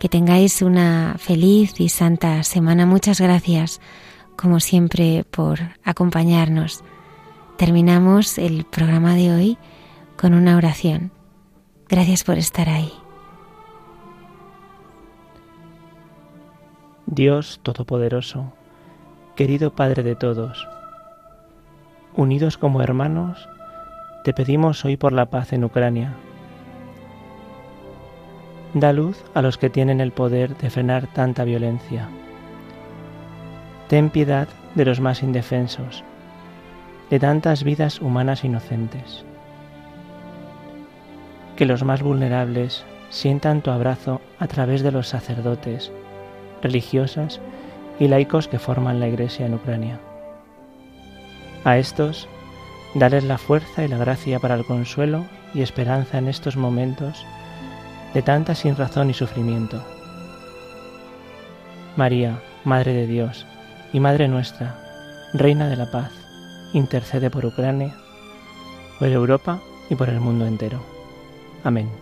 Que 0.00 0.08
tengáis 0.08 0.62
una 0.62 1.16
feliz 1.18 1.78
y 1.78 1.90
santa 1.90 2.42
semana. 2.44 2.86
Muchas 2.86 3.20
gracias, 3.20 3.82
como 4.34 4.58
siempre, 4.58 5.24
por 5.24 5.58
acompañarnos. 5.84 6.82
Terminamos 7.58 8.38
el 8.38 8.64
programa 8.64 9.16
de 9.16 9.34
hoy 9.34 9.58
con 10.16 10.32
una 10.32 10.56
oración. 10.56 11.12
Gracias 11.90 12.24
por 12.24 12.38
estar 12.38 12.70
ahí. 12.70 13.01
Dios 17.14 17.60
Todopoderoso, 17.62 18.54
querido 19.36 19.74
Padre 19.74 20.02
de 20.02 20.14
todos, 20.14 20.66
unidos 22.16 22.56
como 22.56 22.80
hermanos, 22.80 23.50
te 24.24 24.32
pedimos 24.32 24.82
hoy 24.86 24.96
por 24.96 25.12
la 25.12 25.26
paz 25.26 25.52
en 25.52 25.62
Ucrania. 25.62 26.14
Da 28.72 28.94
luz 28.94 29.22
a 29.34 29.42
los 29.42 29.58
que 29.58 29.68
tienen 29.68 30.00
el 30.00 30.12
poder 30.12 30.56
de 30.56 30.70
frenar 30.70 31.06
tanta 31.06 31.44
violencia. 31.44 32.08
Ten 33.88 34.08
piedad 34.08 34.48
de 34.74 34.86
los 34.86 35.00
más 35.00 35.22
indefensos, 35.22 36.04
de 37.10 37.20
tantas 37.20 37.62
vidas 37.62 38.00
humanas 38.00 38.42
inocentes. 38.42 39.26
Que 41.56 41.66
los 41.66 41.84
más 41.84 42.00
vulnerables 42.00 42.86
sientan 43.10 43.60
tu 43.60 43.70
abrazo 43.70 44.22
a 44.38 44.46
través 44.46 44.82
de 44.82 44.92
los 44.92 45.08
sacerdotes 45.08 45.92
religiosas 46.62 47.40
y 47.98 48.08
laicos 48.08 48.48
que 48.48 48.58
forman 48.58 49.00
la 49.00 49.08
Iglesia 49.08 49.46
en 49.46 49.54
Ucrania. 49.54 50.00
A 51.64 51.78
estos, 51.78 52.28
darles 52.94 53.24
la 53.24 53.38
fuerza 53.38 53.84
y 53.84 53.88
la 53.88 53.98
gracia 53.98 54.38
para 54.38 54.54
el 54.54 54.64
consuelo 54.64 55.24
y 55.54 55.62
esperanza 55.62 56.18
en 56.18 56.28
estos 56.28 56.56
momentos 56.56 57.24
de 58.14 58.22
tanta 58.22 58.54
sinrazón 58.54 59.10
y 59.10 59.14
sufrimiento. 59.14 59.82
María, 61.96 62.40
Madre 62.64 62.92
de 62.92 63.06
Dios 63.06 63.46
y 63.92 64.00
Madre 64.00 64.28
nuestra, 64.28 64.76
Reina 65.34 65.68
de 65.68 65.76
la 65.76 65.90
Paz, 65.90 66.10
intercede 66.72 67.30
por 67.30 67.44
Ucrania, 67.44 67.94
por 68.98 69.08
Europa 69.08 69.60
y 69.90 69.94
por 69.94 70.08
el 70.08 70.20
mundo 70.20 70.46
entero. 70.46 70.80
Amén. 71.64 72.01